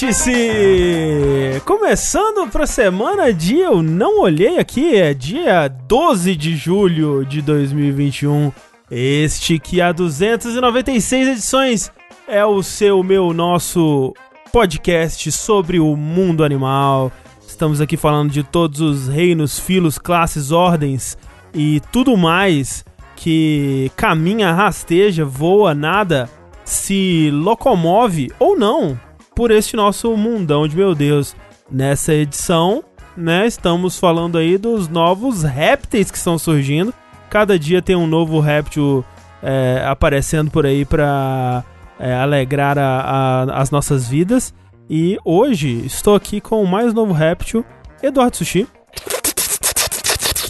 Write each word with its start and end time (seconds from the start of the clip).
Vértice! 0.00 1.60
Começando 1.66 2.48
pra 2.50 2.66
semana 2.66 3.34
de 3.34 3.58
eu 3.58 3.82
não 3.82 4.22
olhei 4.22 4.58
aqui, 4.58 4.96
é 4.96 5.12
dia 5.12 5.68
12 5.68 6.34
de 6.36 6.56
julho 6.56 7.22
de 7.26 7.42
2021. 7.42 8.50
Este 8.90 9.58
que 9.58 9.78
há 9.78 9.92
296 9.92 11.28
edições 11.28 11.92
é 12.26 12.42
o 12.42 12.62
seu, 12.62 13.02
meu, 13.02 13.34
nosso 13.34 14.14
podcast 14.50 15.30
sobre 15.32 15.78
o 15.78 15.94
mundo 15.94 16.44
animal. 16.44 17.12
Estamos 17.46 17.78
aqui 17.78 17.98
falando 17.98 18.30
de 18.30 18.42
todos 18.42 18.80
os 18.80 19.06
reinos, 19.06 19.58
filos, 19.58 19.98
classes, 19.98 20.50
ordens 20.50 21.18
e 21.52 21.78
tudo 21.92 22.16
mais 22.16 22.86
que 23.16 23.92
caminha, 23.96 24.50
rasteja, 24.50 25.26
voa, 25.26 25.74
nada, 25.74 26.26
se 26.64 27.28
locomove 27.30 28.30
ou 28.38 28.58
não 28.58 28.98
por 29.40 29.50
este 29.50 29.74
nosso 29.74 30.14
mundão 30.18 30.68
de 30.68 30.76
meu 30.76 30.94
Deus. 30.94 31.34
Nessa 31.70 32.12
edição, 32.12 32.84
né, 33.16 33.46
estamos 33.46 33.98
falando 33.98 34.36
aí 34.36 34.58
dos 34.58 34.86
novos 34.86 35.44
répteis 35.44 36.10
que 36.10 36.18
estão 36.18 36.38
surgindo. 36.38 36.92
Cada 37.30 37.58
dia 37.58 37.80
tem 37.80 37.96
um 37.96 38.06
novo 38.06 38.38
réptil 38.38 39.02
é, 39.42 39.82
aparecendo 39.86 40.50
por 40.50 40.66
aí 40.66 40.84
para 40.84 41.64
é, 41.98 42.12
alegrar 42.12 42.78
a, 42.78 43.00
a, 43.00 43.62
as 43.62 43.70
nossas 43.70 44.06
vidas. 44.06 44.52
E 44.90 45.16
hoje 45.24 45.86
estou 45.86 46.14
aqui 46.14 46.38
com 46.38 46.62
o 46.62 46.68
mais 46.68 46.92
novo 46.92 47.14
réptil, 47.14 47.64
Eduardo 48.02 48.36
Sushi, 48.36 48.68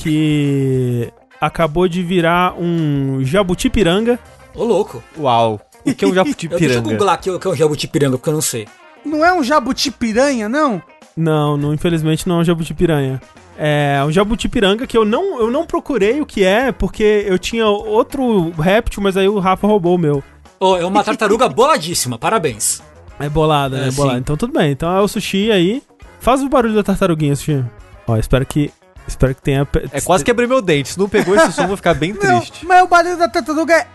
que 0.03 1.13
acabou 1.41 1.87
de 1.87 2.03
virar 2.03 2.55
um 2.59 3.23
jabuti-piranga. 3.23 4.19
Ô, 4.53 4.65
louco. 4.65 5.01
Uau. 5.17 5.61
O 5.87 5.95
que 5.95 6.05
é 6.05 6.09
um 6.09 6.13
jabuti-piranga? 6.15 6.67
Deixa 6.67 6.79
eu 6.81 6.83
googlar 6.83 7.15
aqui 7.15 7.31
o 7.31 7.39
que 7.39 7.47
é 7.47 7.51
um 7.53 7.55
jabuti-piranga, 7.55 8.19
porque 8.19 8.31
eu 8.31 8.35
não 8.35 8.41
sei. 8.41 8.67
Não 9.05 9.25
é 9.25 9.33
um 9.33 9.43
jabuti-piranha, 9.43 10.49
não? 10.49 10.83
Não, 11.17 11.57
não, 11.57 11.75
infelizmente 11.75 12.29
não 12.29 12.37
é 12.37 12.41
um 12.41 12.45
jabuti-piranha. 12.45 13.21
É 13.59 14.03
um 14.07 14.11
jabuti-piranga 14.11 14.87
que 14.87 14.97
eu 14.97 15.05
não, 15.05 15.39
eu 15.41 15.51
não 15.51 15.67
procurei 15.67 16.21
o 16.21 16.27
que 16.27 16.45
é, 16.45 16.73
porque 16.73 17.25
eu 17.27 17.39
tinha 17.39 17.67
outro 17.67 18.51
réptil, 18.53 19.03
mas 19.03 19.17
aí 19.17 19.29
o 19.29 19.39
Rafa 19.39 19.67
roubou 19.67 19.97
o 19.97 19.99
meu. 19.99 20.25
Oh, 20.59 20.77
é 20.77 20.85
uma 20.87 21.05
tartaruga 21.05 21.49
boladíssima, 21.49 22.19
parabéns. 22.19 22.83
É 23.19 23.29
bolada, 23.29 23.79
é, 23.79 23.89
é 23.89 23.91
bolada. 23.91 24.19
Então 24.19 24.37
tudo 24.37 24.53
bem. 24.53 24.71
Então 24.73 24.95
é 24.97 25.01
o 25.01 25.09
sushi 25.09 25.51
aí. 25.51 25.83
Faz 26.21 26.43
o 26.43 26.49
barulho 26.49 26.75
da 26.75 26.83
tartaruguinha, 26.83 27.37
sushi. 27.37 27.65
Ó, 28.07 28.17
espero 28.17 28.47
que. 28.47 28.73
Espero 29.07 29.35
que 29.35 29.43
tenha. 29.43 29.67
É 29.93 30.01
quase 30.01 30.25
quebrei 30.25 30.47
meu 30.47 30.63
dente. 30.63 30.91
Se 30.91 30.99
não 30.99 31.09
pegou 31.09 31.35
esse 31.35 31.53
som, 31.53 31.63
eu 31.63 31.69
vou 31.69 31.77
ficar 31.77 31.95
bem 31.95 32.13
Não, 32.13 32.41
triste. 32.41 32.65
mas 32.65 32.83
o 32.83 32.87
barulho 32.87 33.19
da 33.19 33.29
tartaruga 33.29 33.75
é. 33.75 33.87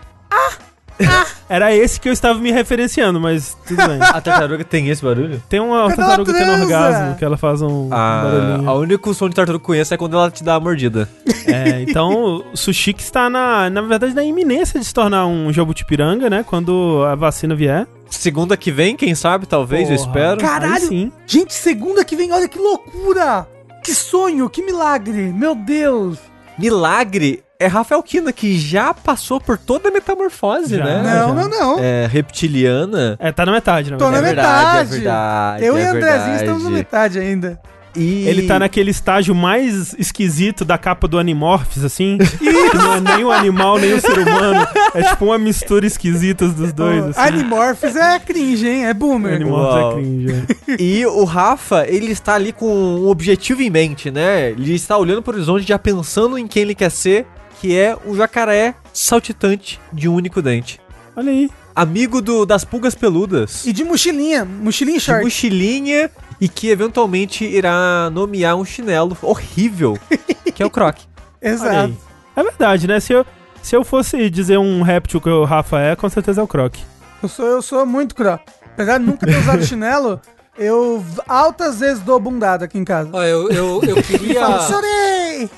Era 1.48 1.72
esse 1.74 2.00
que 2.00 2.08
eu 2.08 2.12
estava 2.12 2.38
me 2.40 2.50
referenciando, 2.50 3.20
mas 3.20 3.56
tudo 3.66 3.86
bem. 3.86 3.98
A 4.00 4.20
tartaruga 4.20 4.64
tem 4.64 4.88
esse 4.88 5.02
barulho? 5.04 5.40
Tem 5.48 5.60
uma 5.60 5.82
Quando 5.84 5.90
ela 6.00 6.06
tartaruga 6.08 6.32
tendo 6.32 6.44
transa. 6.46 6.62
orgasmo, 6.64 7.14
que 7.16 7.24
ela 7.24 7.36
faz 7.36 7.62
um 7.62 7.88
Ah, 7.92 8.22
barulhinho. 8.24 8.70
o 8.70 8.80
único 8.80 9.14
som 9.14 9.28
de 9.28 9.34
tartaruga 9.36 9.60
que 9.60 9.64
eu 9.64 9.66
conheço 9.74 9.94
é 9.94 9.96
quando 9.96 10.16
ela 10.16 10.30
te 10.30 10.42
dá 10.42 10.56
a 10.56 10.60
mordida. 10.60 11.08
É, 11.46 11.82
então 11.82 12.42
o 12.52 12.56
sushi 12.56 12.92
que 12.92 13.02
está 13.02 13.30
na, 13.30 13.70
na 13.70 13.80
verdade, 13.82 14.12
na 14.14 14.24
iminência 14.24 14.80
de 14.80 14.86
se 14.86 14.92
tornar 14.92 15.26
um 15.26 15.52
jabuti-piranga, 15.52 16.28
né? 16.28 16.44
Quando 16.44 17.04
a 17.08 17.14
vacina 17.14 17.54
vier. 17.54 17.86
Segunda 18.10 18.56
que 18.56 18.70
vem, 18.72 18.96
quem 18.96 19.14
sabe, 19.14 19.46
talvez, 19.46 19.88
eu 19.90 19.96
Porra. 19.96 20.06
espero. 20.08 20.40
Caralho! 20.40 20.74
Aí 20.74 20.80
sim. 20.80 21.12
Gente, 21.26 21.52
segunda 21.54 22.04
que 22.04 22.16
vem, 22.16 22.32
olha 22.32 22.48
que 22.48 22.58
loucura! 22.58 23.46
Que 23.84 23.94
sonho, 23.94 24.48
que 24.50 24.62
milagre! 24.62 25.32
Meu 25.32 25.54
Deus! 25.54 26.18
Milagre 26.58 27.42
é 27.58 27.66
Rafael 27.66 28.02
Kina, 28.02 28.32
que 28.32 28.58
já 28.58 28.92
passou 28.92 29.40
por 29.40 29.56
toda 29.58 29.88
a 29.88 29.92
metamorfose, 29.92 30.76
Já. 30.76 30.84
né? 30.84 31.02
não, 31.02 31.28
já. 31.28 31.34
não, 31.34 31.48
não. 31.48 31.78
É, 31.78 32.06
reptiliana. 32.06 33.16
É, 33.18 33.32
tá 33.32 33.46
na 33.46 33.52
metade, 33.52 33.90
na 33.90 33.96
Tô 33.96 34.10
na 34.10 34.20
verdade, 34.20 34.56
metade. 34.66 34.80
é 34.80 34.84
verdade, 34.84 35.64
Eu 35.64 35.76
é 35.76 35.80
e 35.80 35.86
Andrezinho 35.86 36.36
estamos 36.36 36.64
na 36.64 36.70
metade 36.70 37.18
ainda. 37.18 37.58
E... 37.98 38.28
Ele 38.28 38.46
tá 38.46 38.58
naquele 38.58 38.90
estágio 38.90 39.34
mais 39.34 39.94
esquisito 39.98 40.66
da 40.66 40.76
capa 40.76 41.08
do 41.08 41.18
Animorphs, 41.18 41.82
assim. 41.82 42.18
não 42.74 42.92
é 42.96 43.00
nem 43.16 43.24
o 43.24 43.32
animal, 43.32 43.78
nem 43.78 43.94
o 43.94 44.00
ser 44.02 44.18
humano. 44.18 44.66
É 44.94 45.02
tipo 45.02 45.24
uma 45.24 45.38
mistura 45.38 45.86
esquisita 45.86 46.46
dos 46.46 46.74
dois, 46.74 47.02
Oh, 47.02 47.08
assim. 47.08 47.20
Animorphs 47.20 47.96
é 47.96 48.18
cringe, 48.18 48.68
hein? 48.68 48.84
É 48.84 48.92
boomer. 48.92 49.36
Animorphs 49.36 49.74
Uau. 49.74 49.90
é 49.92 49.94
cringe. 49.94 50.44
é. 50.68 50.76
E 50.78 51.06
o 51.06 51.24
Rafa, 51.24 51.86
ele 51.88 52.12
está 52.12 52.34
ali 52.34 52.52
com 52.52 52.66
um 52.70 53.08
objetivo 53.08 53.62
em 53.62 53.70
mente, 53.70 54.10
né? 54.10 54.50
Ele 54.50 54.74
está 54.74 54.98
olhando 54.98 55.22
pro 55.22 55.32
horizonte, 55.34 55.66
já 55.66 55.78
pensando 55.78 56.36
em 56.36 56.46
quem 56.46 56.64
ele 56.64 56.74
quer 56.74 56.90
ser, 56.90 57.24
que 57.60 57.76
é 57.76 57.96
o 58.04 58.16
jacaré 58.16 58.74
saltitante 58.92 59.80
de 59.92 60.08
um 60.08 60.14
único 60.14 60.40
dente. 60.42 60.80
Olha 61.14 61.30
aí. 61.30 61.50
Amigo 61.74 62.22
do, 62.22 62.46
das 62.46 62.64
pulgas 62.64 62.94
peludas. 62.94 63.66
E 63.66 63.72
de 63.72 63.84
mochilinha, 63.84 64.44
mochilinha 64.44 64.98
de 64.98 65.04
short. 65.04 65.24
mochilinha 65.24 66.10
e 66.40 66.48
que 66.48 66.68
eventualmente 66.68 67.44
irá 67.44 68.10
nomear 68.10 68.56
um 68.56 68.64
chinelo 68.64 69.16
horrível, 69.22 69.98
que 70.54 70.62
é 70.62 70.66
o 70.66 70.70
Croc. 70.70 70.98
Exato. 71.40 71.96
É 72.34 72.42
verdade, 72.42 72.86
né? 72.86 73.00
Se 73.00 73.12
eu, 73.12 73.26
se 73.62 73.74
eu 73.74 73.84
fosse 73.84 74.28
dizer 74.30 74.58
um 74.58 74.82
réptil 74.82 75.20
que 75.20 75.28
o 75.28 75.44
Rafa 75.44 75.78
é, 75.80 75.96
com 75.96 76.08
certeza 76.08 76.40
é 76.40 76.44
o 76.44 76.48
Croc. 76.48 76.76
Eu 77.22 77.28
sou, 77.28 77.46
eu 77.46 77.62
sou 77.62 77.86
muito 77.86 78.14
cro. 78.14 78.38
Apesar 78.72 78.98
de 78.98 79.04
nunca 79.06 79.26
ter 79.26 79.36
usado 79.38 79.64
chinelo, 79.64 80.20
eu 80.58 81.04
altas 81.26 81.80
vezes 81.80 82.02
dou 82.02 82.20
bundada 82.20 82.66
aqui 82.66 82.78
em 82.78 82.84
casa. 82.84 83.10
Ó, 83.12 83.22
eu, 83.22 83.50
eu, 83.50 83.82
eu 83.84 83.96
queria. 84.04 84.60
Chorei! 84.60 85.50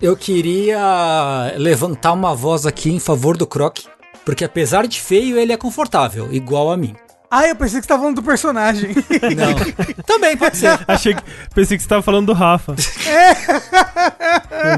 Eu 0.00 0.16
queria 0.16 1.52
levantar 1.56 2.12
uma 2.12 2.34
voz 2.34 2.66
aqui 2.66 2.90
em 2.92 2.98
favor 3.00 3.36
do 3.36 3.46
Croc. 3.46 3.78
Porque 4.24 4.44
apesar 4.44 4.86
de 4.88 5.00
feio, 5.00 5.38
ele 5.38 5.52
é 5.52 5.56
confortável, 5.56 6.28
igual 6.32 6.72
a 6.72 6.76
mim. 6.76 6.94
Ah, 7.30 7.46
eu 7.48 7.54
pensei 7.56 7.78
que 7.80 7.84
você 7.86 7.88
tava 7.88 8.02
falando 8.02 8.16
do 8.16 8.22
personagem. 8.22 8.90
Não. 9.36 10.04
Também 10.04 10.36
pode 10.36 10.56
ser. 10.56 10.78
Achei 10.86 11.14
que. 11.14 11.22
Pensei 11.54 11.76
que 11.76 11.82
você 11.82 11.88
tava 11.88 12.02
falando 12.02 12.26
do 12.26 12.32
Rafa. 12.32 12.74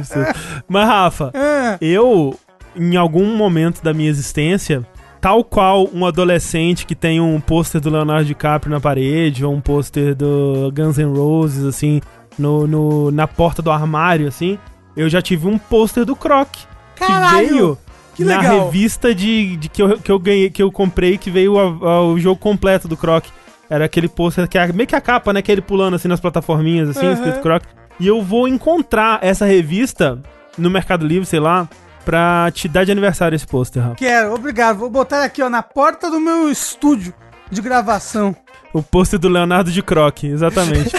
Ser. 0.04 0.34
Mas, 0.68 0.86
Rafa, 0.88 1.30
Ah, 1.34 1.78
eu, 1.80 2.38
em 2.76 2.96
algum 2.96 3.34
momento 3.36 3.82
da 3.82 3.92
minha 3.94 4.08
existência, 4.10 4.86
tal 5.20 5.42
qual 5.44 5.88
um 5.94 6.04
adolescente 6.06 6.84
que 6.86 6.94
tem 6.94 7.20
um 7.20 7.40
pôster 7.40 7.80
do 7.80 7.90
Leonardo 7.90 8.24
DiCaprio 8.26 8.70
na 8.72 8.80
parede, 8.80 9.44
ou 9.44 9.54
um 9.54 9.60
pôster 9.60 10.14
do 10.14 10.70
Guns 10.74 10.98
N' 10.98 11.04
Roses, 11.16 11.64
assim, 11.64 12.00
no, 12.38 12.66
no- 12.66 13.10
na 13.10 13.26
porta 13.26 13.60
do 13.62 13.70
armário, 13.70 14.28
assim, 14.28 14.58
eu 14.98 15.08
já 15.08 15.22
tive 15.22 15.46
um 15.46 15.56
pôster 15.58 16.04
do 16.04 16.14
Croc. 16.16 16.48
Caralho! 16.96 17.46
Que 17.48 17.52
veio 17.54 17.78
Que 18.16 18.24
na 18.24 18.38
legal. 18.38 18.64
revista 18.66 19.14
de, 19.14 19.56
de 19.56 19.68
que, 19.68 19.80
eu, 19.82 19.98
que 19.98 20.10
eu 20.10 20.18
ganhei, 20.18 20.50
que 20.50 20.62
eu 20.62 20.70
comprei, 20.72 21.16
que 21.16 21.30
veio 21.30 21.54
o 21.54 22.18
jogo 22.18 22.38
completo 22.40 22.88
do 22.88 22.96
Croc. 22.96 23.24
Era 23.70 23.84
aquele 23.84 24.08
pôster 24.08 24.48
que 24.48 24.56
é 24.58 24.72
meio 24.72 24.86
que 24.86 24.96
a 24.96 25.00
capa, 25.00 25.32
né? 25.32 25.40
Que 25.42 25.50
é 25.50 25.54
ele 25.54 25.60
pulando 25.62 25.94
assim 25.94 26.08
nas 26.08 26.20
plataforminhas, 26.20 26.88
assim, 26.88 27.06
Uhum. 27.06 27.12
escrito 27.12 27.40
Croc. 27.40 27.62
E 28.00 28.06
eu 28.06 28.22
vou 28.22 28.48
encontrar 28.48 29.18
essa 29.22 29.44
revista 29.44 30.18
no 30.56 30.70
Mercado 30.70 31.06
Livre, 31.06 31.26
sei 31.26 31.38
lá, 31.40 31.68
pra 32.04 32.50
te 32.52 32.66
dar 32.66 32.84
de 32.84 32.90
aniversário 32.92 33.36
esse 33.36 33.46
pôster, 33.46 33.82
Rafa. 33.82 33.94
Quero, 33.96 34.34
obrigado. 34.34 34.78
Vou 34.78 34.88
botar 34.90 35.22
aqui, 35.22 35.42
ó, 35.42 35.50
na 35.50 35.62
porta 35.62 36.10
do 36.10 36.18
meu 36.18 36.50
estúdio 36.50 37.12
de 37.50 37.60
gravação. 37.60 38.34
O 38.72 38.82
pôster 38.82 39.18
do 39.18 39.28
Leonardo 39.28 39.70
de 39.70 39.82
Croc, 39.82 40.24
exatamente. 40.24 40.90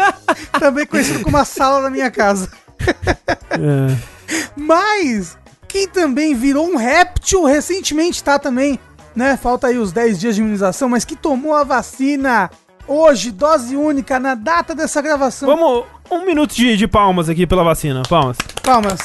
Também 0.58 0.86
conhecido 0.86 1.20
como 1.24 1.36
a 1.36 1.44
sala 1.44 1.82
da 1.82 1.90
minha 1.90 2.10
casa. 2.10 2.48
É. 3.50 4.12
Mas, 4.56 5.36
quem 5.68 5.88
também 5.88 6.34
virou 6.34 6.66
um 6.66 6.76
réptil 6.76 7.44
recentemente, 7.44 8.22
tá 8.22 8.38
também, 8.38 8.78
né? 9.14 9.36
Falta 9.36 9.66
aí 9.66 9.78
os 9.78 9.92
10 9.92 10.18
dias 10.18 10.34
de 10.34 10.40
imunização, 10.40 10.88
mas 10.88 11.04
que 11.04 11.16
tomou 11.16 11.54
a 11.54 11.64
vacina 11.64 12.50
hoje, 12.86 13.30
dose 13.30 13.76
única, 13.76 14.18
na 14.18 14.34
data 14.34 14.74
dessa 14.74 15.00
gravação. 15.00 15.48
Vamos, 15.48 15.84
um 16.10 16.24
minuto 16.24 16.54
de, 16.54 16.76
de 16.76 16.86
palmas 16.86 17.28
aqui 17.28 17.46
pela 17.46 17.62
vacina. 17.62 18.02
Palmas. 18.08 18.36
Palmas. 18.62 19.00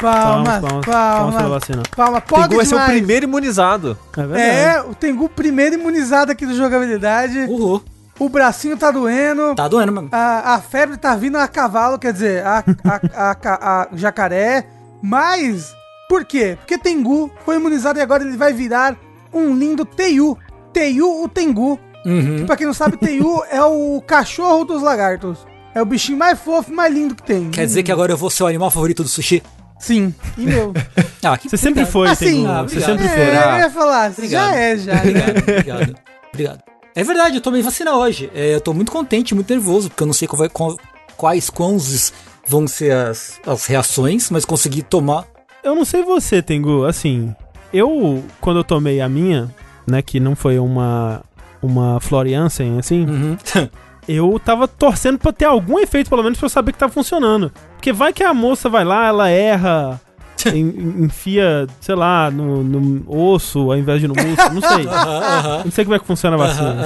Palmas, 0.00 0.60
palmas, 0.60 0.84
palmas 0.84 0.84
pela 0.84 1.30
palmas. 1.30 1.48
vacina. 1.48 1.82
Palmas, 1.96 2.22
pode 2.28 2.42
Tengu 2.42 2.56
vai 2.56 2.66
ser 2.66 2.74
o 2.74 2.78
demais. 2.78 2.98
primeiro 2.98 3.24
imunizado. 3.24 3.98
É 4.16 4.26
verdade. 4.26 4.42
É, 4.42 4.82
o 4.82 4.94
Tengu 4.94 5.28
primeiro 5.28 5.74
imunizado 5.74 6.30
aqui 6.32 6.44
do 6.44 6.54
jogabilidade. 6.54 7.38
Uhul. 7.48 7.82
O 8.18 8.28
bracinho 8.28 8.76
tá 8.76 8.90
doendo. 8.90 9.54
Tá 9.54 9.68
doendo 9.68 9.92
mesmo. 9.92 10.08
A, 10.12 10.54
a 10.54 10.60
febre 10.60 10.96
tá 10.96 11.14
vindo 11.16 11.36
a 11.36 11.46
cavalo, 11.46 11.98
quer 11.98 12.12
dizer, 12.12 12.44
a, 12.44 12.64
a, 12.84 13.00
a, 13.14 13.36
a- 13.42 13.82
a 13.82 13.88
jacaré. 13.94 14.66
Mas, 15.02 15.74
por 16.08 16.24
quê? 16.24 16.56
Porque 16.58 16.78
Tengu 16.78 17.30
foi 17.44 17.56
imunizado 17.56 17.98
e 17.98 18.02
agora 18.02 18.22
ele 18.24 18.36
vai 18.36 18.52
virar 18.52 18.96
um 19.32 19.54
lindo 19.54 19.84
Teiu. 19.84 20.36
Teiu 20.72 21.22
o 21.22 21.28
Tengu. 21.28 21.78
Uhum. 22.04 22.46
Pra 22.46 22.56
quem 22.56 22.66
não 22.66 22.72
sabe, 22.74 22.96
Teiu 22.96 23.42
é 23.50 23.62
o 23.62 24.00
cachorro 24.06 24.64
dos 24.64 24.80
lagartos. 24.82 25.46
É 25.74 25.82
o 25.82 25.84
bichinho 25.84 26.16
mais 26.18 26.38
fofo 26.38 26.72
e 26.72 26.74
mais 26.74 26.92
lindo 26.94 27.14
que 27.14 27.22
tem. 27.22 27.50
Quer 27.50 27.66
dizer 27.66 27.82
que 27.82 27.92
agora 27.92 28.12
eu 28.12 28.16
vou 28.16 28.30
ser 28.30 28.44
o 28.44 28.46
animal 28.46 28.70
favorito 28.70 29.02
do 29.02 29.08
sushi? 29.08 29.42
Sim. 29.78 30.14
E 30.38 30.46
meu. 30.46 30.72
Ah, 31.22 31.36
que 31.36 31.48
Você 31.48 31.56
sempre 31.56 31.84
foi, 31.84 32.08
Assim, 32.08 32.26
Tengu. 32.26 32.48
ah, 32.48 32.62
Você 32.62 32.80
sempre 32.80 33.04
é, 33.04 33.08
foi. 33.08 33.24
eu 33.54 33.58
ia 33.58 33.70
falar, 33.70 34.10
Obrigado. 34.12 34.48
já 34.52 34.56
é, 34.56 34.76
já. 34.76 34.94
Obrigado, 34.94 35.38
obrigado. 35.38 35.94
Obrigado. 36.32 36.60
É 36.96 37.04
verdade, 37.04 37.36
eu 37.36 37.40
tomei 37.42 37.60
vacina 37.62 37.94
hoje. 37.94 38.30
É, 38.34 38.54
eu 38.54 38.60
tô 38.60 38.72
muito 38.72 38.90
contente, 38.90 39.34
muito 39.34 39.50
nervoso, 39.52 39.88
porque 39.90 40.02
eu 40.02 40.06
não 40.06 40.14
sei 40.14 40.26
vai- 40.32 40.48
qual- 40.48 40.76
quais 41.16 41.50
vão 42.48 42.66
ser 42.66 42.92
as, 42.92 43.38
as 43.46 43.66
reações, 43.66 44.30
mas 44.30 44.44
consegui 44.46 44.82
tomar. 44.82 45.24
Eu 45.62 45.74
não 45.74 45.84
sei 45.84 46.02
você, 46.02 46.40
Tengu, 46.40 46.84
assim, 46.84 47.34
eu, 47.72 48.24
quando 48.40 48.58
eu 48.60 48.64
tomei 48.64 49.00
a 49.00 49.08
minha, 49.08 49.54
né, 49.86 50.00
que 50.00 50.18
não 50.18 50.34
foi 50.34 50.58
uma, 50.58 51.22
uma 51.62 52.00
Floriansen, 52.00 52.78
assim, 52.78 53.04
Uhum. 53.04 53.36
eu 54.08 54.40
tava 54.42 54.66
torcendo 54.66 55.18
pra 55.18 55.32
ter 55.32 55.44
algum 55.44 55.78
efeito, 55.78 56.08
pelo 56.08 56.22
menos, 56.22 56.38
pra 56.38 56.46
eu 56.46 56.50
saber 56.50 56.72
que 56.72 56.78
tá 56.78 56.88
funcionando. 56.88 57.52
Porque 57.76 57.92
vai 57.92 58.12
que 58.12 58.22
a 58.24 58.32
moça 58.32 58.68
vai 58.70 58.84
lá, 58.84 59.06
ela 59.08 59.28
erra, 59.28 60.00
enfia, 60.54 61.66
sei 61.80 61.94
lá, 61.94 62.30
no, 62.30 62.62
no 62.62 63.04
osso 63.08 63.70
ao 63.72 63.76
invés 63.76 64.00
de 64.00 64.08
no 64.08 64.14
músculo, 64.14 64.60
não 64.60 64.62
sei. 64.68 64.86
Não 65.64 65.70
sei 65.70 65.84
como 65.84 65.94
é 65.94 65.98
que 65.98 66.06
funciona 66.06 66.36
a 66.36 66.38
vacina. 66.38 66.76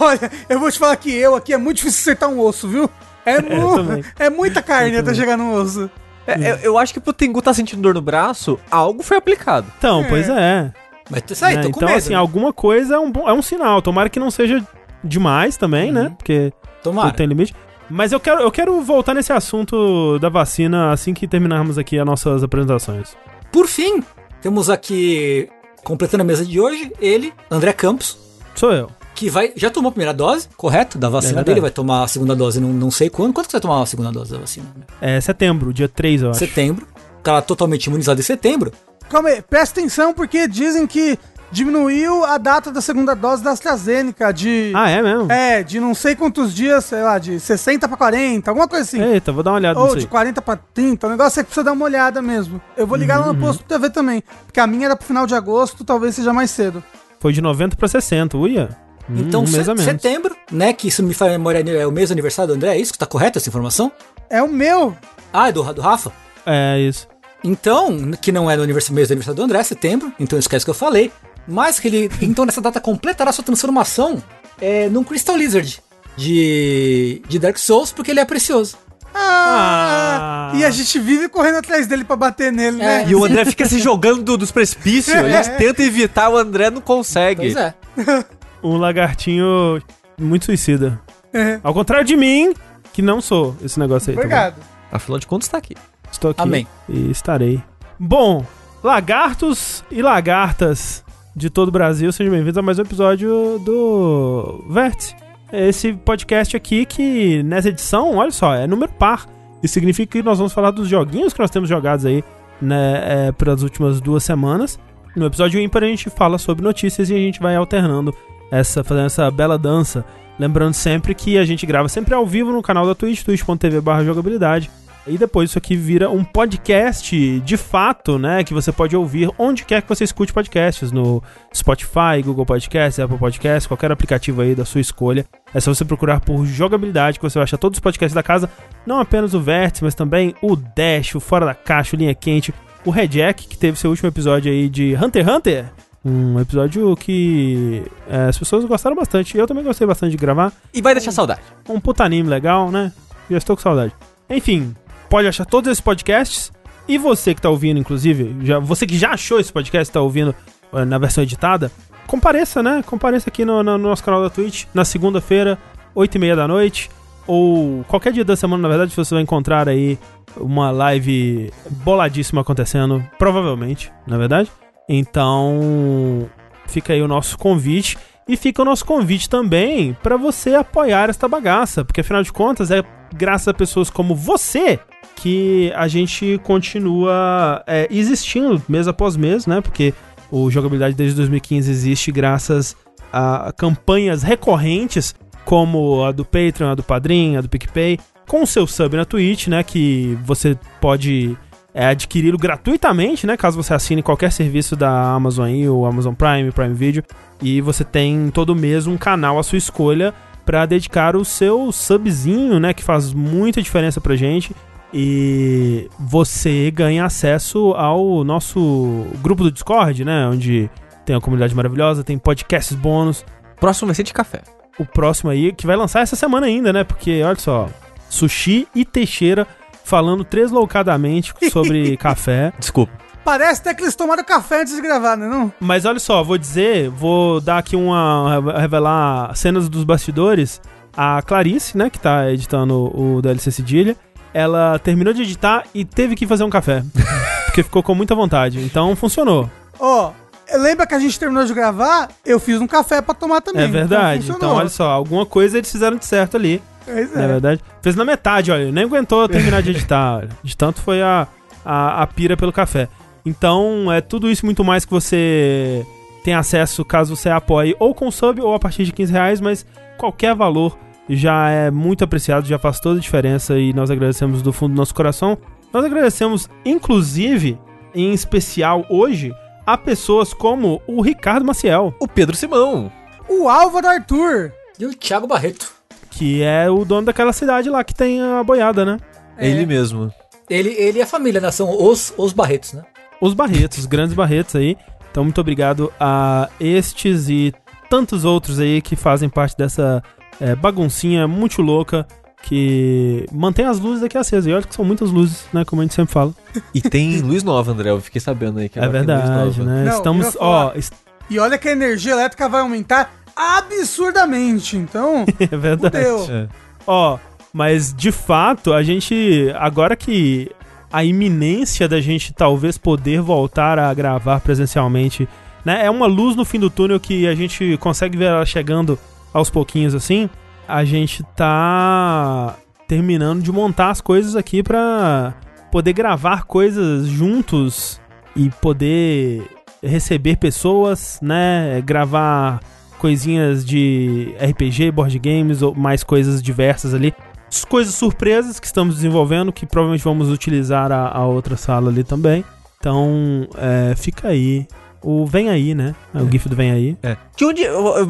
Olha, 0.00 0.30
eu 0.48 0.58
vou 0.58 0.70
te 0.70 0.78
falar 0.78 0.96
que 0.96 1.12
eu 1.14 1.34
aqui 1.34 1.52
é 1.52 1.56
muito 1.58 1.76
difícil 1.78 2.00
acertar 2.12 2.28
um 2.28 2.40
osso, 2.40 2.66
viu? 2.68 2.90
É, 3.24 3.40
mu- 3.42 3.76
também. 3.76 4.04
é 4.18 4.30
muita 4.30 4.62
carne 4.62 4.96
até 4.96 5.14
chegar 5.14 5.36
no 5.36 5.52
osso. 5.54 5.90
É, 6.26 6.52
eu, 6.52 6.56
eu 6.56 6.78
acho 6.78 6.92
que 6.92 7.00
pro 7.00 7.12
Tengu 7.12 7.40
tá 7.40 7.54
sentindo 7.54 7.80
dor 7.82 7.94
no 7.94 8.02
braço, 8.02 8.58
algo 8.70 9.02
foi 9.02 9.16
aplicado. 9.16 9.66
Então, 9.78 10.02
É. 10.02 10.08
pois 10.08 10.28
é. 10.28 10.72
Mas 11.10 11.42
aí, 11.42 11.56
né? 11.56 11.62
tô 11.62 11.70
com 11.70 11.76
Então, 11.78 11.88
medo. 11.88 11.98
assim, 11.98 12.10
né? 12.10 12.16
alguma 12.16 12.52
coisa 12.52 12.96
é 12.96 12.98
um, 12.98 13.10
bom- 13.10 13.28
é 13.28 13.32
um 13.32 13.40
sinal. 13.42 13.80
Tomara 13.80 14.08
que 14.10 14.20
não 14.20 14.30
seja 14.30 14.62
demais 15.02 15.56
também, 15.56 15.90
né? 15.90 16.02
Uhum. 16.02 16.14
Porque 16.16 16.52
Tomara. 16.82 17.08
tudo 17.08 17.16
tem 17.16 17.26
limite. 17.26 17.54
Mas 17.90 18.12
eu 18.12 18.20
quero, 18.20 18.40
eu 18.42 18.50
quero 18.50 18.80
voltar 18.82 19.14
nesse 19.14 19.32
assunto 19.32 20.18
da 20.18 20.28
vacina 20.28 20.92
assim 20.92 21.14
que 21.14 21.26
terminarmos 21.26 21.78
aqui 21.78 21.98
as 21.98 22.04
nossas 22.06 22.42
apresentações. 22.42 23.16
Por 23.50 23.66
fim, 23.66 24.02
temos 24.42 24.68
aqui, 24.68 25.48
completando 25.82 26.22
a 26.22 26.24
mesa 26.24 26.44
de 26.44 26.60
hoje, 26.60 26.92
ele, 27.00 27.32
André 27.50 27.72
Campos, 27.72 28.18
Sou 28.54 28.72
eu. 28.72 28.90
que 29.14 29.30
vai 29.30 29.52
já 29.56 29.70
tomou 29.70 29.88
a 29.88 29.92
primeira 29.92 30.12
dose, 30.12 30.48
correto? 30.56 30.98
Da 30.98 31.08
vacina 31.08 31.40
É 31.40 31.44
dele, 31.44 31.60
vai 31.60 31.70
tomar 31.70 32.04
a 32.04 32.08
segunda 32.08 32.36
dose, 32.36 32.60
não, 32.60 32.68
não 32.70 32.90
sei 32.90 33.08
quando. 33.08 33.32
Quando 33.32 33.46
que 33.46 33.52
você 33.52 33.56
vai 33.56 33.62
tomar 33.62 33.82
a 33.82 33.86
segunda 33.86 34.12
dose 34.12 34.32
da 34.32 34.38
vacina? 34.38 34.66
É 35.00 35.20
setembro, 35.20 35.72
dia 35.72 35.88
3, 35.88 36.22
eu 36.22 36.30
acho. 36.30 36.38
Setembro. 36.40 36.86
O 37.20 37.22
cara 37.22 37.40
totalmente 37.40 37.86
imunizado 37.86 38.20
em 38.20 38.24
setembro. 38.24 38.70
Calma 39.08 39.30
aí, 39.30 39.40
presta 39.40 39.80
atenção 39.80 40.12
porque 40.12 40.46
dizem 40.46 40.86
que 40.86 41.18
diminuiu 41.50 42.24
a 42.24 42.38
data 42.38 42.70
da 42.70 42.80
segunda 42.80 43.14
dose 43.14 43.42
da 43.42 43.50
AstraZeneca 43.52 44.32
de... 44.32 44.72
Ah, 44.74 44.88
é 44.90 45.02
mesmo? 45.02 45.30
É, 45.32 45.62
de 45.62 45.80
não 45.80 45.94
sei 45.94 46.14
quantos 46.14 46.54
dias, 46.54 46.84
sei 46.84 47.02
lá, 47.02 47.18
de 47.18 47.38
60 47.40 47.88
pra 47.88 47.96
40, 47.96 48.50
alguma 48.50 48.68
coisa 48.68 48.84
assim. 48.84 49.00
Eita, 49.02 49.32
vou 49.32 49.42
dar 49.42 49.50
uma 49.52 49.56
olhada 49.56 49.80
Ou 49.80 49.94
de 49.94 50.02
aí. 50.02 50.06
40 50.06 50.42
pra 50.42 50.56
30, 50.56 51.06
o 51.06 51.10
negócio 51.10 51.40
é 51.40 51.42
que 51.42 51.48
precisa 51.48 51.64
dar 51.64 51.72
uma 51.72 51.84
olhada 51.84 52.20
mesmo. 52.22 52.60
Eu 52.76 52.86
vou 52.86 52.96
ligar 52.98 53.18
lá 53.18 53.26
no 53.32 53.34
posto 53.38 53.64
TV 53.64 53.90
também, 53.90 54.22
porque 54.46 54.60
a 54.60 54.66
minha 54.66 54.86
era 54.86 54.96
pro 54.96 55.06
final 55.06 55.26
de 55.26 55.34
agosto, 55.34 55.84
talvez 55.84 56.14
seja 56.14 56.32
mais 56.32 56.50
cedo. 56.50 56.82
Foi 57.20 57.32
de 57.32 57.40
90 57.40 57.76
pra 57.76 57.88
60, 57.88 58.36
uia. 58.36 58.68
Hum, 59.10 59.14
Então, 59.26 59.42
um 59.42 59.46
se- 59.46 59.56
mês 59.56 59.68
a 59.68 59.74
menos. 59.74 59.84
setembro, 59.90 60.36
né? 60.52 60.72
Que 60.72 60.88
isso 60.88 61.02
me 61.02 61.14
faz 61.14 61.32
memória, 61.32 61.58
é 61.80 61.86
o 61.86 61.90
mês 61.90 62.10
do 62.10 62.12
aniversário 62.12 62.48
do 62.52 62.56
André, 62.56 62.76
é 62.76 62.78
isso 62.80 62.92
que 62.92 62.98
tá 62.98 63.06
correto 63.06 63.38
essa 63.38 63.48
informação? 63.48 63.90
É 64.28 64.42
o 64.42 64.48
meu. 64.48 64.94
Ah, 65.32 65.48
é 65.48 65.52
do, 65.52 65.62
do 65.72 65.80
Rafa? 65.80 66.12
É, 66.44 66.78
isso. 66.78 67.08
Então, 67.42 68.10
que 68.20 68.30
não 68.32 68.50
é 68.50 68.56
no 68.56 68.66
mês 68.66 68.86
do 68.88 68.92
aniversário 69.12 69.34
do 69.34 69.42
André, 69.42 69.62
setembro, 69.62 70.12
então 70.20 70.38
esquece 70.38 70.64
que 70.64 70.70
eu 70.70 70.74
falei. 70.74 71.10
Mas 71.48 71.80
que 71.80 71.88
ele, 71.88 72.10
então 72.20 72.44
nessa 72.44 72.60
data 72.60 72.78
completará 72.80 73.32
sua 73.32 73.42
transformação 73.42 74.22
é, 74.60 74.88
num 74.90 75.02
Crystal 75.02 75.34
Lizard 75.36 75.80
de, 76.16 77.22
de 77.26 77.38
Dark 77.38 77.56
Souls, 77.56 77.90
porque 77.90 78.10
ele 78.10 78.20
é 78.20 78.24
precioso. 78.24 78.76
Ah, 79.14 80.50
Ah. 80.52 80.56
E 80.56 80.64
a 80.64 80.70
gente 80.70 80.98
vive 80.98 81.28
correndo 81.28 81.56
atrás 81.58 81.86
dele 81.86 82.04
pra 82.04 82.16
bater 82.16 82.52
nele, 82.52 82.76
né? 82.78 83.04
E 83.08 83.14
o 83.14 83.24
André 83.24 83.44
fica 83.44 83.66
se 83.66 83.78
jogando 83.78 84.22
do- 84.22 84.36
dos 84.36 84.50
precipícios, 84.50 85.16
a 85.16 85.28
gente 85.42 85.56
tenta 85.56 85.82
evitar, 85.82 86.28
o 86.28 86.36
André 86.36 86.70
não 86.70 86.80
consegue. 86.80 87.52
Pois 87.52 87.56
é. 87.56 87.74
Um 88.62 88.76
lagartinho 88.76 89.80
muito 90.18 90.46
suicida. 90.46 91.00
É. 91.32 91.60
Ao 91.62 91.72
contrário 91.72 92.04
de 92.04 92.16
mim, 92.16 92.52
que 92.92 93.00
não 93.00 93.20
sou 93.20 93.56
esse 93.62 93.78
negócio 93.78 94.10
aí. 94.10 94.16
tá? 94.16 94.20
Obrigado. 94.22 94.56
Afinal 94.90 95.18
de 95.20 95.26
contas, 95.28 95.48
tá 95.48 95.58
aqui. 95.58 95.76
Estou 96.10 96.32
aqui. 96.32 96.40
Amém. 96.42 96.66
E 96.88 97.08
estarei. 97.10 97.62
Bom, 97.98 98.44
lagartos 98.82 99.84
e 99.90 100.02
lagartas 100.02 101.04
de 101.38 101.48
todo 101.48 101.68
o 101.68 101.70
Brasil, 101.70 102.10
sejam 102.10 102.32
bem-vindos 102.32 102.58
a 102.58 102.62
mais 102.62 102.80
um 102.80 102.82
episódio 102.82 103.60
do 103.60 104.64
Vértice. 104.68 105.14
Esse 105.52 105.92
podcast 105.92 106.56
aqui 106.56 106.84
que, 106.84 107.44
nessa 107.44 107.68
edição, 107.68 108.16
olha 108.16 108.32
só, 108.32 108.54
é 108.54 108.66
número 108.66 108.90
par. 108.92 109.24
Isso 109.62 109.74
significa 109.74 110.18
que 110.18 110.22
nós 110.22 110.38
vamos 110.38 110.52
falar 110.52 110.72
dos 110.72 110.88
joguinhos 110.88 111.32
que 111.32 111.38
nós 111.38 111.50
temos 111.50 111.68
jogados 111.68 112.04
aí, 112.04 112.24
né, 112.60 113.28
é, 113.28 113.32
pelas 113.32 113.62
últimas 113.62 114.00
duas 114.00 114.24
semanas. 114.24 114.80
No 115.14 115.26
episódio 115.26 115.60
ímpar 115.60 115.84
a 115.84 115.86
gente 115.86 116.10
fala 116.10 116.38
sobre 116.38 116.64
notícias 116.64 117.08
e 117.08 117.14
a 117.14 117.18
gente 117.18 117.38
vai 117.38 117.54
alternando 117.54 118.12
essa, 118.50 118.82
fazendo 118.82 119.06
essa 119.06 119.30
bela 119.30 119.56
dança. 119.56 120.04
Lembrando 120.40 120.74
sempre 120.74 121.14
que 121.14 121.38
a 121.38 121.44
gente 121.44 121.64
grava 121.64 121.88
sempre 121.88 122.14
ao 122.14 122.26
vivo 122.26 122.50
no 122.50 122.62
canal 122.62 122.84
da 122.84 122.96
Twitch, 122.96 123.22
twitch.tv 123.22 123.80
jogabilidade. 124.04 124.68
E 125.08 125.16
depois 125.18 125.50
isso 125.50 125.58
aqui 125.58 125.74
vira 125.76 126.10
um 126.10 126.22
podcast 126.22 127.40
de 127.40 127.56
fato, 127.56 128.18
né? 128.18 128.44
Que 128.44 128.52
você 128.52 128.70
pode 128.70 128.96
ouvir 128.96 129.30
onde 129.38 129.64
quer 129.64 129.82
que 129.82 129.88
você 129.88 130.04
escute 130.04 130.32
podcasts. 130.32 130.92
No 130.92 131.22
Spotify, 131.54 132.22
Google 132.24 132.44
Podcasts, 132.46 132.98
Apple 132.98 133.18
Podcasts, 133.18 133.66
qualquer 133.66 133.90
aplicativo 133.90 134.42
aí 134.42 134.54
da 134.54 134.64
sua 134.64 134.80
escolha. 134.80 135.24
É 135.54 135.60
só 135.60 135.72
você 135.74 135.84
procurar 135.84 136.20
por 136.20 136.44
jogabilidade 136.46 137.18
que 137.18 137.22
você 137.28 137.38
vai 137.38 137.44
achar 137.44 137.56
todos 137.58 137.76
os 137.78 137.80
podcasts 137.80 138.14
da 138.14 138.22
casa. 138.22 138.50
Não 138.86 139.00
apenas 139.00 139.34
o 139.34 139.40
Vértice, 139.40 139.84
mas 139.84 139.94
também 139.94 140.34
o 140.42 140.54
Dash, 140.54 141.14
o 141.14 141.20
Fora 141.20 141.46
da 141.46 141.54
Caixa, 141.54 141.96
o 141.96 141.98
Linha 141.98 142.14
Quente, 142.14 142.52
o 142.84 142.90
Red 142.90 143.08
Jack, 143.08 143.46
que 143.48 143.56
teve 143.56 143.78
seu 143.78 143.90
último 143.90 144.08
episódio 144.08 144.50
aí 144.52 144.68
de 144.68 144.94
Hunter 144.94 145.24
x 145.24 145.34
Hunter. 145.34 145.64
Um 146.04 146.38
episódio 146.40 146.94
que 146.96 147.82
é, 148.08 148.28
as 148.28 148.38
pessoas 148.38 148.64
gostaram 148.64 148.96
bastante. 148.96 149.36
Eu 149.36 149.46
também 149.46 149.64
gostei 149.64 149.86
bastante 149.86 150.12
de 150.12 150.16
gravar 150.16 150.52
E 150.72 150.80
vai 150.80 150.94
deixar 150.94 151.12
saudade. 151.12 151.40
um 151.68 151.80
puta 151.80 152.04
anime 152.04 152.28
legal, 152.28 152.70
né? 152.70 152.92
Já 153.30 153.36
estou 153.38 153.56
com 153.56 153.62
saudade. 153.62 153.92
Enfim, 154.30 154.74
pode 155.08 155.28
achar 155.28 155.44
todos 155.44 155.70
esses 155.70 155.80
podcasts. 155.80 156.52
E 156.86 156.96
você 156.96 157.34
que 157.34 157.42
tá 157.42 157.50
ouvindo, 157.50 157.78
inclusive, 157.78 158.34
já, 158.42 158.58
você 158.58 158.86
que 158.86 158.96
já 158.96 159.10
achou 159.10 159.38
esse 159.38 159.52
podcast, 159.52 159.92
tá 159.92 160.00
ouvindo 160.00 160.34
eh, 160.72 160.84
na 160.86 160.96
versão 160.96 161.22
editada, 161.22 161.70
compareça, 162.06 162.62
né? 162.62 162.82
Compareça 162.84 163.28
aqui 163.28 163.44
no, 163.44 163.62
no 163.62 163.76
nosso 163.76 164.02
canal 164.02 164.22
da 164.22 164.30
Twitch, 164.30 164.64
na 164.72 164.84
segunda-feira, 164.84 165.58
8 165.94 166.14
e 166.14 166.18
meia 166.18 166.34
da 166.34 166.48
noite. 166.48 166.90
Ou 167.26 167.84
qualquer 167.84 168.10
dia 168.10 168.24
da 168.24 168.34
semana, 168.34 168.62
na 168.62 168.68
verdade, 168.68 168.96
você 168.96 169.14
vai 169.14 169.22
encontrar 169.22 169.68
aí 169.68 169.98
uma 170.36 170.70
live 170.70 171.52
boladíssima 171.68 172.40
acontecendo, 172.40 173.04
provavelmente, 173.18 173.92
na 174.06 174.16
verdade. 174.16 174.50
Então, 174.88 176.26
fica 176.66 176.94
aí 176.94 177.02
o 177.02 177.08
nosso 177.08 177.36
convite. 177.36 177.98
E 178.26 178.36
fica 178.36 178.60
o 178.60 178.64
nosso 178.64 178.84
convite 178.84 179.28
também 179.28 179.96
para 180.02 180.16
você 180.18 180.54
apoiar 180.54 181.08
esta 181.08 181.26
bagaça, 181.26 181.82
porque 181.82 182.02
afinal 182.02 182.22
de 182.22 182.30
contas 182.30 182.70
é 182.70 182.82
graças 183.14 183.48
a 183.48 183.54
pessoas 183.54 183.88
como 183.88 184.14
você 184.14 184.78
que 185.18 185.72
a 185.74 185.88
gente 185.88 186.40
continua 186.44 187.62
é, 187.66 187.88
existindo 187.90 188.62
mês 188.68 188.86
após 188.86 189.16
mês, 189.16 189.46
né? 189.46 189.60
Porque 189.60 189.92
o 190.30 190.50
Jogabilidade 190.50 190.94
desde 190.94 191.16
2015 191.16 191.70
existe 191.70 192.12
graças 192.12 192.76
a 193.12 193.52
campanhas 193.56 194.22
recorrentes 194.22 195.14
como 195.44 196.04
a 196.04 196.12
do 196.12 196.24
Patreon, 196.24 196.70
a 196.70 196.74
do 196.74 196.82
Padrim, 196.82 197.36
a 197.36 197.40
do 197.40 197.48
PicPay, 197.48 197.98
com 198.28 198.42
o 198.42 198.46
seu 198.46 198.66
sub 198.66 198.96
na 198.96 199.04
Twitch, 199.04 199.48
né? 199.48 199.62
Que 199.62 200.16
você 200.24 200.56
pode 200.80 201.36
é, 201.74 201.86
adquiri-lo 201.86 202.38
gratuitamente, 202.38 203.26
né? 203.26 203.36
Caso 203.36 203.60
você 203.60 203.74
assine 203.74 204.02
qualquer 204.02 204.30
serviço 204.30 204.76
da 204.76 205.12
Amazon 205.12 205.46
aí, 205.46 205.68
o 205.68 205.84
Amazon 205.84 206.14
Prime, 206.14 206.52
Prime 206.52 206.74
Video. 206.74 207.02
E 207.42 207.60
você 207.60 207.82
tem 207.82 208.30
todo 208.30 208.54
mês 208.54 208.86
um 208.86 208.96
canal 208.96 209.38
à 209.38 209.42
sua 209.42 209.58
escolha 209.58 210.14
para 210.44 210.64
dedicar 210.64 211.16
o 211.16 211.24
seu 211.24 211.72
subzinho, 211.72 212.60
né? 212.60 212.72
Que 212.72 212.84
faz 212.84 213.12
muita 213.12 213.60
diferença 213.60 214.00
pra 214.00 214.14
gente. 214.14 214.54
E 214.92 215.90
você 215.98 216.70
ganha 216.70 217.04
acesso 217.04 217.72
ao 217.74 218.24
nosso 218.24 219.06
grupo 219.20 219.42
do 219.42 219.52
Discord, 219.52 220.04
né? 220.04 220.26
Onde 220.26 220.70
tem 221.04 221.14
uma 221.14 221.20
comunidade 221.20 221.54
maravilhosa, 221.54 222.04
tem 222.04 222.18
podcasts 222.18 222.76
bônus. 222.76 223.24
Próximo 223.60 223.88
vai 223.88 223.94
ser 223.94 224.02
de 224.02 224.12
café. 224.12 224.42
O 224.78 224.86
próximo 224.86 225.30
aí, 225.30 225.52
que 225.52 225.66
vai 225.66 225.76
lançar 225.76 226.00
essa 226.00 226.16
semana 226.16 226.46
ainda, 226.46 226.72
né? 226.72 226.84
Porque, 226.84 227.22
olha 227.22 227.38
só, 227.38 227.68
Sushi 228.08 228.66
e 228.74 228.84
Teixeira 228.84 229.46
falando 229.84 230.24
tresloucadamente 230.24 231.34
sobre 231.50 231.96
café. 231.96 232.52
Desculpa. 232.58 232.92
Parece 233.24 233.60
até 233.60 233.74
que 233.74 233.82
eles 233.82 233.94
tomaram 233.94 234.24
café 234.24 234.62
antes 234.62 234.74
de 234.74 234.80
gravar, 234.80 235.16
né? 235.16 235.28
Não? 235.28 235.52
Mas 235.60 235.84
olha 235.84 235.98
só, 235.98 236.22
vou 236.22 236.38
dizer, 236.38 236.88
vou 236.88 237.40
dar 237.40 237.58
aqui 237.58 237.76
uma. 237.76 238.40
revelar 238.58 239.34
cenas 239.36 239.68
dos 239.68 239.84
bastidores. 239.84 240.60
A 240.96 241.22
Clarice, 241.22 241.76
né, 241.78 241.90
que 241.90 241.98
tá 241.98 242.32
editando 242.32 242.90
o 242.92 243.22
DLC 243.22 243.52
Cedilha, 243.52 243.96
ela 244.38 244.78
terminou 244.78 245.12
de 245.12 245.22
editar 245.22 245.64
e 245.74 245.84
teve 245.84 246.14
que 246.14 246.26
fazer 246.26 246.44
um 246.44 246.50
café. 246.50 246.84
porque 247.46 247.62
ficou 247.64 247.82
com 247.82 247.94
muita 247.94 248.14
vontade. 248.14 248.60
Então 248.60 248.94
funcionou. 248.94 249.50
Ó, 249.80 250.12
lembra 250.54 250.86
que 250.86 250.94
a 250.94 250.98
gente 250.98 251.18
terminou 251.18 251.44
de 251.44 251.52
gravar? 251.52 252.08
Eu 252.24 252.38
fiz 252.38 252.60
um 252.60 252.66
café 252.66 253.02
pra 253.02 253.14
tomar 253.14 253.40
também. 253.40 253.64
é 253.64 253.66
verdade. 253.66 254.24
Então, 254.24 254.34
funcionou. 254.34 254.56
olha 254.56 254.68
só, 254.68 254.90
alguma 254.90 255.26
coisa 255.26 255.58
eles 255.58 255.70
fizeram 255.70 255.96
de 255.96 256.04
certo 256.04 256.36
ali. 256.36 256.62
Pois 256.84 257.12
Na 257.12 257.22
é. 257.22 257.26
verdade. 257.26 257.60
Fez 257.82 257.96
na 257.96 258.04
metade, 258.04 258.52
olha. 258.52 258.70
Nem 258.70 258.84
aguentou 258.84 259.28
terminar 259.28 259.60
de 259.60 259.70
editar. 259.70 260.28
De 260.42 260.56
tanto 260.56 260.80
foi 260.80 261.02
a, 261.02 261.26
a, 261.64 262.02
a 262.02 262.06
pira 262.06 262.36
pelo 262.36 262.52
café. 262.52 262.88
Então, 263.26 263.92
é 263.92 264.00
tudo 264.00 264.30
isso 264.30 264.46
muito 264.46 264.64
mais 264.64 264.84
que 264.84 264.90
você 264.90 265.84
tem 266.22 266.34
acesso 266.34 266.84
caso 266.84 267.16
você 267.16 267.28
apoie 267.28 267.74
ou 267.78 267.92
com 267.94 268.10
sub 268.10 268.40
ou 268.40 268.54
a 268.54 268.58
partir 268.58 268.84
de 268.84 268.92
15 268.92 269.12
reais, 269.12 269.40
mas 269.40 269.66
qualquer 269.98 270.34
valor 270.34 270.78
já 271.08 271.48
é 271.50 271.70
muito 271.70 272.04
apreciado, 272.04 272.46
já 272.46 272.58
faz 272.58 272.80
toda 272.80 272.98
a 272.98 273.02
diferença 273.02 273.58
e 273.58 273.72
nós 273.72 273.90
agradecemos 273.90 274.42
do 274.42 274.52
fundo 274.52 274.74
do 274.74 274.76
nosso 274.76 274.94
coração. 274.94 275.38
Nós 275.72 275.84
agradecemos, 275.84 276.48
inclusive, 276.64 277.58
em 277.94 278.12
especial 278.12 278.84
hoje, 278.88 279.32
a 279.66 279.76
pessoas 279.76 280.32
como 280.32 280.80
o 280.86 281.00
Ricardo 281.00 281.44
Maciel. 281.44 281.94
O 282.00 282.08
Pedro 282.08 282.36
Simão. 282.36 282.90
o 283.28 283.48
Álvaro 283.48 283.86
Arthur. 283.86 284.52
E 284.78 284.86
o 284.86 284.94
Thiago 284.94 285.26
Barreto. 285.26 285.70
Que 286.10 286.42
é 286.42 286.70
o 286.70 286.84
dono 286.84 287.06
daquela 287.06 287.32
cidade 287.32 287.68
lá 287.68 287.82
que 287.84 287.94
tem 287.94 288.20
a 288.22 288.42
boiada, 288.42 288.84
né? 288.84 288.98
É 289.36 289.48
ele 289.48 289.66
mesmo. 289.66 290.12
Ele, 290.48 290.70
ele 290.70 290.98
e 290.98 291.02
a 291.02 291.06
família, 291.06 291.40
né? 291.40 291.50
São 291.50 291.70
os, 291.84 292.14
os 292.16 292.32
Barretos, 292.32 292.72
né? 292.72 292.82
Os 293.20 293.34
Barretos, 293.34 293.78
os 293.78 293.86
grandes 293.86 294.14
Barretos 294.14 294.56
aí. 294.56 294.76
Então, 295.10 295.24
muito 295.24 295.40
obrigado 295.40 295.92
a 295.98 296.48
estes 296.60 297.28
e 297.28 297.52
tantos 297.90 298.24
outros 298.24 298.58
aí 298.60 298.80
que 298.80 298.96
fazem 298.96 299.28
parte 299.28 299.56
dessa 299.56 300.02
é, 300.40 300.54
baguncinha 300.54 301.26
muito 301.28 301.60
louca 301.62 302.06
que 302.42 303.26
mantém 303.32 303.64
as 303.66 303.78
luzes 303.80 304.02
aqui 304.02 304.16
acesas. 304.16 304.46
E 304.46 304.52
olha 304.52 304.62
que 304.62 304.74
são 304.74 304.84
muitas 304.84 305.10
luzes, 305.10 305.44
né? 305.52 305.64
Como 305.64 305.82
a 305.82 305.84
gente 305.84 305.94
sempre 305.94 306.12
fala. 306.12 306.32
E 306.74 306.80
tem 306.80 307.20
luz 307.20 307.42
nova, 307.42 307.72
André. 307.72 307.90
Eu 307.90 308.00
fiquei 308.00 308.20
sabendo 308.20 308.58
aí 308.60 308.68
que 308.68 308.78
É 308.78 308.88
verdade, 308.88 309.28
nova. 309.60 309.64
né? 309.64 309.84
Não, 309.90 309.96
Estamos, 309.96 310.36
ó, 310.40 310.72
est- 310.74 310.92
E 311.28 311.38
olha 311.38 311.58
que 311.58 311.68
a 311.68 311.72
energia 311.72 312.12
elétrica 312.12 312.48
vai 312.48 312.60
aumentar 312.60 313.12
absurdamente. 313.36 314.76
Então, 314.76 315.24
é 315.40 315.56
verdade. 315.56 315.96
É. 316.30 316.46
Ó, 316.86 317.18
mas 317.52 317.92
de 317.92 318.12
fato, 318.12 318.72
a 318.72 318.82
gente. 318.82 319.52
Agora 319.56 319.96
que 319.96 320.50
a 320.92 321.04
iminência 321.04 321.86
da 321.88 322.00
gente 322.00 322.32
talvez 322.32 322.78
poder 322.78 323.20
voltar 323.20 323.78
a 323.78 323.92
gravar 323.92 324.40
presencialmente, 324.40 325.28
né? 325.64 325.84
É 325.84 325.90
uma 325.90 326.06
luz 326.06 326.34
no 326.36 326.44
fim 326.44 326.58
do 326.58 326.70
túnel 326.70 326.98
que 327.00 327.26
a 327.26 327.34
gente 327.34 327.76
consegue 327.78 328.16
ver 328.16 328.26
ela 328.26 328.46
chegando 328.46 328.98
aos 329.32 329.50
pouquinhos 329.50 329.94
assim. 329.94 330.28
A 330.66 330.84
gente 330.84 331.22
tá 331.36 332.56
terminando 332.86 333.42
de 333.42 333.52
montar 333.52 333.90
as 333.90 334.00
coisas 334.00 334.36
aqui 334.36 334.62
pra 334.62 335.34
poder 335.70 335.92
gravar 335.92 336.44
coisas 336.44 337.06
juntos 337.06 338.00
e 338.34 338.50
poder 338.50 339.44
receber 339.82 340.36
pessoas, 340.36 341.18
né? 341.22 341.82
Gravar 341.84 342.60
coisinhas 342.98 343.64
de 343.64 344.34
RPG, 344.40 344.90
board 344.90 345.18
games 345.18 345.62
ou 345.62 345.74
mais 345.74 346.02
coisas 346.02 346.42
diversas 346.42 346.94
ali. 346.94 347.14
As 347.50 347.64
Coisas 347.64 347.94
surpresas 347.94 348.60
que 348.60 348.66
estamos 348.66 348.96
desenvolvendo, 348.96 349.52
que 349.52 349.64
provavelmente 349.64 350.04
vamos 350.04 350.28
utilizar 350.28 350.92
a, 350.92 351.08
a 351.08 351.26
outra 351.26 351.56
sala 351.56 351.90
ali 351.90 352.04
também. 352.04 352.44
Então, 352.78 353.48
é, 353.56 353.94
fica 353.96 354.28
aí. 354.28 354.66
O 355.02 355.24
Vem 355.26 355.48
Aí, 355.48 355.74
né? 355.74 355.94
É 356.14 356.18
O 356.20 356.30
GIF 356.30 356.48
do 356.48 356.56
Vem 356.56 356.70
Aí. 356.70 356.96
É. 357.02 357.16
De 357.36 357.44
onde, 357.44 357.62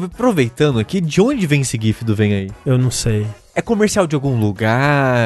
aproveitando 0.05 0.79
aqui, 0.79 0.99
de 0.99 1.21
onde 1.21 1.45
vem 1.45 1.61
esse 1.61 1.77
GIF 1.79 2.03
do 2.03 2.15
Vem 2.15 2.33
Aí? 2.33 2.51
Eu 2.65 2.77
não 2.77 2.89
sei. 2.91 3.25
É 3.55 3.61
comercial 3.61 4.07
de 4.07 4.15
algum 4.15 4.39
lugar? 4.39 5.17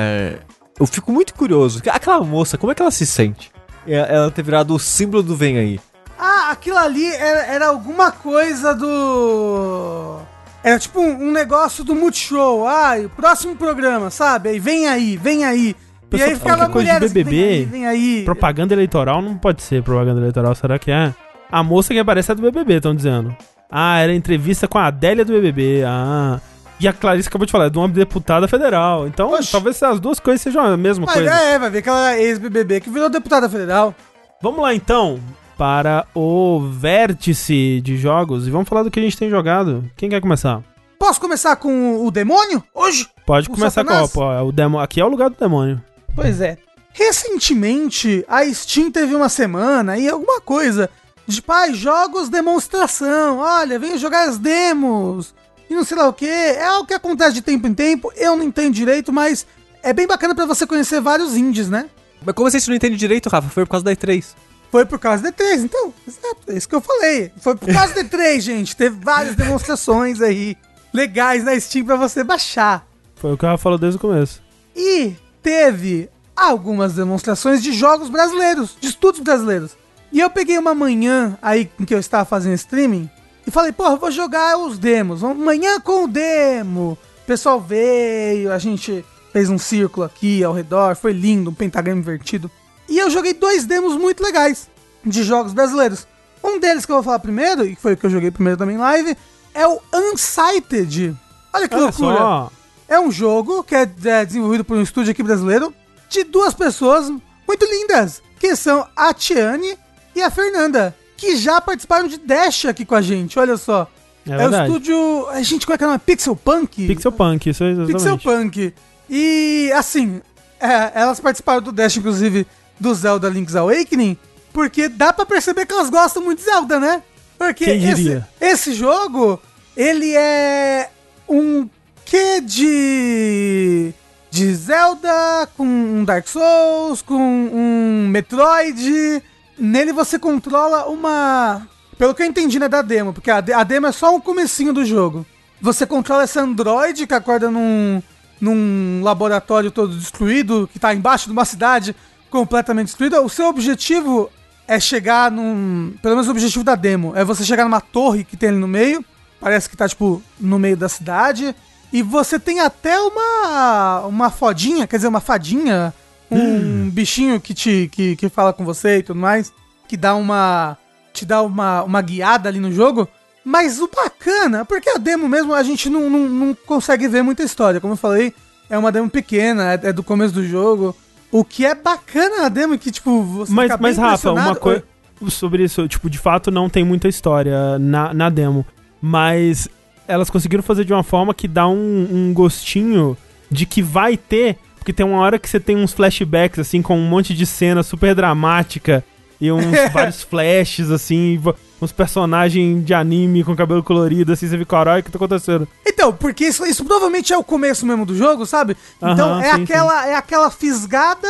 Eu 0.80 0.86
fico 0.88 1.12
muito 1.12 1.34
curioso. 1.34 1.82
Aquela 1.90 2.20
moça, 2.22 2.58
como 2.58 2.72
é 2.72 2.76
que 2.76 2.82
ela 2.82 2.92
se 2.92 3.06
sente? 3.06 3.52
É- 3.88 4.16
Ela 4.16 4.32
ter 4.32 4.44
virado 4.44 4.74
o 4.74 4.80
símbolo 4.80 5.22
do 5.24 5.36
Vem 5.36 5.58
Aí. 5.58 5.80
Ah, 6.18 6.50
aquilo 6.52 6.78
ali 6.78 7.06
era, 7.06 7.46
era 7.46 7.68
alguma 7.68 8.12
coisa 8.12 8.74
do. 8.74 10.20
Era 10.64 10.80
tipo 10.80 11.02
um, 11.02 11.28
um 11.28 11.32
negócio 11.32 11.84
do 11.84 11.94
Multishow. 11.94 12.66
Ah, 12.68 12.96
o 13.04 13.10
próximo 13.10 13.56
programa, 13.56 14.10
sabe? 14.10 14.50
Aí 14.50 14.60
vem 14.60 14.88
aí, 14.88 15.18
vem 15.18 15.44
aí. 15.44 15.76
E 16.04 16.08
Pessoal 16.10 16.30
aí 16.30 16.36
ficava 16.38 16.66
que 16.66 16.70
é 16.70 16.74
coisa 16.74 16.94
de 16.94 17.00
BBB, 17.10 17.32
vem 17.32 17.44
aí, 17.46 17.66
vem 17.66 17.88
aí. 17.88 18.22
Propaganda 18.24 18.74
eleitoral 18.74 19.22
não 19.22 19.36
pode 19.36 19.64
ser 19.64 19.82
propaganda 19.82 20.22
eleitoral, 20.22 20.54
será 20.54 20.78
que 20.78 20.92
é? 20.92 21.14
A 21.54 21.62
moça 21.62 21.94
que 21.94 22.00
aparece 22.00 22.32
é 22.32 22.36
do 22.36 22.42
BBB, 22.42 22.78
estão 22.78 22.96
dizendo. 22.96 23.36
Ah, 23.70 24.00
era 24.00 24.12
entrevista 24.12 24.68
com 24.68 24.80
a 24.80 24.88
Adélia 24.88 25.24
do 25.24 25.34
BBB. 25.34 25.84
Ah. 25.86 26.42
E 26.80 26.88
a 26.88 26.92
Clarice 26.92 27.28
acabou 27.28 27.46
de 27.46 27.52
falar, 27.52 27.66
é 27.66 27.70
de 27.70 27.78
uma 27.78 27.88
deputada 27.88 28.48
federal. 28.48 29.08
Então, 29.08 29.32
Oxi. 29.34 29.52
talvez 29.52 29.82
as 29.84 30.00
duas 30.00 30.20
coisas 30.20 30.42
sejam 30.42 30.66
a 30.66 30.76
mesma 30.76 31.06
Mas 31.06 31.14
coisa. 31.14 31.30
é, 31.30 31.60
vai 31.60 31.70
ver 31.70 31.84
que 31.84 31.90
ela 31.90 32.16
é 32.16 32.24
ex-BBB 32.24 32.82
que 32.82 32.90
virou 32.90 33.08
deputada 33.08 33.48
federal. 33.48 33.94
Vamos 34.42 34.64
lá 34.64 34.74
então 34.74 35.20
para 35.56 36.08
o 36.16 36.60
vértice 36.72 37.80
de 37.84 37.98
jogos 37.98 38.48
e 38.48 38.50
vamos 38.50 38.68
falar 38.68 38.82
do 38.82 38.90
que 38.90 39.00
a 39.00 39.04
gente 39.04 39.16
tem 39.16 39.30
jogado. 39.30 39.84
Quem 39.96 40.10
quer 40.10 40.22
começar? 40.22 40.60
Posso 40.98 41.22
começar 41.22 41.56
com 41.58 42.04
o 42.04 42.10
demônio 42.10 42.64
hoje? 42.74 43.08
Pode 43.28 43.48
O 43.48 43.52
começar 43.52 43.84
com 43.84 43.90
Satanás? 43.92 44.10
ó, 44.10 44.20
pô, 44.20 44.34
é 44.34 44.42
o 44.42 44.52
demo, 44.52 44.80
aqui 44.80 45.00
é 45.00 45.06
o 45.06 45.10
lugar 45.10 45.30
do 45.30 45.38
demônio. 45.40 45.80
Pois 46.16 46.42
é. 46.42 46.58
Recentemente, 46.92 48.26
a 48.28 48.44
Steam 48.46 48.92
teve 48.92 49.14
uma 49.14 49.30
semana 49.30 49.98
e 50.00 50.10
alguma 50.10 50.42
coisa 50.42 50.90
de 51.28 51.42
pai, 51.42 51.74
jogos 51.74 52.30
demonstração. 52.30 53.40
Olha, 53.40 53.80
venha 53.80 53.98
jogar 53.98 54.28
as 54.28 54.38
demos. 54.38 55.34
E 55.70 55.76
não 55.76 55.84
sei 55.84 55.98
lá 55.98 56.08
o 56.08 56.14
que. 56.14 56.28
É 56.28 56.64
algo 56.66 56.88
que 56.88 56.94
acontece 56.94 57.34
de 57.34 57.42
tempo 57.42 57.68
em 57.68 57.74
tempo. 57.74 58.12
Eu 58.16 58.36
não 58.36 58.44
entendo 58.44 58.74
direito, 58.74 59.12
mas 59.12 59.46
é 59.82 59.94
bem 59.94 60.08
bacana 60.08 60.36
pra 60.36 60.46
você 60.46 60.68
conhecer 60.68 61.02
vários 61.02 61.36
indies, 61.36 61.70
né? 61.70 61.90
Mas 62.26 62.36
como 62.36 62.50
você 62.50 62.60
não 62.70 62.76
entende 62.76 62.96
direito, 62.96 63.30
Rafa? 63.30 63.50
Foi 63.50 63.66
por 63.66 63.72
causa 63.72 63.86
da 63.86 63.92
E3. 63.92 64.26
Foi 64.72 64.86
por 64.86 64.98
causa 64.98 65.22
da 65.22 65.32
E3, 65.32 65.66
então, 65.66 65.94
exato, 66.08 66.40
é 66.48 66.58
isso 66.58 66.68
que 66.68 66.74
eu 66.74 66.82
falei. 66.82 67.32
Foi 67.40 67.56
por 67.56 67.72
causa 67.72 67.94
da 67.94 68.04
E3, 68.04 68.40
gente. 68.42 68.76
Teve 68.76 68.98
várias 69.04 69.36
demonstrações 69.36 70.20
aí 70.20 70.58
legais 70.92 71.44
na 71.44 71.60
Steam 71.60 71.86
pra 71.86 71.96
você 71.96 72.24
baixar. 72.24 72.84
Foi 73.16 73.34
o 73.34 73.38
que 73.38 73.46
ela 73.46 73.58
falou 73.58 73.78
desde 73.78 73.98
o 73.98 74.00
começo. 74.02 74.42
E 74.76 75.16
teve 75.44 76.10
algumas 76.36 76.94
demonstrações 76.94 77.62
de 77.62 77.72
jogos 77.72 78.10
brasileiros, 78.10 78.76
de 78.80 78.88
estudos 78.88 79.20
brasileiros. 79.20 79.78
E 80.14 80.20
eu 80.20 80.30
peguei 80.30 80.60
uma 80.60 80.76
manhã 80.76 81.36
aí 81.42 81.72
em 81.80 81.86
que 81.86 81.94
eu 81.94 82.00
estava 82.00 82.24
fazendo 82.24 82.54
streaming 82.54 83.10
e 83.48 83.50
falei, 83.50 83.72
porra, 83.72 83.96
vou 83.96 84.12
jogar 84.12 84.58
os 84.60 84.78
demos. 84.78 85.22
Vamos 85.22 85.44
Manhã 85.44 85.80
com 85.80 86.04
o 86.04 86.08
demo. 86.08 86.98
O 87.24 87.26
pessoal 87.26 87.60
veio, 87.60 88.52
a 88.52 88.60
gente 88.60 89.04
fez 89.32 89.50
um 89.50 89.58
círculo 89.58 90.06
aqui 90.06 90.44
ao 90.44 90.54
redor, 90.54 90.96
foi 90.96 91.14
lindo, 91.14 91.50
um 91.50 91.54
pentagrama 91.54 92.00
invertido. 92.00 92.50
E 92.88 93.00
eu 93.00 93.10
joguei 93.10 93.34
dois 93.34 93.66
demos 93.66 93.98
muito 93.98 94.24
legais 94.24 94.70
de 95.04 95.24
jogos 95.24 95.52
brasileiros. 95.52 96.06
Um 96.44 96.60
deles 96.60 96.86
que 96.86 96.92
eu 96.92 96.98
vou 96.98 97.04
falar 97.04 97.18
primeiro, 97.18 97.66
e 97.66 97.76
foi 97.76 97.94
o 97.94 97.98
que 97.98 98.06
eu 98.06 98.10
joguei 98.12 98.30
primeiro 98.30 98.58
também 98.58 98.76
em 98.76 98.80
live, 98.80 99.18
é 99.52 99.68
o 99.68 99.82
Unsighted. 99.92 101.16
Olha 101.52 101.68
que 101.68 101.74
Olha 101.74 101.86
loucura. 101.86 102.18
só. 102.18 102.52
É 102.88 103.00
um 103.00 103.12
jogo 103.12 103.64
que 103.64 103.74
é, 103.74 103.90
é, 104.06 104.26
desenvolvido 104.26 104.64
por 104.64 104.78
um 104.78 104.82
estúdio 104.82 105.12
aqui 105.12 105.24
brasileiro 105.24 105.74
de 106.08 106.24
duas 106.24 106.54
pessoas 106.54 107.10
muito 107.48 107.66
lindas, 107.66 108.22
que 108.40 108.56
são 108.56 108.88
a 108.96 109.12
Tiane 109.12 109.76
e 110.16 110.22
a 110.22 110.30
Fernanda, 110.30 110.96
que 111.18 111.36
já 111.36 111.60
participaram 111.62 112.08
de 112.08 112.18
Dash 112.18 112.66
aqui 112.66 112.86
com 112.86 112.96
a 112.96 113.02
gente, 113.02 113.38
olha 113.40 113.58
só. 113.58 113.88
É, 114.28 114.32
É, 114.32 114.48
o 114.48 114.64
estúdio. 114.64 115.28
A 115.30 115.42
gente, 115.42 115.66
como 115.66 115.76
é 115.76 115.78
que 115.78 115.84
é 115.84 115.88
o 115.88 115.90
nome? 115.90 116.02
Pixel 116.06 116.36
Punk? 116.36 116.88
Pixel 116.88 117.12
Punk, 117.12 117.50
isso 117.50 117.64
é 117.64 117.72
exatamente. 117.72 117.94
Pixel 117.94 118.18
Punk. 118.18 118.74
E 119.10 119.72
assim, 119.76 120.22
é, 120.60 120.92
elas 121.02 121.20
participaram 121.20 121.62
do 121.62 121.72
Dash, 121.72 121.98
inclusive, 121.98 122.48
do 122.80 122.94
Zelda 122.94 123.28
Link's 123.30 123.56
Awakening, 123.56 124.18
porque 124.54 124.88
dá 124.88 125.12
pra 125.12 125.26
perceber 125.26 125.66
que 125.66 125.74
elas 125.74 125.90
gostam 125.90 126.24
muito 126.24 126.40
de 126.40 126.46
Zelda, 126.46 126.80
né? 126.80 127.04
Porque 127.38 127.66
Quem 127.66 127.90
esse, 127.90 128.24
esse 128.40 128.74
jogo, 128.74 129.42
ele 129.76 130.16
é 130.16 130.90
um 131.28 131.68
quê 132.06 132.40
de. 132.40 133.94
de 134.32 134.56
Zelda, 134.56 135.50
com 135.58 135.66
um 135.66 136.06
Dark 136.06 136.28
Souls, 136.28 137.02
com 137.02 137.16
um 137.16 138.08
Metroid. 138.08 139.22
Nele 139.58 139.94
você 139.94 140.18
controla 140.18 140.86
uma. 140.88 141.68
Pelo 141.98 142.14
que 142.14 142.24
eu 142.24 142.28
entendi, 142.28 142.60
né, 142.60 142.68
da 142.68 142.82
demo, 142.82 143.14
porque 143.14 143.30
a, 143.30 143.38
a 143.38 143.64
demo 143.64 143.88
é 143.88 143.92
só 143.92 144.16
um 144.16 144.20
comecinho 144.20 144.74
do 144.74 144.84
jogo. 144.84 145.26
Você 145.62 145.86
controla 145.86 146.24
esse 146.24 146.38
androide 146.40 147.08
que 147.08 147.14
acorda 147.14 147.50
num, 147.50 148.02
num 148.42 149.02
laboratório 149.04 149.72
todo 149.72 149.96
destruído, 149.96 150.70
que 150.72 150.80
tá 150.80 150.94
embaixo 150.94 151.28
de 151.28 151.32
uma 151.32 151.46
cidade 151.46 151.96
completamente 152.30 152.88
destruída. 152.88 153.22
O 153.22 153.30
seu 153.30 153.48
objetivo 153.48 154.30
é 154.68 154.80
chegar 154.80 155.32
num. 155.32 155.94
Pelo 156.02 156.16
menos 156.16 156.28
o 156.28 156.32
objetivo 156.32 156.64
da 156.64 156.76
demo 156.76 157.14
é 157.16 157.24
você 157.24 157.46
chegar 157.46 157.64
numa 157.64 157.80
torre 157.80 158.24
que 158.24 158.36
tem 158.36 158.50
ali 158.50 158.58
no 158.58 158.68
meio. 158.68 159.06
Parece 159.40 159.70
que 159.70 159.78
tá, 159.78 159.88
tipo, 159.88 160.22
no 160.40 160.58
meio 160.58 160.76
da 160.76 160.90
cidade. 160.90 161.56
E 161.92 162.02
você 162.02 162.40
tem 162.40 162.60
até 162.60 163.00
uma. 163.00 164.02
uma 164.08 164.30
fodinha, 164.30 164.88
quer 164.88 164.96
dizer, 164.96 165.08
uma 165.08 165.22
fadinha. 165.22 165.94
Um 166.36 166.90
bichinho 166.90 167.40
que 167.40 167.54
te 167.54 167.90
que, 167.92 168.16
que 168.16 168.30
fala 168.30 168.54
com 168.54 168.66
você 168.66 168.98
e 168.98 169.04
tudo 169.04 169.20
mais. 169.20 169.54
Que 169.88 169.98
dá 169.98 170.16
uma. 170.16 170.78
te 171.14 171.26
dá 171.26 171.42
uma, 171.42 171.84
uma 171.84 172.02
guiada 172.02 172.50
ali 172.50 172.60
no 172.60 172.72
jogo. 172.72 173.08
Mas 173.46 173.80
o 173.82 173.90
bacana, 173.94 174.64
porque 174.64 174.90
a 174.90 174.98
demo 174.98 175.28
mesmo 175.28 175.54
a 175.54 175.62
gente 175.64 175.90
não, 175.90 176.10
não, 176.10 176.30
não 176.30 176.58
consegue 176.66 177.08
ver 177.08 177.22
muita 177.24 177.44
história. 177.44 177.82
Como 177.82 177.94
eu 177.94 177.98
falei, 177.98 178.34
é 178.70 178.78
uma 178.78 178.92
demo 178.92 179.10
pequena, 179.10 179.74
é, 179.74 179.90
é 179.90 179.94
do 179.94 180.02
começo 180.02 180.34
do 180.34 180.46
jogo. 180.46 180.96
O 181.30 181.44
que 181.44 181.66
é 181.66 181.76
bacana 181.76 182.44
na 182.44 182.50
demo 182.50 182.76
é 182.76 182.78
que, 182.78 182.92
tipo, 182.92 183.22
você 183.24 183.52
Mas, 183.52 183.72
fica 183.72 183.82
mas 183.82 183.98
Rafa, 183.98 184.32
uma 184.32 184.56
coisa 184.56 184.84
sobre 185.30 185.64
isso, 185.64 185.88
tipo, 185.88 186.10
de 186.10 186.18
fato 186.18 186.52
não 186.52 186.70
tem 186.70 186.84
muita 186.84 187.08
história 187.08 187.80
na, 187.80 188.14
na 188.14 188.30
demo, 188.30 188.66
mas 189.02 189.68
elas 190.08 190.30
conseguiram 190.30 190.64
fazer 190.64 190.86
de 190.86 190.94
uma 190.94 191.04
forma 191.04 191.34
que 191.34 191.48
dá 191.48 191.68
um, 191.68 192.08
um 192.12 192.34
gostinho 192.34 193.18
de 193.50 193.66
que 193.66 193.82
vai 193.82 194.18
ter, 194.18 194.58
porque 194.84 194.92
tem 194.92 195.06
uma 195.06 195.20
hora 195.20 195.40
que 195.40 195.50
você 195.50 195.62
tem 195.62 195.78
uns 195.78 195.94
flashbacks, 195.94 196.60
assim, 196.60 196.82
com 196.82 196.98
um 196.98 197.08
monte 197.08 197.34
de 197.34 197.46
cena 197.46 197.82
super 197.82 198.14
dramática 198.14 199.02
e 199.40 199.50
uns 199.50 199.64
vários 199.94 200.22
flashes, 200.22 200.92
assim, 200.92 201.42
uns 201.82 201.94
personagens 201.94 202.86
de 202.86 202.94
anime 202.94 203.46
com 203.46 203.56
cabelo 203.56 203.82
colorido, 203.82 204.34
assim, 204.34 204.46
você 204.46 204.58
fica, 204.58 204.66
caralho, 204.76 205.00
o 205.00 205.04
que 205.04 205.10
tá 205.10 205.18
acontecendo? 205.18 205.66
Então, 205.88 206.12
porque 206.12 206.44
isso, 206.46 206.66
isso 206.66 206.84
provavelmente 206.84 207.32
é 207.32 207.38
o 207.38 207.44
começo 207.46 207.86
mesmo 207.86 208.06
do 208.06 208.14
jogo, 208.14 208.46
sabe? 208.46 208.76
Então 208.98 209.36
Aham, 209.36 209.42
é, 209.42 209.56
sim, 209.56 209.64
aquela, 209.64 210.08
é 210.08 210.16
aquela 210.16 210.52
fisgada 210.52 211.28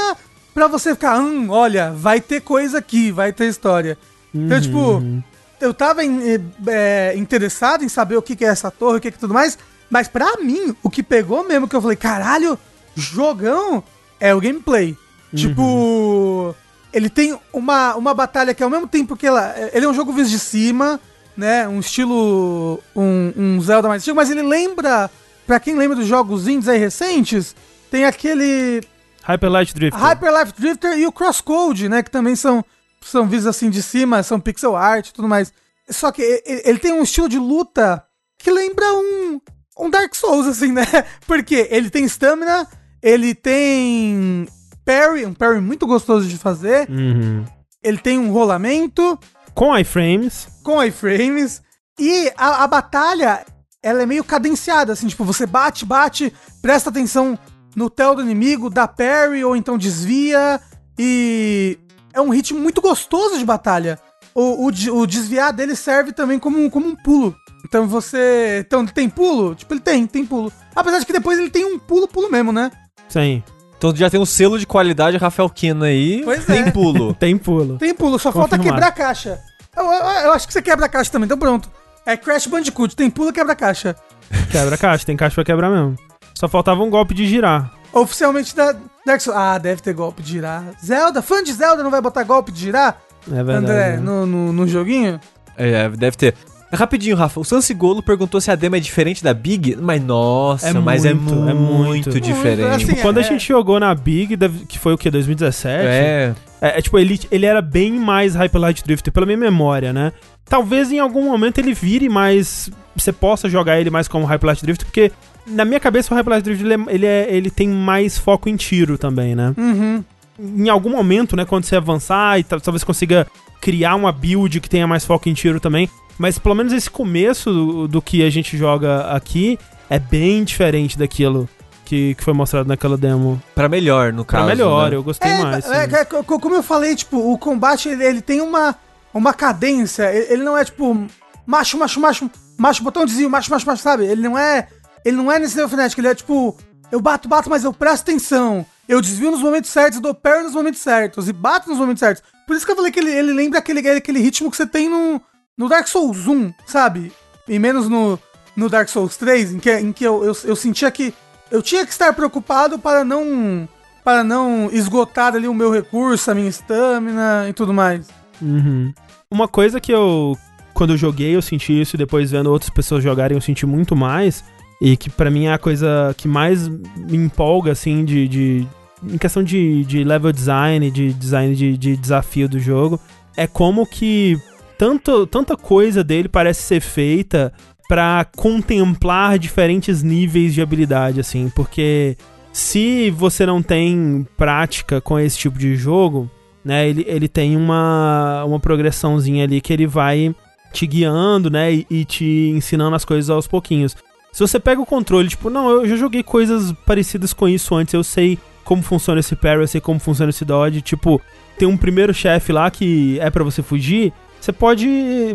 pra 0.51 0.67
você 0.67 0.95
ficar, 0.95 1.19
hum, 1.19 1.47
olha, 1.51 1.91
vai 1.91 2.19
ter 2.19 2.41
coisa 2.41 2.79
aqui, 2.79 3.11
vai 3.11 3.31
ter 3.31 3.45
história. 3.47 3.99
Então, 4.33 4.59
tipo, 4.59 4.77
Uhum. 4.97 5.21
eu 5.61 5.75
tava 5.75 6.03
em- 6.03 6.19
é, 6.67 7.13
interessado 7.15 7.83
em 7.83 7.89
saber 7.89 8.17
o 8.17 8.21
que, 8.23 8.35
que 8.35 8.43
é 8.45 8.47
essa 8.47 8.71
torre, 8.71 8.97
o 8.97 9.01
que, 9.01 9.11
que 9.11 9.19
tudo 9.19 9.33
mais. 9.33 9.59
Mas 9.91 10.07
pra 10.07 10.37
mim, 10.41 10.75
o 10.81 10.89
que 10.89 11.03
pegou 11.03 11.47
mesmo, 11.47 11.67
que 11.67 11.75
eu 11.75 11.81
falei, 11.81 11.95
caralho, 11.97 12.57
jogão, 12.95 13.83
é 14.19 14.33
o 14.33 14.41
gameplay. 14.41 14.97
Tipo, 15.35 16.55
ele 16.93 17.09
tem 17.09 17.37
uma, 17.51 17.95
uma 17.95 18.13
batalha 18.13 18.53
que 18.53 18.63
ao 18.63 18.69
mesmo 18.69 18.87
tempo 18.87 19.15
que 19.15 19.25
ela. 19.25 19.55
Ele 19.73 19.85
é 19.85 19.89
um 19.89 19.93
jogo 19.93 20.13
visto 20.13 20.29
de 20.29 20.39
cima, 20.39 20.99
né? 21.35 21.67
Um 21.67 21.79
estilo. 21.79 22.79
Um, 22.95 23.33
um 23.35 23.61
Zelda 23.61 23.87
mais 23.87 24.03
antigo, 24.03 24.15
mas 24.15 24.29
ele 24.29 24.43
lembra. 24.43 25.09
Pra 25.45 25.59
quem 25.59 25.75
lembra 25.75 25.97
dos 25.97 26.07
jogos 26.07 26.47
indies 26.47 26.69
aí 26.69 26.77
recentes, 26.77 27.53
tem 27.91 28.05
aquele 28.05 28.81
Hyper 29.23 29.49
Light 29.49 29.73
Drifter. 29.73 30.01
Hyper 30.01 30.39
Life 30.39 30.53
Drifter 30.53 30.97
e 30.97 31.07
o 31.07 31.11
Crosscode, 31.11 31.89
né? 31.89 32.03
Que 32.03 32.11
também 32.11 32.35
são, 32.35 32.63
são 33.01 33.25
vistos 33.27 33.47
assim 33.47 33.69
de 33.69 33.81
cima, 33.81 34.21
são 34.21 34.39
pixel 34.39 34.75
art 34.75 35.07
e 35.07 35.13
tudo 35.13 35.27
mais. 35.27 35.53
Só 35.89 36.11
que 36.11 36.21
ele 36.45 36.79
tem 36.79 36.93
um 36.93 37.03
estilo 37.03 37.29
de 37.29 37.39
luta 37.39 38.03
que 38.37 38.51
lembra 38.51 38.85
um, 38.93 39.41
um 39.79 39.89
Dark 39.89 40.13
Souls, 40.13 40.47
assim, 40.47 40.71
né? 40.71 40.85
Porque 41.25 41.67
ele 41.71 41.89
tem 41.89 42.05
stamina, 42.05 42.67
ele 43.03 43.35
tem 43.35 44.47
parry, 44.85 45.25
um 45.25 45.33
parry 45.33 45.59
muito 45.61 45.85
gostoso 45.85 46.27
de 46.27 46.37
fazer, 46.37 46.89
Uhum. 46.89 47.43
ele 47.83 47.97
tem 47.97 48.17
um 48.17 48.31
rolamento 48.31 49.19
Com 49.53 49.77
iframes. 49.77 50.47
com 50.63 50.81
iframes 50.83 51.61
e 51.99 52.31
a, 52.37 52.63
a 52.63 52.67
batalha, 52.67 53.45
ela 53.83 54.01
é 54.01 54.05
meio 54.05 54.23
cadenciada, 54.23 54.93
assim, 54.93 55.07
tipo, 55.07 55.23
você 55.25 55.45
bate, 55.45 55.85
bate, 55.85 56.33
presta 56.61 56.89
atenção 56.89 57.37
no 57.75 57.89
tel 57.89 58.15
do 58.15 58.21
inimigo, 58.21 58.69
dá 58.69 58.87
parry 58.87 59.43
ou 59.43 59.55
então 59.55 59.77
desvia 59.77 60.59
e 60.97 61.77
é 62.13 62.21
um 62.21 62.29
ritmo 62.29 62.59
muito 62.59 62.81
gostoso 62.81 63.37
de 63.37 63.45
batalha. 63.45 63.99
O, 64.35 64.67
o, 64.67 64.97
o 64.99 65.05
desviar 65.07 65.51
dele 65.53 65.75
serve 65.75 66.11
também 66.11 66.39
como, 66.39 66.57
um- 66.57 66.69
como 66.69 66.87
um 66.87 66.95
pulo. 66.95 67.35
Então 67.65 67.87
você. 67.87 68.63
Então 68.65 68.85
tem 68.85 69.07
pulo? 69.09 69.53
Tipo, 69.55 69.73
ele 69.75 69.81
tem, 69.81 70.07
tem 70.07 70.25
pulo. 70.25 70.51
Apesar 70.75 70.99
de 70.99 71.05
que 71.05 71.13
depois 71.13 71.37
ele 71.37 71.49
tem 71.51 71.65
um 71.65 71.77
pulo, 71.79 72.07
pulo 72.07 72.29
mesmo, 72.31 72.51
né? 72.51 72.71
Sim. 73.09 73.43
Então 73.77 73.95
já 73.95 74.09
tem 74.09 74.19
um 74.19 74.25
selo 74.25 74.57
de 74.57 74.65
qualidade 74.65 75.17
Rafael 75.17 75.49
Kina 75.49 75.85
aí. 75.87 76.21
Pois 76.23 76.45
tem 76.45 76.63
é. 76.63 76.71
pulo. 76.71 77.13
Tem 77.19 77.37
pulo. 77.37 77.77
Tem 77.77 77.93
pulo, 77.93 78.17
só 78.17 78.31
falta 78.31 78.57
Confirmado. 78.57 78.81
quebrar 78.81 78.87
a 78.87 78.91
caixa. 78.91 79.39
Eu, 79.75 79.83
eu- 79.85 79.91
eu 80.25 80.33
acho 80.33 80.47
que 80.47 80.53
você 80.53 80.61
quebra 80.61 80.85
a 80.85 80.89
caixa 80.89 81.11
também, 81.11 81.25
então 81.25 81.37
pronto. 81.37 81.69
É 82.05 82.15
Crash 82.17 82.47
Bandicoot, 82.47 82.95
tem 82.95 83.09
pulo, 83.09 83.31
quebra 83.33 83.53
a 83.53 83.55
caixa. 83.55 83.95
Quebra 84.51 84.77
caixa, 84.77 85.05
tem 85.05 85.15
caixa 85.17 85.35
pra 85.35 85.43
quebrar 85.43 85.69
mesmo. 85.69 85.95
Só 86.33 86.47
faltava 86.47 86.81
um 86.81 86.89
golpe 86.89 87.13
de 87.13 87.27
girar. 87.27 87.71
Oficialmente 87.91 88.55
da 88.55 88.75
Dark 89.05 89.21
Souls. 89.21 89.37
Ah, 89.39 89.57
deve 89.57 89.81
ter 89.81 89.93
golpe 89.93 90.21
de 90.23 90.31
girar. 90.31 90.63
Zelda, 90.83 91.21
fã 91.21 91.43
de 91.43 91.53
Zelda 91.53 91.83
não 91.83 91.91
vai 91.91 92.01
botar 92.01 92.23
golpe 92.23 92.51
de 92.51 92.59
girar? 92.61 92.97
É 93.27 93.43
verdade. 93.43 93.57
André, 93.57 93.89
né? 93.91 93.97
no, 93.97 94.25
no, 94.25 94.51
no 94.53 94.67
joguinho? 94.67 95.19
É, 95.55 95.87
deve 95.89 96.17
ter. 96.17 96.35
Rapidinho, 96.73 97.15
Rafa. 97.15 97.39
O 97.39 97.43
Sansigolo 97.43 98.01
perguntou 98.01 98.41
se 98.41 98.49
a 98.51 98.55
demo 98.55 98.75
é 98.75 98.79
diferente 98.79 99.23
da 99.23 99.33
Big, 99.33 99.75
mas 99.79 100.01
nossa, 100.03 100.69
É 100.69 100.73
mas 100.73 101.05
é 101.05 101.13
muito, 101.13 101.35
muito, 101.35 101.49
é 101.49 101.53
muito. 101.53 102.19
diferente. 102.21 102.61
Muito, 102.67 102.91
assim, 102.91 102.95
Quando 103.01 103.17
a 103.19 103.21
é- 103.21 103.23
gente 103.23 103.47
jogou 103.47 103.79
na 103.79 103.93
Big, 103.93 104.35
deve- 104.35 104.65
que 104.65 104.79
foi 104.79 104.93
o 104.93 104.97
quê? 104.97 105.09
2017? 105.11 105.85
é. 105.87 106.33
É, 106.61 106.79
é, 106.79 106.81
tipo, 106.81 106.97
ele, 106.97 107.19
ele 107.29 107.45
era 107.45 107.61
bem 107.61 107.91
mais 107.91 108.35
Hyper 108.35 108.61
Light 108.61 108.83
Drifter, 108.85 109.11
pela 109.11 109.25
minha 109.25 109.37
memória, 109.37 109.91
né? 109.91 110.13
Talvez 110.47 110.91
em 110.93 110.99
algum 110.99 111.29
momento 111.29 111.57
ele 111.57 111.73
vire 111.73 112.07
mais. 112.07 112.69
Você 112.95 113.11
possa 113.11 113.49
jogar 113.49 113.81
ele 113.81 113.89
mais 113.89 114.07
como 114.07 114.25
Hyper 114.25 114.47
Light 114.47 114.63
Drifter, 114.63 114.85
porque 114.87 115.11
na 115.45 115.65
minha 115.65 115.79
cabeça 115.79 116.13
o 116.13 116.17
Hyper 116.17 116.31
Light 116.31 116.43
Drifter 116.45 116.65
ele, 116.65 116.73
é- 116.73 116.93
ele, 116.95 117.05
é- 117.05 117.27
ele 117.35 117.49
tem 117.51 117.67
mais 117.67 118.17
foco 118.17 118.47
em 118.47 118.55
tiro 118.55 118.97
também, 118.97 119.35
né? 119.35 119.53
Uhum. 119.57 120.03
Em 120.39 120.69
algum 120.69 120.89
momento, 120.89 121.35
né, 121.35 121.43
quando 121.45 121.65
você 121.65 121.75
avançar 121.75 122.39
e 122.39 122.43
tal- 122.43 122.61
talvez 122.61 122.83
consiga 122.83 123.27
criar 123.63 123.95
uma 123.95 124.11
build 124.11 124.59
que 124.59 124.69
tenha 124.69 124.85
mais 124.85 125.05
foco 125.05 125.29
em 125.29 125.33
tiro 125.33 125.57
também. 125.57 125.89
Mas 126.17 126.37
pelo 126.37 126.53
menos 126.53 126.73
esse 126.73 126.89
começo 126.89 127.49
do, 127.51 127.87
do 127.87 128.01
que 128.01 128.21
a 128.23 128.29
gente 128.29 128.57
joga 128.57 129.07
aqui 129.15 129.57
é 129.89 129.97
bem 129.97 130.43
diferente 130.43 130.97
daquilo 130.99 131.47
que, 131.85 132.13
que 132.15 132.23
foi 132.23 132.33
mostrado 132.33 132.67
naquela 132.67 132.97
demo. 132.97 133.41
Pra 133.55 133.69
melhor, 133.69 134.11
no 134.11 134.25
Pra 134.25 134.39
caso. 134.39 134.49
melhor, 134.49 134.91
né? 134.91 134.97
eu 134.97 135.03
gostei 135.03 135.31
É, 135.31 135.41
mais. 135.41 135.65
é, 135.71 135.83
é, 136.01 136.05
co- 136.05 136.23
como 136.23 136.55
eu 136.55 136.61
falei, 136.63 136.93
tipo, 136.93 137.17
o 137.31 137.37
combate 137.37 137.87
ele, 137.87 138.03
ele 138.03 138.21
tem 138.21 138.41
uma, 138.41 138.75
uma 139.13 139.33
cadência. 139.33 140.13
Ele, 140.13 140.33
ele 140.33 140.43
não 140.43 140.57
é 140.57 140.65
tipo 140.65 141.07
macho, 141.47 141.77
macho, 141.77 141.99
macho, 142.01 142.29
macho, 142.57 142.83
botão 142.83 143.05
desvio, 143.05 143.29
macho, 143.29 143.49
macho, 143.49 143.65
macho, 143.65 143.81
sabe? 143.81 144.05
Ele 144.05 144.21
não 144.21 144.37
é. 144.37 144.67
Ele 145.05 145.15
não 145.17 145.31
é 145.31 145.39
nesse 145.39 145.55
nível 145.55 145.69
frenético, 145.69 146.01
ele 146.01 146.09
é 146.09 146.15
tipo. 146.15 146.55
Eu 146.91 146.99
bato, 147.01 147.27
bato, 147.29 147.49
mas 147.49 147.63
eu 147.63 147.73
presto 147.73 148.03
atenção. 148.03 148.65
Eu 148.87 149.01
desvio 149.01 149.31
nos 149.31 149.41
momentos 149.41 149.69
certos, 149.69 149.99
dou 149.99 150.13
parry 150.13 150.43
nos 150.43 150.53
momentos 150.53 150.81
certos 150.81 151.29
e 151.29 151.33
bato 151.33 151.69
nos 151.69 151.77
momentos 151.77 151.99
certos. 151.99 152.23
Por 152.45 152.55
isso 152.55 152.65
que 152.65 152.71
eu 152.71 152.75
falei 152.75 152.91
que 152.91 152.99
ele, 152.99 153.11
ele 153.11 153.33
lembra 153.33 153.59
aquele, 153.59 153.87
aquele 153.89 154.19
ritmo 154.19 154.51
que 154.51 154.57
você 154.57 154.67
tem 154.67 154.89
no, 154.89 155.21
no 155.57 155.69
Dark 155.69 155.87
Souls 155.87 156.27
1, 156.27 156.53
sabe? 156.65 157.11
E 157.47 157.57
menos 157.57 157.87
no, 157.87 158.19
no 158.55 158.69
Dark 158.69 158.89
Souls 158.89 159.15
3, 159.17 159.53
em 159.53 159.59
que, 159.59 159.71
em 159.71 159.93
que 159.93 160.03
eu, 160.03 160.23
eu, 160.23 160.35
eu 160.43 160.55
sentia 160.55 160.91
que 160.91 161.13
eu 161.49 161.61
tinha 161.61 161.85
que 161.85 161.91
estar 161.91 162.13
preocupado 162.13 162.79
para 162.79 163.05
não 163.05 163.67
para 164.03 164.23
não 164.23 164.69
esgotar 164.71 165.33
ali 165.33 165.47
o 165.47 165.53
meu 165.53 165.71
recurso, 165.71 166.29
a 166.29 166.35
minha 166.35 166.49
estamina 166.49 167.47
e 167.47 167.53
tudo 167.53 167.73
mais. 167.73 168.09
Uhum. 168.41 168.93
Uma 169.31 169.47
coisa 169.47 169.79
que 169.79 169.93
eu, 169.93 170.37
quando 170.73 170.93
eu 170.93 170.97
joguei, 170.97 171.33
eu 171.35 171.41
senti 171.41 171.79
isso, 171.79 171.95
e 171.95 171.97
depois 171.97 172.29
vendo 172.29 172.51
outras 172.51 172.69
pessoas 172.69 173.01
jogarem, 173.01 173.37
eu 173.37 173.41
senti 173.41 173.65
muito 173.65 173.95
mais. 173.95 174.43
E 174.81 174.97
que 174.97 175.09
pra 175.09 175.29
mim 175.29 175.45
é 175.45 175.53
a 175.53 175.57
coisa 175.57 176.13
que 176.17 176.27
mais 176.27 176.67
me 176.67 177.17
empolga, 177.17 177.71
assim, 177.71 178.03
de. 178.03 178.27
de- 178.27 178.67
em 179.05 179.17
questão 179.17 179.43
de, 179.43 179.83
de 179.83 180.01
level 180.03 180.31
design, 180.31 180.89
de 180.89 181.11
design 181.13 181.53
de, 181.53 181.77
de 181.77 181.97
desafio 181.97 182.47
do 182.47 182.57
jogo, 182.57 182.97
é 183.35 183.45
como 183.45 183.85
que 183.85 184.37
tanto, 184.77 185.27
tanta 185.27 185.57
coisa 185.57 186.01
dele 186.03 186.29
parece 186.29 186.61
ser 186.61 186.79
feita 186.79 187.51
pra 187.89 188.25
contemplar 188.37 189.37
diferentes 189.37 190.01
níveis 190.01 190.53
de 190.53 190.61
habilidade, 190.61 191.19
assim, 191.19 191.51
porque 191.53 192.15
se 192.53 193.09
você 193.11 193.45
não 193.45 193.61
tem 193.61 194.25
prática 194.37 195.01
com 195.01 195.19
esse 195.19 195.37
tipo 195.37 195.59
de 195.59 195.75
jogo, 195.75 196.31
né, 196.63 196.87
ele, 196.87 197.03
ele 197.05 197.27
tem 197.27 197.57
uma, 197.57 198.45
uma 198.45 198.59
progressãozinha 198.59 199.43
ali 199.43 199.59
que 199.59 199.73
ele 199.73 199.85
vai 199.85 200.33
te 200.71 200.87
guiando, 200.87 201.49
né, 201.49 201.73
e, 201.73 201.85
e 201.89 202.05
te 202.05 202.51
ensinando 202.55 202.95
as 202.95 203.03
coisas 203.03 203.29
aos 203.29 203.47
pouquinhos. 203.47 203.95
Se 204.33 204.39
você 204.39 204.59
pega 204.59 204.81
o 204.81 204.85
controle, 204.85 205.29
tipo, 205.29 205.49
não, 205.49 205.69
eu 205.69 205.87
já 205.87 205.95
joguei 205.95 206.23
coisas 206.23 206.73
parecidas 206.85 207.33
com 207.33 207.47
isso 207.47 207.75
antes, 207.75 207.93
eu 207.93 208.03
sei 208.03 208.39
como 208.63 208.81
funciona 208.81 209.19
esse 209.19 209.35
parry, 209.35 209.61
eu 209.61 209.67
sei 209.67 209.79
como 209.79 209.99
funciona 209.99 210.31
esse 210.31 210.43
dodge, 210.43 210.81
tipo, 210.81 211.21
tem 211.57 211.67
um 211.67 211.77
primeiro 211.77 212.13
chefe 212.13 212.51
lá 212.51 212.71
que 212.71 213.19
é 213.19 213.29
pra 213.29 213.43
você 213.43 213.61
fugir, 213.61 214.11
você 214.41 214.51
pode 214.51 214.87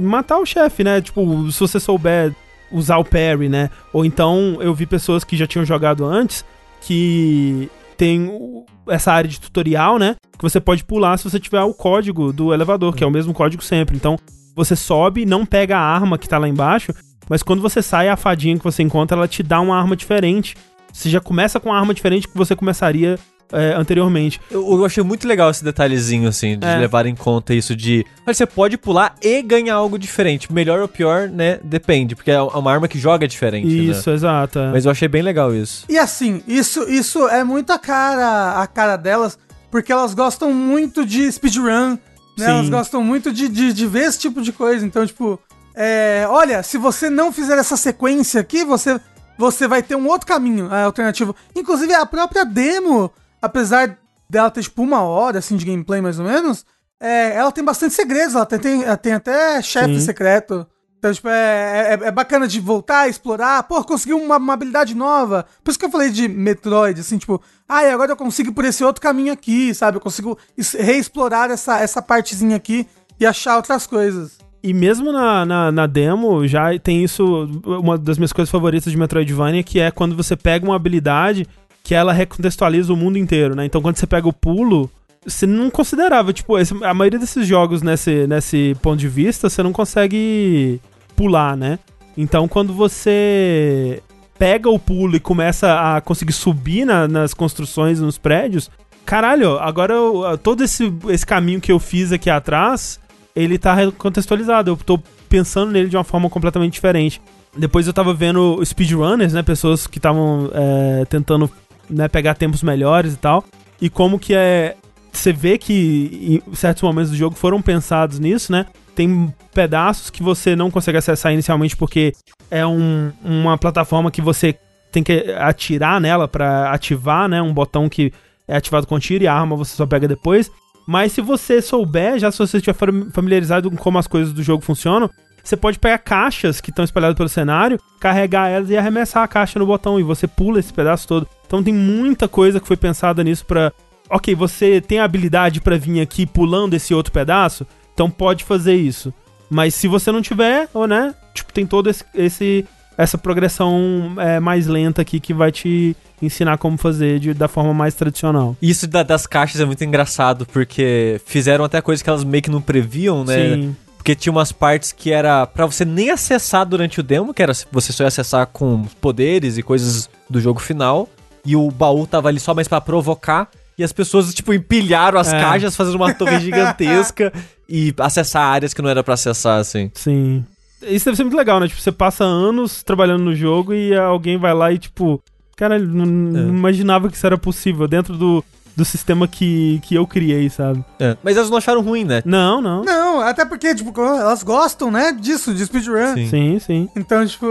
matar 0.03 0.39
o 0.39 0.45
chefe, 0.45 0.83
né, 0.83 1.01
tipo, 1.01 1.51
se 1.53 1.61
você 1.61 1.79
souber 1.79 2.35
usar 2.73 2.99
o 2.99 3.05
parry, 3.05 3.49
né, 3.49 3.71
ou 3.93 4.05
então 4.05 4.59
eu 4.61 4.75
vi 4.75 4.85
pessoas 4.85 5.23
que 5.23 5.37
já 5.37 5.47
tinham 5.47 5.65
jogado 5.65 6.05
antes, 6.05 6.45
que 6.81 7.71
tem 7.97 8.65
essa 8.89 9.13
área 9.13 9.29
de 9.29 9.41
tutorial, 9.41 9.99
né? 9.99 10.15
Que 10.39 10.43
você 10.43 10.61
pode 10.61 10.85
pular 10.85 11.19
se 11.19 11.25
você 11.25 11.41
tiver 11.41 11.61
o 11.63 11.75
código 11.75 12.33
do 12.33 12.55
elevador, 12.55 12.95
que 12.95 13.03
é 13.03 13.07
o 13.07 13.11
mesmo 13.11 13.35
código 13.35 13.63
sempre. 13.63 13.97
Então, 13.97 14.17
você 14.55 14.77
sobe, 14.77 15.27
não 15.27 15.45
pega 15.45 15.77
a 15.77 15.83
arma 15.83 16.17
que 16.17 16.29
tá 16.29 16.39
lá 16.39 16.49
embaixo, 16.49 16.95
mas 17.29 17.43
quando 17.43 17.61
você 17.63 17.83
sai, 17.83 18.09
a 18.09 18.17
fadinha 18.17 18.57
que 18.59 18.65
você 18.65 18.83
encontra, 18.83 19.17
ela 19.17 19.29
te 19.29 19.43
dá 19.43 19.61
uma 19.61 19.79
arma 19.79 19.95
diferente. 19.97 20.57
Você 20.93 21.09
já 21.11 21.21
começa 21.21 21.61
com 21.61 21.69
uma 21.69 21.79
arma 21.79 21.93
diferente 21.95 22.27
que 22.27 22.37
você 22.37 22.57
começaria 22.57 23.19
é, 23.53 23.73
anteriormente. 23.75 24.41
Eu, 24.51 24.61
eu 24.71 24.85
achei 24.85 25.03
muito 25.03 25.27
legal 25.27 25.51
esse 25.51 25.65
detalhezinho, 25.65 26.29
assim, 26.29 26.59
de 26.59 26.67
É. 26.67 26.77
levar 26.79 27.07
em 27.07 27.15
conta 27.15 27.55
isso 27.55 27.75
de. 27.75 28.05
Olha, 28.27 28.35
você 28.35 28.45
pode 28.47 28.77
pular 28.77 29.15
e 29.23 29.41
ganhar 29.43 29.75
algo 29.77 29.99
diferente. 29.99 30.53
Melhor 30.53 30.81
ou 30.81 30.89
pior, 30.89 31.29
né? 31.29 31.59
Depende, 31.63 32.15
porque 32.15 32.31
é 32.31 32.41
uma 32.43 32.71
arma 32.73 32.89
que 32.89 32.99
joga 32.99 33.27
diferente. 33.29 33.69
Isso, 33.91 34.11
Né? 34.11 34.17
exato. 34.17 34.59
é. 34.59 34.71
Mas 34.73 34.85
eu 34.85 34.91
achei 34.91 35.09
bem 35.09 35.23
legal 35.23 35.55
isso. 35.55 35.85
E 35.89 35.97
assim, 35.99 36.43
isso, 36.47 36.83
isso 36.91 37.27
é 37.29 37.43
muito 37.45 37.71
a 37.73 37.79
cara, 37.79 38.61
a 38.61 38.67
cara 38.67 38.97
delas, 38.97 39.39
porque 39.71 39.93
elas 39.93 40.13
gostam 40.15 40.53
muito 40.53 41.07
de 41.07 41.31
speedrun, 41.33 41.91
né? 41.93 41.99
Sim. 42.39 42.45
Elas 42.45 42.69
gostam 42.69 43.03
muito 43.03 43.33
de, 43.33 43.49
de, 43.49 43.73
de 43.73 43.87
ver 43.87 44.05
esse 44.09 44.19
tipo 44.19 44.43
de 44.43 44.53
coisa. 44.53 44.85
Então, 44.85 45.07
tipo, 45.07 45.41
é, 45.81 46.27
olha, 46.29 46.61
se 46.65 46.77
você 46.77 47.09
não 47.09 47.31
fizer 47.31 47.57
essa 47.57 47.77
sequência 47.77 48.41
aqui, 48.41 48.65
você, 48.65 49.01
você 49.39 49.69
vai 49.69 49.81
ter 49.81 49.95
um 49.95 50.09
outro 50.09 50.27
caminho 50.27 50.75
é, 50.75 50.83
alternativo. 50.83 51.37
Inclusive, 51.55 51.95
a 51.95 52.05
própria 52.05 52.45
demo, 52.45 53.09
apesar 53.41 53.97
dela 54.29 54.51
ter, 54.51 54.65
tipo, 54.65 54.83
uma 54.83 55.03
hora, 55.03 55.39
assim, 55.39 55.57
de 55.57 55.65
gameplay, 55.65 56.01
mais 56.01 56.19
ou 56.19 56.25
menos, 56.25 56.67
é, 56.99 57.37
ela 57.37 57.53
tem 57.53 57.63
bastante 57.63 57.95
segredos. 57.95 58.35
Ela 58.35 58.45
tem, 58.45 58.59
tem, 58.59 58.83
ela 58.83 58.97
tem 58.97 59.13
até 59.13 59.63
chefe 59.63 60.01
Sim. 60.01 60.07
secreto. 60.07 60.67
Então, 60.99 61.15
tipo, 61.15 61.29
é, 61.29 61.95
é, 61.95 62.07
é 62.09 62.11
bacana 62.11 62.49
de 62.49 62.59
voltar, 62.59 63.09
explorar. 63.09 63.63
Pô, 63.63 63.85
conseguiu 63.85 64.21
uma, 64.21 64.37
uma 64.37 64.55
habilidade 64.55 64.97
nova. 64.97 65.47
Por 65.63 65.71
isso 65.71 65.79
que 65.79 65.85
eu 65.85 65.91
falei 65.91 66.11
de 66.11 66.27
Metroid, 66.27 67.01
assim, 67.01 67.19
tipo, 67.19 67.41
ah, 67.69 67.85
e 67.85 67.91
agora 67.93 68.11
eu 68.11 68.17
consigo 68.17 68.51
ir 68.51 68.53
por 68.53 68.65
esse 68.65 68.83
outro 68.83 69.01
caminho 69.01 69.33
aqui, 69.33 69.73
sabe? 69.73 69.99
Eu 69.99 70.01
consigo 70.01 70.37
reexplorar 70.77 71.53
essa, 71.53 71.79
essa 71.79 72.03
partezinha 72.03 72.57
aqui 72.57 72.85
e 73.21 73.25
achar 73.25 73.55
outras 73.55 73.87
coisas. 73.87 74.48
E 74.63 74.75
mesmo 74.75 75.13
na, 75.13 75.45
na, 75.47 75.73
na 75.73 75.87
demo, 75.87 76.47
já 76.47 76.77
tem 76.79 77.05
isso. 77.05 77.49
Uma 77.65 77.97
das 77.97 78.19
minhas 78.19 78.33
coisas 78.33 78.51
favoritas 78.51 78.91
de 78.91 78.99
Metroidvania, 78.99 79.63
que 79.63 79.79
é 79.79 79.91
quando 79.91 80.17
você 80.17 80.37
pega 80.37 80.65
uma 80.67 80.75
habilidade 80.77 81.47
que 81.85 81.95
ela 81.95 82.13
recontextualiza 82.13 82.93
o 82.93 82.97
mundo 82.97 83.17
inteiro, 83.17 83.55
né? 83.55 83.65
Então 83.65 83.81
quando 83.81 83.97
você 83.97 84.07
pega 84.07 84.29
o 84.29 84.33
pulo, 84.33 84.91
você 85.25 85.47
não 85.47 85.71
considerava, 85.71 86.33
tipo, 86.33 86.59
esse- 86.59 86.75
a 86.85 86.93
maioria 86.93 87.19
desses 87.19 87.47
jogos 87.47 87.83
nesse, 87.83 88.27
nesse 88.27 88.77
ponto 88.83 88.99
de 88.99 89.09
vista, 89.09 89.49
você 89.49 89.63
não 89.63 89.73
consegue 89.73 90.81
pular, 91.17 91.57
né? 91.57 91.79
Então 92.17 92.47
quando 92.49 92.73
você 92.75 94.03
pega 94.39 94.69
o 94.69 94.79
pulo 94.79 95.17
e 95.17 95.21
começa 95.21 95.97
a 95.97 96.01
conseguir 96.01 96.33
subir 96.33 96.85
na- 96.85 97.09
nas 97.09 97.33
construções, 97.33 98.01
nos 98.01 98.19
prédios, 98.19 98.71
caralho, 99.07 99.59
agora 99.59 99.95
eu- 99.95 100.37
todo 100.43 100.63
esse, 100.63 100.93
esse 101.09 101.25
caminho 101.25 101.61
que 101.61 101.73
eu 101.73 101.79
fiz 101.79 102.13
aqui 102.13 102.29
atrás, 102.29 103.01
ele 103.35 103.59
tá 103.59 103.75
recontextualizado. 103.75 104.71
Eu 104.71 104.77
tô 104.77 104.99
pensando 105.29 105.71
nele 105.73 105.89
de 105.89 105.97
uma 105.97 106.05
forma 106.05 106.29
completamente 106.31 106.73
diferente. 106.75 107.21
Depois 107.57 107.87
eu 107.87 107.93
tava 107.93 108.13
vendo 108.15 108.65
speedrunners, 108.65 109.33
né? 109.33 109.43
Pessoas 109.43 109.87
que 109.87 109.99
estavam 109.99 110.51
é, 110.53 111.05
tentando 111.07 111.51
né, 111.89 112.09
pegar 112.09 112.35
tempos 112.35 112.63
melhores 112.63 113.15
e 113.15 113.17
tal. 113.17 113.45
E 113.81 113.89
como 113.89 114.19
que 114.19 114.35
é. 114.35 114.77
Você 115.13 115.33
vê 115.33 115.57
que 115.59 116.43
em 116.49 116.55
certos 116.55 116.83
momentos 116.83 117.11
do 117.11 117.17
jogo 117.17 117.35
foram 117.35 117.61
pensados 117.63 118.19
nisso, 118.19 118.53
né? 118.53 118.67
Tem 118.95 119.33
pedaços 119.55 120.11
que 120.11 120.23
você 120.23 120.55
não 120.55 120.71
consegue 120.71 120.99
acessar 120.99 121.33
inicialmente 121.33 121.77
porque 121.77 122.13
é 122.51 122.67
um- 122.67 123.11
uma 123.25 123.57
plataforma 123.57 124.11
que 124.11 124.21
você 124.21 124.57
tem 124.93 125.03
que 125.03 125.13
atirar 125.39 126.01
nela 126.01 126.29
pra 126.29 126.71
ativar, 126.73 127.29
né? 127.29 127.41
Um 127.43 127.53
botão 127.55 127.89
que 127.89 128.13
é 128.47 128.57
ativado 128.57 128.87
com 128.87 128.99
tiro 128.99 129.25
e 129.25 129.27
a 129.27 129.35
arma 129.35 129.57
você 129.57 129.75
só 129.75 129.87
pega 129.87 130.07
depois. 130.07 130.51
Mas 130.91 131.13
se 131.13 131.21
você 131.21 131.61
souber, 131.61 132.19
já 132.19 132.33
se 132.33 132.39
você 132.39 132.57
estiver 132.57 132.73
fam- 132.73 133.11
familiarizado 133.13 133.71
com 133.71 133.77
como 133.77 133.99
as 133.99 134.07
coisas 134.07 134.33
do 134.33 134.43
jogo 134.43 134.65
funcionam, 134.65 135.11
você 135.45 135.55
pode 135.55 135.79
pegar 135.79 135.99
caixas 135.99 136.63
que 136.63 136.71
estão 136.71 136.83
espalhadas 136.83 137.15
pelo 137.15 137.29
cenário, 137.29 137.79
carregar 138.01 138.49
elas 138.49 138.71
e 138.71 138.77
arremessar 138.77 139.23
a 139.23 139.29
caixa 139.29 139.59
no 139.59 139.67
botão 139.67 140.01
e 140.01 140.03
você 140.03 140.27
pula 140.27 140.59
esse 140.59 140.73
pedaço 140.73 141.07
todo. 141.07 141.29
Então 141.47 141.63
tem 141.63 141.75
muita 141.75 142.27
coisa 142.27 142.59
que 142.59 142.67
foi 142.67 142.77
pensada 142.77 143.23
nisso 143.23 143.45
pra. 143.45 143.71
Ok, 144.09 144.35
você 144.35 144.81
tem 144.81 144.99
a 144.99 145.05
habilidade 145.05 145.61
pra 145.61 145.77
vir 145.77 146.01
aqui 146.01 146.25
pulando 146.25 146.73
esse 146.73 146.95
outro 146.95 147.13
pedaço, 147.13 147.67
então 147.93 148.11
pode 148.11 148.43
fazer 148.45 148.75
isso. 148.75 149.13
Mas 149.51 149.75
se 149.75 149.87
você 149.87 150.11
não 150.11 150.23
tiver, 150.23 150.71
ou 150.73 150.87
né, 150.87 151.15
tipo, 151.35 151.53
tem 151.53 151.67
todo 151.67 151.91
esse, 151.91 152.03
esse- 152.15 152.67
essa 152.99 153.17
progressão 153.17 154.13
é, 154.19 154.39
mais 154.41 154.67
lenta 154.67 155.01
aqui 155.03 155.21
que 155.21 155.33
vai 155.33 155.51
te 155.53 155.97
ensinar 156.21 156.59
como 156.59 156.77
fazer 156.77 157.21
de- 157.21 157.33
da 157.33 157.47
forma 157.49 157.73
mais 157.73 157.95
tradicional. 157.95 158.57
Isso 158.61 158.87
da- 158.89 159.05
das 159.05 159.27
caixas 159.27 159.61
é 159.61 159.65
muito 159.65 159.83
engraçado, 159.85 160.45
porque 160.53 161.21
fizeram 161.25 161.65
até 161.65 161.81
coisas 161.81 162.03
que 162.03 162.11
elas 162.11 162.25
meio 162.25 162.43
que 162.43 162.51
não 162.51 162.61
previam, 162.61 163.25
né? 163.25 163.55
Sim. 163.55 163.77
Porque 163.97 164.15
tinha 164.15 164.33
umas 164.33 164.51
partes 164.53 164.91
que 164.91 165.13
era 165.13 165.47
pra 165.47 165.65
você 165.67 165.85
nem 165.85 166.11
acessar 166.11 166.67
durante 166.67 166.99
o 166.99 167.03
demo, 167.03 167.33
que 167.33 167.43
era 167.43 167.53
você 167.71 167.93
só 167.93 168.03
ia 168.05 168.09
acessar 168.09 168.47
com 168.47 168.85
poderes 169.01 169.57
e 169.59 169.63
coisas 169.63 170.09
do 170.29 170.41
jogo 170.41 170.61
final. 170.61 171.09
E 171.45 171.55
o 171.55 171.71
baú 171.71 172.07
tava 172.07 172.29
ali 172.29 172.41
só 172.41 172.53
mais 172.55 172.67
pra 172.69 172.81
provocar. 172.81 173.49
E 173.79 173.85
as 173.85 173.93
pessoas, 173.93 174.35
tipo, 174.35 174.53
empilharam 174.53 175.21
as 175.21 175.33
É. 175.33 175.41
caixas, 175.41 175.77
fazendo 175.77 175.95
uma 175.97 176.13
torre 176.13 176.41
gigantesca 176.41 177.33
e 177.69 177.95
acessar 177.99 178.43
áreas 178.43 178.75
que 178.75 178.83
não 178.83 178.91
era 178.91 179.05
pra 179.05 179.15
acessar, 179.15 179.61
assim. 179.61 179.89
Sim. 179.95 180.45
Isso 180.83 181.05
deve 181.07 181.17
ser 181.17 181.25
muito 181.25 181.37
legal, 181.37 181.59
né? 181.61 181.69
Tipo, 181.69 181.81
você 181.81 181.93
passa 181.93 182.25
anos 182.25 182.83
trabalhando 182.83 183.25
no 183.25 183.35
jogo 183.35 183.75
e 183.75 183.97
alguém 183.97 184.37
vai 184.39 184.55
lá 184.55 184.73
e, 184.73 184.79
tipo, 184.79 185.21
cara, 185.57 185.79
não, 185.79 186.07
não 186.07 186.49
imaginava 186.49 187.09
que 187.09 187.17
isso 187.17 187.27
era 187.27 187.37
possível 187.37 187.89
dentro 187.89 188.17
do, 188.17 188.45
do 188.77 188.85
sistema 188.85 189.27
que, 189.27 189.81
que 189.83 189.97
eu 189.97 190.07
criei, 190.07 190.49
sabe? 190.49 190.85
É. 191.01 191.17
Mas 191.23 191.37
elas 191.37 191.51
não 191.51 191.57
acharam 191.59 191.81
ruim, 191.83 192.05
né? 192.05 192.23
Não, 192.25 192.61
não. 192.61 192.85
Não, 192.85 193.21
até 193.21 193.45
porque, 193.45 193.75
tipo, 193.75 193.93
elas 194.01 194.43
gostam, 194.45 194.91
né, 194.91 195.11
disso, 195.13 195.53
de 195.53 195.67
speedrun. 195.67 196.15
Sim. 196.15 196.29
Sim, 196.29 196.59
sim. 196.61 196.89
Então, 196.95 197.27
tipo. 197.27 197.47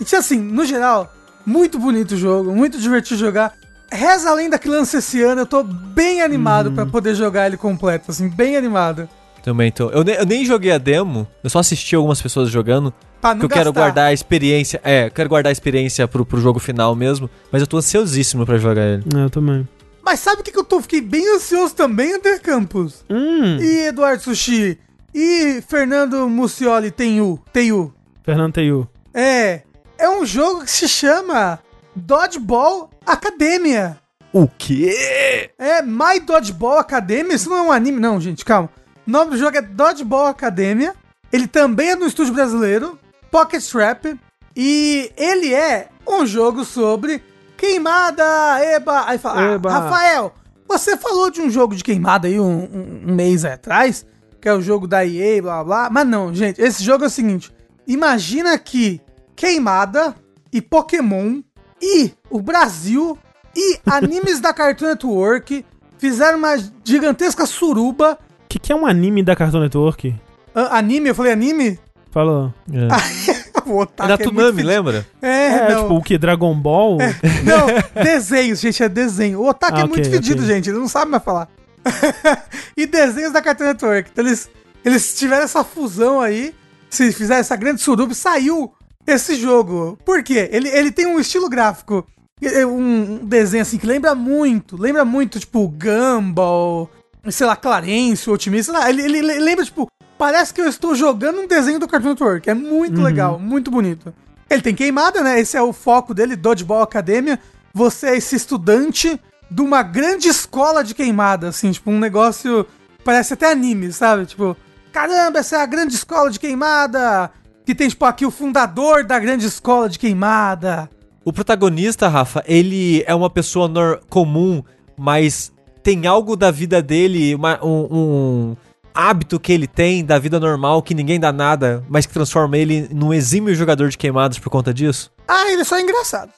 E 0.00 0.16
assim, 0.16 0.38
no 0.38 0.64
geral, 0.64 1.12
muito 1.44 1.76
bonito 1.78 2.12
o 2.12 2.16
jogo, 2.16 2.54
muito 2.54 2.78
divertido 2.78 3.18
jogar. 3.18 3.52
Reza 3.92 4.30
a 4.30 4.34
lenda 4.34 4.56
que 4.56 4.68
lança 4.68 4.98
esse 4.98 5.20
ano, 5.20 5.40
eu 5.40 5.46
tô 5.46 5.64
bem 5.64 6.22
animado 6.22 6.68
Uhum. 6.68 6.74
pra 6.76 6.86
poder 6.86 7.16
jogar 7.16 7.48
ele 7.48 7.56
completo, 7.56 8.12
assim, 8.12 8.28
bem 8.28 8.56
animado. 8.56 9.08
Também 9.42 9.70
tô. 9.72 9.88
Eu, 9.90 10.04
ne- 10.04 10.16
eu 10.18 10.26
nem 10.26 10.44
joguei 10.44 10.70
a 10.72 10.78
demo, 10.78 11.26
eu 11.42 11.48
só 11.50 11.58
assisti 11.60 11.94
algumas 11.96 12.20
pessoas 12.20 12.50
jogando. 12.50 12.92
Pra 13.20 13.30
Porque 13.34 13.46
eu 13.46 13.48
quero 13.50 13.72
guardar 13.72 14.06
a 14.08 14.12
experiência. 14.12 14.80
É, 14.84 15.06
eu 15.06 15.10
quero 15.10 15.28
guardar 15.28 15.50
a 15.50 15.52
experiência 15.52 16.06
pro, 16.08 16.24
pro 16.24 16.40
jogo 16.40 16.58
final 16.58 16.94
mesmo. 16.94 17.28
Mas 17.52 17.60
eu 17.60 17.66
tô 17.66 17.76
ansiosíssimo 17.76 18.46
pra 18.46 18.56
jogar 18.58 18.82
ele. 18.86 19.04
É, 19.14 19.24
Eu 19.24 19.30
também. 19.30 19.68
Mas 20.02 20.20
sabe 20.20 20.40
o 20.40 20.44
que, 20.44 20.50
que 20.50 20.58
eu 20.58 20.64
tô? 20.64 20.80
Fiquei 20.80 21.00
bem 21.02 21.36
ansioso 21.36 21.74
também, 21.74 22.14
André 22.14 22.38
Campos. 22.38 23.04
Hum. 23.10 23.58
E 23.60 23.88
Eduardo 23.88 24.22
Sushi. 24.22 24.78
E 25.14 25.62
Fernando 25.68 26.26
Mucioli 26.28 26.90
Tenhu. 26.90 27.38
Tenhu. 27.52 27.92
Fernando 28.22 28.54
Teiu. 28.54 28.88
É. 29.12 29.62
É 29.98 30.08
um 30.08 30.24
jogo 30.24 30.64
que 30.64 30.70
se 30.70 30.88
chama 30.88 31.58
Dodgeball 31.94 32.90
Academia. 33.06 33.98
O 34.32 34.48
quê? 34.48 35.50
É 35.58 35.82
My 35.82 36.18
Dodgeball 36.24 36.78
Academia. 36.78 37.34
Isso 37.36 37.50
não 37.50 37.56
é 37.58 37.62
um 37.62 37.72
anime, 37.72 38.00
não, 38.00 38.20
gente, 38.20 38.44
calma. 38.44 38.70
O 39.10 39.12
nome 39.12 39.32
do 39.32 39.36
jogo 39.36 39.56
é 39.56 39.60
Dodgeball 39.60 40.26
Academia. 40.28 40.94
Ele 41.32 41.48
também 41.48 41.90
é 41.90 41.96
no 41.96 42.06
estúdio 42.06 42.32
brasileiro, 42.32 42.96
Pocket 43.28 43.60
Trap. 43.68 44.16
E 44.54 45.10
ele 45.16 45.52
é 45.52 45.88
um 46.06 46.24
jogo 46.24 46.64
sobre 46.64 47.20
queimada, 47.56 48.22
eba. 48.64 49.02
Aí 49.08 49.18
fala, 49.18 49.40
ah, 49.40 49.52
Eba. 49.54 49.68
Rafael, 49.72 50.32
você 50.68 50.96
falou 50.96 51.28
de 51.28 51.40
um 51.40 51.50
jogo 51.50 51.74
de 51.74 51.82
queimada 51.82 52.28
aí 52.28 52.38
um, 52.38 52.44
um- 52.72 53.02
um 53.08 53.14
mês 53.16 53.44
atrás, 53.44 54.06
que 54.40 54.48
é 54.48 54.54
o 54.54 54.62
jogo 54.62 54.86
da 54.86 55.04
EA, 55.04 55.42
blá 55.42 55.64
blá. 55.64 55.90
Mas 55.90 56.06
não, 56.06 56.32
gente, 56.32 56.62
esse 56.62 56.84
jogo 56.84 57.02
é 57.02 57.08
o 57.08 57.10
seguinte: 57.10 57.52
imagina 57.88 58.56
que 58.58 59.00
queimada 59.34 60.14
e 60.52 60.62
Pokémon 60.62 61.40
e 61.82 62.12
o 62.30 62.40
Brasil 62.40 63.18
e 63.56 63.76
animes 63.90 64.38
da 64.38 64.54
Cartoon 64.54 64.86
Network 64.86 65.66
fizeram 65.98 66.38
uma 66.38 66.54
gigantesca 66.84 67.44
suruba. 67.44 68.16
O 68.50 68.52
que, 68.52 68.58
que 68.58 68.72
é 68.72 68.74
um 68.74 68.84
anime 68.84 69.22
da 69.22 69.36
Cartoon 69.36 69.60
Network? 69.60 70.12
Ah, 70.52 70.78
anime, 70.78 71.10
eu 71.10 71.14
falei 71.14 71.32
anime? 71.32 71.78
Falou. 72.10 72.52
o 73.64 73.78
É 73.78 73.82
otaku 73.82 74.08
da 74.08 74.16
muito 74.16 74.28
Tunami, 74.30 74.50
fedido. 74.50 74.68
lembra? 74.68 75.06
É, 75.22 75.46
É, 75.46 75.66
tipo, 75.76 75.94
o 75.94 76.02
que? 76.02 76.18
Dragon 76.18 76.52
Ball? 76.56 76.98
Não, 77.46 78.02
desenhos, 78.02 78.58
gente, 78.58 78.82
é 78.82 78.88
desenho. 78.88 79.38
O 79.40 79.48
otaku 79.48 79.76
Ah, 79.76 79.80
é 79.82 79.84
muito 79.86 80.00
ok, 80.00 80.10
fedido, 80.10 80.42
ok. 80.42 80.52
gente, 80.52 80.68
ele 80.68 80.78
não 80.80 80.88
sabe 80.88 81.12
mais 81.12 81.22
falar. 81.22 81.48
e 82.76 82.86
desenhos 82.86 83.32
da 83.32 83.40
Cartoon 83.40 83.66
Network. 83.66 84.10
Então 84.12 84.26
eles, 84.26 84.50
eles 84.84 85.14
tiveram 85.16 85.44
essa 85.44 85.62
fusão 85.62 86.20
aí, 86.20 86.52
se 86.90 87.12
fizeram 87.12 87.38
essa 87.42 87.54
grande 87.54 87.80
suruba 87.80 88.10
e 88.12 88.16
saiu 88.16 88.72
esse 89.06 89.36
jogo. 89.36 89.96
Por 90.04 90.24
quê? 90.24 90.48
Ele, 90.50 90.68
ele 90.70 90.90
tem 90.90 91.06
um 91.06 91.20
estilo 91.20 91.48
gráfico, 91.48 92.04
é, 92.42 92.66
um 92.66 93.20
desenho 93.24 93.62
assim 93.62 93.78
que 93.78 93.86
lembra 93.86 94.12
muito, 94.16 94.76
lembra 94.76 95.04
muito, 95.04 95.38
tipo, 95.38 95.68
Gumball, 95.68 96.90
sei 97.28 97.46
lá, 97.46 97.56
Clarence, 97.56 98.28
o 98.28 98.32
Otimista, 98.32 98.88
ele, 98.88 99.02
ele- 99.02 99.18
ele 99.18 99.38
lembra, 99.40 99.64
tipo, 99.64 99.88
parece 100.16 100.52
que 100.54 100.60
eu 100.60 100.68
estou 100.68 100.94
jogando 100.94 101.40
um 101.40 101.46
desenho 101.46 101.78
do 101.78 101.88
Cartoon 101.88 102.10
Network. 102.10 102.48
É 102.48 102.54
muito 102.54 103.00
legal, 103.02 103.38
muito 103.38 103.70
bonito. 103.70 104.12
Ele 104.48 104.62
tem 104.62 104.74
queimada, 104.74 105.22
né? 105.22 105.38
Esse 105.38 105.56
é 105.56 105.62
o 105.62 105.72
foco 105.72 106.12
dele, 106.14 106.34
Dodgeball 106.36 106.82
Academia. 106.82 107.38
Você 107.72 108.08
é 108.08 108.16
esse 108.16 108.34
estudante 108.36 109.20
de 109.50 109.62
uma 109.62 109.82
grande 109.82 110.28
escola 110.28 110.82
de 110.82 110.94
queimada, 110.94 111.48
assim, 111.48 111.70
tipo, 111.70 111.90
um 111.90 111.98
negócio. 111.98 112.66
Parece 113.04 113.34
até 113.34 113.50
anime, 113.50 113.92
sabe? 113.92 114.26
Tipo, 114.26 114.56
caramba, 114.92 115.38
essa 115.38 115.56
é 115.56 115.60
a 115.60 115.66
grande 115.66 115.94
escola 115.94 116.30
de 116.30 116.38
queimada. 116.40 117.30
Que 117.64 117.74
tem, 117.74 117.88
tipo, 117.88 118.04
aqui 118.04 118.26
o 118.26 118.30
fundador 118.30 119.04
da 119.04 119.18
grande 119.18 119.46
escola 119.46 119.88
de 119.88 119.98
queimada. 119.98 120.90
O 121.24 121.32
protagonista, 121.32 122.08
Rafa, 122.08 122.42
ele 122.46 123.04
é 123.06 123.14
uma 123.14 123.30
pessoa 123.30 123.70
comum, 124.08 124.62
mas 124.98 125.52
tem 125.82 126.06
algo 126.06 126.36
da 126.36 126.50
vida 126.50 126.80
dele, 126.82 127.34
uma- 127.34 127.58
um, 127.64 127.86
um 127.90 128.56
hábito 128.94 129.38
que 129.40 129.52
ele 129.52 129.66
tem 129.66 130.04
da 130.04 130.18
vida 130.18 130.38
normal 130.40 130.82
que 130.82 130.94
ninguém 130.94 131.18
dá 131.20 131.32
nada, 131.32 131.82
mas 131.88 132.06
que 132.06 132.12
transforma 132.12 132.56
ele 132.58 132.88
num 132.92 133.12
exímio 133.12 133.54
jogador 133.54 133.88
de 133.88 133.96
queimadas 133.98 134.38
por 134.38 134.50
conta 134.50 134.74
disso? 134.74 135.10
Ah, 135.28 135.50
ele 135.50 135.62
é 135.62 135.64
só 135.64 135.78
engraçado. 135.78 136.30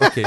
Ok. 0.00 0.22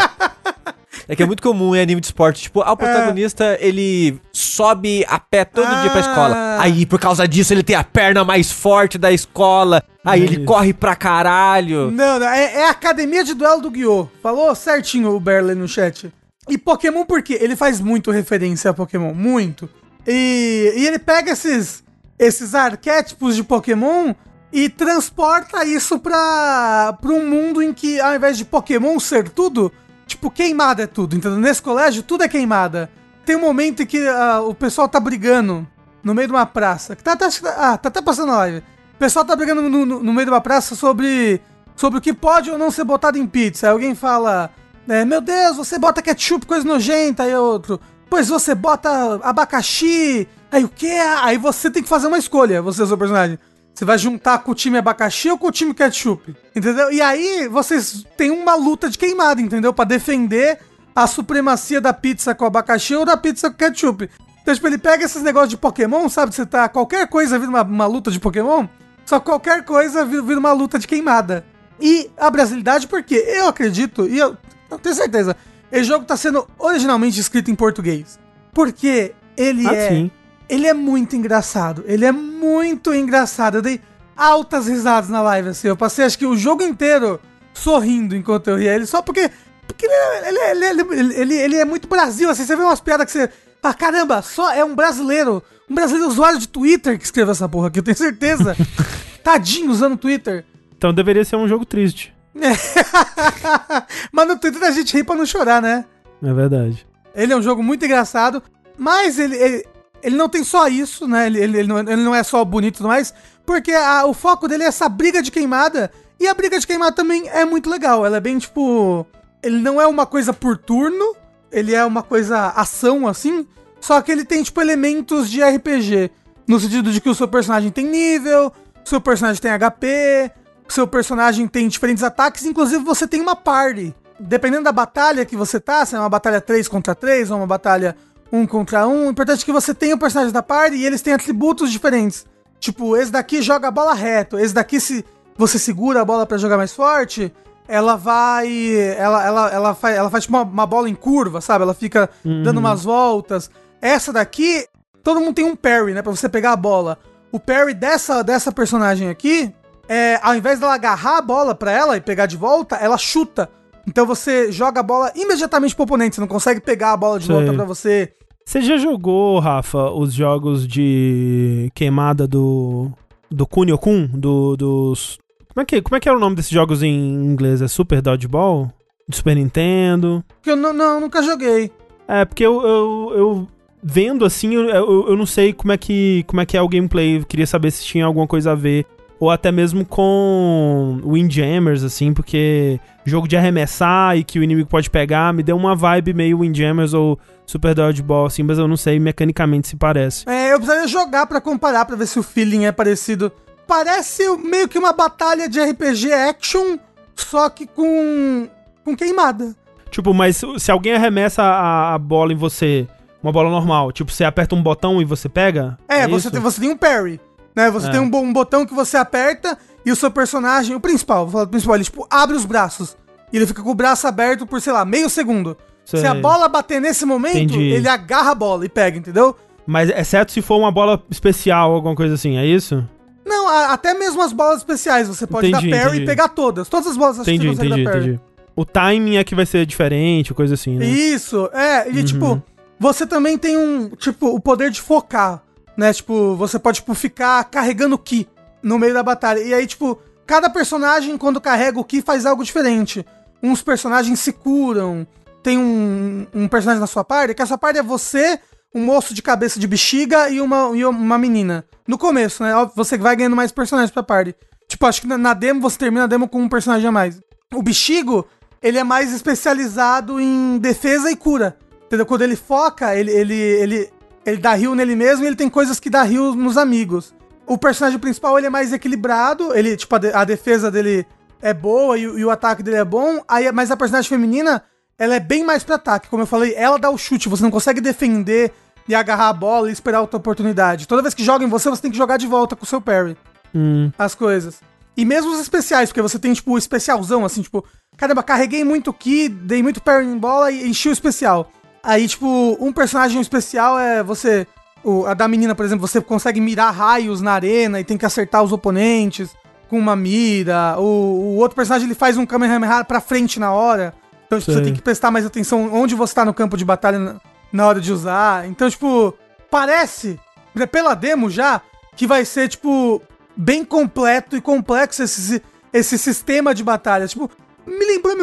É 1.07 1.15
que 1.15 1.23
é 1.23 1.25
muito 1.25 1.43
comum 1.43 1.75
em 1.75 1.81
anime 1.81 1.99
de 1.99 2.07
esporte, 2.07 2.43
tipo, 2.43 2.61
ah, 2.61 2.71
o 2.71 2.77
protagonista, 2.77 3.57
ele 3.59 4.19
sobe 4.31 5.03
a 5.09 5.19
pé 5.19 5.43
todo 5.43 5.67
dia 5.81 5.89
pra 5.89 5.95
Ah. 5.95 5.99
escola. 5.99 6.57
Aí, 6.61 6.85
por 6.85 6.99
causa 6.99 7.27
disso, 7.27 7.53
ele 7.53 7.63
tem 7.63 7.75
a 7.75 7.83
perna 7.83 8.23
mais 8.23 8.51
forte 8.51 8.97
da 8.97 9.11
escola. 9.11 9.83
Aí, 10.05 10.21
ele 10.21 10.35
Isso. 10.37 10.45
corre 10.45 10.73
pra 10.73 10.95
caralho. 10.95 11.91
Não, 11.91 12.19
não, 12.19 12.27
é, 12.27 12.55
é 12.55 12.67
a 12.67 12.71
academia 12.71 13.23
de 13.23 13.33
duelo 13.33 13.61
do 13.61 13.69
Guiô. 13.71 14.07
Falou 14.23 14.53
certinho 14.55 15.13
o 15.15 15.19
Berlin 15.19 15.55
no 15.55 15.67
chat. 15.67 16.11
E 16.51 16.57
Pokémon 16.57 17.05
por 17.05 17.21
quê? 17.23 17.37
Ele 17.39 17.55
faz 17.55 17.79
muito 17.79 18.11
referência 18.11 18.69
a 18.71 18.73
Pokémon, 18.73 19.13
muito. 19.13 19.69
E, 20.05 20.73
e 20.75 20.85
ele 20.85 20.99
pega 20.99 21.31
esses, 21.31 21.81
esses 22.19 22.53
arquétipos 22.53 23.37
de 23.37 23.43
Pokémon 23.43 24.13
e 24.51 24.67
transporta 24.67 25.63
isso 25.63 25.97
pra, 25.97 26.93
um 27.05 27.25
mundo 27.25 27.61
em 27.61 27.71
que, 27.73 28.01
ao 28.01 28.13
invés 28.13 28.37
de 28.37 28.43
Pokémon 28.43 28.99
ser 28.99 29.29
tudo, 29.29 29.71
tipo, 30.05 30.29
queimada 30.29 30.83
é 30.83 30.87
tudo, 30.87 31.15
entendeu? 31.15 31.39
Nesse 31.39 31.61
colégio, 31.61 32.03
tudo 32.03 32.25
é 32.25 32.27
queimada. 32.27 32.91
Tem 33.25 33.37
um 33.37 33.39
momento 33.41 33.83
em 33.83 33.85
que 33.85 34.05
ah, 34.09 34.41
o 34.41 34.53
pessoal 34.53 34.89
tá 34.89 34.99
brigando 34.99 35.65
no 36.03 36.13
meio 36.13 36.27
de 36.27 36.33
uma 36.33 36.45
praça. 36.45 36.97
Tá, 36.97 37.15
tá, 37.15 37.29
ah, 37.55 37.77
tá 37.77 37.87
até 37.87 38.01
passando 38.01 38.33
live. 38.33 38.57
O 38.57 38.97
pessoal 38.99 39.23
tá 39.23 39.33
brigando 39.37 39.61
no, 39.61 39.85
no- 39.85 40.03
no 40.03 40.13
meio 40.13 40.25
de 40.25 40.31
uma 40.33 40.41
praça 40.41 40.75
sobre, 40.75 41.39
sobre 41.77 41.99
o 41.99 42.01
que 42.01 42.11
pode 42.11 42.51
ou 42.51 42.57
não 42.57 42.69
ser 42.71 42.83
botado 42.83 43.17
em 43.17 43.25
pizza. 43.25 43.67
Aí 43.67 43.71
alguém 43.71 43.95
fala, 43.95 44.51
é, 44.87 45.05
meu 45.05 45.21
Deus, 45.21 45.57
você 45.57 45.77
bota 45.77 46.01
ketchup, 46.01 46.45
coisa 46.45 46.67
nojenta. 46.67 47.23
Aí 47.23 47.35
outro, 47.35 47.79
pois 48.09 48.27
você 48.27 48.53
bota 48.53 49.19
abacaxi, 49.23 50.27
aí 50.51 50.63
o 50.63 50.69
quê? 50.69 50.97
Aí 51.21 51.37
você 51.37 51.69
tem 51.69 51.83
que 51.83 51.89
fazer 51.89 52.07
uma 52.07 52.17
escolha, 52.17 52.61
você 52.61 52.85
seu 52.85 52.97
personagem. 52.97 53.39
Você 53.73 53.85
vai 53.85 53.97
juntar 53.97 54.39
com 54.39 54.51
o 54.51 54.55
time 54.55 54.77
abacaxi 54.77 55.29
ou 55.29 55.37
com 55.37 55.47
o 55.47 55.51
time 55.51 55.73
ketchup, 55.73 56.35
entendeu? 56.55 56.91
E 56.91 57.01
aí 57.01 57.47
vocês 57.47 58.05
têm 58.17 58.29
uma 58.29 58.53
luta 58.53 58.89
de 58.89 58.97
queimada, 58.97 59.41
entendeu? 59.41 59.73
Pra 59.73 59.85
defender 59.85 60.59
a 60.95 61.07
supremacia 61.07 61.79
da 61.79 61.93
pizza 61.93 62.35
com 62.35 62.45
abacaxi 62.45 62.95
ou 62.95 63.05
da 63.05 63.15
pizza 63.15 63.49
com 63.49 63.55
ketchup. 63.55 64.09
Então, 64.41 64.53
tipo, 64.53 64.67
ele 64.67 64.77
pega 64.77 65.05
esses 65.05 65.21
negócios 65.21 65.51
de 65.51 65.57
Pokémon, 65.57 66.09
sabe? 66.09 66.35
Você 66.35 66.45
tá. 66.45 66.67
Qualquer 66.67 67.07
coisa 67.07 67.39
vira 67.39 67.49
uma, 67.49 67.63
uma 67.63 67.85
luta 67.85 68.11
de 68.11 68.19
Pokémon, 68.19 68.67
só 69.05 69.19
qualquer 69.19 69.63
coisa 69.63 70.03
vira 70.03 70.39
uma 70.39 70.51
luta 70.51 70.77
de 70.77 70.87
queimada. 70.87 71.45
E 71.79 72.11
a 72.17 72.29
brasilidade, 72.29 72.87
porque 72.87 73.15
eu 73.15 73.47
acredito, 73.47 74.07
e 74.07 74.17
eu, 74.19 74.37
eu 74.71 74.79
tenho 74.79 74.95
certeza, 74.95 75.35
esse 75.71 75.83
jogo 75.85 76.05
tá 76.05 76.15
sendo 76.17 76.47
originalmente 76.57 77.19
escrito 77.19 77.51
em 77.51 77.55
português. 77.55 78.19
Porque 78.53 79.13
ele 79.37 79.67
Ah, 79.67 79.73
é. 79.75 79.89
sim. 79.89 80.11
Ele 80.49 80.67
é 80.67 80.73
muito 80.73 81.15
engraçado. 81.15 81.83
Ele 81.87 82.03
é 82.05 82.11
muito 82.11 82.93
engraçado. 82.93 83.55
Eu 83.57 83.61
dei 83.61 83.79
altas 84.17 84.67
risadas 84.67 85.09
na 85.09 85.21
live, 85.21 85.49
assim. 85.49 85.67
Eu 85.69 85.77
passei 85.77 86.03
acho 86.03 86.17
que 86.17 86.25
o 86.25 86.35
jogo 86.35 86.61
inteiro 86.63 87.19
sorrindo 87.53 88.15
enquanto 88.15 88.49
eu 88.49 88.57
ria 88.57 88.75
ele, 88.75 88.85
só 88.85 89.01
porque. 89.01 89.29
Porque 89.65 89.85
ele, 89.85 89.93
é- 89.93 90.27
ele, 90.27 90.37
é- 90.39 90.51
ele, 90.51 90.65
é- 90.65 90.99
ele, 90.99 91.13
ele, 91.15 91.35
ele 91.35 91.55
é 91.55 91.63
muito 91.65 91.87
Brasil, 91.87 92.29
assim. 92.29 92.43
Você 92.45 92.55
vê 92.55 92.63
umas 92.63 92.81
piadas 92.81 93.05
que 93.05 93.11
você. 93.13 93.29
Ah, 93.63 93.73
caramba, 93.73 94.21
só 94.21 94.51
é 94.51 94.65
um 94.65 94.75
brasileiro. 94.75 95.41
Um 95.69 95.75
brasileiro 95.75 96.09
usuário 96.09 96.37
de 96.39 96.47
Twitter 96.49 96.97
que 96.97 97.05
escreveu 97.05 97.31
essa 97.31 97.47
porra 97.47 97.67
aqui, 97.69 97.79
eu 97.79 97.83
tenho 97.83 97.95
certeza. 97.95 98.57
Tadinho 99.23 99.71
usando 99.71 99.95
Twitter. 99.95 100.43
Então 100.77 100.93
deveria 100.93 101.23
ser 101.23 101.37
um 101.37 101.47
jogo 101.47 101.63
triste. 101.63 102.13
Mas 104.11 104.27
no 104.27 104.37
Twitter 104.37 104.63
a 104.63 104.71
gente 104.71 104.95
ri 104.95 105.03
pra 105.03 105.15
não 105.15 105.25
chorar, 105.25 105.61
né? 105.61 105.85
É 106.23 106.33
verdade. 106.33 106.85
Ele 107.15 107.33
é 107.33 107.35
um 107.35 107.41
jogo 107.41 107.61
muito 107.61 107.83
engraçado, 107.85 108.41
mas 108.77 109.19
ele, 109.19 109.35
ele, 109.35 109.65
ele 110.01 110.15
não 110.15 110.29
tem 110.29 110.43
só 110.43 110.67
isso, 110.67 111.07
né? 111.07 111.25
Ele, 111.27 111.39
ele, 111.39 111.57
ele, 111.59 111.67
não, 111.67 111.79
ele 111.79 111.95
não 112.03 112.15
é 112.15 112.23
só 112.23 112.43
bonito 112.45 112.75
e 112.75 112.77
tudo 112.77 112.87
mais, 112.87 113.13
porque 113.45 113.71
a- 113.73 114.05
o 114.05 114.13
foco 114.13 114.47
dele 114.47 114.63
é 114.63 114.67
essa 114.67 114.87
briga 114.87 115.21
de 115.21 115.29
queimada, 115.31 115.91
e 116.19 116.27
a 116.27 116.33
briga 116.33 116.57
de 116.59 116.65
queimada 116.65 116.93
também 116.95 117.27
é 117.29 117.43
muito 117.43 117.69
legal. 117.69 118.05
Ela 118.05 118.17
é 118.17 118.21
bem 118.21 118.37
tipo. 118.37 119.05
Ele 119.43 119.59
não 119.59 119.81
é 119.81 119.87
uma 119.87 120.05
coisa 120.05 120.31
por 120.31 120.55
turno, 120.57 121.15
ele 121.51 121.73
é 121.73 121.83
uma 121.83 122.03
coisa 122.03 122.47
ação 122.49 123.07
assim, 123.07 123.45
só 123.81 123.99
que 124.01 124.11
ele 124.11 124.23
tem 124.23 124.41
tipo 124.43 124.61
elementos 124.61 125.29
de 125.29 125.43
RPG, 125.43 126.11
no 126.47 126.59
sentido 126.59 126.91
de 126.91 127.01
que 127.01 127.09
o 127.09 127.15
seu 127.15 127.27
personagem 127.27 127.71
tem 127.71 127.85
nível, 127.87 128.53
seu 128.85 129.01
personagem 129.01 129.41
tem 129.41 129.51
HP, 129.51 130.31
seu 130.71 130.87
personagem 130.87 131.47
tem 131.47 131.67
diferentes 131.67 132.03
ataques, 132.03 132.45
inclusive 132.45 132.83
você 132.83 133.07
tem 133.07 133.21
uma 133.21 133.35
party. 133.35 133.93
Dependendo 134.19 134.63
da 134.63 134.71
batalha 134.71 135.25
que 135.25 135.35
você 135.35 135.59
tá, 135.59 135.85
se 135.85 135.95
é 135.95 135.99
uma 135.99 136.09
batalha 136.09 136.39
3 136.39 136.67
contra 136.67 136.95
3 136.95 137.31
ou 137.31 137.37
uma 137.37 137.47
batalha 137.47 137.95
1 138.31 138.47
contra 138.47 138.87
1, 138.87 139.07
o 139.07 139.09
importante 139.09 139.41
é 139.41 139.45
que 139.45 139.51
você 139.51 139.73
tenha 139.73 139.95
o 139.95 139.99
personagem 139.99 140.31
da 140.31 140.43
party 140.43 140.77
e 140.77 140.85
eles 140.85 141.01
têm 141.01 141.13
atributos 141.13 141.71
diferentes. 141.71 142.25
Tipo, 142.59 142.95
esse 142.95 143.11
daqui 143.11 143.41
joga 143.41 143.67
a 143.67 143.71
bola 143.71 143.93
reto, 143.93 144.37
esse 144.37 144.53
daqui 144.53 144.79
se 144.79 145.03
você 145.35 145.57
segura 145.57 146.01
a 146.01 146.05
bola 146.05 146.25
pra 146.25 146.37
jogar 146.37 146.57
mais 146.57 146.71
forte, 146.71 147.33
ela 147.67 147.95
vai, 147.95 148.75
ela 148.97 149.25
ela 149.25 149.49
ela 149.49 149.75
faz, 149.75 149.97
ela 149.97 150.09
faz 150.09 150.25
tipo 150.25 150.37
uma, 150.37 150.43
uma 150.43 150.67
bola 150.67 150.87
em 150.87 150.95
curva, 150.95 151.41
sabe? 151.41 151.63
Ela 151.63 151.73
fica 151.73 152.09
dando 152.23 152.59
umas 152.59 152.83
voltas. 152.83 153.49
Essa 153.81 154.13
daqui, 154.13 154.67
todo 155.03 155.19
mundo 155.19 155.33
tem 155.33 155.45
um 155.45 155.55
parry, 155.55 155.93
né, 155.93 156.01
Pra 156.01 156.11
você 156.11 156.29
pegar 156.29 156.51
a 156.51 156.55
bola. 156.55 156.99
O 157.31 157.39
parry 157.39 157.73
dessa 157.73 158.21
dessa 158.21 158.51
personagem 158.51 159.09
aqui 159.09 159.51
é, 159.87 160.19
ao 160.21 160.35
invés 160.35 160.59
dela 160.59 160.73
agarrar 160.73 161.17
a 161.17 161.21
bola 161.21 161.55
pra 161.55 161.71
ela 161.71 161.97
e 161.97 162.01
pegar 162.01 162.25
de 162.25 162.37
volta, 162.37 162.75
ela 162.75 162.97
chuta. 162.97 163.49
Então 163.87 164.05
você 164.05 164.51
joga 164.51 164.79
a 164.79 164.83
bola 164.83 165.11
imediatamente 165.15 165.75
pro 165.75 165.83
oponente, 165.83 166.15
você 166.15 166.21
não 166.21 166.27
consegue 166.27 166.61
pegar 166.61 166.93
a 166.93 166.97
bola 166.97 167.19
de 167.19 167.25
Sei. 167.25 167.35
volta 167.35 167.53
pra 167.53 167.65
você. 167.65 168.13
Você 168.45 168.61
já 168.61 168.77
jogou, 168.77 169.39
Rafa, 169.39 169.91
os 169.91 170.13
jogos 170.13 170.67
de 170.67 171.71
queimada 171.73 172.27
do. 172.27 172.91
do 173.29 173.45
Kunio-kun? 173.45 174.07
Do, 174.13 174.57
dos. 174.57 175.19
Como 175.53 175.61
é, 175.61 175.65
que, 175.65 175.81
como 175.81 175.95
é 175.95 175.99
que 175.99 176.07
era 176.07 176.17
o 176.17 176.21
nome 176.21 176.35
desses 176.35 176.51
jogos 176.51 176.81
em 176.81 176.93
inglês? 176.93 177.61
É 177.61 177.67
Super 177.67 178.01
Dodgeball? 178.01 178.71
De 179.07 179.17
Super 179.17 179.35
Nintendo? 179.35 180.23
Que 180.41 180.51
eu 180.51 180.55
não, 180.55 180.73
não, 180.73 180.99
nunca 180.99 181.21
joguei. 181.21 181.71
É, 182.07 182.25
porque 182.25 182.45
eu, 182.45 182.61
eu, 182.61 183.13
eu 183.15 183.47
vendo 183.83 184.25
assim, 184.25 184.53
eu, 184.53 184.69
eu, 184.69 185.09
eu 185.09 185.17
não 185.17 185.25
sei 185.25 185.53
como 185.53 185.71
é, 185.71 185.77
que, 185.77 186.23
como 186.27 186.41
é 186.41 186.45
que 186.45 186.57
é 186.57 186.61
o 186.61 186.69
gameplay. 186.69 187.17
Eu 187.17 187.25
queria 187.25 187.47
saber 187.47 187.71
se 187.71 187.83
tinha 187.83 188.05
alguma 188.05 188.27
coisa 188.27 188.51
a 188.51 188.55
ver. 188.55 188.85
Ou 189.21 189.29
até 189.29 189.51
mesmo 189.51 189.85
com 189.85 190.99
Windjammers, 191.05 191.83
assim, 191.83 192.11
porque 192.11 192.79
jogo 193.05 193.27
de 193.27 193.37
arremessar 193.37 194.17
e 194.17 194.23
que 194.23 194.39
o 194.39 194.43
inimigo 194.43 194.67
pode 194.67 194.89
pegar 194.89 195.31
me 195.31 195.43
deu 195.43 195.55
uma 195.55 195.75
vibe 195.75 196.11
meio 196.11 196.39
Windjammers 196.39 196.95
ou 196.95 197.19
Super 197.45 197.75
Dodgeball, 197.75 198.25
assim, 198.25 198.41
mas 198.41 198.57
eu 198.57 198.67
não 198.67 198.75
sei 198.75 198.99
mecanicamente 198.99 199.67
se 199.67 199.75
parece. 199.75 200.27
É, 200.27 200.51
eu 200.51 200.57
precisaria 200.57 200.87
jogar 200.87 201.27
pra 201.27 201.39
comparar, 201.39 201.85
pra 201.85 201.95
ver 201.95 202.07
se 202.07 202.17
o 202.17 202.23
feeling 202.23 202.65
é 202.65 202.71
parecido. 202.71 203.31
Parece 203.67 204.27
meio 204.37 204.67
que 204.67 204.79
uma 204.79 204.91
batalha 204.91 205.47
de 205.47 205.61
RPG 205.61 206.11
action, 206.11 206.79
só 207.15 207.47
que 207.47 207.67
com, 207.67 208.49
com 208.83 208.95
queimada. 208.95 209.55
Tipo, 209.91 210.15
mas 210.15 210.41
se 210.57 210.71
alguém 210.71 210.93
arremessa 210.93 211.43
a, 211.43 211.93
a 211.93 211.99
bola 211.99 212.33
em 212.33 212.35
você, 212.35 212.87
uma 213.21 213.31
bola 213.31 213.51
normal, 213.51 213.91
tipo, 213.91 214.11
você 214.11 214.23
aperta 214.23 214.55
um 214.55 214.63
botão 214.63 214.99
e 214.99 215.05
você 215.05 215.29
pega? 215.29 215.77
É, 215.87 216.07
você, 216.07 216.27
isso? 216.27 216.31
tem, 216.31 216.41
você 216.41 216.59
tem 216.59 216.71
um 216.71 216.77
parry, 216.77 217.19
né? 217.55 217.69
Você 217.71 217.87
É. 217.87 217.91
tem 217.91 217.99
um, 217.99 218.15
um 218.15 218.33
botão 218.33 218.65
que 218.65 218.73
você 218.73 218.97
aperta 218.97 219.57
e 219.85 219.91
o 219.91 219.95
seu 219.95 220.11
personagem, 220.11 220.75
o 220.75 220.79
principal, 220.79 221.23
vou 221.25 221.31
falar 221.33 221.43
do 221.45 221.49
principal, 221.51 221.75
ele 221.75 221.83
tipo 221.83 222.05
abre 222.09 222.35
os 222.35 222.45
braços. 222.45 222.95
E 223.33 223.37
ele 223.37 223.47
fica 223.47 223.61
com 223.63 223.71
o 223.71 223.75
braço 223.75 224.05
aberto 224.07 224.45
por, 224.45 224.61
sei 224.61 224.73
lá, 224.73 224.83
meio 224.83 225.09
segundo. 225.09 225.55
Se 225.85 225.97
Sei. 225.97 226.07
a 226.07 226.13
bola 226.13 226.47
bater 226.47 226.79
nesse 226.81 227.05
momento, 227.05 227.37
Entendi. 227.37 227.63
ele 227.71 227.87
agarra 227.87 228.31
a 228.31 228.35
bola 228.35 228.65
e 228.65 228.69
pega, 228.69 228.97
entendeu? 228.97 229.35
Mas 229.65 229.89
exceto 229.89 230.31
se 230.31 230.41
for 230.41 230.57
uma 230.57 230.71
bola 230.71 231.01
especial, 231.09 231.71
alguma 231.73 231.95
coisa 231.95 232.15
assim, 232.15 232.37
é 232.37 232.45
isso? 232.45 232.87
Não, 233.25 233.47
a- 233.47 233.73
até 233.73 233.93
mesmo 233.93 234.21
as 234.21 234.33
bolas 234.33 234.57
especiais, 234.57 235.07
você 235.07 235.25
pode 235.25 235.47
Entendi, 235.47 235.69
dar 235.69 235.77
parry 235.77 235.89
entendi. 235.91 236.03
e 236.03 236.05
pegar 236.05 236.27
todas. 236.29 236.67
Todas 236.67 236.87
as 236.87 236.97
bolas 236.97 237.19
Entendi, 237.19 237.47
você 237.47 237.65
entendi, 237.65 237.83
dar 237.83 237.91
parry. 237.91 238.03
entendi. 238.05 238.19
O 238.55 238.65
timing 238.65 239.15
é 239.17 239.23
que 239.23 239.33
vai 239.33 239.45
ser 239.45 239.65
diferente, 239.65 240.33
coisa 240.33 240.55
assim, 240.55 240.77
né? 240.77 240.85
Isso, 240.85 241.49
é, 241.53 241.89
e 241.89 241.97
Uhum. 241.99 242.03
tipo, 242.05 242.43
você 242.79 243.07
também 243.07 243.37
tem 243.37 243.55
um, 243.57 243.89
tipo, 243.89 244.27
o 244.27 244.39
poder 244.39 244.69
de 244.71 244.81
focar, 244.81 245.41
né? 245.77 245.93
Tipo, 245.93 246.35
você 246.35 246.59
pode, 246.59 246.79
tipo, 246.79 246.93
ficar 246.93 247.43
carregando 247.45 247.95
o 247.95 247.99
Ki 247.99 248.27
no 248.61 248.77
meio 248.77 248.93
da 248.93 249.03
batalha. 249.03 249.39
E 249.39 249.53
aí, 249.53 249.65
tipo, 249.65 249.99
cada 250.25 250.49
personagem, 250.49 251.17
quando 251.17 251.41
carrega 251.41 251.79
o 251.79 251.83
Ki, 251.83 252.01
faz 252.01 252.25
algo 252.25 252.43
diferente. 252.43 253.05
Uns 253.41 253.61
personagens 253.61 254.19
se 254.19 254.31
curam. 254.31 255.05
Tem 255.41 255.57
um, 255.57 256.27
um 256.33 256.47
personagem 256.47 256.79
na 256.79 256.87
sua 256.87 257.03
party, 257.03 257.33
que 257.33 257.41
essa 257.41 257.57
party 257.57 257.79
é 257.79 257.83
você, 257.83 258.39
um 258.73 258.85
moço 258.85 259.13
de 259.13 259.21
cabeça 259.21 259.59
de 259.59 259.67
bexiga 259.67 260.29
e 260.29 260.39
uma, 260.39 260.71
e 260.75 260.85
uma 260.85 261.17
menina. 261.17 261.65
No 261.87 261.97
começo, 261.97 262.43
né? 262.43 262.51
Você 262.75 262.97
vai 262.97 263.15
ganhando 263.15 263.35
mais 263.35 263.51
personagens 263.51 263.91
pra 263.91 264.03
party. 264.03 264.35
Tipo, 264.67 264.85
acho 264.85 265.01
que 265.01 265.07
na, 265.07 265.17
na 265.17 265.33
demo 265.33 265.59
você 265.59 265.77
termina 265.77 266.03
a 266.03 266.07
demo 266.07 266.29
com 266.29 266.41
um 266.41 266.47
personagem 266.47 266.87
a 266.87 266.91
mais. 266.91 267.19
O 267.53 267.61
bexigo, 267.61 268.25
ele 268.61 268.77
é 268.77 268.83
mais 268.83 269.11
especializado 269.11 270.19
em 270.19 270.57
defesa 270.59 271.11
e 271.11 271.15
cura. 271.15 271.57
Entendeu? 271.85 272.05
Quando 272.05 272.21
ele 272.21 272.37
foca, 272.37 272.95
ele, 272.95 273.11
ele, 273.11 273.33
ele, 273.33 273.89
ele 274.25 274.37
dá 274.37 274.57
heal 274.57 274.75
nele 274.75 274.95
mesmo 274.95 275.23
e 275.23 275.27
ele 275.27 275.35
tem 275.35 275.49
coisas 275.49 275.79
que 275.79 275.89
dá 275.89 276.05
heal 276.07 276.33
nos 276.35 276.57
amigos. 276.57 277.13
O 277.47 277.57
personagem 277.57 277.99
principal, 277.99 278.37
ele 278.37 278.47
é 278.47 278.49
mais 278.49 278.71
equilibrado, 278.71 279.55
ele, 279.55 279.75
tipo, 279.75 279.93
a, 279.95 279.97
de- 279.99 280.13
a 280.13 280.23
defesa 280.23 280.69
dele 280.71 281.05
é 281.41 281.53
boa 281.53 281.97
e, 281.97 282.07
o- 282.07 282.19
e 282.19 282.23
o 282.25 282.29
ataque 282.29 282.61
dele 282.63 282.77
é 282.77 282.85
bom, 282.85 283.21
aí, 283.27 283.51
mas 283.51 283.71
a 283.71 283.77
personagem 283.77 284.07
feminina, 284.09 284.63
ela 284.97 285.15
é 285.15 285.19
bem 285.19 285.43
mais 285.43 285.63
pra 285.63 285.75
ataque. 285.75 286.07
Como 286.07 286.21
eu 286.21 286.27
falei, 286.27 286.53
ela 286.55 286.77
dá 286.77 286.89
o 286.89 286.97
chute, 286.97 287.27
você 287.27 287.41
não 287.43 287.51
consegue 287.51 287.81
defender 287.81 288.51
e 288.87 288.93
agarrar 288.95 289.29
a 289.29 289.33
bola 289.33 289.69
e 289.69 289.73
esperar 289.73 290.01
outra 290.01 290.17
oportunidade. 290.17 290.87
Toda 290.87 291.01
vez 291.01 291.13
que 291.13 291.23
joga 291.23 291.43
em 291.43 291.47
você, 291.49 291.69
você 291.69 291.81
tem 291.81 291.91
que 291.91 291.97
jogar 291.97 292.17
de 292.17 292.27
volta 292.27 292.55
com 292.55 292.63
o 292.63 292.67
seu 292.67 292.79
parry 292.81 293.17
Hum, 293.53 293.91
as 293.97 294.15
coisas. 294.15 294.61
E 294.95 295.03
mesmo 295.03 295.31
os 295.31 295.39
especiais, 295.39 295.89
porque 295.89 296.01
você 296.01 296.19
tem, 296.19 296.31
tipo, 296.33 296.51
o 296.51 296.57
especialzão, 296.57 297.25
assim, 297.25 297.41
tipo, 297.41 297.65
caramba, 297.97 298.21
carreguei 298.23 298.63
muito 298.63 298.93
ki, 298.93 299.27
dei 299.29 299.61
muito 299.63 299.81
parry 299.81 300.05
em 300.05 300.17
bola 300.17 300.51
e 300.51 300.67
enchi 300.69 300.89
o 300.89 300.91
especial. 300.93 301.51
Aí, 301.83 302.07
tipo, 302.07 302.57
um 302.59 302.71
personagem 302.71 303.19
especial 303.19 303.79
é 303.79 304.03
você. 304.03 304.47
O, 304.83 305.05
a 305.05 305.13
da 305.13 305.27
menina, 305.27 305.53
por 305.53 305.65
exemplo, 305.65 305.87
você 305.87 306.01
consegue 306.01 306.41
mirar 306.41 306.71
raios 306.71 307.21
na 307.21 307.33
arena 307.33 307.79
e 307.79 307.83
tem 307.83 307.97
que 307.97 308.05
acertar 308.05 308.43
os 308.43 308.51
oponentes 308.51 309.29
com 309.69 309.77
uma 309.77 309.95
mira. 309.95 310.75
O, 310.77 310.83
o 310.83 311.35
outro 311.37 311.55
personagem 311.55 311.87
ele 311.87 311.95
faz 311.95 312.17
um 312.17 312.25
Kamehameha 312.25 312.83
pra 312.83 312.99
frente 312.99 313.39
na 313.39 313.51
hora. 313.51 313.93
Então, 314.25 314.39
tipo, 314.39 314.51
você 314.51 314.61
tem 314.61 314.73
que 314.73 314.81
prestar 314.81 315.11
mais 315.11 315.25
atenção 315.25 315.73
onde 315.73 315.93
você 315.93 316.13
tá 316.13 316.25
no 316.25 316.33
campo 316.33 316.57
de 316.57 316.65
batalha 316.65 316.99
na, 316.99 317.15
na 317.51 317.67
hora 317.67 317.81
de 317.81 317.91
usar. 317.91 318.47
Então, 318.47 318.69
tipo, 318.69 319.13
parece, 319.49 320.19
né, 320.55 320.65
pela 320.65 320.93
demo 320.93 321.29
já, 321.29 321.61
que 321.95 322.07
vai 322.07 322.25
ser, 322.25 322.47
tipo, 322.47 323.01
bem 323.35 323.63
completo 323.63 324.35
e 324.35 324.41
complexo 324.41 325.03
esse, 325.03 325.41
esse 325.73 325.97
sistema 325.97 326.53
de 326.55 326.63
batalha. 326.63 327.07
Tipo, 327.07 327.29
me 327.65 327.85
lembrou, 327.85 328.15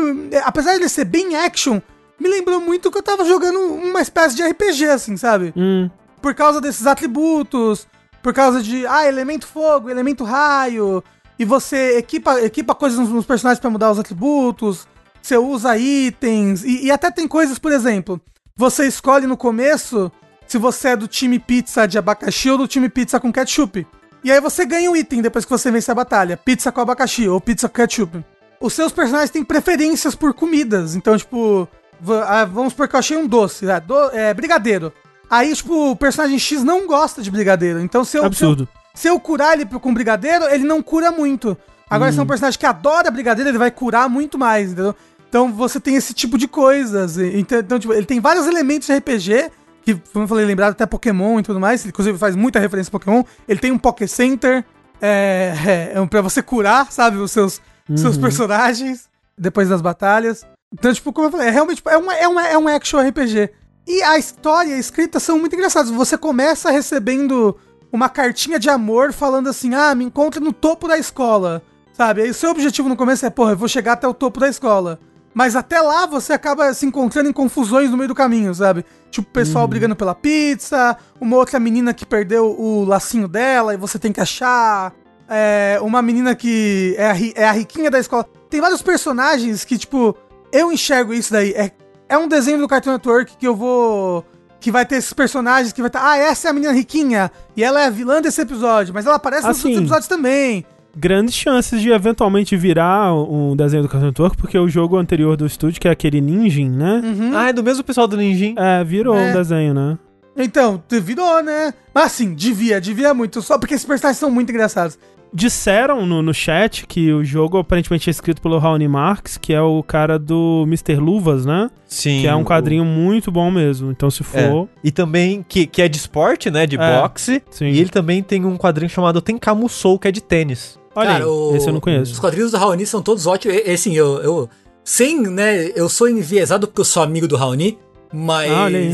apesar 0.44 0.72
de 0.72 0.78
ele 0.78 0.88
ser 0.88 1.04
bem 1.04 1.36
action, 1.36 1.80
me 2.18 2.28
lembrou 2.28 2.60
muito 2.60 2.90
que 2.90 2.98
eu 2.98 3.02
tava 3.02 3.24
jogando 3.24 3.58
uma 3.58 4.00
espécie 4.00 4.36
de 4.36 4.42
RPG, 4.42 4.86
assim, 4.86 5.16
sabe? 5.16 5.52
hum. 5.56 5.90
Por 6.20 6.34
causa 6.34 6.60
desses 6.60 6.86
atributos, 6.86 7.86
por 8.22 8.34
causa 8.34 8.62
de, 8.62 8.86
ah, 8.86 9.06
elemento 9.06 9.46
fogo, 9.46 9.88
elemento 9.88 10.24
raio, 10.24 11.02
e 11.38 11.44
você 11.44 11.96
equipa, 11.98 12.40
equipa 12.40 12.74
coisas 12.74 12.98
nos, 12.98 13.08
nos 13.10 13.24
personagens 13.24 13.60
pra 13.60 13.70
mudar 13.70 13.92
os 13.92 13.98
atributos, 13.98 14.86
você 15.22 15.36
usa 15.36 15.78
itens, 15.78 16.64
e, 16.64 16.86
e 16.86 16.90
até 16.90 17.10
tem 17.10 17.28
coisas, 17.28 17.58
por 17.58 17.70
exemplo, 17.70 18.20
você 18.56 18.86
escolhe 18.86 19.26
no 19.26 19.36
começo 19.36 20.10
se 20.48 20.58
você 20.58 20.88
é 20.88 20.96
do 20.96 21.06
time 21.06 21.38
pizza 21.38 21.86
de 21.86 21.98
abacaxi 21.98 22.50
ou 22.50 22.58
do 22.58 22.66
time 22.66 22.88
pizza 22.88 23.20
com 23.20 23.32
ketchup. 23.32 23.86
E 24.24 24.32
aí 24.32 24.40
você 24.40 24.66
ganha 24.66 24.90
um 24.90 24.96
item 24.96 25.22
depois 25.22 25.44
que 25.44 25.50
você 25.50 25.70
vence 25.70 25.90
a 25.90 25.94
batalha. 25.94 26.36
Pizza 26.36 26.72
com 26.72 26.80
abacaxi 26.80 27.28
ou 27.28 27.40
pizza 27.40 27.68
com 27.68 27.74
ketchup. 27.74 28.24
Os 28.60 28.72
seus 28.72 28.90
personagens 28.90 29.30
têm 29.30 29.44
preferências 29.44 30.14
por 30.16 30.34
comidas. 30.34 30.96
Então, 30.96 31.16
tipo, 31.16 31.68
vamos 32.00 32.72
supor 32.72 32.88
que 32.88 32.94
eu 32.94 32.98
achei 33.00 33.16
um 33.16 33.26
doce. 33.26 33.64
né? 33.64 33.80
Do- 33.80 34.10
é, 34.12 34.32
brigadeiro. 34.34 34.92
Aí, 35.30 35.54
tipo, 35.54 35.90
o 35.90 35.96
personagem 35.96 36.38
X 36.38 36.62
não 36.64 36.86
gosta 36.86 37.20
de 37.22 37.30
brigadeiro. 37.30 37.80
Então, 37.80 38.04
se 38.04 38.16
eu, 38.16 38.22
se 38.22 38.24
eu, 38.24 38.26
Absurdo. 38.26 38.68
se 38.94 39.08
eu 39.08 39.20
curar 39.20 39.54
ele 39.54 39.66
com 39.66 39.92
brigadeiro, 39.92 40.44
ele 40.46 40.64
não 40.64 40.82
cura 40.82 41.10
muito. 41.10 41.56
Agora, 41.90 42.12
se 42.12 42.18
é 42.18 42.22
um 42.22 42.26
personagem 42.26 42.58
que 42.58 42.66
adora 42.66 43.10
brigadeiro, 43.10 43.50
ele 43.50 43.58
vai 43.58 43.70
curar 43.70 44.08
muito 44.08 44.38
mais, 44.38 44.72
entendeu? 44.72 44.94
Então 45.28 45.52
você 45.52 45.78
tem 45.78 45.94
esse 45.96 46.14
tipo 46.14 46.38
de 46.38 46.48
coisas. 46.48 47.18
Então, 47.18 47.78
tipo, 47.78 47.92
ele 47.92 48.06
tem 48.06 48.20
vários 48.20 48.46
elementos 48.46 48.86
de 48.86 48.94
RPG, 48.94 49.50
que, 49.82 49.94
como 50.12 50.24
eu 50.24 50.28
falei, 50.28 50.44
lembrado 50.46 50.72
até 50.72 50.84
Pokémon 50.86 51.38
e 51.38 51.42
tudo 51.42 51.60
mais. 51.60 51.82
Ele, 51.82 51.90
inclusive 51.90 52.16
faz 52.18 52.34
muita 52.36 52.58
referência 52.58 52.88
a 52.90 52.92
Pokémon. 52.92 53.22
Ele 53.46 53.58
tem 53.60 53.72
um 53.72 53.78
Poké 53.78 54.06
Center 54.06 54.64
é, 55.00 55.54
é, 55.66 55.92
é 55.94 56.00
um 56.00 56.06
pra 56.08 56.20
você 56.22 56.42
curar, 56.42 56.90
sabe, 56.90 57.18
os 57.18 57.30
seus, 57.32 57.60
seus 57.96 58.16
personagens 58.18 59.08
depois 59.36 59.68
das 59.68 59.80
batalhas. 59.80 60.46
Então, 60.72 60.92
tipo, 60.92 61.12
como 61.12 61.28
eu 61.28 61.30
falei, 61.30 61.48
é 61.48 61.50
realmente 61.50 61.82
é, 61.86 61.96
uma, 61.96 62.14
é, 62.14 62.28
uma, 62.28 62.46
é 62.46 62.58
um 62.58 62.68
action 62.68 63.00
RPG. 63.00 63.50
E 63.86 64.02
a 64.02 64.18
história 64.18 64.70
e 64.70 64.74
a 64.74 64.78
escrita 64.78 65.18
são 65.18 65.38
muito 65.38 65.54
engraçadas. 65.56 65.90
Você 65.90 66.18
começa 66.18 66.70
recebendo 66.70 67.56
uma 67.90 68.08
cartinha 68.08 68.58
de 68.58 68.68
amor 68.68 69.12
falando 69.12 69.48
assim: 69.48 69.74
ah, 69.74 69.94
me 69.94 70.04
encontre 70.04 70.40
no 70.40 70.52
topo 70.52 70.86
da 70.86 70.98
escola. 70.98 71.62
Sabe? 71.94 72.22
Aí 72.22 72.30
o 72.30 72.34
seu 72.34 72.50
objetivo 72.50 72.88
no 72.88 72.96
começo 72.96 73.26
é, 73.26 73.30
porra, 73.30 73.52
eu 73.52 73.56
vou 73.56 73.66
chegar 73.66 73.94
até 73.94 74.06
o 74.06 74.14
topo 74.14 74.38
da 74.38 74.48
escola. 74.48 75.00
Mas 75.34 75.56
até 75.56 75.80
lá 75.80 76.06
você 76.06 76.32
acaba 76.32 76.72
se 76.74 76.84
encontrando 76.86 77.28
em 77.28 77.32
confusões 77.32 77.90
no 77.90 77.96
meio 77.96 78.08
do 78.08 78.14
caminho, 78.14 78.54
sabe? 78.54 78.84
Tipo, 79.10 79.28
o 79.28 79.32
pessoal 79.32 79.66
brigando 79.66 79.96
pela 79.96 80.14
pizza, 80.14 80.96
uma 81.20 81.36
outra 81.36 81.58
menina 81.58 81.94
que 81.94 82.04
perdeu 82.04 82.58
o 82.58 82.84
lacinho 82.84 83.28
dela 83.28 83.74
e 83.74 83.76
você 83.76 83.98
tem 83.98 84.12
que 84.12 84.20
achar. 84.20 84.92
É, 85.28 85.78
uma 85.82 86.00
menina 86.00 86.34
que 86.34 86.94
é 86.96 87.10
a, 87.10 87.16
é 87.34 87.48
a 87.48 87.52
riquinha 87.52 87.90
da 87.90 87.98
escola. 87.98 88.26
Tem 88.48 88.60
vários 88.60 88.80
personagens 88.80 89.64
que, 89.64 89.76
tipo, 89.76 90.16
eu 90.52 90.72
enxergo 90.72 91.12
isso 91.12 91.32
daí. 91.32 91.50
É, 91.52 91.70
é 92.08 92.18
um 92.18 92.28
desenho 92.28 92.58
do 92.58 92.68
Cartoon 92.68 92.92
Network 92.92 93.36
que 93.36 93.46
eu 93.46 93.54
vou. 93.54 94.24
Que 94.60 94.72
vai 94.72 94.84
ter 94.84 94.96
esses 94.96 95.12
personagens 95.12 95.72
que 95.72 95.80
vai 95.80 95.88
estar. 95.88 96.02
ah, 96.04 96.16
essa 96.18 96.48
é 96.48 96.50
a 96.50 96.52
menina 96.54 96.72
riquinha. 96.72 97.30
E 97.56 97.62
ela 97.62 97.80
é 97.80 97.86
a 97.86 97.90
vilã 97.90 98.20
desse 98.20 98.40
episódio. 98.40 98.92
Mas 98.92 99.06
ela 99.06 99.14
aparece 99.16 99.46
nos 99.46 99.56
Assim. 99.58 99.68
outros 99.68 99.84
episódios 99.84 100.08
também. 100.08 100.64
Grandes 100.96 101.34
chances 101.34 101.80
de 101.80 101.90
eventualmente 101.90 102.56
virar 102.56 103.14
um 103.14 103.54
desenho 103.54 103.84
do 103.84 103.88
Cartoon 103.88 104.08
Network, 104.08 104.36
porque 104.36 104.58
o 104.58 104.68
jogo 104.68 104.96
anterior 104.96 105.36
do 105.36 105.46
estúdio, 105.46 105.80
que 105.80 105.86
é 105.86 105.92
aquele 105.92 106.20
Ninjin, 106.20 106.68
né? 106.70 107.00
Uhum. 107.04 107.30
Ah, 107.36 107.50
é 107.50 107.52
do 107.52 107.62
mesmo 107.62 107.84
pessoal 107.84 108.08
do 108.08 108.16
Ninjin. 108.16 108.54
É, 108.58 108.82
virou 108.82 109.16
É. 109.16 109.30
um 109.30 109.32
desenho, 109.32 109.72
né? 109.74 109.96
Então, 110.36 110.82
virou, 110.88 111.40
né? 111.42 111.72
Mas 111.94 112.06
assim, 112.06 112.34
devia, 112.34 112.80
devia 112.80 113.14
muito. 113.14 113.40
Só 113.42 113.58
porque 113.58 113.74
esses 113.74 113.86
personagens 113.86 114.18
são 114.18 114.30
muito 114.30 114.50
engraçados. 114.50 114.98
Disseram 115.32 116.06
no, 116.06 116.22
no 116.22 116.32
chat 116.32 116.86
que 116.86 117.12
o 117.12 117.22
jogo 117.22 117.58
aparentemente 117.58 118.08
é 118.08 118.10
escrito 118.10 118.40
pelo 118.40 118.58
Raoni 118.58 118.88
Marx, 118.88 119.36
que 119.36 119.52
é 119.52 119.60
o 119.60 119.82
cara 119.82 120.18
do 120.18 120.64
Mr. 120.66 120.96
Luvas, 120.96 121.44
né? 121.44 121.70
Sim. 121.86 122.20
que 122.22 122.26
é 122.26 122.34
um 122.34 122.42
o- 122.42 122.44
quadrinho 122.44 122.84
muito 122.84 123.30
bom 123.30 123.50
mesmo. 123.50 123.90
Então, 123.90 124.10
se 124.10 124.22
É. 124.22 124.48
for. 124.48 124.68
E 124.82 124.90
também, 124.90 125.44
que, 125.46 125.66
que 125.66 125.82
é 125.82 125.88
de 125.88 125.96
esporte, 125.98 126.50
né? 126.50 126.66
De 126.66 126.76
É, 126.76 127.00
boxe. 127.00 127.42
sim. 127.50 127.66
E 127.66 127.78
ele 127.78 127.90
também 127.90 128.22
tem 128.22 128.44
um 128.44 128.56
quadrinho 128.56 128.88
chamado 128.90 129.20
Tenkamu 129.20 129.68
Soul, 129.68 129.98
que 129.98 130.08
é 130.08 130.10
de 130.12 130.20
tênis. 130.22 130.78
Olha 130.94 131.16
aí, 131.16 131.22
o- 131.24 131.54
esse 131.54 131.66
eu 131.66 131.72
não 131.72 131.78
Os 131.78 131.84
conheço. 131.84 132.20
quadrinhos 132.20 132.50
do 132.50 132.56
Raoni 132.58 132.84
são 132.86 133.00
todos 133.02 133.26
ótimos. 133.26 133.56
E, 133.56 133.68
e, 133.68 133.72
assim, 133.72 133.94
eu, 133.94 134.18
eu. 134.22 134.48
Sem, 134.82 135.20
né? 135.22 135.66
Eu 135.76 135.88
sou 135.88 136.08
enviesado 136.08 136.66
porque 136.66 136.80
eu 136.80 136.84
sou 136.84 137.02
amigo 137.02 137.28
do 137.28 137.36
Raoni, 137.36 137.78
mas. 138.12 138.50
Ah, 138.50 138.64
olha 138.64 138.78
aí. 138.78 138.92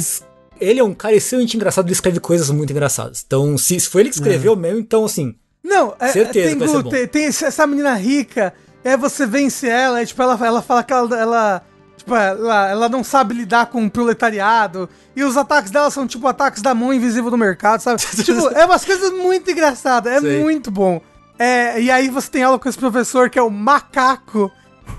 Ele 0.60 0.80
é 0.80 0.84
um 0.84 0.94
cara 0.94 1.14
extremamente 1.14 1.56
engraçado, 1.56 1.86
ele 1.86 1.92
escreve 1.92 2.20
coisas 2.20 2.48
muito 2.50 2.70
engraçadas. 2.70 3.22
Então, 3.26 3.56
se, 3.58 3.78
se 3.78 3.88
foi 3.88 4.02
ele 4.02 4.10
que 4.10 4.16
escreveu 4.16 4.54
mesmo, 4.56 4.78
então, 4.80 5.04
assim. 5.04 5.34
Não, 5.64 5.94
é, 5.98 6.08
Certeza 6.08 6.56
tem, 6.56 6.58
Gu, 6.68 6.82
bom. 6.82 6.90
tem, 6.90 7.06
tem 7.08 7.24
essa 7.24 7.66
menina 7.66 7.94
rica, 7.94 8.52
é 8.84 8.96
você 8.96 9.24
vence 9.24 9.66
ela, 9.66 10.02
é, 10.02 10.04
tipo, 10.06 10.20
ela, 10.22 10.38
ela 10.46 10.60
fala 10.60 10.84
que 10.84 10.92
ela, 10.92 11.18
ela, 11.18 11.62
tipo, 11.96 12.14
ela, 12.14 12.68
ela 12.68 12.88
não 12.90 13.02
sabe 13.02 13.32
lidar 13.34 13.66
com 13.66 13.84
o 13.86 13.90
proletariado, 13.90 14.88
e 15.16 15.24
os 15.24 15.36
ataques 15.38 15.70
dela 15.70 15.90
são 15.90 16.06
tipo 16.06 16.26
ataques 16.26 16.60
da 16.60 16.74
mão 16.74 16.92
invisível 16.92 17.30
do 17.30 17.38
mercado, 17.38 17.80
sabe? 17.80 17.98
tipo, 18.22 18.48
é 18.48 18.66
umas 18.66 18.84
coisas 18.84 19.10
muito 19.10 19.50
engraçadas, 19.50 20.12
é 20.12 20.20
Sei. 20.20 20.42
muito 20.42 20.70
bom. 20.70 21.00
É, 21.38 21.80
e 21.80 21.90
aí 21.90 22.08
você 22.10 22.30
tem 22.30 22.42
aula 22.42 22.58
com 22.58 22.68
esse 22.68 22.78
professor 22.78 23.30
que 23.30 23.38
é 23.38 23.42
o 23.42 23.50
macaco. 23.50 24.52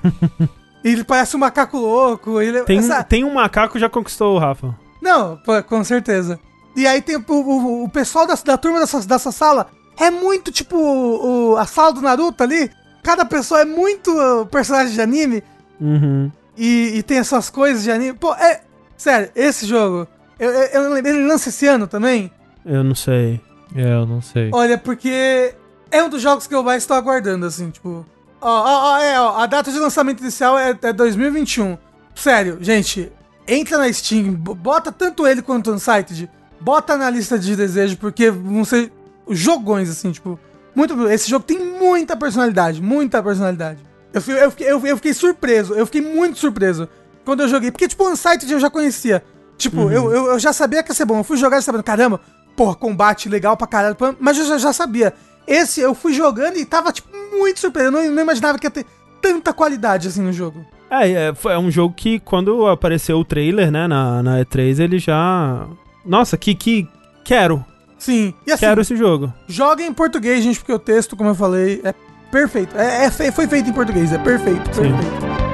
Ele 0.83 1.03
parece 1.03 1.35
um 1.35 1.39
macaco 1.39 1.77
louco. 1.77 2.41
Ele, 2.41 2.61
Tem, 2.63 2.77
essa- 2.79 3.03
tem 3.03 3.23
um 3.23 3.33
macaco 3.33 3.73
que 3.73 3.79
já 3.79 3.89
conquistou 3.89 4.35
o 4.35 4.39
Rafa. 4.39 4.75
Não, 5.01 5.39
com 5.67 5.83
certeza. 5.83 6.39
E 6.75 6.85
aí 6.85 7.01
tem 7.01 7.15
o, 7.15 7.23
o, 7.27 7.83
o 7.85 7.89
pessoal 7.89 8.27
da, 8.27 8.35
da 8.35 8.57
turma 8.57 8.79
dessa, 8.79 8.99
dessa 9.01 9.31
sala. 9.31 9.67
É 9.97 10.09
muito 10.11 10.51
tipo 10.51 10.77
o, 10.77 11.51
o- 11.53 11.57
a 11.57 11.65
sala 11.65 11.93
do 11.93 12.01
Naruto 12.01 12.43
ali. 12.43 12.69
Cada 13.03 13.23
pessoa 13.25 13.61
é 13.61 13.65
muito 13.65 14.11
uh, 14.11 14.45
personagem 14.47 14.93
de 14.93 15.01
anime. 15.01 15.43
Uhum. 15.79 16.31
E, 16.57 16.93
e 16.97 17.03
tem 17.03 17.17
essas 17.17 17.49
coisas 17.49 17.83
de 17.83 17.91
anime. 17.91 18.13
Pô, 18.13 18.33
é. 18.33 18.61
Sério, 18.97 19.29
esse 19.35 19.65
jogo. 19.67 20.07
Eu, 20.39 20.49
eu, 20.51 20.89
não. 20.89 20.97
Ele 20.97 21.25
lança 21.27 21.49
esse 21.49 21.67
ano 21.67 21.85
também? 21.87 22.31
Eu 22.65 22.83
não 22.83 22.95
sei. 22.95 23.39
É, 23.75 23.93
eu 23.93 24.05
não 24.05 24.21
sei. 24.21 24.49
Olha, 24.53 24.77
porque 24.77 25.53
é 25.91 26.01
um 26.03 26.09
dos 26.09 26.21
jogos 26.21 26.47
que 26.47 26.55
eu 26.55 26.63
mais 26.63 26.83
estou 26.83 26.95
aguardando, 26.97 27.45
assim, 27.45 27.69
tipo. 27.69 28.05
Ó, 28.41 28.49
ó, 28.49 28.93
ó, 28.93 28.99
é, 28.99 29.19
ó, 29.19 29.37
a 29.39 29.45
data 29.45 29.71
de 29.71 29.79
lançamento 29.79 30.21
inicial 30.21 30.57
é, 30.57 30.77
é 30.81 30.93
2021. 30.93 31.77
Sério, 32.13 32.57
gente, 32.61 33.11
entra 33.47 33.77
na 33.77 33.91
Steam, 33.91 34.33
bota 34.33 34.91
tanto 34.91 35.25
ele 35.27 35.41
quanto 35.41 35.71
o 35.71 35.73
Unsighted, 35.73 36.29
bota 36.61 36.95
na 36.95 37.09
lista 37.09 37.37
de 37.39 37.55
desejo, 37.55 37.97
porque 37.97 38.29
vão 38.31 38.63
ser 38.63 38.91
jogões, 39.29 39.89
assim, 39.89 40.11
tipo. 40.11 40.39
Muito. 40.75 41.07
Esse 41.09 41.29
jogo 41.29 41.45
tem 41.45 41.57
muita 41.59 42.17
personalidade, 42.17 42.81
muita 42.81 43.21
personalidade. 43.23 43.79
Eu, 44.13 44.21
eu, 44.35 44.51
fiquei, 44.51 44.71
eu, 44.71 44.85
eu 44.85 44.95
fiquei 44.95 45.13
surpreso, 45.13 45.73
eu 45.73 45.85
fiquei 45.85 46.01
muito 46.01 46.37
surpreso 46.37 46.87
quando 47.23 47.41
eu 47.41 47.49
joguei. 47.49 47.71
Porque, 47.71 47.87
tipo, 47.87 48.03
o 48.03 48.11
Unsighted 48.11 48.51
eu 48.51 48.59
já 48.59 48.69
conhecia. 48.69 49.23
Tipo, 49.57 49.89
eu, 49.89 50.11
eu, 50.11 50.25
eu 50.27 50.39
já 50.39 50.53
sabia 50.53 50.83
que 50.83 50.91
ia 50.91 50.95
ser 50.95 51.05
bom. 51.05 51.17
Eu 51.17 51.23
fui 51.23 51.37
jogar 51.37 51.61
sabendo, 51.61 51.83
caramba, 51.83 52.19
porra, 52.55 52.75
combate 52.75 53.29
legal 53.29 53.55
pra 53.57 53.67
caralho. 53.67 53.95
Mas 54.19 54.37
eu 54.37 54.45
já, 54.45 54.57
já 54.57 54.73
sabia. 54.73 55.13
Esse 55.47 55.81
eu 55.81 55.93
fui 55.93 56.13
jogando 56.13 56.57
e 56.57 56.65
tava, 56.65 56.91
tipo, 56.91 57.09
muito 57.31 57.59
surpreso. 57.59 57.87
Eu 57.87 57.91
não, 57.91 58.11
não 58.11 58.21
imaginava 58.21 58.57
que 58.57 58.65
ia 58.65 58.71
ter 58.71 58.85
tanta 59.21 59.53
qualidade 59.53 60.07
assim 60.07 60.21
no 60.21 60.33
jogo. 60.33 60.65
É, 60.89 61.11
é, 61.11 61.33
é 61.45 61.57
um 61.57 61.71
jogo 61.71 61.93
que 61.95 62.19
quando 62.19 62.67
apareceu 62.67 63.17
o 63.17 63.25
trailer, 63.25 63.71
né, 63.71 63.87
na, 63.87 64.21
na 64.21 64.39
E3, 64.39 64.79
ele 64.79 64.99
já. 64.99 65.67
Nossa, 66.05 66.37
que. 66.37 66.53
que 66.55 66.87
quero. 67.23 67.63
Sim. 67.97 68.33
E 68.45 68.51
assim, 68.51 68.65
Quero 68.65 68.81
esse 68.81 68.95
jogo. 68.95 69.33
joga 69.47 69.83
em 69.83 69.93
português, 69.93 70.43
gente, 70.43 70.59
porque 70.59 70.73
o 70.73 70.79
texto, 70.79 71.15
como 71.15 71.29
eu 71.29 71.35
falei, 71.35 71.81
é 71.83 71.93
perfeito. 72.31 72.77
É, 72.77 73.05
é 73.05 73.31
foi 73.31 73.47
feito 73.47 73.69
em 73.69 73.73
português, 73.73 74.11
é 74.11 74.17
perfeito, 74.17 74.69
Sim. 74.73 75.44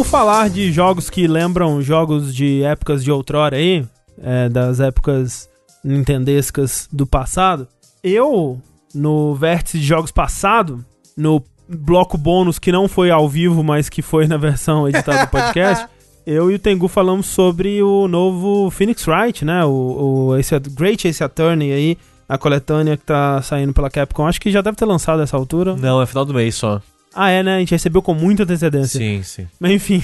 Por 0.00 0.06
falar 0.06 0.48
de 0.48 0.72
jogos 0.72 1.10
que 1.10 1.26
lembram 1.26 1.82
jogos 1.82 2.34
de 2.34 2.62
épocas 2.62 3.04
de 3.04 3.12
outrora 3.12 3.56
aí, 3.56 3.84
é, 4.22 4.48
das 4.48 4.80
épocas 4.80 5.46
nintendescas 5.84 6.88
do 6.90 7.06
passado, 7.06 7.68
eu, 8.02 8.58
no 8.94 9.34
vértice 9.34 9.78
de 9.78 9.84
jogos 9.84 10.10
passado, 10.10 10.82
no 11.14 11.44
bloco 11.68 12.16
bônus 12.16 12.58
que 12.58 12.72
não 12.72 12.88
foi 12.88 13.10
ao 13.10 13.28
vivo, 13.28 13.62
mas 13.62 13.90
que 13.90 14.00
foi 14.00 14.26
na 14.26 14.38
versão 14.38 14.88
editada 14.88 15.26
do 15.26 15.30
podcast, 15.30 15.86
eu 16.24 16.50
e 16.50 16.54
o 16.54 16.58
Tengu 16.58 16.88
falamos 16.88 17.26
sobre 17.26 17.82
o 17.82 18.08
novo 18.08 18.70
Phoenix 18.70 19.06
Wright, 19.06 19.44
né? 19.44 19.66
O, 19.66 20.28
o 20.30 20.36
Ace, 20.38 20.58
Great 20.70 21.06
Ace 21.08 21.22
Attorney 21.22 21.74
aí, 21.74 21.98
a 22.26 22.38
coletânea 22.38 22.96
que 22.96 23.04
tá 23.04 23.42
saindo 23.42 23.74
pela 23.74 23.90
Capcom. 23.90 24.26
Acho 24.26 24.40
que 24.40 24.50
já 24.50 24.62
deve 24.62 24.78
ter 24.78 24.86
lançado 24.86 25.20
essa 25.20 25.36
altura. 25.36 25.76
Não, 25.76 26.00
é 26.00 26.06
final 26.06 26.24
do 26.24 26.32
mês 26.32 26.54
só. 26.54 26.80
Ah, 27.14 27.30
é, 27.30 27.42
né? 27.42 27.56
A 27.56 27.58
gente 27.60 27.72
recebeu 27.72 28.00
com 28.02 28.14
muita 28.14 28.42
antecedência. 28.44 28.98
Sim, 28.98 29.22
sim. 29.22 29.48
Mas 29.58 29.72
enfim. 29.72 30.02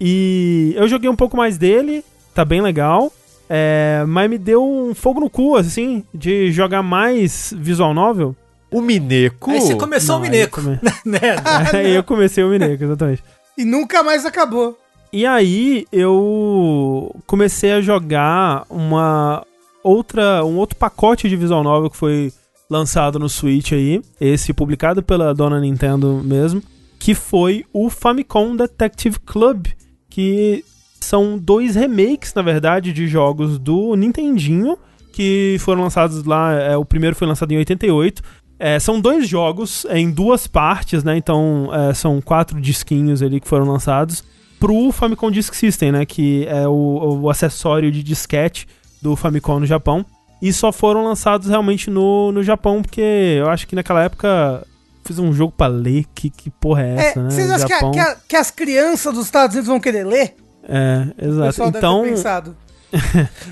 E 0.00 0.72
eu 0.76 0.88
joguei 0.88 1.08
um 1.08 1.16
pouco 1.16 1.36
mais 1.36 1.56
dele, 1.58 2.04
tá 2.34 2.44
bem 2.44 2.60
legal. 2.60 3.12
É, 3.48 4.04
mas 4.08 4.28
me 4.28 4.38
deu 4.38 4.64
um 4.64 4.94
fogo 4.94 5.20
no 5.20 5.30
cu, 5.30 5.56
assim, 5.56 6.02
de 6.12 6.50
jogar 6.50 6.82
mais 6.82 7.54
visual 7.56 7.94
novel. 7.94 8.34
O 8.70 8.80
Mineco. 8.80 9.50
Aí 9.52 9.60
você 9.60 9.74
começou 9.76 10.16
Não, 10.16 10.22
o 10.22 10.24
aí 10.24 10.30
Mineco. 10.30 10.60
come- 10.60 10.80
né? 11.06 11.20
Aí 11.72 11.94
eu 11.94 12.02
comecei 12.02 12.42
o 12.42 12.48
Mineco, 12.48 12.82
exatamente. 12.82 13.22
E 13.56 13.64
nunca 13.64 14.02
mais 14.02 14.26
acabou. 14.26 14.76
E 15.12 15.24
aí 15.24 15.86
eu 15.92 17.14
comecei 17.26 17.70
a 17.72 17.80
jogar 17.80 18.64
uma 18.68 19.46
outra, 19.82 20.44
um 20.44 20.56
outro 20.56 20.76
pacote 20.76 21.28
de 21.28 21.36
visual 21.36 21.62
novel 21.62 21.88
que 21.88 21.96
foi 21.96 22.32
lançado 22.70 23.18
no 23.18 23.28
Switch 23.28 23.72
aí, 23.72 24.02
esse 24.20 24.52
publicado 24.52 25.02
pela 25.02 25.34
dona 25.34 25.60
Nintendo 25.60 26.20
mesmo, 26.24 26.62
que 26.98 27.14
foi 27.14 27.64
o 27.72 27.88
Famicom 27.88 28.56
Detective 28.56 29.18
Club, 29.20 29.66
que 30.08 30.64
são 31.00 31.38
dois 31.38 31.74
remakes, 31.74 32.34
na 32.34 32.42
verdade, 32.42 32.92
de 32.92 33.06
jogos 33.06 33.58
do 33.58 33.94
Nintendinho, 33.94 34.76
que 35.12 35.56
foram 35.60 35.82
lançados 35.82 36.24
lá, 36.24 36.52
é, 36.52 36.76
o 36.76 36.84
primeiro 36.84 37.14
foi 37.16 37.26
lançado 37.26 37.52
em 37.52 37.58
88, 37.58 38.22
é, 38.58 38.78
são 38.78 39.00
dois 39.00 39.28
jogos 39.28 39.86
em 39.90 40.10
duas 40.10 40.46
partes, 40.46 41.04
né? 41.04 41.16
Então 41.16 41.70
é, 41.72 41.92
são 41.94 42.20
quatro 42.20 42.60
disquinhos 42.60 43.22
ali 43.22 43.38
que 43.38 43.46
foram 43.46 43.66
lançados 43.66 44.24
pro 44.58 44.90
Famicom 44.92 45.30
Disk 45.30 45.54
System, 45.54 45.92
né? 45.92 46.06
Que 46.06 46.46
é 46.46 46.66
o, 46.66 47.20
o 47.22 47.30
acessório 47.30 47.92
de 47.92 48.02
disquete 48.02 48.66
do 49.02 49.14
Famicom 49.14 49.60
no 49.60 49.66
Japão. 49.66 50.04
E 50.40 50.52
só 50.52 50.70
foram 50.70 51.02
lançados 51.04 51.48
realmente 51.48 51.88
no, 51.90 52.30
no 52.32 52.42
Japão, 52.42 52.82
porque 52.82 53.00
eu 53.00 53.48
acho 53.48 53.66
que 53.66 53.74
naquela 53.74 54.02
época 54.02 54.62
fiz 55.04 55.18
um 55.18 55.32
jogo 55.32 55.52
pra 55.56 55.66
ler. 55.66 56.04
Que, 56.14 56.28
que 56.30 56.50
porra 56.50 56.82
é 56.82 56.94
essa, 56.94 57.20
É, 57.20 57.22
né? 57.22 57.30
vocês 57.30 57.50
acham 57.50 57.66
que, 57.66 57.72
a- 57.72 57.76
Japão. 57.76 57.90
que 57.92 57.98
a- 58.00 58.16
que 58.28 58.36
as 58.36 58.50
crianças 58.50 59.14
dos 59.14 59.24
Estados 59.24 59.54
Unidos 59.54 59.68
vão 59.68 59.80
querer 59.80 60.04
ler? 60.04 60.34
É, 60.68 61.06
exato. 61.26 61.62
Então, 61.68 62.00
deve 62.02 62.10
ter 62.10 62.16
pensado. 62.16 62.56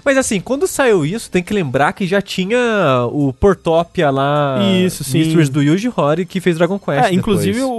Mas 0.04 0.16
assim, 0.16 0.40
quando 0.40 0.66
saiu 0.66 1.04
isso, 1.04 1.30
tem 1.30 1.42
que 1.42 1.52
lembrar 1.52 1.92
que 1.92 2.06
já 2.06 2.20
tinha 2.22 2.58
o 3.10 3.32
Portopia 3.32 4.10
lá. 4.10 4.58
Isso, 4.84 5.02
sim. 5.04 5.18
Mysteries 5.18 5.48
do 5.48 5.62
Yuji 5.62 5.90
Horii 5.94 6.24
que 6.26 6.40
fez 6.40 6.56
Dragon 6.56 6.78
Quest. 6.78 7.04
é, 7.06 7.12
inclusive 7.14 7.60
o, 7.62 7.70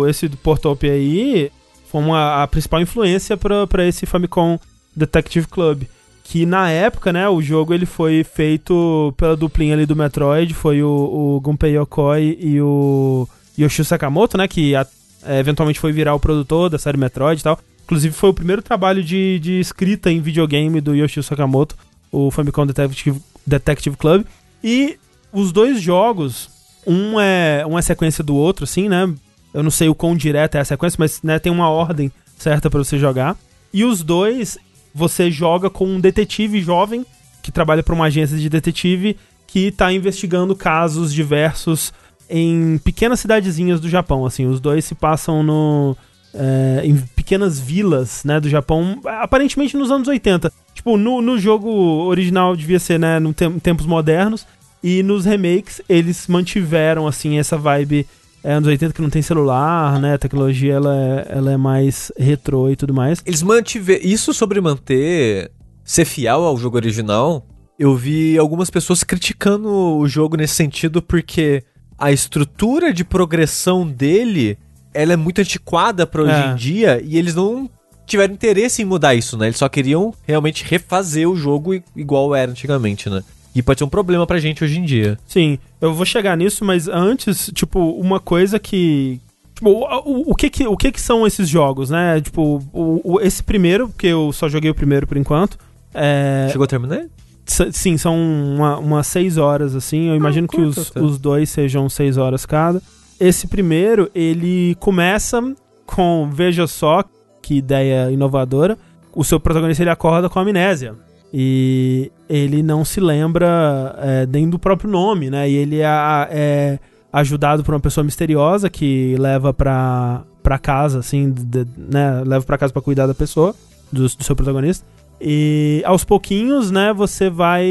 o- 0.00 0.08
esse 0.08 0.28
do 0.28 0.36
Portopia 0.36 0.92
aí 0.92 1.50
foi 1.90 2.00
uma, 2.00 2.42
a 2.42 2.46
principal 2.46 2.80
influência 2.80 3.36
pra 3.36 3.84
esse 3.86 4.06
Famicom 4.06 4.58
Detective 4.94 5.46
Club. 5.48 5.82
Que 6.28 6.44
na 6.44 6.68
época, 6.68 7.12
né, 7.12 7.28
o 7.28 7.40
jogo 7.40 7.72
ele 7.72 7.86
foi 7.86 8.24
feito 8.24 9.14
pela 9.16 9.36
duplinha 9.36 9.74
ali 9.74 9.86
do 9.86 9.94
Metroid, 9.94 10.52
foi 10.54 10.82
o, 10.82 10.88
o 11.36 11.40
Gunpei 11.40 11.76
Yokoi 11.76 12.36
e 12.40 12.60
o 12.60 13.28
Yoshio 13.56 13.84
Sakamoto, 13.84 14.36
né, 14.36 14.48
que 14.48 14.74
a- 14.74 14.84
é, 15.24 15.38
eventualmente 15.38 15.78
foi 15.78 15.92
virar 15.92 16.14
o 16.14 16.20
produtor 16.20 16.68
da 16.68 16.78
série 16.80 16.98
Metroid 16.98 17.40
e 17.40 17.44
tal. 17.44 17.58
Inclusive 17.84 18.12
foi 18.12 18.30
o 18.30 18.34
primeiro 18.34 18.60
trabalho 18.60 19.04
de, 19.04 19.38
de 19.38 19.60
escrita 19.60 20.10
em 20.10 20.20
videogame 20.20 20.80
do 20.80 20.96
Yoshio 20.96 21.22
Sakamoto, 21.22 21.76
o 22.10 22.28
Famicom 22.32 22.66
Detective, 22.66 23.20
Detective 23.46 23.96
Club. 23.96 24.24
E 24.64 24.98
os 25.32 25.52
dois 25.52 25.80
jogos, 25.80 26.50
um 26.84 27.20
é 27.20 27.64
uma 27.64 27.82
sequência 27.82 28.24
do 28.24 28.34
outro, 28.34 28.64
assim, 28.64 28.88
né? 28.88 29.08
Eu 29.54 29.62
não 29.62 29.70
sei 29.70 29.88
o 29.88 29.94
quão 29.94 30.16
direta 30.16 30.58
é 30.58 30.60
a 30.60 30.64
sequência, 30.64 30.96
mas 30.98 31.22
né, 31.22 31.38
tem 31.38 31.52
uma 31.52 31.70
ordem 31.70 32.10
certa 32.36 32.68
pra 32.68 32.78
você 32.82 32.98
jogar. 32.98 33.36
E 33.72 33.84
os 33.84 34.02
dois, 34.02 34.58
você 34.96 35.30
joga 35.30 35.68
com 35.68 35.86
um 35.86 36.00
detetive 36.00 36.62
jovem 36.62 37.04
que 37.42 37.52
trabalha 37.52 37.82
para 37.82 37.94
uma 37.94 38.06
agência 38.06 38.38
de 38.38 38.48
detetive 38.48 39.18
que 39.46 39.70
tá 39.70 39.92
investigando 39.92 40.56
casos 40.56 41.12
diversos 41.12 41.92
em 42.30 42.78
pequenas 42.78 43.20
cidadezinhas 43.20 43.78
do 43.78 43.90
Japão. 43.90 44.24
Assim, 44.24 44.46
os 44.46 44.58
dois 44.58 44.86
se 44.86 44.94
passam 44.94 45.42
no 45.42 45.94
é, 46.34 46.80
em 46.82 46.96
pequenas 47.14 47.60
vilas, 47.60 48.22
né, 48.24 48.40
do 48.40 48.48
Japão, 48.48 49.00
aparentemente 49.04 49.76
nos 49.76 49.90
anos 49.90 50.08
80. 50.08 50.50
Tipo, 50.74 50.96
no, 50.96 51.20
no 51.20 51.38
jogo 51.38 51.70
original 52.04 52.56
devia 52.56 52.78
ser, 52.78 52.98
né, 52.98 53.18
tem- 53.34 53.58
tempos 53.58 53.86
modernos, 53.86 54.46
e 54.82 55.02
nos 55.02 55.24
remakes 55.24 55.80
eles 55.88 56.26
mantiveram, 56.26 57.06
assim, 57.06 57.38
essa 57.38 57.56
vibe 57.56 58.06
é, 58.46 58.52
anos 58.52 58.68
80 58.68 58.92
que 58.94 59.02
não 59.02 59.10
tem 59.10 59.22
celular, 59.22 59.98
né, 60.00 60.14
a 60.14 60.18
tecnologia 60.18 60.74
ela 60.74 60.94
é, 60.96 61.26
ela 61.30 61.52
é 61.52 61.56
mais 61.56 62.12
retrô 62.18 62.70
e 62.70 62.76
tudo 62.76 62.94
mais. 62.94 63.20
Eles 63.26 63.42
mantiveram. 63.42 64.00
Isso 64.04 64.32
sobre 64.32 64.60
manter. 64.60 65.50
ser 65.84 66.04
fiel 66.04 66.44
ao 66.44 66.56
jogo 66.56 66.76
original. 66.76 67.46
Eu 67.78 67.94
vi 67.94 68.36
algumas 68.38 68.70
pessoas 68.70 69.04
criticando 69.04 69.68
o 69.70 70.08
jogo 70.08 70.36
nesse 70.36 70.54
sentido 70.54 71.00
porque 71.02 71.62
a 71.98 72.10
estrutura 72.10 72.92
de 72.92 73.04
progressão 73.04 73.86
dele 73.86 74.58
ela 74.94 75.12
é 75.12 75.16
muito 75.16 75.40
antiquada 75.40 76.06
pra 76.06 76.22
hoje 76.22 76.32
É. 76.32 76.46
em 76.52 76.54
dia 76.56 77.02
e 77.04 77.16
eles 77.18 77.34
não 77.34 77.68
tiveram 78.06 78.32
interesse 78.34 78.80
em 78.82 78.84
mudar 78.84 79.14
isso, 79.14 79.36
né? 79.36 79.46
Eles 79.46 79.58
só 79.58 79.68
queriam 79.68 80.14
realmente 80.26 80.64
refazer 80.64 81.28
o 81.28 81.36
jogo 81.36 81.74
igual 81.94 82.34
era 82.34 82.50
antigamente, 82.50 83.10
né? 83.10 83.22
E 83.56 83.62
pode 83.62 83.78
ser 83.80 83.84
um 83.84 83.88
problema 83.88 84.26
pra 84.26 84.38
gente 84.38 84.62
hoje 84.62 84.78
em 84.78 84.84
dia. 84.84 85.18
Sim, 85.26 85.58
eu 85.80 85.94
vou 85.94 86.04
chegar 86.04 86.36
nisso, 86.36 86.64
mas 86.64 86.86
antes, 86.88 87.50
tipo, 87.54 87.80
uma 87.92 88.20
coisa 88.20 88.58
que. 88.58 89.18
Tipo, 89.54 89.70
o, 89.70 90.32
o, 90.32 90.34
que 90.34 90.50
que, 90.50 90.66
o 90.66 90.76
que 90.76 90.92
que 90.92 91.00
são 91.00 91.26
esses 91.26 91.48
jogos, 91.48 91.88
né? 91.88 92.20
Tipo, 92.20 92.62
o, 92.72 93.14
o- 93.14 93.20
esse 93.22 93.42
primeiro, 93.42 93.88
porque 93.88 94.08
eu 94.08 94.30
só 94.32 94.46
joguei 94.48 94.70
o 94.70 94.74
primeiro 94.74 95.06
por 95.06 95.16
enquanto. 95.16 95.56
É, 95.94 96.48
Chegou 96.52 96.64
a 96.64 96.68
terminar? 96.68 97.06
sim, 97.46 97.96
são 97.96 98.14
uma- 98.18 98.76
umas 98.78 99.06
seis 99.06 99.38
horas, 99.38 99.74
assim. 99.74 100.08
Eu 100.10 100.16
imagino 100.16 100.46
que 100.46 100.56
curto 100.56 100.80
os, 100.80 100.90
até. 100.90 101.00
os 101.00 101.18
dois 101.18 101.48
sejam 101.48 101.88
seis 101.88 102.18
horas 102.18 102.44
cada. 102.44 102.82
Esse 103.18 103.46
primeiro, 103.46 104.10
ele 104.14 104.74
começa 104.78 105.40
com, 105.86 106.28
veja 106.30 106.66
só, 106.66 107.02
que 107.40 107.54
ideia 107.54 108.10
inovadora. 108.10 108.76
O 109.14 109.24
seu 109.24 109.40
protagonista 109.40 109.82
ele 109.82 109.88
acorda 109.88 110.28
com 110.28 110.38
amnésia. 110.38 110.94
E 111.38 112.10
ele 112.30 112.62
não 112.62 112.82
se 112.82 112.98
lembra 112.98 113.94
é, 113.98 114.26
nem 114.26 114.48
do 114.48 114.58
próprio 114.58 114.88
nome, 114.90 115.28
né? 115.28 115.50
E 115.50 115.54
ele 115.54 115.80
é, 115.80 115.86
é 116.30 116.78
ajudado 117.12 117.62
por 117.62 117.74
uma 117.74 117.80
pessoa 117.80 118.02
misteriosa 118.02 118.70
que 118.70 119.14
leva 119.18 119.52
pra, 119.52 120.22
pra 120.42 120.58
casa, 120.58 121.00
assim, 121.00 121.30
de- 121.30 121.66
né? 121.76 122.22
Leva 122.24 122.42
pra 122.42 122.56
casa 122.56 122.72
pra 122.72 122.80
cuidar 122.80 123.06
da 123.06 123.12
pessoa, 123.14 123.54
do, 123.92 124.04
do 124.08 124.24
seu 124.24 124.34
protagonista. 124.34 124.86
E 125.20 125.82
aos 125.84 126.04
pouquinhos, 126.04 126.70
né, 126.70 126.90
você 126.94 127.28
vai 127.28 127.66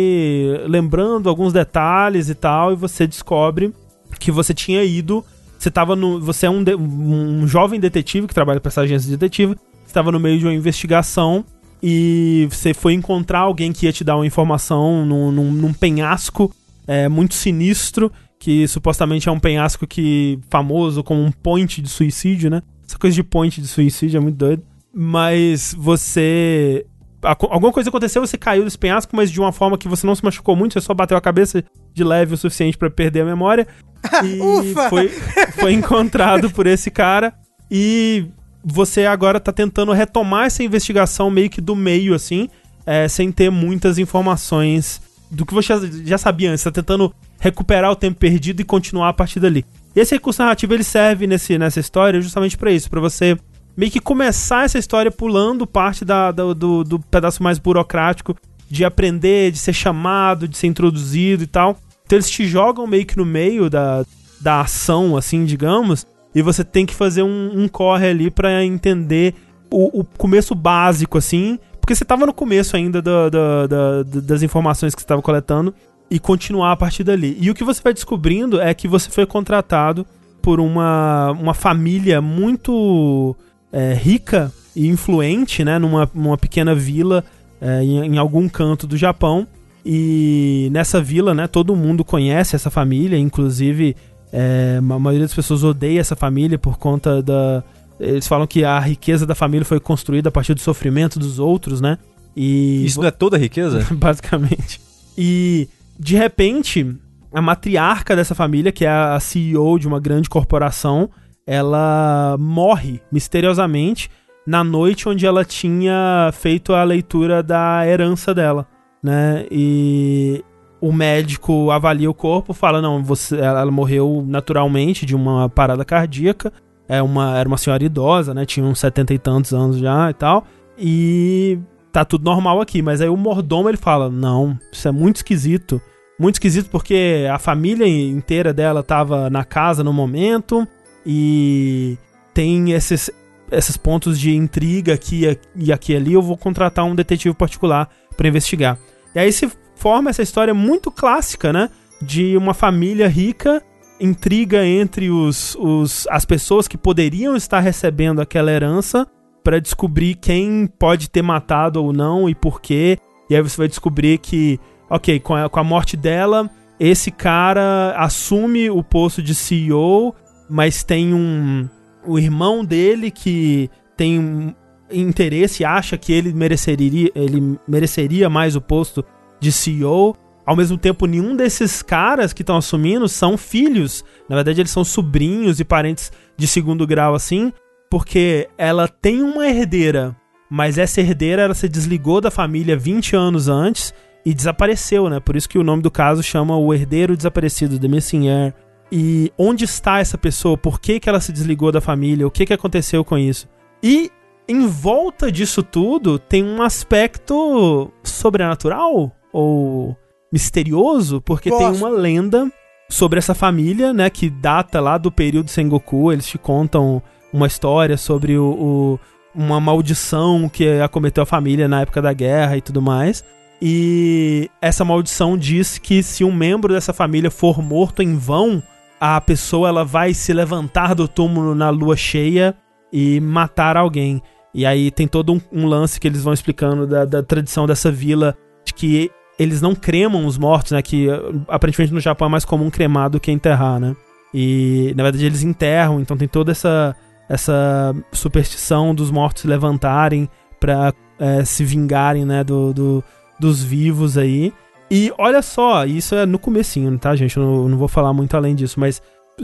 lembrando 0.68 1.28
alguns 1.28 1.52
detalhes 1.52 2.30
e 2.30 2.36
tal, 2.36 2.72
e 2.72 2.76
você 2.76 3.08
descobre 3.08 3.74
que 4.20 4.32
você 4.32 4.54
tinha 4.54 4.84
ido. 4.84 5.26
Você 5.58 5.72
tava 5.72 5.96
no. 5.96 6.20
Você 6.22 6.46
é 6.46 6.50
um, 6.52 6.64
de- 6.64 6.76
um 6.76 7.48
jovem 7.48 7.80
detetive 7.80 8.28
que 8.28 8.34
trabalha 8.36 8.60
para 8.60 8.70
essa 8.70 8.82
agência 8.82 9.10
de 9.10 9.18
detetive. 9.18 9.56
Estava 9.88 10.12
no 10.12 10.20
meio 10.20 10.38
de 10.38 10.46
uma 10.46 10.54
investigação 10.54 11.44
e 11.82 12.48
você 12.50 12.74
foi 12.74 12.94
encontrar 12.94 13.40
alguém 13.40 13.72
que 13.72 13.86
ia 13.86 13.94
te 13.94 14.04
dar 14.04 14.16
uma 14.16 14.26
informação 14.26 15.06
num, 15.06 15.32
num- 15.32 15.52
num 15.52 15.74
penhasco 15.74 16.54
é, 16.88 17.08
muito 17.10 17.34
sinistro, 17.36 18.12
que 18.40 18.68
supostamente 18.68 19.28
é 19.28 19.32
um 19.32 19.40
penhasco 19.40 19.88
que 19.88 20.40
famoso 20.50 21.04
como 21.04 21.22
um 21.24 21.32
point 21.32 21.82
de 21.82 21.90
suicídio, 21.90 22.50
né? 22.50 22.62
Essa 22.88 22.98
coisa 22.98 23.16
de 23.16 23.24
point 23.24 23.60
de 23.62 23.68
suicídio 23.68 24.18
é 24.18 24.22
muito 24.22 24.36
doido. 24.38 24.64
Mas 24.94 25.74
você. 25.78 26.86
Alguma 27.24 27.72
coisa 27.74 27.90
aconteceu, 27.90 28.22
você 28.26 28.38
caiu 28.38 28.64
desse 28.64 28.78
penhasco, 28.78 29.16
mas 29.16 29.32
de 29.32 29.40
uma 29.40 29.52
forma 29.52 29.78
que 29.80 29.88
você 29.88 30.06
não 30.06 30.14
se 30.14 30.24
machucou 30.24 30.56
muito, 30.56 30.74
você 30.74 30.82
só 30.82 30.94
bateu 30.94 31.18
a 31.18 31.22
cabeça 31.22 31.64
de 31.92 32.04
leve 32.04 32.36
o 32.36 32.38
suficiente 32.38 32.78
pra 32.78 32.90
perder 32.90 33.22
a 33.22 33.26
memória. 33.26 33.68
E 34.24 34.40
Ufa! 34.40 34.88
Foi, 34.90 35.10
foi 35.10 35.74
encontrado 35.74 36.52
por 36.52 36.68
esse 36.68 36.92
cara. 36.92 37.34
E 37.72 38.28
você 38.66 39.06
agora 39.06 39.40
tá 39.40 39.52
tentando 39.52 39.92
retomar 39.92 40.46
essa 40.48 40.64
investigação 40.64 41.30
meio 41.30 41.50
que 41.50 41.62
do 41.62 41.76
meio, 41.76 42.16
assim, 42.16 42.50
é, 42.86 43.08
sem 43.08 43.32
ter 43.32 43.52
muitas 43.52 43.98
informações 44.00 45.00
do 45.30 45.46
que 45.46 45.54
você 45.54 45.74
já, 46.04 46.18
sabia 46.18 46.52
antes. 46.52 46.64
Tá 46.64 46.72
tentando 46.72 47.14
recuperar 47.40 47.92
o 47.92 47.96
tempo 47.96 48.18
perdido 48.20 48.62
e 48.62 48.66
continuar 48.66 49.10
a 49.10 49.14
partir 49.14 49.40
dali. 49.40 49.64
E 49.96 50.00
esse 50.00 50.16
recurso 50.16 50.42
narrativo 50.42 50.74
ele 50.74 50.84
serve 50.84 51.28
nesse, 51.28 51.58
nessa 51.58 51.80
história 51.80 52.20
justamente 52.20 52.58
pra 52.58 52.72
isso, 52.72 52.90
pra 52.90 53.00
você 53.00 53.38
meio 53.78 53.92
que 53.92 54.00
começar 54.00 54.66
essa 54.66 54.80
história 54.80 55.12
pulando 55.12 55.68
parte 55.68 56.04
da, 56.04 56.32
da- 56.32 56.54
do, 56.54 56.84
do 56.84 57.00
pedaço 57.00 57.44
mais 57.44 57.60
burocrático 57.60 58.36
de 58.70 58.84
aprender, 58.84 59.52
de 59.52 59.58
ser 59.60 59.74
chamado, 59.74 60.48
de 60.48 60.58
ser 60.58 60.68
introduzido 60.68 61.44
e 61.44 61.48
tal. 61.48 61.78
Então 62.06 62.18
eles 62.18 62.30
te 62.30 62.48
jogam 62.48 62.88
meio 62.88 63.06
que 63.06 63.18
no 63.18 63.26
meio 63.26 63.70
da, 63.70 64.04
da 64.42 64.62
ação, 64.62 65.16
assim, 65.18 65.46
digamos, 65.46 66.06
e 66.36 66.42
você 66.42 66.64
tem 66.64 66.86
que 66.86 66.94
fazer 66.94 67.24
um, 67.24 67.52
um 67.64 67.68
corre 67.68 68.08
ali 68.10 68.30
pra 68.30 68.64
entender 68.64 69.34
o, 69.72 70.02
o 70.02 70.04
começo 70.04 70.54
básico, 70.54 71.18
assim, 71.18 71.58
porque 71.80 71.96
você 71.96 72.04
tava 72.04 72.26
no 72.26 72.34
começo 72.34 72.76
ainda 72.76 73.02
da- 73.02 73.30
da- 73.30 73.68
da- 73.68 74.04
da- 74.04 74.20
das 74.22 74.44
informações 74.44 74.94
que 74.94 75.02
você 75.02 75.08
tava 75.08 75.22
coletando 75.22 75.74
e 76.12 76.20
continuar 76.20 76.72
a 76.74 76.76
partir 76.76 77.04
dali. 77.04 77.38
E 77.40 77.50
o 77.50 77.54
que 77.56 77.64
você 77.64 77.82
vai 77.82 77.94
descobrindo 77.94 78.60
é 78.62 78.74
que 78.74 78.88
você 78.88 79.10
foi 79.10 79.26
contratado 79.26 80.06
por 80.42 80.60
uma, 80.60 81.32
uma 81.32 81.54
família 81.54 82.22
muito 82.22 83.36
é, 83.74 83.94
rica 83.94 84.52
e 84.76 84.88
influente, 84.88 85.64
né, 85.64 85.80
numa, 85.80 86.10
numa 86.14 86.38
pequena 86.38 86.76
vila 86.76 87.24
é, 87.62 87.82
em, 87.84 88.14
em 88.14 88.18
algum 88.18 88.48
canto 88.50 88.86
do 88.86 88.98
Japão. 88.98 89.48
E 89.86 90.70
nessa 90.72 91.00
vila, 91.02 91.34
né, 91.34 91.48
todo 91.48 91.76
mundo 91.76 92.04
conhece 92.04 92.56
essa 92.56 92.70
família, 92.72 93.18
inclusive 93.18 93.96
é, 94.38 94.80
a 94.80 95.00
maioria 95.00 95.26
das 95.26 95.34
pessoas 95.34 95.64
odeia 95.64 96.02
essa 96.02 96.14
família 96.14 96.60
por 96.60 96.78
conta 96.78 97.24
da. 97.24 97.64
Eles 97.98 98.28
falam 98.28 98.46
que 98.46 98.66
a 98.66 98.78
riqueza 98.78 99.26
da 99.26 99.34
família 99.34 99.64
foi 99.64 99.80
construída 99.80 100.28
a 100.28 100.32
partir 100.32 100.54
do 100.54 100.60
sofrimento 100.60 101.18
dos 101.18 101.40
outros, 101.40 101.80
né? 101.80 101.98
E 102.36 102.84
Isso 102.84 103.00
não 103.00 103.08
é 103.08 103.12
toda 103.12 103.38
a 103.38 103.40
riqueza? 103.40 103.88
basicamente. 103.96 104.82
E 105.18 105.70
de 105.98 106.18
repente, 106.18 106.94
a 107.34 107.42
matriarca 107.42 108.14
dessa 108.14 108.36
família, 108.36 108.74
que 108.74 108.84
é 108.84 108.90
a 108.90 109.18
CEO 109.22 109.80
de 109.80 109.88
uma 109.88 110.02
grande 110.02 110.28
corporação, 110.28 111.10
ela 111.48 112.36
morre 112.38 113.00
misteriosamente 113.10 114.10
na 114.46 114.66
noite 114.66 115.08
onde 115.08 115.26
ela 115.26 115.46
tinha 115.46 116.30
feito 116.34 116.74
a 116.74 116.84
leitura 116.84 117.42
da 117.42 117.88
herança 117.88 118.34
dela, 118.34 118.68
né? 119.02 119.46
E 119.50 120.44
o 120.88 120.94
médico 120.94 121.72
avalia 121.72 122.10
o 122.10 122.14
corpo, 122.14 122.54
fala 122.54 122.82
não, 122.82 123.04
você, 123.04 123.38
ela 123.38 123.70
morreu 123.72 124.24
naturalmente 124.28 125.06
de 125.06 125.16
uma 125.16 125.50
parada 125.50 125.84
cardíaca 125.86 126.52
é 126.88 127.02
uma, 127.02 127.38
era 127.38 127.48
uma 127.48 127.58
senhora 127.58 127.84
idosa, 127.84 128.34
né? 128.34 128.46
Tinha 128.46 128.66
uns 128.66 128.80
setenta 128.80 129.14
e 129.14 129.20
tantos 129.20 129.54
anos 129.54 129.78
já 129.78 130.10
e 130.10 130.14
tal. 130.14 130.46
E 130.78 131.58
tá 131.92 132.06
tudo 132.06 132.24
normal 132.24 132.62
aqui. 132.62 132.82
Mas 132.82 133.02
aí 133.02 133.10
o 133.10 133.18
mordomo 133.18 133.70
ele 133.70 133.78
fala: 133.78 134.10
Não, 134.10 134.58
isso 134.72 134.88
é 134.88 134.92
muito 134.92 135.18
esquisito. 135.18 135.82
Muito 136.20 136.36
esquisito 136.36 136.70
porque 136.70 137.28
a 137.32 137.38
família 137.38 137.88
inteira 137.88 138.54
dela 138.54 138.84
tava 138.84 139.30
na 139.30 139.44
casa 139.44 139.84
no 139.84 139.92
momento. 139.92 140.68
E 141.06 141.98
tem 142.34 142.72
esses, 142.72 143.12
esses 143.52 143.78
pontos 143.78 144.20
de 144.20 144.36
intriga 144.36 144.94
aqui 144.94 145.24
e 145.56 145.72
aqui 145.72 145.96
ali. 145.96 146.14
Eu 146.14 146.22
vou 146.22 146.38
contratar 146.38 146.86
um 146.86 146.96
detetive 146.96 147.34
particular 147.34 147.90
para 148.16 148.28
investigar. 148.28 148.78
E 149.14 149.20
aí 149.20 149.32
se 149.32 149.50
forma 149.76 150.10
essa 150.10 150.22
história 150.22 150.54
muito 150.54 150.92
clássica, 150.92 151.52
né? 151.54 151.70
De 152.02 152.36
uma 152.36 152.54
família 152.54 153.08
rica 153.08 153.62
intriga 154.00 154.66
entre 154.66 155.10
os, 155.10 155.56
os, 155.56 156.08
as 156.10 156.26
pessoas 156.26 156.68
que 156.68 156.78
poderiam 156.78 157.36
estar 157.36 157.60
recebendo 157.60 158.20
aquela 158.22 158.52
herança 158.52 159.08
para 159.44 159.60
descobrir 159.60 160.16
quem 160.16 160.68
pode 160.68 161.10
ter 161.10 161.22
matado 161.22 161.82
ou 161.84 161.94
não 161.94 162.30
e 162.30 162.36
por 162.36 162.60
quê. 162.60 162.98
E 163.30 163.36
aí 163.36 163.42
você 163.42 163.58
vai 163.58 163.68
descobrir 163.68 164.18
que, 164.18 164.60
ok, 164.90 165.20
com 165.20 165.36
a, 165.36 165.50
com 165.50 165.60
a 165.60 165.64
morte 165.64 165.96
dela, 165.96 166.50
esse 166.80 167.12
cara 167.12 167.94
assume 167.98 168.70
o 168.70 168.84
posto 168.84 169.22
de 169.22 169.34
CEO, 169.34 170.14
mas 170.50 170.84
tem 170.84 171.14
um. 171.14 171.70
O 172.06 172.20
irmão 172.20 172.64
dele 172.64 173.10
que 173.10 173.70
tem 173.98 174.20
um 174.20 174.54
interesse, 174.92 175.66
acha 175.66 175.98
que 175.98 176.14
ele 176.14 176.34
mereceria, 176.34 177.10
ele 177.16 177.58
mereceria 177.68 178.30
mais 178.30 178.56
o 178.56 178.62
posto 178.62 179.04
de 179.46 179.52
CEO. 179.52 180.16
Ao 180.46 180.56
mesmo 180.56 180.78
tempo, 180.78 181.06
nenhum 181.06 181.36
desses 181.36 181.82
caras 181.82 182.34
que 182.34 182.42
estão 182.42 182.58
assumindo 182.58 183.08
são 183.08 183.38
filhos. 183.38 184.04
Na 184.28 184.36
verdade, 184.36 184.62
eles 184.62 184.72
são 184.72 184.84
sobrinhos 184.84 185.60
e 185.60 185.64
parentes 185.64 186.12
de 186.38 186.48
segundo 186.48 186.86
grau, 186.86 187.16
assim, 187.16 187.52
porque 187.90 188.48
ela 188.58 188.88
tem 188.88 189.22
uma 189.22 189.48
herdeira, 189.48 190.16
mas 190.50 190.78
essa 190.78 191.02
herdeira 191.02 191.44
ela 191.44 191.54
se 191.54 191.70
desligou 191.70 192.20
da 192.20 192.30
família 192.30 192.78
20 192.78 193.16
anos 193.16 193.48
antes 193.48 193.94
e 194.26 194.34
desapareceu, 194.34 195.10
né? 195.10 195.20
Por 195.20 195.36
isso 195.36 195.50
que 195.50 195.58
o 195.58 195.64
nome 195.64 195.82
do 195.82 195.92
caso 195.92 196.22
chama 196.22 196.58
o 196.58 196.74
herdeiro 196.74 197.16
desaparecido, 197.16 197.80
The 197.80 197.88
Missing 197.88 198.28
Heir. 198.28 198.54
E 198.92 199.32
onde 199.38 199.66
está 199.66 200.00
essa 200.00 200.18
pessoa? 200.18 200.58
Por 200.58 200.80
que, 200.80 201.00
que 201.00 201.10
ela 201.10 201.20
se 201.20 201.32
desligou 201.32 201.72
da 201.72 201.82
família? 201.82 202.28
O 202.28 202.32
que, 202.32 202.46
que 202.46 202.54
aconteceu 202.54 203.04
com 203.04 203.18
isso? 203.18 203.48
E 203.82 204.12
em 204.48 204.68
volta 204.68 205.32
disso 205.32 205.64
tudo 205.64 206.20
tem 206.20 206.44
um 206.44 206.62
aspecto 206.62 207.92
sobrenatural 208.04 209.16
ou 209.36 209.96
misterioso, 210.32 211.22
porque 211.22 211.50
Gosto. 211.50 211.64
tem 211.72 211.78
uma 211.82 211.90
lenda 211.90 212.52
sobre 212.90 213.18
essa 213.20 213.34
família, 213.34 213.94
né, 213.94 214.10
que 214.10 214.30
data 214.30 214.80
lá 214.80 214.98
do 214.98 215.12
período 215.12 215.50
Sengoku. 215.50 216.12
Eles 216.12 216.26
te 216.28 216.38
contam 216.38 217.02
uma 217.34 217.48
história 217.48 217.98
sobre 217.98 218.38
o, 218.38 218.46
o- 218.52 219.00
uma 219.34 219.60
maldição 219.60 220.48
que 220.48 220.80
acometeu 220.80 221.24
a 221.24 221.26
família 221.26 221.68
na 221.68 221.82
época 221.82 222.02
da 222.02 222.14
guerra 222.14 222.56
e 222.58 222.62
tudo 222.62 222.82
mais. 222.82 223.24
E 223.62 224.50
essa 224.62 224.86
maldição 224.86 225.38
diz 225.38 225.78
que 225.78 226.02
se 226.04 226.24
um 226.24 226.32
membro 226.34 226.74
dessa 226.74 226.94
família 226.94 227.32
for 227.32 227.62
morto 227.62 228.02
em 228.02 228.16
vão, 228.16 228.62
a 229.00 229.20
pessoa 229.20 229.68
ela 229.68 229.84
vai 229.84 230.14
se 230.14 230.32
levantar 230.32 230.94
do 230.96 231.08
túmulo 231.08 231.54
na 231.56 231.70
lua 231.70 231.98
cheia 231.98 232.56
e 232.94 233.20
matar 233.20 233.76
alguém. 233.76 234.22
E 234.54 234.66
aí 234.66 234.90
tem 234.92 235.08
todo 235.08 235.34
um, 235.34 235.42
um 235.52 235.66
lance 235.66 236.00
que 236.00 236.08
eles 236.08 236.24
vão 236.24 236.34
explicando 236.34 236.88
da, 236.88 237.04
da 237.04 237.22
tradição 237.24 237.66
dessa 237.66 237.92
vila, 237.92 238.38
de 238.66 238.74
que 238.74 239.12
eles 239.38 239.62
não 239.62 239.76
cremam 239.76 240.26
os 240.26 240.38
mortos, 240.38 240.72
né? 240.72 240.82
Que 240.82 241.08
uh, 241.10 241.42
aparentemente 241.48 241.94
no 241.94 242.00
Japão 242.00 242.28
é 242.28 242.32
mais 242.32 242.46
comum 242.46 242.70
cremar 242.70 243.10
do 243.10 243.20
que 243.20 243.32
enterrar, 243.32 243.80
né? 243.80 243.96
E 244.34 244.94
na 244.96 245.04
verdade 245.04 245.26
eles 245.26 245.44
enterram, 245.44 246.00
então 246.02 246.18
tem 246.18 246.28
toda 246.28 246.52
essa, 246.52 246.96
essa 247.30 247.96
superstição 248.12 248.94
dos 248.94 249.12
mortos 249.12 249.42
se 249.44 249.48
levantarem 249.48 250.30
pra 250.60 250.94
é, 251.20 251.46
se 251.46 251.64
vingarem, 251.64 252.26
né? 252.26 252.44
Do, 252.44 252.74
do- 252.74 253.04
dos 253.40 253.62
vivos 253.64 254.18
aí. 254.18 254.54
E 254.90 255.12
olha 255.18 255.42
só, 255.42 255.86
isso 255.86 256.16
é 256.16 256.26
no 256.26 256.40
comecinho, 256.40 256.98
tá, 256.98 257.16
gente? 257.16 257.36
Eu 257.36 257.44
não, 257.44 257.70
não 257.70 257.78
vou 257.78 257.88
falar 257.88 258.14
muito 258.14 258.36
além 258.38 258.56
disso, 258.56 258.80
mas 258.80 259.02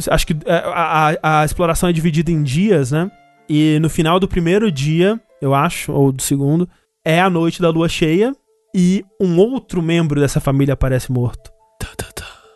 acho 0.10 0.26
que 0.28 0.34
é, 0.46 0.54
a, 0.54 1.10
a- 1.22 1.42
a 1.42 1.46
exploração 1.46 1.90
é 1.90 1.94
dividida 1.94 2.32
em 2.32 2.42
dias, 2.44 2.92
né? 2.92 3.10
E 3.50 3.78
no 3.82 3.90
final 3.90 4.20
do 4.20 4.28
primeiro 4.30 4.72
dia, 4.72 5.20
eu 5.42 5.54
acho, 5.54 5.92
ou 5.92 6.12
do 6.12 6.22
segundo, 6.22 6.70
é 7.04 7.20
a 7.20 7.30
noite 7.30 7.62
da 7.62 7.70
lua 7.70 7.90
cheia 7.90 8.34
e 8.74 9.04
um 9.20 9.38
outro 9.38 9.82
membro 9.82 10.20
dessa 10.20 10.40
família 10.40 10.74
aparece 10.74 11.12
morto. 11.12 11.52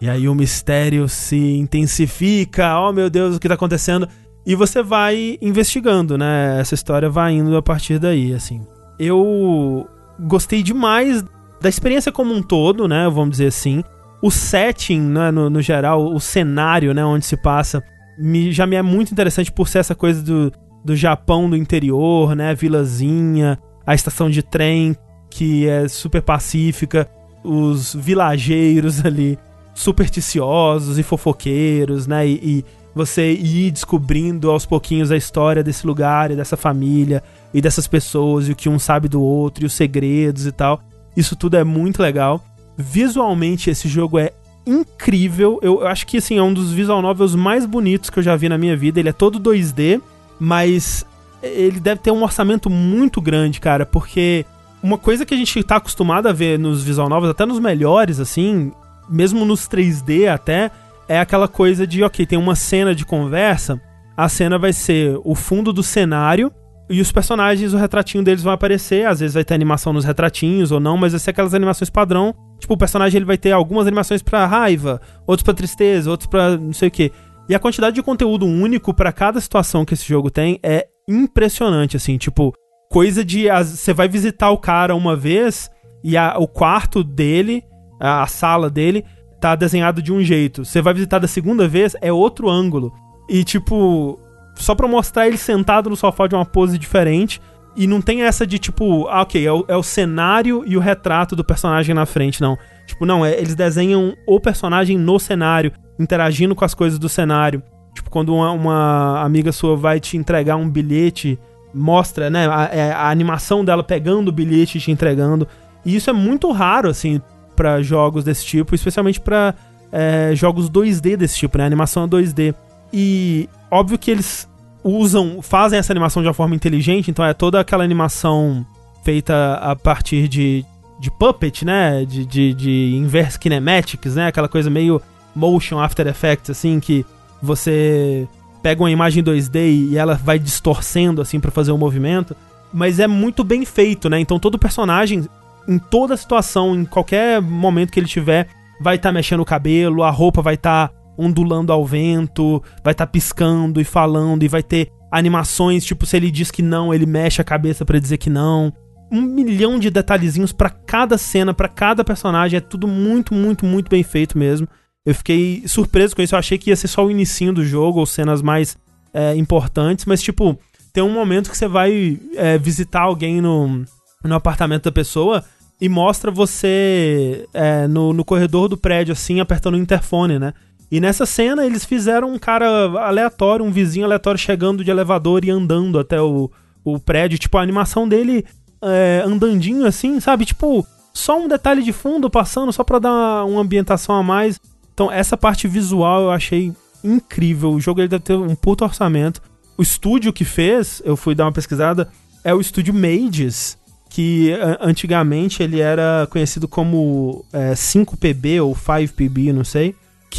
E 0.02 0.10
aí 0.10 0.28
o 0.28 0.36
mistério 0.36 1.08
se 1.08 1.36
intensifica. 1.58 2.80
Oh 2.80 2.92
meu 2.92 3.10
Deus, 3.10 3.36
o 3.36 3.40
que 3.40 3.48
tá 3.48 3.56
acontecendo? 3.56 4.08
E 4.46 4.54
você 4.54 4.84
vai 4.84 5.38
investigando, 5.42 6.18
né? 6.18 6.60
Essa 6.60 6.76
história 6.76 7.10
vai 7.10 7.34
indo 7.34 7.56
a 7.58 7.62
partir 7.62 7.98
daí, 7.98 8.34
assim. 8.34 8.62
Eu 9.00 9.88
gostei 10.20 10.62
demais 10.62 11.24
da 11.62 11.70
experiência 11.70 12.12
como 12.12 12.34
um 12.34 12.44
todo, 12.44 12.88
né? 12.88 13.10
Vamos 13.10 13.32
dizer 13.32 13.48
assim. 13.48 13.84
O 14.22 14.30
setting, 14.30 15.02
né, 15.02 15.32
no, 15.32 15.50
no 15.50 15.62
geral, 15.62 16.14
o 16.14 16.20
cenário, 16.20 16.94
né, 16.94 17.04
onde 17.04 17.26
se 17.26 17.38
passa, 17.38 17.84
me, 18.18 18.52
já 18.52 18.66
me 18.66 18.76
é 18.76 18.82
muito 18.82 19.12
interessante 19.12 19.52
por 19.52 19.68
ser 19.68 19.80
essa 19.80 19.94
coisa 19.94 20.22
do, 20.22 20.52
do 20.84 20.96
Japão 20.96 21.50
do 21.50 21.56
interior, 21.56 22.36
né? 22.36 22.54
Vilazinha, 22.54 23.58
a 23.86 23.96
estação 23.96 24.30
de 24.30 24.44
trem 24.44 24.96
que 25.36 25.68
é 25.68 25.86
super 25.90 26.22
pacífica, 26.22 27.10
os 27.44 27.94
vilageiros 27.94 29.06
ali 29.06 29.38
supersticiosos 29.74 30.98
e 30.98 31.04
fofoqueiros, 31.04 32.08
né? 32.08 32.26
E, 32.26 32.40
e 32.42 32.66
você 32.96 33.34
ir 33.34 33.70
descobrindo 33.72 34.50
aos 34.50 34.66
pouquinhos 34.66 35.12
a 35.12 35.18
história 35.18 35.62
desse 35.62 35.86
lugar 35.86 36.32
e 36.32 36.38
dessa 36.38 36.56
família 36.56 37.22
e 37.54 37.62
dessas 37.62 37.86
pessoas 37.86 38.48
e 38.48 38.54
o 38.54 38.56
que 38.56 38.70
um 38.70 38.80
sabe 38.80 39.10
do 39.10 39.22
outro 39.22 39.66
e 39.66 39.68
os 39.68 39.74
segredos 39.74 40.46
e 40.46 40.54
tal. 40.54 40.82
Isso 41.18 41.36
tudo 41.36 41.58
é 41.58 41.64
muito 41.66 42.02
legal. 42.02 42.42
Visualmente 42.78 43.70
esse 43.70 43.90
jogo 43.90 44.18
é 44.18 44.32
incrível. 44.66 45.60
Eu, 45.62 45.82
eu 45.82 45.88
acho 45.88 46.08
que 46.08 46.16
assim 46.16 46.38
é 46.38 46.44
um 46.44 46.54
dos 46.54 46.72
visual 46.72 47.02
novels 47.02 47.36
mais 47.36 47.66
bonitos 47.66 48.10
que 48.10 48.20
eu 48.20 48.24
já 48.24 48.38
vi 48.38 48.48
na 48.48 48.58
minha 48.58 48.78
vida. 48.78 49.02
Ele 49.02 49.10
é 49.10 49.14
todo 49.14 49.38
2D, 49.38 50.02
mas 50.40 51.06
ele 51.44 51.82
deve 51.82 52.00
ter 52.00 52.12
um 52.12 52.24
orçamento 52.24 52.70
muito 52.70 53.20
grande, 53.20 53.60
cara, 53.60 53.86
porque 53.86 54.46
uma 54.82 54.98
coisa 54.98 55.26
que 55.26 55.34
a 55.34 55.38
gente 55.38 55.64
tá 55.64 55.78
acostumado 55.78 56.28
a 56.28 56.34
ver 56.34 56.60
nos 56.60 56.84
visual 56.84 57.10
novels, 57.10 57.32
até 57.32 57.46
nos 57.46 57.60
melhores 57.60 58.20
assim, 58.20 58.72
mesmo 59.10 59.46
nos 59.46 59.68
3D 59.68 60.28
até, 60.32 60.72
é 61.08 61.20
aquela 61.20 61.48
coisa 61.48 61.86
de, 61.86 62.04
ok, 62.04 62.26
tem 62.26 62.38
uma 62.38 62.56
cena 62.56 62.94
de 62.94 63.06
conversa, 63.06 63.80
a 64.16 64.30
cena 64.30 64.58
vai 64.58 64.74
ser 64.74 65.20
o 65.24 65.36
fundo 65.36 65.74
do 65.74 65.84
cenário 65.84 66.52
e 66.90 67.02
os 67.02 67.12
personagens, 67.12 67.74
o 67.74 67.78
retratinho 67.78 68.24
deles 68.24 68.44
vai 68.44 68.54
aparecer, 68.54 69.08
às 69.08 69.20
vezes 69.20 69.34
vai 69.34 69.44
ter 69.44 69.56
animação 69.56 69.92
nos 69.92 70.06
retratinhos 70.06 70.72
ou 70.72 70.80
não, 70.80 70.98
mas 70.98 71.14
vai 71.14 71.20
ser 71.20 71.32
aquelas 71.32 71.54
animações 71.54 71.90
padrão. 71.90 72.34
Tipo, 72.60 72.76
o 72.76 72.78
personagem 72.78 73.18
ele 73.18 73.26
vai 73.26 73.38
ter 73.38 73.52
algumas 73.52 73.88
animações 73.88 74.22
pra 74.22 74.46
raiva, 74.46 75.02
outros 75.26 75.44
pra 75.44 75.54
tristeza, 75.54 76.12
outros 76.12 76.30
pra 76.30 76.58
não 76.58 76.74
sei 76.74 76.90
o 76.90 76.92
que. 76.92 77.12
E 77.50 77.56
a 77.56 77.60
quantidade 77.60 77.96
de 77.96 78.04
conteúdo 78.04 78.46
único 78.46 78.94
pra 78.94 79.12
cada 79.12 79.42
situação 79.42 79.84
que 79.84 79.96
esse 79.96 80.08
jogo 80.08 80.30
tem 80.30 80.60
é 80.62 80.88
impressionante, 81.10 81.98
assim, 81.98 82.18
tipo, 82.18 82.54
coisa 82.90 83.24
de 83.24 83.48
você 83.50 83.94
vai 83.94 84.08
visitar 84.08 84.52
o 84.52 84.58
cara 84.58 84.96
uma 84.96 85.16
vez 85.16 85.70
e 86.04 86.16
a- 86.18 86.36
o 86.38 86.48
quarto 86.48 87.04
dele, 87.04 87.64
a, 88.00 88.24
a 88.24 88.28
sala 88.28 88.70
dele 88.70 89.04
tá 89.42 89.56
desenhado 89.56 90.02
de 90.02 90.14
um 90.14 90.22
jeito. 90.24 90.64
Você 90.66 90.82
vai 90.82 90.94
visitar 90.94 91.20
da 91.20 91.28
segunda 91.28 91.68
vez 91.68 91.96
é 92.02 92.12
outro 92.12 92.50
ângulo. 92.50 92.92
E 93.30 93.44
tipo, 93.44 94.20
só 94.56 94.74
pra 94.76 94.88
mostrar 94.88 95.28
ele 95.28 95.38
sentado 95.38 95.90
no 95.90 95.96
sofá 95.96 96.28
de 96.28 96.36
uma 96.36 96.46
pose 96.46 96.78
diferente. 96.78 97.42
E 97.78 97.88
não 97.88 98.00
tem 98.02 98.22
essa 98.24 98.48
de 98.48 98.58
tipo, 98.58 99.06
ah, 99.10 99.22
ok, 99.24 99.46
é 99.46 99.52
o, 99.52 99.66
é 99.68 99.76
o 99.76 99.84
cenário 99.84 100.64
e 100.66 100.78
o 100.78 100.80
retrato 100.80 101.36
do 101.36 101.44
personagem 101.44 101.94
na 101.94 102.06
frente, 102.06 102.40
não. 102.40 102.58
Tipo, 102.88 103.06
não, 103.06 103.26
é, 103.26 103.38
eles 103.38 103.54
desenham 103.54 104.16
o 104.26 104.40
personagem 104.40 104.98
no 104.98 105.20
cenário, 105.20 105.74
interagindo 106.00 106.56
com 106.56 106.64
as 106.64 106.74
coisas 106.74 106.98
do 106.98 107.10
cenário. 107.10 107.62
Tipo, 107.94 108.10
quando 108.10 108.34
uma, 108.34 108.52
uma 108.52 109.22
amiga 109.22 109.52
sua 109.52 109.76
vai 109.76 110.00
te 110.00 110.16
entregar 110.16 110.56
um 110.56 110.70
bilhete, 110.70 111.38
mostra, 111.76 112.30
né, 112.30 112.48
a, 112.48 112.70
é, 112.72 112.92
a 112.92 113.10
animação 113.10 113.66
dela 113.66 113.84
pegando 113.84 114.30
o 114.30 114.32
bilhete 114.32 114.78
e 114.78 114.82
te 114.82 114.92
entregando. 114.92 115.48
E 115.86 115.96
isso 115.96 116.10
é 116.10 116.14
muito 116.14 116.52
raro, 116.52 116.90
assim, 116.90 117.22
pra 117.56 117.82
jogos 117.82 118.24
desse 118.24 118.46
tipo, 118.46 118.74
especialmente 118.74 119.20
pra 119.20 119.54
é, 119.92 120.32
jogos 120.34 120.70
2D 120.70 121.18
desse 121.18 121.38
tipo, 121.38 121.58
né, 121.58 121.66
animação 121.66 122.08
2D. 122.08 122.56
E 122.94 123.50
óbvio 123.70 123.98
que 123.98 124.10
eles 124.10 124.48
usam, 124.84 125.42
fazem 125.42 125.78
essa 125.78 125.92
animação 125.92 126.22
de 126.22 126.28
uma 126.28 126.34
forma 126.34 126.56
inteligente, 126.56 127.12
então 127.12 127.26
é 127.26 127.34
toda 127.34 127.60
aquela 127.60 127.84
animação 127.84 128.66
feita 129.04 129.56
a 129.56 129.76
partir 129.76 130.28
de, 130.28 130.66
de 131.00 131.12
puppet, 131.12 131.66
né? 131.66 132.06
De, 132.06 132.26
de, 132.26 132.54
de 132.54 132.96
inverse 132.96 133.38
kinematics, 133.40 134.16
né? 134.16 134.28
Aquela 134.28 134.48
coisa 134.48 134.70
meio 134.70 135.02
motion 135.36 135.80
After 135.80 136.08
Effects, 136.08 136.50
assim, 136.50 136.80
que 136.80 137.06
você 137.42 138.28
pega 138.66 138.82
uma 138.82 138.90
imagem 138.90 139.24
2D 139.24 139.92
e 139.92 139.96
ela 139.96 140.16
vai 140.16 140.40
distorcendo, 140.40 141.22
assim, 141.22 141.40
pra 141.40 141.52
fazer 141.52 141.72
o 141.72 141.78
movimento. 141.78 142.36
Mas 142.74 143.00
é 143.00 143.06
muito 143.06 143.44
bem 143.44 143.64
feito, 143.64 144.10
né? 144.10 144.20
Então 144.20 144.40
todo 144.40 144.58
personagem, 144.58 145.24
em 145.68 145.78
toda 145.78 146.18
situação, 146.18 146.76
em 146.76 146.84
qualquer 146.84 147.40
momento 147.40 147.92
que 147.92 148.00
ele 148.00 148.08
tiver, 148.08 148.48
vai 148.82 148.96
estar 148.96 149.12
mexendo 149.12 149.42
o 149.42 149.46
cabelo, 149.46 150.02
a 150.02 150.10
roupa 150.10 150.42
vai 150.42 150.56
estar 150.56 150.92
ondulando 151.16 151.72
ao 151.72 151.86
vento, 151.86 152.60
vai 152.84 152.94
estar 152.94 153.06
piscando 153.06 153.80
e 153.80 153.84
falando, 153.84 154.42
e 154.42 154.48
vai 154.48 154.64
ter 154.64 154.90
animações, 155.12 155.86
tipo, 155.86 156.04
se 156.04 156.18
ele 156.18 156.32
diz 156.32 156.50
que 156.50 156.64
não, 156.64 156.92
ele 156.92 157.06
mexe 157.06 157.40
a 157.40 157.46
cabeça 157.46 157.86
pra 157.86 158.00
dizer 158.00 158.18
que 158.18 158.32
não. 158.32 158.74
Um 159.12 159.22
milhão 159.22 159.78
de 159.78 159.92
detalhezinhos 159.92 160.52
pra 160.52 160.72
cada 160.72 161.20
cena, 161.20 161.54
pra 161.54 161.70
cada 161.70 162.04
personagem, 162.04 162.58
é 162.58 162.62
tudo 162.62 162.88
muito, 162.88 163.32
muito, 163.32 163.64
muito 163.64 163.90
bem 163.90 164.02
feito 164.02 164.36
mesmo. 164.40 164.68
Eu 165.06 165.14
fiquei 165.14 165.64
surpreso 165.68 166.16
com 166.16 166.22
isso, 166.22 166.34
eu 166.34 166.40
achei 166.40 166.58
que 166.58 166.72
ia 166.72 166.76
ser 166.76 166.88
só 166.88 167.06
o 167.06 167.12
inicinho 167.12 167.54
do 167.54 167.66
jogo, 167.66 168.00
ou 168.00 168.06
cenas 168.06 168.42
mais 168.42 168.78
é, 169.14 169.36
importantes, 169.36 170.06
mas 170.06 170.22
tipo, 170.22 170.58
tem 170.92 171.04
um 171.04 171.12
momento 171.12 171.50
que 171.50 171.58
você 171.58 171.68
vai 171.68 172.20
é, 172.36 172.58
visitar 172.58 173.02
alguém 173.02 173.40
no, 173.42 173.86
no 174.24 174.36
apartamento 174.36 174.86
da 174.86 174.92
pessoa 174.92 175.44
e 175.80 175.90
mostra 175.90 176.32
você 176.32 177.48
é, 177.54 177.88
no, 177.88 178.14
no 178.14 178.26
corredor 178.26 178.68
do 178.68 178.78
prédio, 178.78 179.12
assim, 179.12 179.40
apertando 179.40 179.76
o 179.76 179.80
interfone, 179.80 180.40
né? 180.40 180.54
E 180.92 181.00
nessa 181.00 181.26
cena 181.26 181.66
eles 181.66 181.84
fizeram 181.84 182.32
um 182.32 182.40
cara 182.40 182.68
aleatório, 183.00 183.66
um 183.66 183.72
vizinho 183.72 184.06
aleatório 184.06 184.40
chegando 184.40 184.84
de 184.84 184.92
elevador 184.92 185.44
e 185.44 185.50
andando 185.50 186.00
até 186.00 186.22
o, 186.22 186.50
o 186.84 187.00
prédio. 187.00 187.38
Tipo, 187.38 187.58
a 187.58 187.62
animação 187.62 188.08
dele 188.08 188.46
é, 188.82 189.24
andandinho 189.26 189.86
assim, 189.86 190.20
sabe? 190.20 190.46
Tipo, 190.46 190.86
só 191.14 191.40
um 191.40 191.48
detalhe 191.48 191.84
de 191.84 191.92
fundo 191.92 192.30
passando, 192.30 192.72
só 192.72 192.84
pra 192.84 193.00
dar 193.00 193.46
uma 193.46 193.62
ambientação 193.62 194.16
a 194.16 194.24
mais. 194.24 194.60
Então, 194.96 195.12
essa 195.12 195.38
parte 195.38 195.68
visual 195.68 196.24
eu 196.24 196.32
achei 196.32 196.74
incrível. 197.04 197.72
O 197.72 197.80
jogo 197.80 198.02
ele 198.02 198.08
deve 198.08 198.24
ter 198.24 198.34
um 198.34 198.56
puto 198.56 198.84
orçamento. 198.84 199.40
O 199.78 199.84
estúdio 199.84 200.34
que 200.34 200.44
fez, 200.44 201.04
eu 201.06 201.16
fui 201.16 201.36
dar 201.36 201.46
uma 201.46 201.52
pesquisada, 201.52 202.10
é 202.44 202.52
o 202.52 202.60
estúdio 202.60 202.94
Mages, 202.94 203.78
que 204.10 204.52
antigamente 204.80 205.62
ele 205.62 205.80
era 205.80 206.28
conhecido 206.32 206.68
como 206.68 207.46
é, 207.54 207.74
5PB 207.74 208.64
ou 208.64 208.74
5PB, 208.74 209.54
não 209.54 209.64
sei 209.64 209.94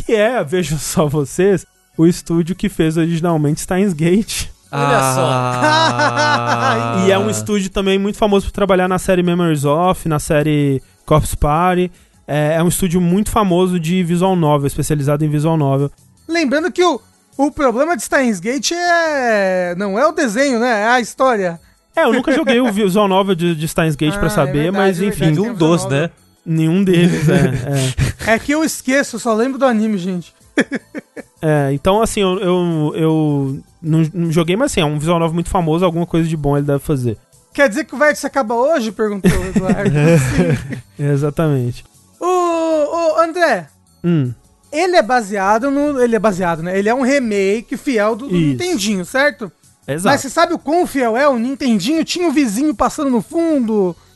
que 0.04 0.14
é, 0.14 0.42
vejam 0.44 0.78
só 0.78 1.06
vocês, 1.06 1.64
o 1.96 2.06
estúdio 2.06 2.54
que 2.54 2.68
fez 2.68 2.98
originalmente 2.98 3.62
Steins 3.62 3.92
Gate. 3.92 4.48
Olha 4.70 4.98
Ah. 5.00 6.96
E 7.06 7.12
é 7.12 7.18
um 7.18 7.30
estúdio 7.30 7.70
também 7.70 7.98
muito 7.98 8.18
famoso 8.18 8.46
por 8.46 8.52
trabalhar 8.52 8.88
na 8.88 8.98
série 8.98 9.22
Memories 9.22 9.64
Off, 9.64 10.08
na 10.08 10.18
série 10.18 10.82
Corpse 11.04 11.36
Party. 11.36 11.92
É, 12.26 12.54
é 12.54 12.62
um 12.62 12.68
estúdio 12.68 13.00
muito 13.00 13.30
famoso 13.30 13.78
de 13.78 14.02
visual 14.02 14.34
novel, 14.34 14.66
especializado 14.66 15.24
em 15.24 15.28
visual 15.28 15.56
novel. 15.56 15.90
Lembrando 16.28 16.72
que 16.72 16.82
o, 16.82 17.00
o 17.36 17.50
problema 17.50 17.96
de 17.96 18.02
Steins 18.02 18.40
Gate 18.40 18.72
é. 18.72 19.74
Não 19.76 19.98
é 19.98 20.06
o 20.06 20.12
desenho, 20.12 20.58
né? 20.58 20.82
É 20.82 20.88
a 20.88 21.00
história. 21.00 21.60
É, 21.94 22.04
eu 22.04 22.12
nunca 22.12 22.32
joguei 22.32 22.60
o 22.60 22.70
visual 22.72 23.06
novel 23.08 23.34
de, 23.34 23.54
de 23.54 23.68
Steins 23.68 23.94
Gate 23.96 24.14
Ah, 24.14 24.18
pra 24.18 24.26
é 24.26 24.30
saber, 24.30 24.52
verdade, 24.64 24.76
mas 24.76 25.00
é 25.00 25.04
enfim. 25.06 25.26
Nenhum 25.26 25.54
dos, 25.54 25.86
né? 25.86 26.10
nenhum 26.44 26.84
deles, 26.84 27.28
é, 27.28 28.30
é. 28.30 28.34
É 28.34 28.38
que 28.38 28.52
eu 28.52 28.64
esqueço, 28.64 29.18
só 29.18 29.34
lembro 29.34 29.58
do 29.58 29.64
anime, 29.66 29.98
gente. 29.98 30.34
É, 31.42 31.70
então, 31.72 32.00
assim, 32.00 32.22
eu, 32.22 32.40
eu, 32.40 32.92
eu 32.96 33.62
não, 33.80 34.10
não 34.12 34.32
joguei, 34.32 34.56
mas 34.56 34.72
assim, 34.72 34.80
é 34.80 34.84
um 34.84 34.98
visual 34.98 35.18
novel 35.18 35.34
muito 35.34 35.50
famoso, 35.50 35.84
alguma 35.84 36.06
coisa 36.06 36.26
de 36.26 36.36
bom 36.36 36.56
ele 36.56 36.66
deve 36.66 36.78
fazer. 36.78 37.18
Quer 37.52 37.68
dizer 37.68 37.84
que 37.84 37.94
o 37.94 37.98
Vértice 37.98 38.26
acaba 38.26 38.54
hoje? 38.54 38.90
Perguntou 38.90 39.30
o 39.30 39.46
Eduardo. 39.46 39.90
Sim. 39.90 40.82
Exatamente. 40.98 41.84
O, 42.20 42.26
o 42.26 43.20
André, 43.20 43.68
Hum, 44.06 44.32
ele 44.72 44.94
é 44.94 45.02
baseado 45.02 45.68
no. 45.68 46.00
Ele 46.00 46.14
é 46.14 46.18
baseado, 46.18 46.62
né? 46.62 46.78
Ele 46.78 46.88
é 46.88 46.94
um 46.94 47.02
remake 47.02 47.76
fiel 47.76 48.14
do, 48.14 48.28
do. 48.28 48.34
Nintendinho, 48.34 49.04
certo? 49.04 49.50
Mas 49.84 49.96
exato. 49.96 50.20
você 50.20 50.30
sabe 50.30 50.54
o 50.54 50.58
quão 50.58 50.86
fiel 50.86 51.16
é? 51.16 51.28
O 51.28 51.38
Nintendinho 51.38 52.04
tinha 52.04 52.28
o 52.28 52.32
vizinho 52.32 52.74
passando 52.74 53.10
no 53.10 53.20
fundo. 53.20 53.96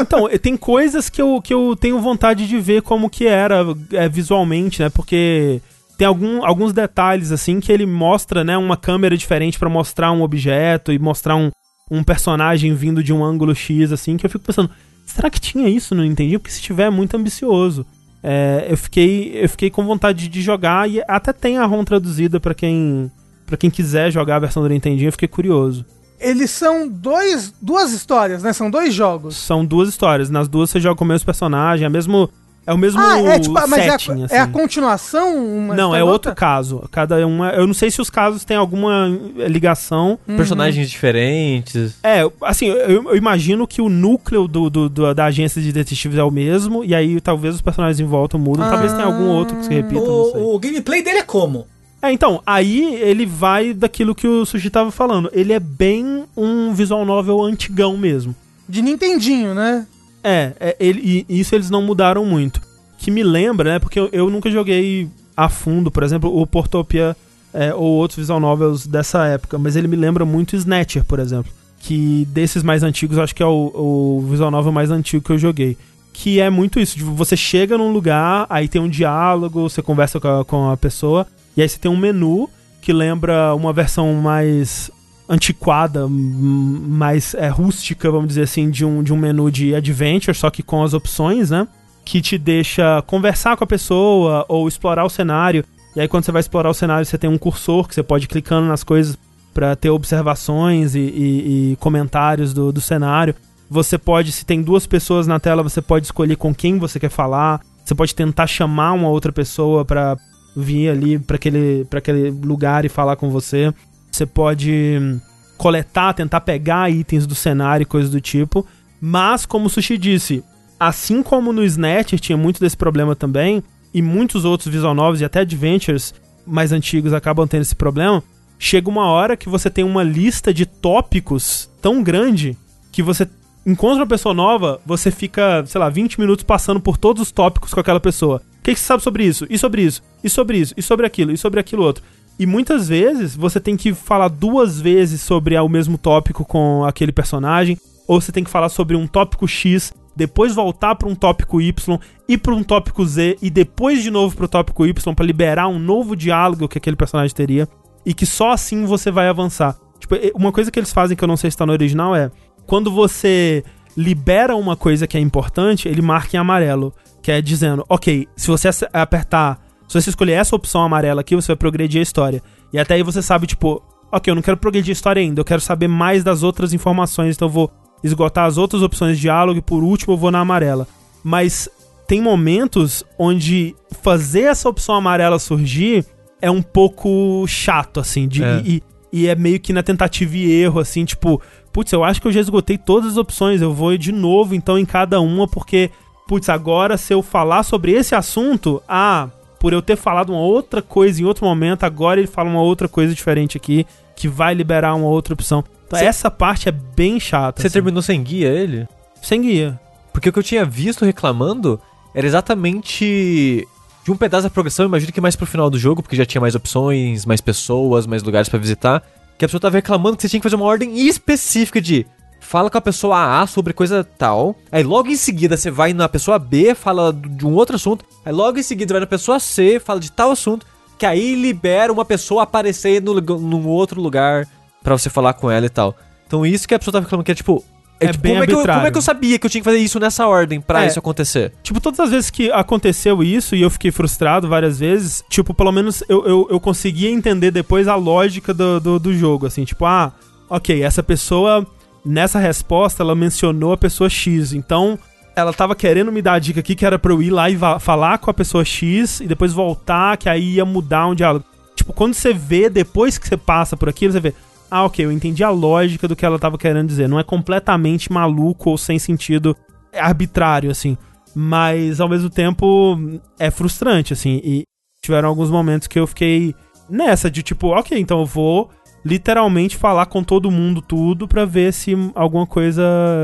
Então, 0.00 0.28
tem 0.40 0.56
coisas 0.56 1.10
que 1.10 1.20
eu, 1.20 1.42
que 1.42 1.52
eu 1.52 1.74
tenho 1.74 2.00
vontade 2.00 2.46
de 2.46 2.56
ver 2.60 2.82
como 2.82 3.10
que 3.10 3.26
era 3.26 3.64
é, 3.90 4.08
visualmente, 4.08 4.80
né? 4.80 4.88
Porque 4.88 5.60
tem 5.98 6.06
algum, 6.06 6.46
alguns 6.46 6.72
detalhes, 6.72 7.32
assim, 7.32 7.58
que 7.58 7.72
ele 7.72 7.84
mostra, 7.84 8.44
né? 8.44 8.56
Uma 8.56 8.76
câmera 8.76 9.16
diferente 9.16 9.58
pra 9.58 9.68
mostrar 9.68 10.12
um 10.12 10.22
objeto 10.22 10.92
e 10.92 11.00
mostrar 11.00 11.34
um, 11.34 11.50
um 11.90 12.04
personagem 12.04 12.74
vindo 12.74 13.02
de 13.02 13.12
um 13.12 13.24
ângulo 13.24 13.56
X, 13.56 13.90
assim, 13.90 14.16
que 14.16 14.24
eu 14.24 14.30
fico 14.30 14.44
pensando, 14.44 14.70
será 15.06 15.30
que 15.30 15.40
tinha 15.40 15.68
isso 15.68 15.94
no 15.94 16.02
Nintendo? 16.02 16.38
Porque 16.38 16.52
se 16.52 16.60
tiver, 16.60 16.84
é 16.84 16.90
muito 16.90 17.16
ambicioso. 17.16 17.86
É, 18.22 18.66
eu, 18.68 18.76
fiquei, 18.76 19.32
eu 19.34 19.48
fiquei 19.48 19.70
com 19.70 19.84
vontade 19.84 20.28
de 20.28 20.42
jogar 20.42 20.90
e 20.90 21.00
até 21.06 21.32
tem 21.32 21.58
a 21.58 21.64
ROM 21.64 21.84
traduzida 21.84 22.40
pra 22.40 22.54
quem, 22.54 23.10
pra 23.46 23.56
quem 23.56 23.70
quiser 23.70 24.10
jogar 24.10 24.36
a 24.36 24.40
versão 24.40 24.62
do 24.62 24.68
Nintendinho, 24.68 25.08
eu 25.08 25.12
fiquei 25.12 25.28
curioso. 25.28 25.86
Eles 26.18 26.50
são 26.50 26.88
dois, 26.88 27.54
duas 27.60 27.92
histórias, 27.92 28.42
né? 28.42 28.52
São 28.52 28.70
dois 28.70 28.92
jogos. 28.92 29.36
São 29.36 29.64
duas 29.64 29.88
histórias. 29.88 30.30
Nas 30.30 30.48
duas 30.48 30.70
você 30.70 30.80
joga 30.80 30.96
com 30.96 31.04
o 31.04 31.08
mesmo 31.08 31.26
personagem, 31.26 31.86
é, 31.86 31.88
mesmo, 31.88 32.28
é 32.66 32.72
o 32.74 32.78
mesmo 32.78 33.00
Ah, 33.00 33.20
é 33.20 33.38
tipo, 33.38 33.54
mas 33.54 33.72
é 33.72 33.88
a, 33.88 33.98
setting, 33.98 34.24
assim. 34.24 34.34
é 34.34 34.40
a 34.40 34.46
continuação? 34.46 35.36
Uma 35.36 35.74
Não, 35.74 35.94
é 35.94 35.98
da 35.98 36.04
outro 36.04 36.30
outra? 36.30 36.34
caso. 36.34 36.82
Cada 36.90 37.24
uma. 37.26 37.50
Eu 37.50 37.66
não 37.66 37.74
sei 37.74 37.90
se 37.90 38.00
os 38.00 38.10
casos 38.10 38.44
têm 38.44 38.56
alguma 38.56 39.08
ligação. 39.48 40.18
Uhum. 40.26 40.36
Personagens 40.36 40.90
diferentes. 40.90 41.94
É, 42.02 42.28
assim, 42.42 42.66
eu, 42.66 43.04
eu 43.10 43.16
imagino 43.16 43.66
que 43.66 43.80
o 43.80 43.88
núcleo 43.88 44.48
do, 44.48 44.68
do- 44.68 44.88
do- 44.88 45.14
da 45.14 45.26
agência 45.26 45.60
de 45.62 45.72
detetives 45.72 46.18
é 46.18 46.22
o 46.24 46.30
mesmo, 46.30 46.84
e 46.84 46.94
aí 46.94 47.20
talvez 47.20 47.54
os 47.54 47.60
personagens 47.62 48.00
em 48.00 48.04
volta 48.04 48.36
mudam. 48.36 48.68
Talvez 48.68 48.92
tenha 48.92 49.04
algum 49.06 49.28
outro 49.28 49.56
que 49.56 49.64
se 49.64 49.72
repita, 49.74 50.00
não 50.04 50.30
sei. 50.32 50.40
O, 50.42 50.54
o 50.54 50.58
gameplay 50.58 51.02
dele 51.02 51.18
é 51.18 51.22
como? 51.22 51.66
É, 52.02 52.12
então, 52.12 52.42
aí 52.46 52.94
ele 52.96 53.24
vai 53.24 53.72
daquilo 53.72 54.14
que 54.14 54.26
o 54.28 54.44
Sushi 54.44 54.68
tava 54.70 54.90
falando. 54.90 55.30
Ele 55.32 55.52
é 55.52 55.58
bem 55.60 56.24
um 56.36 56.72
visual 56.74 57.04
novel 57.06 57.42
antigão 57.42 57.96
mesmo. 57.96 58.34
De 58.68 58.82
Nintendinho, 58.82 59.54
né? 59.54 59.86
É, 60.28 60.52
é, 60.58 60.76
ele, 60.80 61.24
e 61.28 61.38
isso 61.38 61.54
eles 61.54 61.70
não 61.70 61.80
mudaram 61.80 62.24
muito. 62.24 62.60
Que 62.98 63.12
me 63.12 63.22
lembra, 63.22 63.74
né? 63.74 63.78
Porque 63.78 64.00
eu, 64.00 64.08
eu 64.10 64.28
nunca 64.28 64.50
joguei 64.50 65.08
a 65.36 65.48
fundo, 65.48 65.88
por 65.88 66.02
exemplo, 66.02 66.36
o 66.36 66.44
Portopia 66.44 67.16
é, 67.54 67.72
ou 67.72 67.84
outros 67.84 68.18
visual 68.18 68.40
novels 68.40 68.88
dessa 68.88 69.24
época, 69.26 69.56
mas 69.56 69.76
ele 69.76 69.86
me 69.86 69.94
lembra 69.94 70.24
muito 70.24 70.56
Snatcher, 70.56 71.04
por 71.04 71.20
exemplo. 71.20 71.52
Que 71.78 72.26
desses 72.32 72.64
mais 72.64 72.82
antigos, 72.82 73.18
acho 73.18 73.36
que 73.36 73.42
é 73.42 73.46
o, 73.46 73.70
o 73.72 74.26
visual 74.28 74.50
novel 74.50 74.72
mais 74.72 74.90
antigo 74.90 75.24
que 75.24 75.30
eu 75.30 75.38
joguei. 75.38 75.78
Que 76.12 76.40
é 76.40 76.50
muito 76.50 76.80
isso, 76.80 76.96
tipo, 76.96 77.12
você 77.12 77.36
chega 77.36 77.78
num 77.78 77.92
lugar, 77.92 78.46
aí 78.50 78.66
tem 78.66 78.80
um 78.80 78.88
diálogo, 78.88 79.68
você 79.68 79.80
conversa 79.80 80.18
com 80.18 80.40
a, 80.40 80.44
com 80.44 80.70
a 80.70 80.76
pessoa, 80.76 81.24
e 81.56 81.62
aí 81.62 81.68
você 81.68 81.78
tem 81.78 81.90
um 81.90 81.96
menu 81.96 82.50
que 82.82 82.92
lembra 82.92 83.54
uma 83.54 83.72
versão 83.72 84.12
mais 84.14 84.90
antiquada, 85.28 86.06
mais 86.08 87.34
é, 87.34 87.48
rústica, 87.48 88.10
vamos 88.10 88.28
dizer 88.28 88.42
assim, 88.42 88.70
de 88.70 88.84
um, 88.84 89.02
de 89.02 89.12
um 89.12 89.16
menu 89.16 89.50
de 89.50 89.74
adventure, 89.74 90.36
só 90.36 90.50
que 90.50 90.62
com 90.62 90.82
as 90.82 90.94
opções, 90.94 91.50
né? 91.50 91.66
Que 92.04 92.20
te 92.20 92.38
deixa 92.38 93.02
conversar 93.02 93.56
com 93.56 93.64
a 93.64 93.66
pessoa 93.66 94.44
ou 94.48 94.68
explorar 94.68 95.04
o 95.04 95.10
cenário. 95.10 95.64
E 95.94 96.00
aí, 96.00 96.06
quando 96.08 96.24
você 96.24 96.32
vai 96.32 96.40
explorar 96.40 96.70
o 96.70 96.74
cenário, 96.74 97.04
você 97.04 97.18
tem 97.18 97.28
um 97.28 97.38
cursor 97.38 97.88
que 97.88 97.94
você 97.94 98.02
pode 98.02 98.26
ir 98.26 98.28
clicando 98.28 98.68
nas 98.68 98.84
coisas 98.84 99.18
para 99.52 99.74
ter 99.74 99.90
observações 99.90 100.94
e, 100.94 101.00
e- 101.00 101.72
e 101.72 101.76
comentários 101.76 102.52
do, 102.52 102.70
do 102.70 102.80
cenário. 102.80 103.34
Você 103.68 103.96
pode, 103.98 104.30
se 104.30 104.44
tem 104.44 104.62
duas 104.62 104.86
pessoas 104.86 105.26
na 105.26 105.40
tela, 105.40 105.62
você 105.62 105.80
pode 105.82 106.04
escolher 106.06 106.36
com 106.36 106.54
quem 106.54 106.78
você 106.78 107.00
quer 107.00 107.08
falar. 107.10 107.60
Você 107.84 107.94
pode 107.94 108.14
tentar 108.14 108.46
chamar 108.46 108.92
uma 108.92 109.08
outra 109.08 109.32
pessoa 109.32 109.84
para 109.84 110.16
vir 110.56 110.90
ali 110.90 111.18
para 111.18 111.36
aquele, 111.36 111.86
aquele 111.90 112.30
lugar 112.30 112.84
e 112.84 112.88
falar 112.88 113.16
com 113.16 113.30
você. 113.30 113.72
Você 114.16 114.24
pode 114.24 114.98
hum, 115.00 115.20
coletar, 115.58 116.14
tentar 116.14 116.40
pegar 116.40 116.90
itens 116.90 117.26
do 117.26 117.34
cenário 117.34 117.82
e 117.82 117.86
coisas 117.86 118.10
do 118.10 118.20
tipo. 118.20 118.66
Mas, 118.98 119.44
como 119.44 119.66
o 119.66 119.68
Sushi 119.68 119.98
disse, 119.98 120.42
assim 120.80 121.22
como 121.22 121.52
no 121.52 121.62
Snatcher 121.62 122.18
tinha 122.18 122.36
muito 122.36 122.58
desse 122.58 122.76
problema 122.76 123.14
também, 123.14 123.62
e 123.92 124.00
muitos 124.00 124.44
outros 124.44 124.72
visual 124.72 124.94
novels 124.94 125.20
e 125.20 125.24
até 125.24 125.40
adventures 125.40 126.14
mais 126.46 126.72
antigos 126.72 127.12
acabam 127.12 127.46
tendo 127.46 127.62
esse 127.62 127.76
problema, 127.76 128.22
chega 128.58 128.88
uma 128.88 129.06
hora 129.06 129.36
que 129.36 129.48
você 129.48 129.68
tem 129.68 129.84
uma 129.84 130.02
lista 130.02 130.52
de 130.52 130.64
tópicos 130.64 131.68
tão 131.82 132.02
grande 132.02 132.56
que 132.90 133.02
você 133.02 133.28
encontra 133.66 134.00
uma 134.00 134.06
pessoa 134.06 134.32
nova, 134.34 134.80
você 134.86 135.10
fica, 135.10 135.64
sei 135.66 135.78
lá, 135.78 135.90
20 135.90 136.20
minutos 136.20 136.44
passando 136.44 136.80
por 136.80 136.96
todos 136.96 137.20
os 137.20 137.32
tópicos 137.32 137.74
com 137.74 137.80
aquela 137.80 138.00
pessoa. 138.00 138.40
O 138.60 138.62
que 138.62 138.74
você 138.74 138.82
sabe 138.82 139.02
sobre 139.02 139.24
isso? 139.24 139.46
E 139.50 139.58
sobre 139.58 139.82
isso? 139.82 140.02
E 140.22 140.30
sobre 140.30 140.58
isso? 140.58 140.74
E 140.76 140.82
sobre 140.82 141.06
aquilo? 141.06 141.32
E 141.32 141.36
sobre 141.36 141.60
aquilo 141.60 141.82
outro? 141.82 142.02
E 142.38 142.46
muitas 142.46 142.88
vezes 142.88 143.34
você 143.34 143.58
tem 143.58 143.76
que 143.76 143.94
falar 143.94 144.28
duas 144.28 144.80
vezes 144.80 145.22
sobre 145.22 145.56
o 145.58 145.68
mesmo 145.68 145.96
tópico 145.96 146.44
com 146.44 146.84
aquele 146.84 147.12
personagem, 147.12 147.78
ou 148.06 148.20
você 148.20 148.30
tem 148.30 148.44
que 148.44 148.50
falar 148.50 148.68
sobre 148.68 148.96
um 148.96 149.06
tópico 149.06 149.48
X, 149.48 149.92
depois 150.14 150.54
voltar 150.54 150.94
para 150.94 151.08
um 151.08 151.14
tópico 151.14 151.60
Y, 151.60 151.98
ir 152.28 152.38
para 152.38 152.54
um 152.54 152.62
tópico 152.62 153.04
Z 153.04 153.38
e 153.42 153.50
depois 153.50 154.02
de 154.02 154.10
novo 154.10 154.36
para 154.36 154.44
o 154.44 154.48
tópico 154.48 154.86
Y 154.86 155.14
para 155.14 155.26
liberar 155.26 155.68
um 155.68 155.78
novo 155.78 156.14
diálogo 156.16 156.68
que 156.68 156.78
aquele 156.78 156.96
personagem 156.96 157.34
teria 157.34 157.68
e 158.04 158.14
que 158.14 158.24
só 158.24 158.52
assim 158.52 158.84
você 158.84 159.10
vai 159.10 159.28
avançar. 159.28 159.76
Tipo, 159.98 160.14
e- 160.14 160.32
uma 160.34 160.52
coisa 160.52 160.70
que 160.70 160.78
eles 160.78 160.92
fazem 160.92 161.16
que 161.16 161.24
eu 161.24 161.28
não 161.28 161.36
sei 161.36 161.50
se 161.50 161.56
tá 161.56 161.66
no 161.66 161.72
original 161.72 162.14
é 162.14 162.30
quando 162.66 162.90
você 162.90 163.64
libera 163.96 164.54
uma 164.56 164.76
coisa 164.76 165.06
que 165.06 165.16
é 165.16 165.20
importante, 165.20 165.88
ele 165.88 166.02
marca 166.02 166.36
em 166.36 166.40
amarelo, 166.40 166.92
que 167.22 167.32
é 167.32 167.40
dizendo, 167.40 167.84
ok, 167.88 168.28
se 168.36 168.46
você 168.46 168.68
apertar, 168.92 169.65
se 169.88 170.00
você 170.00 170.10
escolher 170.10 170.32
essa 170.32 170.56
opção 170.56 170.82
amarela 170.82 171.20
aqui, 171.20 171.34
você 171.34 171.48
vai 171.48 171.56
progredir 171.56 172.00
a 172.00 172.02
história. 172.02 172.42
E 172.72 172.78
até 172.78 172.94
aí 172.94 173.02
você 173.02 173.22
sabe, 173.22 173.46
tipo, 173.46 173.82
ok, 174.10 174.30
eu 174.30 174.34
não 174.34 174.42
quero 174.42 174.56
progredir 174.56 174.90
a 174.90 174.92
história 174.92 175.20
ainda, 175.20 175.40
eu 175.40 175.44
quero 175.44 175.60
saber 175.60 175.88
mais 175.88 176.24
das 176.24 176.42
outras 176.42 176.72
informações, 176.72 177.36
então 177.36 177.48
eu 177.48 177.52
vou 177.52 177.72
esgotar 178.02 178.44
as 178.44 178.58
outras 178.58 178.82
opções 178.82 179.16
de 179.16 179.22
diálogo 179.22 179.58
e 179.58 179.62
por 179.62 179.82
último 179.82 180.14
eu 180.14 180.18
vou 180.18 180.30
na 180.30 180.40
amarela. 180.40 180.86
Mas 181.22 181.68
tem 182.06 182.20
momentos 182.20 183.04
onde 183.18 183.74
fazer 184.02 184.42
essa 184.42 184.68
opção 184.68 184.94
amarela 184.94 185.38
surgir 185.38 186.04
é 186.40 186.50
um 186.50 186.62
pouco 186.62 187.44
chato, 187.46 188.00
assim, 188.00 188.28
de, 188.28 188.44
É. 188.44 188.62
E, 188.64 188.82
e 189.12 189.26
é 189.26 189.34
meio 189.34 189.58
que 189.58 189.72
na 189.72 189.82
tentativa 189.82 190.36
e 190.36 190.50
erro, 190.52 190.78
assim, 190.78 191.04
tipo, 191.04 191.40
putz, 191.72 191.92
eu 191.92 192.04
acho 192.04 192.20
que 192.20 192.28
eu 192.28 192.32
já 192.32 192.40
esgotei 192.40 192.76
todas 192.76 193.12
as 193.12 193.16
opções, 193.16 193.62
eu 193.62 193.72
vou 193.72 193.96
de 193.96 194.12
novo, 194.12 194.54
então, 194.54 194.78
em 194.78 194.84
cada 194.84 195.20
uma, 195.20 195.48
porque, 195.48 195.90
putz, 196.28 196.48
agora 196.48 196.96
se 196.96 197.14
eu 197.14 197.22
falar 197.22 197.62
sobre 197.62 197.92
esse 197.92 198.14
assunto, 198.14 198.82
ah, 198.88 199.28
por 199.58 199.72
eu 199.72 199.80
ter 199.82 199.96
falado 199.96 200.30
uma 200.30 200.40
outra 200.40 200.82
coisa 200.82 201.20
em 201.20 201.24
outro 201.24 201.44
momento, 201.44 201.84
agora 201.84 202.20
ele 202.20 202.26
fala 202.26 202.48
uma 202.50 202.60
outra 202.62 202.88
coisa 202.88 203.14
diferente 203.14 203.56
aqui, 203.56 203.86
que 204.14 204.28
vai 204.28 204.54
liberar 204.54 204.94
uma 204.94 205.06
outra 205.08 205.34
opção. 205.34 205.64
Então, 205.86 205.98
Cê- 205.98 206.04
essa 206.06 206.30
parte 206.30 206.68
é 206.68 206.72
bem 206.72 207.18
chata. 207.20 207.60
Você 207.60 207.66
assim. 207.68 207.74
terminou 207.74 208.02
sem 208.02 208.22
guia 208.22 208.48
ele? 208.48 208.86
Sem 209.22 209.42
guia. 209.42 209.78
Porque 210.12 210.28
o 210.28 210.32
que 210.32 210.38
eu 210.38 210.42
tinha 210.42 210.64
visto 210.64 211.04
reclamando 211.04 211.80
era 212.14 212.26
exatamente 212.26 213.66
de 214.04 214.10
um 214.12 214.16
pedaço 214.16 214.44
da 214.44 214.50
progressão, 214.50 214.86
imagino 214.86 215.12
que 215.12 215.20
mais 215.20 215.36
pro 215.36 215.46
final 215.46 215.68
do 215.68 215.78
jogo, 215.78 216.02
porque 216.02 216.16
já 216.16 216.24
tinha 216.24 216.40
mais 216.40 216.54
opções, 216.54 217.26
mais 217.26 217.40
pessoas, 217.40 218.06
mais 218.06 218.22
lugares 218.22 218.48
pra 218.48 218.58
visitar, 218.58 219.02
que 219.36 219.44
a 219.44 219.48
pessoa 219.48 219.60
tava 219.60 219.76
reclamando 219.76 220.16
que 220.16 220.22
você 220.22 220.28
tinha 220.28 220.40
que 220.40 220.44
fazer 220.44 220.56
uma 220.56 220.64
ordem 220.64 220.96
específica 221.06 221.80
de 221.80 222.06
fala 222.46 222.70
com 222.70 222.78
a 222.78 222.80
pessoa 222.80 223.40
A 223.42 223.46
sobre 223.46 223.72
coisa 223.72 224.02
tal, 224.04 224.56
aí 224.70 224.82
logo 224.82 225.08
em 225.08 225.16
seguida 225.16 225.56
você 225.56 225.70
vai 225.70 225.92
na 225.92 226.08
pessoa 226.08 226.38
B, 226.38 226.74
fala 226.74 227.12
de 227.12 227.44
um 227.46 227.54
outro 227.54 227.76
assunto, 227.76 228.04
aí 228.24 228.32
logo 228.32 228.58
em 228.58 228.62
seguida 228.62 228.94
vai 228.94 229.00
na 229.00 229.06
pessoa 229.06 229.38
C, 229.40 229.80
fala 229.80 230.00
de 230.00 230.10
tal 230.12 230.30
assunto, 230.30 230.66
que 230.98 231.04
aí 231.04 231.34
libera 231.34 231.92
uma 231.92 232.04
pessoa 232.04 232.44
aparecer 232.44 233.02
no, 233.02 233.20
num 233.20 233.66
outro 233.66 234.00
lugar 234.00 234.46
pra 234.82 234.96
você 234.96 235.10
falar 235.10 235.34
com 235.34 235.50
ela 235.50 235.66
e 235.66 235.70
tal. 235.70 235.94
Então 236.26 236.46
isso 236.46 236.66
que 236.66 236.74
a 236.74 236.78
pessoa 236.78 236.92
tava 236.92 237.04
reclamando 237.04 237.24
que 237.24 237.32
é 237.32 237.34
tipo... 237.34 237.62
É 237.98 238.08
tipo, 238.08 238.22
bem 238.22 238.32
como, 238.32 238.44
é 238.44 238.46
que 238.46 238.52
eu, 238.52 238.60
como 238.62 238.86
é 238.86 238.90
que 238.90 238.98
eu 238.98 239.02
sabia 239.02 239.38
que 239.38 239.46
eu 239.46 239.50
tinha 239.50 239.62
que 239.62 239.64
fazer 239.64 239.78
isso 239.78 239.98
nessa 239.98 240.26
ordem 240.26 240.60
pra 240.60 240.84
É. 240.84 240.86
isso 240.86 240.98
acontecer? 240.98 241.54
Tipo, 241.62 241.80
todas 241.80 241.98
as 241.98 242.10
vezes 242.10 242.28
que 242.28 242.52
aconteceu 242.52 243.22
isso 243.22 243.56
e 243.56 243.62
eu 243.62 243.70
fiquei 243.70 243.90
frustrado 243.90 244.46
várias 244.46 244.78
vezes, 244.78 245.24
tipo, 245.30 245.54
pelo 245.54 245.72
menos 245.72 246.04
eu, 246.06 246.26
eu, 246.26 246.46
eu 246.50 246.60
conseguia 246.60 247.08
entender 247.10 247.50
depois 247.50 247.88
a 247.88 247.94
lógica 247.94 248.52
do, 248.52 248.78
do, 248.80 248.98
do 248.98 249.14
jogo, 249.14 249.46
assim, 249.46 249.64
tipo, 249.64 249.86
ah, 249.86 250.12
ok, 250.50 250.82
essa 250.82 251.02
pessoa, 251.02 251.66
nessa 252.06 252.38
resposta, 252.38 253.02
ela 253.02 253.14
mencionou 253.14 253.72
a 253.72 253.76
pessoa 253.76 254.08
X, 254.08 254.52
então 254.52 254.98
ela 255.34 255.52
tava 255.52 255.74
querendo 255.74 256.10
me 256.10 256.22
dar 256.22 256.34
a 256.34 256.38
dica 256.38 256.60
aqui 256.60 256.74
que 256.74 256.86
era 256.86 256.98
pra 256.98 257.12
eu 257.12 257.22
ir 257.22 257.30
lá 257.30 257.50
e 257.50 257.58
falar 257.80 258.18
com 258.18 258.30
a 258.30 258.34
pessoa 258.34 258.64
X 258.64 259.20
e 259.20 259.26
depois 259.26 259.52
voltar, 259.52 260.16
que 260.16 260.28
aí 260.28 260.54
ia 260.54 260.64
mudar 260.64 261.08
um 261.08 261.14
diálogo. 261.14 261.44
Tipo, 261.74 261.92
quando 261.92 262.14
você 262.14 262.32
vê, 262.32 262.70
depois 262.70 263.18
que 263.18 263.28
você 263.28 263.36
passa 263.36 263.76
por 263.76 263.88
aquilo, 263.88 264.12
você 264.12 264.20
vê, 264.20 264.34
ah, 264.70 264.84
ok, 264.84 265.04
eu 265.04 265.12
entendi 265.12 265.44
a 265.44 265.50
lógica 265.50 266.08
do 266.08 266.16
que 266.16 266.24
ela 266.24 266.38
tava 266.38 266.56
querendo 266.56 266.88
dizer. 266.88 267.06
Não 267.08 267.18
é 267.18 267.22
completamente 267.22 268.10
maluco 268.10 268.70
ou 268.70 268.78
sem 268.78 268.98
sentido 268.98 269.54
é 269.92 270.00
arbitrário, 270.00 270.70
assim. 270.70 270.96
Mas, 271.34 272.00
ao 272.00 272.08
mesmo 272.08 272.30
tempo, 272.30 272.98
é 273.38 273.50
frustrante, 273.50 274.14
assim. 274.14 274.40
E 274.42 274.62
tiveram 275.02 275.28
alguns 275.28 275.50
momentos 275.50 275.86
que 275.86 275.98
eu 275.98 276.06
fiquei 276.06 276.54
nessa, 276.88 277.30
de 277.30 277.42
tipo, 277.42 277.68
ok, 277.68 277.98
então 277.98 278.20
eu 278.20 278.26
vou 278.26 278.70
literalmente 279.06 279.76
falar 279.76 280.06
com 280.06 280.24
todo 280.24 280.50
mundo 280.50 280.82
tudo 280.82 281.28
pra 281.28 281.44
ver 281.44 281.72
se 281.72 281.94
alguma 282.14 282.46
coisa 282.46 282.82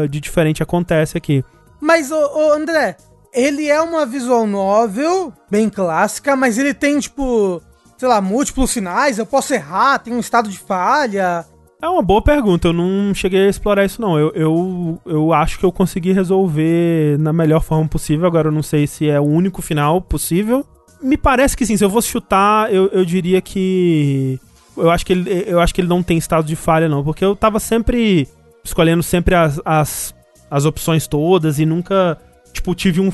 de 0.09 0.20
diferente 0.20 0.62
acontece 0.62 1.18
aqui. 1.18 1.45
Mas, 1.80 2.12
ô, 2.12 2.16
ô, 2.16 2.53
André, 2.53 2.97
ele 3.35 3.68
é 3.68 3.83
uma 3.83 4.07
visual 4.07 4.47
novel, 4.47 5.33
bem 5.51 5.68
clássica, 5.68 6.37
mas 6.37 6.57
ele 6.57 6.72
tem, 6.72 7.01
tipo, 7.01 7.61
sei 7.99 8.09
lá, 8.09 8.20
múltiplos 8.20 8.72
finais, 8.72 9.18
eu 9.18 9.26
posso 9.26 9.53
errar, 9.53 9.99
tem 9.99 10.14
um 10.14 10.20
estado 10.20 10.49
de 10.49 10.59
falha. 10.59 11.45
É 11.83 11.89
uma 11.89 12.03
boa 12.03 12.22
pergunta, 12.22 12.68
eu 12.68 12.72
não 12.72 13.12
cheguei 13.12 13.47
a 13.47 13.51
explorar 13.51 13.85
isso 13.85 14.01
não. 14.01 14.16
Eu, 14.16 14.30
eu, 14.37 15.01
eu 15.05 15.33
acho 15.33 15.59
que 15.59 15.64
eu 15.64 15.72
consegui 15.72 16.12
resolver 16.12 17.18
na 17.18 17.33
melhor 17.33 17.61
forma 17.61 17.89
possível, 17.89 18.24
agora 18.24 18.47
eu 18.47 18.53
não 18.53 18.62
sei 18.62 18.87
se 18.87 19.11
é 19.11 19.18
o 19.18 19.24
único 19.24 19.61
final 19.61 20.01
possível. 20.01 20.64
Me 21.03 21.16
parece 21.16 21.57
que 21.57 21.66
sim, 21.66 21.76
se 21.76 21.85
eu 21.85 21.91
fosse 21.91 22.07
chutar, 22.07 22.72
eu, 22.72 22.87
eu 22.93 23.05
diria 23.05 23.41
que. 23.41 24.39
Eu 24.77 24.91
acho 24.91 25.05
que, 25.05 25.12
ele, 25.12 25.45
eu 25.47 25.61
acho 25.61 25.75
que 25.75 25.81
ele 25.81 25.89
não 25.89 26.03
tem 26.03 26.16
estado 26.16 26.47
de 26.47 26.57
falha, 26.57 26.89
não, 26.89 27.05
porque 27.05 27.25
eu 27.25 27.37
tava 27.37 27.61
sempre 27.61 28.29
escolhendo 28.64 29.03
sempre 29.03 29.35
as, 29.35 29.61
as, 29.64 30.14
as 30.51 30.64
opções 30.64 31.07
todas 31.07 31.59
e 31.59 31.66
nunca, 31.66 32.18
tipo, 32.53 32.75
tive 32.75 33.01
um, 33.01 33.12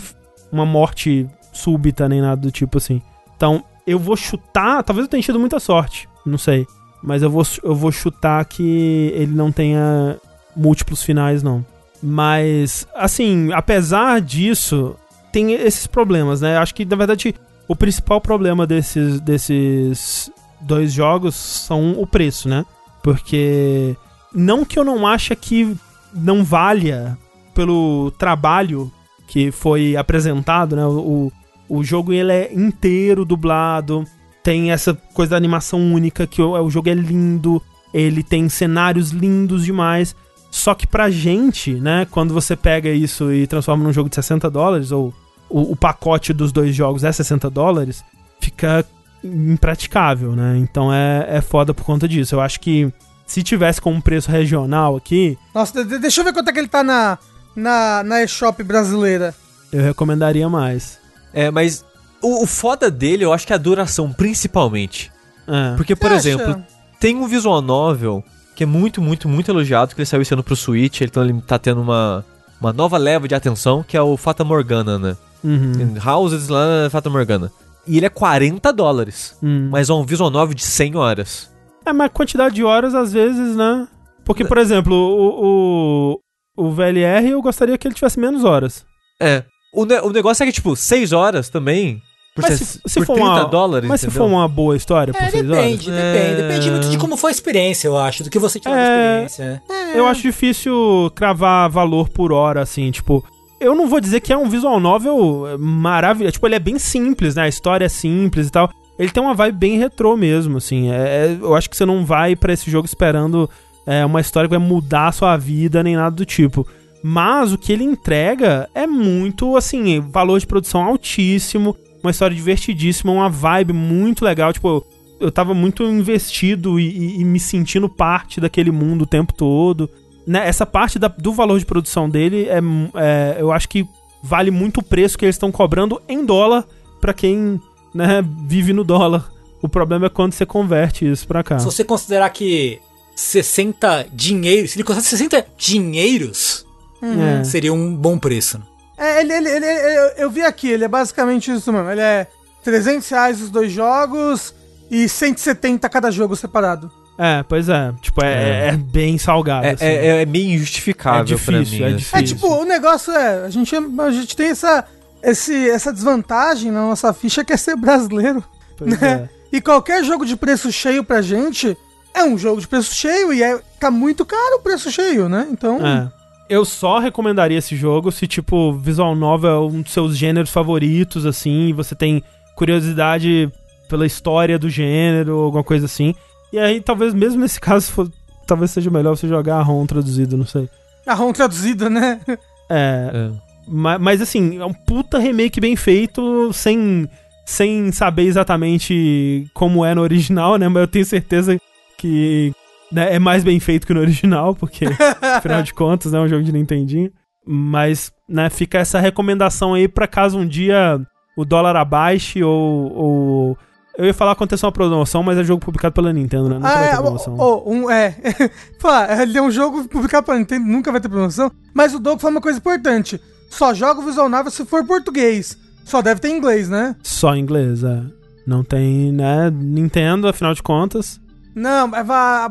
uma 0.53 0.67
morte 0.67 1.27
súbita 1.53 2.09
nem 2.09 2.21
nada 2.21 2.41
do 2.41 2.51
tipo 2.51 2.79
assim. 2.79 3.03
Então, 3.37 3.65
eu 3.87 3.99
vou 3.99 4.17
chutar, 4.17 4.83
talvez 4.83 5.07
eu 5.07 5.11
tenha 5.11 5.23
tido 5.23 5.41
muita 5.41 5.59
sorte, 5.59 6.09
não 6.25 6.39
sei. 6.39 6.67
Mas 7.03 7.23
eu 7.23 7.31
vou, 7.31 7.43
eu 7.63 7.75
vou 7.75 7.93
chutar 7.93 8.45
que 8.45 9.13
ele 9.15 9.35
não 9.35 9.53
tenha 9.53 10.17
múltiplos 10.55 11.03
finais, 11.03 11.43
não. 11.43 11.65
Mas, 12.03 12.87
assim, 12.95 13.53
apesar 13.53 14.21
disso, 14.21 14.97
tem 15.33 15.53
esses 15.53 15.87
problemas, 15.87 16.41
né? 16.41 16.57
Acho 16.59 16.75
que, 16.75 16.85
na 16.85 16.97
verdade, 16.97 17.35
o 17.67 17.77
principal 17.77 18.21
problema 18.21 18.67
desses, 18.67 19.21
desses 19.21 20.31
dois 20.61 20.93
jogos 20.93 21.35
são 21.35 21.93
o 22.01 22.07
preço, 22.07 22.49
né? 22.49 22.65
Porque 23.03 23.97
não 24.35 24.65
que 24.65 24.79
eu 24.79 24.85
não 24.85 25.07
ache 25.07 25.35
que 25.35 25.77
não 26.13 26.45
valha 26.45 27.17
pelo 27.55 28.11
trabalho 28.13 28.91
que 29.27 29.51
foi 29.51 29.97
apresentado, 29.97 30.75
né? 30.75 30.87
O, 30.87 31.31
o 31.69 31.85
jogo 31.85 32.13
ele 32.13 32.33
é 32.33 32.53
inteiro 32.53 33.25
dublado, 33.25 34.05
tem 34.43 34.71
essa 34.73 34.95
coisa 35.13 35.31
da 35.31 35.37
animação 35.37 35.93
única, 35.93 36.27
que 36.27 36.41
o, 36.41 36.53
o 36.53 36.71
jogo 36.71 36.89
é 36.89 36.95
lindo, 36.95 37.63
ele 37.93 38.23
tem 38.23 38.49
cenários 38.49 39.11
lindos 39.11 39.65
demais. 39.65 40.17
Só 40.51 40.75
que 40.75 40.87
pra 40.87 41.11
gente, 41.11 41.75
né, 41.75 42.07
quando 42.11 42.33
você 42.33 42.57
pega 42.57 42.89
isso 42.89 43.31
e 43.31 43.47
transforma 43.47 43.85
num 43.85 43.93
jogo 43.93 44.09
de 44.09 44.15
60 44.15 44.51
dólares, 44.51 44.91
ou 44.91 45.13
o, 45.49 45.73
o 45.73 45.77
pacote 45.77 46.33
dos 46.33 46.51
dois 46.53 46.75
jogos 46.75 47.05
é 47.05 47.13
60 47.13 47.51
dólares, 47.51 48.03
fica 48.41 48.85
impraticável, 49.23 50.33
né? 50.33 50.57
Então 50.59 50.93
é, 50.93 51.27
é 51.29 51.41
foda 51.41 51.73
por 51.75 51.85
conta 51.85 52.07
disso. 52.09 52.35
Eu 52.35 52.41
acho 52.41 52.61
que 52.61 52.93
se 53.27 53.43
tivesse 53.43 53.81
com 53.81 53.93
um 53.93 54.01
preço 54.01 54.31
regional 54.31 54.97
aqui, 54.97 55.37
Nossa, 55.55 55.85
de- 55.85 55.99
deixa 55.99 56.21
eu 56.21 56.25
ver 56.25 56.33
quanto 56.33 56.49
é 56.49 56.53
que 56.53 56.59
ele 56.59 56.69
tá 56.69 56.83
na, 56.83 57.19
na, 57.55 58.03
na 58.05 58.23
eShop 58.23 58.63
brasileira. 58.63 59.35
eu 59.73 59.83
recomendaria 59.83 60.49
mais. 60.49 60.99
É, 61.33 61.51
mas 61.51 61.85
o, 62.23 62.43
o 62.45 62.47
foda 62.47 62.91
dele, 62.91 63.25
eu 63.25 63.33
acho 63.33 63.47
que 63.47 63.53
é 63.53 63.57
a 63.57 63.59
duração, 63.59 64.13
principalmente. 64.13 65.13
É. 65.47 65.77
Porque, 65.77 65.95
por 65.95 66.11
Você 66.11 66.17
exemplo, 66.31 66.51
acha? 66.53 66.67
tem 67.01 67.17
um 67.17 67.27
visual 67.29 67.61
novel 67.61 68.25
que 68.57 68.65
é 68.65 68.67
muito, 68.67 69.01
muito, 69.01 69.29
muito 69.29 69.51
elogiado, 69.51 69.95
que 69.95 70.01
ele 70.01 70.07
saiu 70.07 70.23
esse 70.23 70.35
ano 70.35 70.43
pro 70.43 70.57
Switch, 70.57 71.01
então 71.03 71.23
ele 71.23 71.41
tá 71.47 71.59
tendo 71.59 71.81
uma, 71.81 72.25
uma 72.61 72.73
nova 72.73 72.97
leva 72.99 73.29
de 73.29 73.35
atenção, 73.35 73.85
que 73.87 73.97
é 73.97 74.03
o 74.03 74.17
Fata 74.17 74.43
Morgana, 74.43 74.99
né? 74.99 75.17
Uhum. 75.45 75.95
Houses 76.05 76.49
lá, 76.49 76.89
Fata 76.91 77.09
Morgana. 77.09 77.53
E 77.89 77.97
ele 77.97 78.07
é 78.07 78.11
40 78.11 78.73
dólares, 78.73 79.37
Hum. 79.43 79.69
mas 79.71 79.89
é 79.89 79.93
um 79.95 80.05
visual 80.05 80.31
novel 80.31 80.55
de 80.55 80.63
100 80.63 80.97
horas. 80.97 81.51
É, 81.87 81.93
mas 81.93 82.11
quantidade 82.13 82.55
de 82.55 82.63
horas, 82.63 82.95
às 82.95 83.13
vezes, 83.13 83.57
né? 83.57 83.89
Porque, 84.25 84.45
por 84.45 84.59
exemplo, 84.59 84.95
o, 84.95 86.15
o, 86.57 86.67
o 86.67 86.71
VLR 86.71 87.31
eu 87.31 87.41
gostaria 87.41 87.79
que 87.79 87.89
ele 87.89 87.95
tivesse 87.95 88.21
menos 88.21 88.45
horas. 88.45 88.85
É. 89.21 89.43
O, 89.73 89.85
ne- 89.87 90.01
o 90.01 90.11
negócio 90.11 90.43
é 90.43 90.47
que, 90.47 90.53
tipo, 90.53 90.77
6 90.77 91.13
horas 91.13 91.49
também, 91.49 92.01
por, 92.35 92.43
Mas 92.43 92.59
se- 92.59 92.81
se 92.87 93.01
por 93.01 93.07
for 93.07 93.15
30 93.15 93.31
uma- 93.31 93.45
dólares, 93.47 93.89
Mas 93.89 94.01
se 94.01 94.07
entendeu? 94.07 94.27
for 94.29 94.31
uma 94.35 94.47
boa 94.47 94.77
história 94.77 95.13
por 95.15 95.23
É, 95.23 95.31
6 95.31 95.45
horas, 95.51 95.57
depende, 95.65 95.91
depende. 95.91 96.33
É. 96.33 96.35
Depende 96.37 96.71
muito 96.71 96.89
de 96.91 96.99
como 96.99 97.17
foi 97.17 97.31
a 97.31 97.33
experiência, 97.33 97.89
eu 97.89 97.97
acho, 97.97 98.23
do 98.25 98.31
que 98.31 98.39
você 98.39 98.61
tirou 98.61 98.77
É. 98.77 99.21
da 99.21 99.25
experiência. 99.27 99.63
eu 99.95 100.07
acho 100.07 100.23
difícil 100.23 101.11
cravar 101.15 101.71
valor 101.71 102.09
por 102.11 102.33
hora, 102.33 102.61
assim, 102.63 102.91
tipo. 102.91 103.25
Eu 103.61 103.75
não 103.75 103.89
vou 103.89 104.01
dizer 104.01 104.21
que 104.21 104.33
é 104.33 104.37
um 104.37 104.49
visual 104.49 104.79
novel 104.79 105.57
maravilhoso. 105.59 106.33
Tipo, 106.35 106.47
ele 106.47 106.55
é 106.55 106.61
bem 106.61 106.79
simples, 106.79 107.35
né? 107.35 107.43
A 107.43 107.49
história 107.49 107.85
é 107.85 107.89
simples 107.89 108.47
e 108.49 108.51
tal. 108.51 108.71
Ele 108.99 109.11
tem 109.11 109.23
uma 109.23 109.35
vibe 109.35 109.57
bem 109.59 109.79
retrô 109.79 110.17
mesmo, 110.17 110.59
assim. 110.59 110.91
É, 110.91 110.97
é- 111.27 111.39
eu 111.41 111.55
acho 111.55 111.69
que 111.69 111.77
você 111.77 111.85
não 111.87 112.05
vai 112.05 112.35
pra 112.37 112.53
esse 112.53 112.71
jogo 112.71 112.87
esperando 112.87 113.49
é, 113.87 114.05
uma 114.05 114.21
história 114.21 114.49
que 114.49 114.55
vai 114.57 114.65
mudar 114.65 115.09
a 115.09 115.13
sua 115.13 115.37
vida, 115.37 115.83
nem 115.83 115.97
nada 115.97 116.15
do 116.15 116.25
tipo. 116.27 116.67
Mas 117.03 117.53
o 117.53 117.59
que 117.59 117.73
ele 117.73 117.85
entrega 117.85 118.69
é 118.75 118.87
muito, 118.87 119.57
assim, 119.57 119.99
valor 120.01 120.39
de 120.39 120.47
produção 120.47 120.83
altíssimo, 120.83 121.75
uma 122.03 122.11
história 122.11 122.37
divertidíssima, 122.37 123.11
uma 123.13 123.31
vibe 123.31 123.73
muito 123.73 124.25
legal. 124.25 124.53
Tipo, 124.53 124.85
eu 125.21 125.33
tava 125.33 125.55
muito 125.55 125.83
investido 125.85 126.79
e, 126.79 126.87
e- 126.89 127.21
e 127.21 127.25
me 127.25 127.41
sentindo 127.41 127.89
parte 127.89 128.41
daquele 128.41 128.71
mundo 128.71 129.03
o 129.03 129.07
tempo 129.07 129.33
todo. 129.33 129.89
Né, 130.29 130.47
essa 130.47 130.67
parte 130.67 130.99
da- 130.99 131.09
do 131.09 131.33
valor 131.33 131.59
de 131.59 131.65
produção 131.65 132.09
dele 132.09 132.47
é, 132.49 132.59
é, 132.95 133.37
eu 133.41 133.51
acho 133.51 133.67
que 133.69 133.89
vale 134.23 134.51
muito 134.51 134.81
o 134.81 134.83
preço 134.83 135.17
que 135.17 135.25
eles 135.25 135.37
estão 135.37 135.51
cobrando 135.51 136.03
em 136.07 136.23
dólar 136.25 136.67
pra 137.01 137.15
quem 137.15 137.59
né, 137.95 138.23
vive 138.47 138.75
no 138.75 138.85
dólar. 138.85 139.31
O 139.63 139.69
problema 139.69 140.05
é 140.07 140.09
quando 140.11 140.35
você 140.35 140.45
converte 140.45 141.11
isso 141.11 141.27
pra 141.27 141.43
cá. 141.43 141.59
Se 141.59 141.65
você 141.65 141.83
considerar 141.83 142.29
que 142.31 142.79
60 143.17 144.07
dinheiros, 144.13 144.73
se 144.73 144.77
ele 144.77 144.85
custasse 144.85 145.09
60 145.09 145.45
dinheiros, 145.57 146.67
É. 147.03 147.43
seria 147.45 147.73
um 147.73 147.95
bom 147.97 148.19
preço. 148.19 148.61
É, 148.99 149.21
ele, 149.21 149.33
ele, 149.33 149.49
ele- 149.49 149.67
eu, 149.67 150.05
eu 150.25 150.31
vi 150.31 150.43
aqui, 150.43 150.69
ele 150.69 150.85
é 150.85 150.89
basicamente 150.89 151.51
isso 151.51 151.73
mesmo. 151.73 151.89
Ele 151.91 152.01
é 152.01 152.27
300 152.63 153.09
reais 153.09 153.41
os 153.41 153.49
dois 153.51 153.73
jogos 153.73 154.53
e 154.91 155.09
170 155.09 155.89
cada 155.89 156.11
jogo 156.11 156.37
separado. 156.37 156.91
É, 157.19 157.43
pois 157.43 157.69
é. 157.69 157.93
Tipo, 158.01 158.25
é, 158.25 158.69
é 158.69 158.77
bem 158.77 159.19
salgado. 159.19 159.67
É, 159.67 159.71
assim. 159.73 159.85
é- 159.85 160.23
é 160.23 160.27
meio 160.27 160.55
injustificável 160.55 161.23
É 161.23 161.25
difícil, 161.25 161.53
pra 161.53 161.61
mim. 161.61 161.83
é 161.83 161.87
assim. 161.89 161.97
difícil. 161.97 162.19
É 162.19 162.23
tipo, 162.23 162.47
o 162.47 162.65
negócio 162.65 163.13
é, 163.13 163.45
a 163.45 163.51
gente, 163.51 163.75
a 163.75 164.11
gente 164.13 164.37
tem 164.37 164.51
essa, 164.51 164.85
esse, 165.23 165.69
essa 165.69 165.93
desvantagem 165.93 166.71
na 166.71 166.83
nossa 166.83 167.13
ficha 167.13 167.45
que 167.45 167.53
é 167.53 167.57
ser 167.57 167.77
brasileiro. 167.77 168.43
Pois 168.77 168.99
né? 169.01 169.29
é. 169.33 169.57
E 169.57 169.61
qualquer 169.61 170.05
jogo 170.05 170.25
de 170.25 170.37
preço 170.37 170.71
cheio 170.71 171.03
pra 171.03 171.21
gente 171.21 171.77
é 172.15 172.23
um 172.23 172.39
jogo 172.39 172.61
de 172.61 172.69
preço 172.69 172.95
cheio 172.95 173.33
e 173.33 173.43
é, 173.43 173.59
tá 173.81 173.91
muito 173.91 174.25
caro 174.25 174.57
o 174.57 174.61
preço 174.61 174.91
cheio, 174.93 175.29
né? 175.29 175.49
Então, 175.51 175.85
É. 175.85 176.09
Eu 176.51 176.65
só 176.65 176.99
recomendaria 176.99 177.59
esse 177.59 177.77
jogo 177.77 178.11
se, 178.11 178.27
tipo, 178.27 178.73
visual 178.73 179.15
novel 179.15 179.51
é 179.51 179.59
um 179.61 179.83
dos 179.83 179.93
seus 179.93 180.17
gêneros 180.17 180.49
favoritos, 180.51 181.27
assim, 181.27 181.69
e 181.69 181.73
você 181.75 181.95
tem 181.95 182.23
curiosidade 182.55 183.51
pela 183.89 184.07
história 184.07 184.59
do 184.59 184.69
gênero, 184.71 185.39
alguma 185.41 185.63
coisa 185.65 185.85
assim. 185.87 186.15
E 186.53 186.59
aí, 186.59 186.81
talvez, 186.81 187.13
mesmo 187.15 187.41
nesse 187.43 187.61
caso, 187.61 187.91
for- 187.93 188.11
talvez 188.47 188.71
seja 188.71 188.91
melhor 188.91 189.17
você 189.17 189.29
jogar 189.29 189.57
a 189.59 189.63
ROM 189.63 189.85
traduzido, 189.87 190.37
não 190.37 190.47
sei. 190.47 190.69
a 191.07 191.15
ROM 191.15 191.33
traduzida, 191.33 191.89
né? 191.91 192.21
É, 192.71 193.11
É. 193.15 193.31
ma- 193.67 193.99
mas, 193.99 194.21
assim, 194.21 194.59
é 194.59 194.65
um 194.65 194.75
puta 194.75 195.19
remake 195.19 195.59
bem 195.59 195.75
feito, 195.75 196.53
sem, 196.53 197.09
sem 197.47 197.91
saber 197.93 198.25
exatamente 198.25 199.47
como 199.55 199.85
é 199.87 199.95
no 199.95 200.03
original, 200.03 200.57
né? 200.57 200.69
Mas 200.69 200.83
eu 200.83 200.89
tenho 200.89 201.05
certeza 201.07 201.59
que 201.97 202.53
né, 202.93 203.15
é 203.15 203.19
mais 203.19 203.43
bem 203.45 203.59
feito 203.59 203.87
que 203.87 203.95
no 203.95 204.01
original, 204.01 204.55
porque, 204.55 204.85
afinal 205.37 205.63
de 205.63 205.73
contas, 205.75 206.13
né, 206.13 206.19
é 206.19 206.23
um 206.23 206.29
jogo 206.29 206.43
de 206.45 206.53
Nintendinho. 206.53 207.11
Mas, 207.47 208.13
né, 208.29 208.51
fica 208.51 208.79
essa 208.79 209.01
recomendação 209.01 209.73
aí 209.73 209.89
pra 209.89 210.07
caso 210.07 210.39
um 210.39 210.47
dia 210.47 211.01
o 211.37 211.45
dólar 211.45 211.75
abaixe 211.77 212.43
ou... 212.43 212.93
ou... 212.95 213.59
Eu 213.99 214.05
ia 214.07 214.15
falar 214.15 214.33
acontecer 214.33 214.65
uma 214.65 214.71
promoção, 214.71 215.23
mas 215.25 215.37
é 215.37 215.43
jogo 215.43 215.61
publicado 215.61 215.93
pela 215.93 216.13
Nintendo, 216.13 216.49
né? 216.49 216.55
Nunca 216.55 216.69
vai 216.69 216.85
Ah, 216.85 216.89
ter 216.91 216.95
é, 216.95 217.03
promoção. 217.03 217.35
oh, 217.37 217.63
oh, 217.67 217.71
um, 217.73 217.91
é. 217.91 218.15
Falar, 218.79 219.21
ele 219.23 219.37
é 219.37 219.43
um 219.43 219.51
jogo 219.51 219.89
publicado 219.89 220.25
pra 220.25 220.39
Nintendo, 220.39 220.65
nunca 220.67 220.93
vai 220.93 221.01
ter 221.01 221.09
promoção. 221.09 221.51
Mas 221.75 221.93
o 221.95 221.99
Doug 221.99 222.21
falou 222.21 222.37
uma 222.37 222.41
coisa 222.41 222.59
importante. 222.59 223.21
Só 223.51 223.75
joga 223.75 224.01
o 224.01 224.05
visual 224.05 224.29
novel 224.29 224.53
se 224.53 224.65
for 224.65 224.85
português. 224.85 225.59
Só 225.85 226.01
deve 226.01 226.21
ter 226.21 226.29
inglês, 226.31 226.69
né? 226.69 226.95
Só 227.03 227.35
em 227.35 227.41
inglês, 227.41 227.83
é. 227.83 228.03
Não 228.47 228.63
tem, 228.63 229.11
né, 229.13 229.51
Nintendo, 229.51 230.29
afinal 230.29 230.55
de 230.55 230.63
contas. 230.63 231.21
Não, 231.55 231.89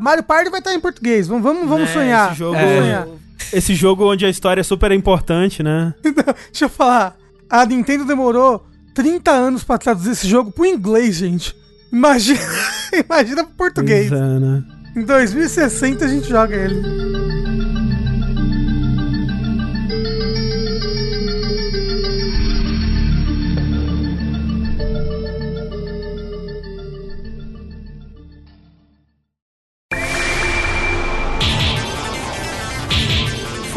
Mario 0.02 0.24
Party 0.24 0.50
vai 0.50 0.60
estar 0.60 0.74
em 0.74 0.80
português. 0.82 1.28
Vamos, 1.30 1.44
vamos, 1.44 1.62
vamos 1.70 1.88
Né, 1.88 1.94
sonhar. 1.94 2.28
Esse 2.32 2.40
jogo, 2.40 2.56
É. 2.58 2.82
sonhar. 2.82 3.08
esse 3.54 3.74
jogo 3.74 4.12
onde 4.12 4.26
a 4.26 4.30
história 4.30 4.60
é 4.60 4.64
super 4.66 4.92
importante, 4.92 5.64
né? 5.64 5.94
Deixa 6.04 6.66
eu 6.66 6.70
falar. 6.70 7.16
A 7.50 7.66
Nintendo 7.66 8.04
demorou 8.04 8.66
30 8.98 9.30
anos 9.30 9.64
pra 9.64 9.78
traduzir 9.78 10.10
esse 10.10 10.28
jogo 10.28 10.52
pro 10.52 10.66
inglês, 10.66 11.18
gente. 11.18 11.56
Imagina, 11.92 12.40
imagina 13.06 13.44
pro 13.44 13.54
português. 13.54 14.12
É, 14.12 14.16
né? 14.16 14.64
Em 14.96 15.04
2060 15.04 16.04
a 16.04 16.08
gente 16.08 16.28
joga 16.28 16.56
ele. 16.56 17.47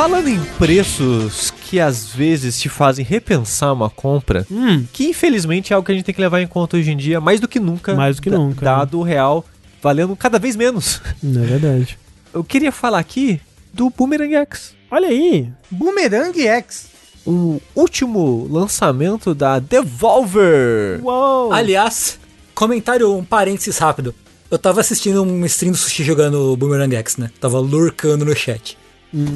Falando 0.01 0.29
em 0.29 0.43
preços 0.59 1.51
que 1.51 1.79
às 1.79 2.07
vezes 2.09 2.59
te 2.59 2.71
fazem 2.71 3.05
repensar 3.05 3.71
uma 3.75 3.91
compra, 3.91 4.47
Hum, 4.51 4.87
que 4.91 5.05
infelizmente 5.11 5.75
é 5.75 5.77
algo 5.77 5.85
que 5.85 5.93
a 5.93 5.95
gente 5.95 6.07
tem 6.07 6.15
que 6.15 6.21
levar 6.23 6.41
em 6.41 6.47
conta 6.47 6.79
hoje 6.79 6.91
em 6.91 6.97
dia, 6.97 7.21
mais 7.21 7.39
do 7.39 7.47
que 7.47 7.61
nunca. 7.61 7.95
Mais 7.95 8.17
do 8.17 8.23
que 8.23 8.31
da- 8.31 8.39
nunca, 8.39 8.65
Dado 8.65 8.99
o 8.99 9.03
real 9.03 9.45
valendo 9.83 10.17
cada 10.17 10.39
vez 10.39 10.57
menos. 10.57 11.03
é 11.23 11.27
verdade. 11.45 11.99
Eu 12.33 12.43
queria 12.43 12.73
falar 12.73 12.99
aqui 12.99 13.43
do 13.75 13.91
Boomerang 13.91 14.35
X. 14.37 14.75
Olha 14.91 15.09
aí. 15.09 15.51
Boomerang 15.71 16.47
X. 16.49 16.87
O 17.27 17.61
último 17.77 18.49
lançamento 18.51 19.35
da 19.35 19.59
Devolver. 19.59 20.99
Uou. 21.05 21.53
Aliás, 21.53 22.19
comentário, 22.55 23.15
um 23.15 23.23
parênteses 23.23 23.77
rápido. 23.77 24.15
Eu 24.51 24.59
tava 24.59 24.81
assistindo 24.81 25.23
um 25.23 25.45
stream 25.45 25.73
do 25.73 25.77
Sushi 25.77 26.03
jogando 26.05 26.57
Boomerang 26.57 26.97
X, 26.97 27.19
né? 27.19 27.31
Tava 27.39 27.59
lurcando 27.61 28.25
no 28.25 28.35
chat. 28.35 28.80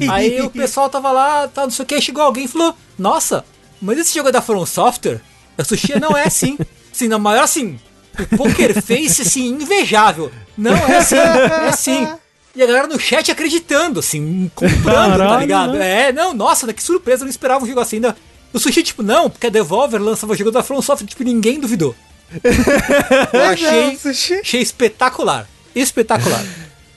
Aí 0.09 0.41
o 0.41 0.49
pessoal 0.49 0.89
tava 0.89 1.11
lá, 1.11 1.47
tá, 1.47 1.63
não 1.63 1.69
sei 1.69 1.83
o 1.83 1.85
que, 1.85 2.01
chegou 2.01 2.23
alguém 2.23 2.45
e 2.45 2.47
falou: 2.47 2.75
Nossa, 2.97 3.43
mas 3.81 3.97
esse 3.97 4.15
jogo 4.15 4.29
é 4.29 4.31
da 4.31 4.41
From 4.41 4.65
Software? 4.65 5.21
A 5.57 5.63
Sushi 5.63 5.99
não 5.99 6.15
é 6.15 6.23
assim. 6.23 6.57
Sim, 6.91 7.07
na 7.09 7.19
maior 7.19 7.43
assim. 7.43 7.77
O 8.17 8.37
Poker 8.37 8.81
Face, 8.81 9.21
assim, 9.21 9.47
invejável. 9.49 10.31
Não, 10.57 10.71
é 10.73 10.97
assim, 10.97 11.17
é 11.17 11.67
assim. 11.67 12.07
E 12.55 12.63
a 12.63 12.65
galera 12.65 12.87
no 12.87 12.97
chat 12.97 13.29
acreditando, 13.29 13.99
assim, 13.99 14.49
comprando, 14.55 14.83
tá 14.85 15.17
Caralho, 15.17 15.39
ligado? 15.41 15.73
né? 15.73 16.07
É, 16.07 16.13
não, 16.13 16.33
nossa, 16.33 16.71
que 16.73 16.81
surpresa, 16.81 17.23
eu 17.23 17.25
não 17.25 17.29
esperava 17.29 17.63
um 17.63 17.67
jogo 17.67 17.81
assim. 17.81 17.97
Ainda. 17.97 18.15
O 18.53 18.59
Sushi, 18.59 18.81
tipo, 18.83 19.03
não, 19.03 19.29
porque 19.29 19.47
a 19.47 19.49
Devolver 19.49 20.01
lançava 20.01 20.31
o 20.31 20.35
jogo 20.37 20.51
da 20.51 20.63
From 20.63 20.81
Software, 20.81 21.05
tipo, 21.05 21.23
ninguém 21.25 21.59
duvidou. 21.59 21.93
Eu 23.33 23.43
achei, 23.43 23.87
Não, 23.87 23.97
sushi, 23.97 24.35
achei 24.35 24.61
espetacular. 24.61 25.47
Espetacular. 25.75 26.43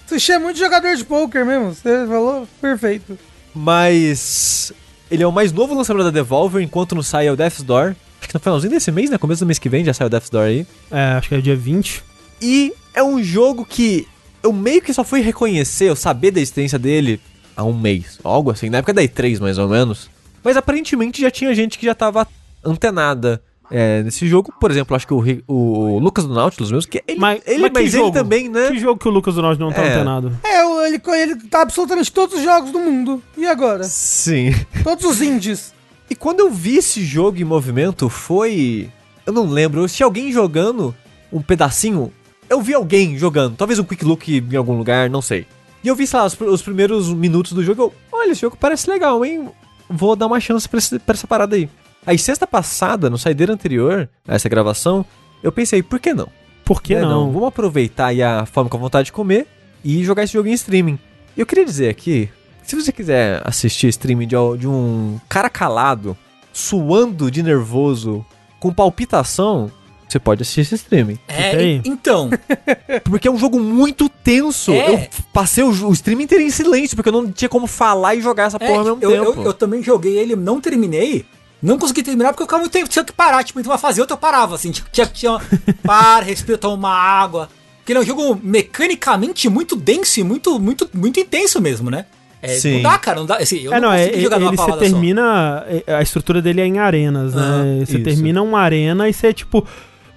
Sushi 0.08 0.32
é 0.32 0.38
muito 0.38 0.58
jogador 0.58 0.96
de 0.96 1.04
poker 1.04 1.44
mesmo. 1.44 1.74
Você 1.74 2.06
falou 2.06 2.48
perfeito. 2.60 3.18
Mas 3.54 4.72
ele 5.10 5.22
é 5.22 5.26
o 5.26 5.32
mais 5.32 5.52
novo 5.52 5.74
lançamento 5.74 6.04
da 6.04 6.10
Devolver, 6.10 6.62
enquanto 6.62 6.94
não 6.94 7.02
sai 7.02 7.26
é 7.26 7.32
o 7.32 7.36
Death's 7.36 7.62
Door. 7.62 7.94
Acho 8.20 8.28
que 8.28 8.34
no 8.34 8.40
finalzinho 8.40 8.72
desse 8.72 8.90
mês, 8.90 9.10
né? 9.10 9.18
Começo 9.18 9.44
do 9.44 9.46
mês 9.46 9.58
que 9.58 9.68
vem 9.68 9.84
já 9.84 9.92
sai 9.92 10.06
o 10.06 10.10
Death's 10.10 10.30
Door 10.30 10.44
aí. 10.44 10.66
É, 10.90 11.12
acho 11.12 11.28
que 11.28 11.34
é 11.34 11.40
dia 11.40 11.56
20. 11.56 12.02
E 12.40 12.72
é 12.94 13.02
um 13.02 13.22
jogo 13.22 13.64
que 13.64 14.06
eu 14.42 14.52
meio 14.52 14.80
que 14.82 14.92
só 14.92 15.04
fui 15.04 15.20
reconhecer, 15.20 15.88
eu 15.88 15.96
saber 15.96 16.30
da 16.30 16.40
existência 16.40 16.78
dele 16.78 17.20
há 17.56 17.64
um 17.64 17.72
mês. 17.72 18.18
Algo 18.22 18.50
assim, 18.50 18.70
na 18.70 18.78
época 18.78 18.94
da 18.94 19.02
E3 19.02 19.40
mais 19.40 19.58
ou 19.58 19.68
menos. 19.68 20.10
Mas 20.42 20.56
aparentemente 20.56 21.20
já 21.20 21.30
tinha 21.30 21.54
gente 21.54 21.78
que 21.78 21.86
já 21.86 21.94
tava 21.94 22.26
antenada 22.64 23.42
é, 23.70 24.02
nesse 24.02 24.26
jogo. 24.26 24.52
Por 24.60 24.70
exemplo, 24.70 24.94
acho 24.96 25.06
que 25.06 25.12
o, 25.14 25.22
o 25.46 25.98
Lucas 25.98 26.24
do 26.24 26.34
Nautilus 26.34 26.70
mesmo, 26.72 26.90
que 26.90 27.02
ele, 27.06 27.18
Mas, 27.18 27.42
ele, 27.46 27.58
mas 27.62 27.70
que 27.72 27.78
mas 27.78 27.94
ele 27.94 28.02
jogo? 28.04 28.12
também, 28.12 28.48
né? 28.48 28.68
Que 28.70 28.78
jogo 28.78 28.98
que 29.00 29.08
o 29.08 29.10
Lucas 29.10 29.34
do 29.34 29.42
Norte 29.42 29.60
não 29.60 29.72
tá 29.72 29.82
É. 29.82 29.94
antenado? 29.94 30.32
É, 30.42 30.86
ele, 30.88 31.00
ele 31.14 31.36
tá 31.48 31.62
absolutamente 31.62 32.10
todos 32.12 32.36
os 32.38 32.42
jogos 32.42 32.70
do 32.70 32.78
mundo. 32.78 33.22
E 33.36 33.46
agora? 33.46 33.84
Sim. 33.84 34.54
Todos 34.82 35.04
os 35.04 35.20
indies. 35.20 35.72
E 36.10 36.14
quando 36.14 36.40
eu 36.40 36.50
vi 36.50 36.76
esse 36.78 37.04
jogo 37.04 37.38
em 37.38 37.44
movimento, 37.44 38.08
foi. 38.08 38.88
Eu 39.26 39.32
não 39.32 39.46
lembro, 39.46 39.80
eu 39.80 39.84
assisti 39.84 40.02
alguém 40.02 40.32
jogando 40.32 40.94
um 41.32 41.42
pedacinho. 41.42 42.10
Eu 42.48 42.62
vi 42.62 42.72
alguém 42.72 43.18
jogando, 43.18 43.54
talvez 43.56 43.78
um 43.78 43.84
quick 43.84 44.02
look 44.04 44.26
em 44.50 44.56
algum 44.56 44.78
lugar, 44.78 45.10
não 45.10 45.20
sei. 45.20 45.46
E 45.84 45.88
eu 45.88 45.94
vi, 45.94 46.06
sei 46.06 46.18
lá, 46.18 46.24
os, 46.24 46.40
os 46.40 46.62
primeiros 46.62 47.12
minutos 47.12 47.52
do 47.52 47.62
jogo. 47.62 47.82
Eu, 47.82 47.94
Olha, 48.10 48.32
esse 48.32 48.40
jogo 48.40 48.56
parece 48.58 48.88
legal, 48.88 49.22
hein? 49.22 49.50
Vou 49.90 50.16
dar 50.16 50.26
uma 50.26 50.40
chance 50.40 50.66
pra, 50.66 50.78
esse- 50.78 50.98
pra 50.98 51.14
essa 51.14 51.26
parada 51.26 51.54
aí. 51.56 51.68
Aí, 52.08 52.16
sexta 52.16 52.46
passada, 52.46 53.10
no 53.10 53.18
saideira 53.18 53.52
anterior 53.52 54.08
a 54.26 54.34
essa 54.34 54.48
gravação, 54.48 55.04
eu 55.42 55.52
pensei, 55.52 55.82
por 55.82 56.00
que 56.00 56.14
não? 56.14 56.26
Por 56.64 56.80
que 56.80 56.94
Né, 56.94 57.02
não? 57.02 57.30
Vamos 57.30 57.48
aproveitar 57.48 58.06
aí 58.06 58.22
a 58.22 58.46
fome 58.46 58.70
com 58.70 58.78
a 58.78 58.80
vontade 58.80 59.06
de 59.06 59.12
comer 59.12 59.46
e 59.84 60.02
jogar 60.02 60.22
esse 60.22 60.32
jogo 60.32 60.48
em 60.48 60.54
streaming. 60.54 60.98
E 61.36 61.40
eu 61.40 61.44
queria 61.44 61.66
dizer 61.66 61.90
aqui, 61.90 62.30
se 62.62 62.74
você 62.74 62.92
quiser 62.92 63.42
assistir 63.44 63.88
streaming 63.88 64.26
de, 64.26 64.36
de 64.58 64.66
um 64.66 65.20
cara 65.28 65.50
calado, 65.50 66.16
suando 66.50 67.30
de 67.30 67.42
nervoso, 67.42 68.24
com 68.58 68.72
palpitação, 68.72 69.70
você 70.08 70.18
pode 70.18 70.40
assistir 70.40 70.62
esse 70.62 70.76
streaming. 70.76 71.18
É, 71.28 71.82
então, 71.84 72.30
Porque 73.04 73.28
é 73.28 73.30
um 73.30 73.36
jogo 73.36 73.60
muito 73.60 74.08
tenso. 74.08 74.72
É. 74.72 74.94
Eu 74.94 75.08
passei 75.30 75.62
o, 75.62 75.68
o 75.68 75.92
streaming 75.92 76.24
inteiro 76.24 76.42
em 76.42 76.48
silêncio, 76.48 76.96
porque 76.96 77.10
eu 77.10 77.12
não 77.12 77.30
tinha 77.30 77.50
como 77.50 77.66
falar 77.66 78.14
e 78.14 78.22
jogar 78.22 78.44
essa 78.44 78.56
é, 78.58 78.66
porra 78.66 78.88
ao 78.88 78.96
mesmo 78.96 79.02
eu, 79.02 79.10
eu, 79.10 79.34
tempo. 79.34 79.46
eu 79.46 79.52
também 79.52 79.82
joguei 79.82 80.16
ele, 80.16 80.34
não 80.34 80.58
terminei. 80.58 81.26
Não 81.62 81.78
consegui 81.78 82.02
terminar 82.02 82.28
porque 82.32 82.42
eu 82.42 82.46
ficava 82.46 82.62
muito 82.62 82.72
tempo, 82.72 82.88
tinha 82.88 83.04
que 83.04 83.12
parar, 83.12 83.42
tipo, 83.42 83.58
entre 83.58 83.70
uma 83.70 83.78
fase 83.78 83.98
e 83.98 84.00
outra 84.00 84.14
eu 84.14 84.18
parava, 84.18 84.54
assim, 84.54 84.70
tinha, 84.70 84.86
tinha, 84.92 85.06
tinha 85.06 85.38
para, 85.82 86.24
respira, 86.24 86.56
toma 86.56 86.74
uma 86.74 86.94
água. 86.94 87.48
Porque 87.78 87.92
ele 87.92 87.98
é 87.98 88.02
um 88.02 88.06
jogo 88.06 88.38
mecanicamente 88.42 89.48
muito 89.48 89.74
denso 89.74 90.20
e 90.20 90.22
muito, 90.22 90.58
muito, 90.60 90.88
muito 90.94 91.18
intenso 91.18 91.60
mesmo, 91.60 91.90
né? 91.90 92.04
É, 92.40 92.48
Sim. 92.48 92.74
Não 92.74 92.82
dá, 92.82 92.98
cara, 92.98 93.18
não 93.18 93.26
dá. 93.26 93.38
Assim, 93.38 93.58
eu 93.60 93.72
é, 93.72 93.80
não, 93.80 93.88
não 93.88 93.94
é, 93.94 94.12
jogar 94.20 94.36
ele 94.36 94.50
você 94.50 94.56
palavra 94.56 94.74
só. 94.74 94.80
termina. 94.80 95.66
é, 95.86 95.94
A 95.96 96.02
estrutura 96.02 96.40
dele 96.40 96.60
é 96.60 96.66
em 96.66 96.78
arenas, 96.78 97.34
né? 97.34 97.42
Aham, 97.42 97.84
você 97.84 97.96
isso. 97.96 98.04
termina 98.04 98.42
uma 98.42 98.60
arena 98.60 99.08
e 99.08 99.12
você 99.12 99.28
é 99.28 99.32
tipo. 99.32 99.66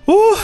Uh, 0.08 0.36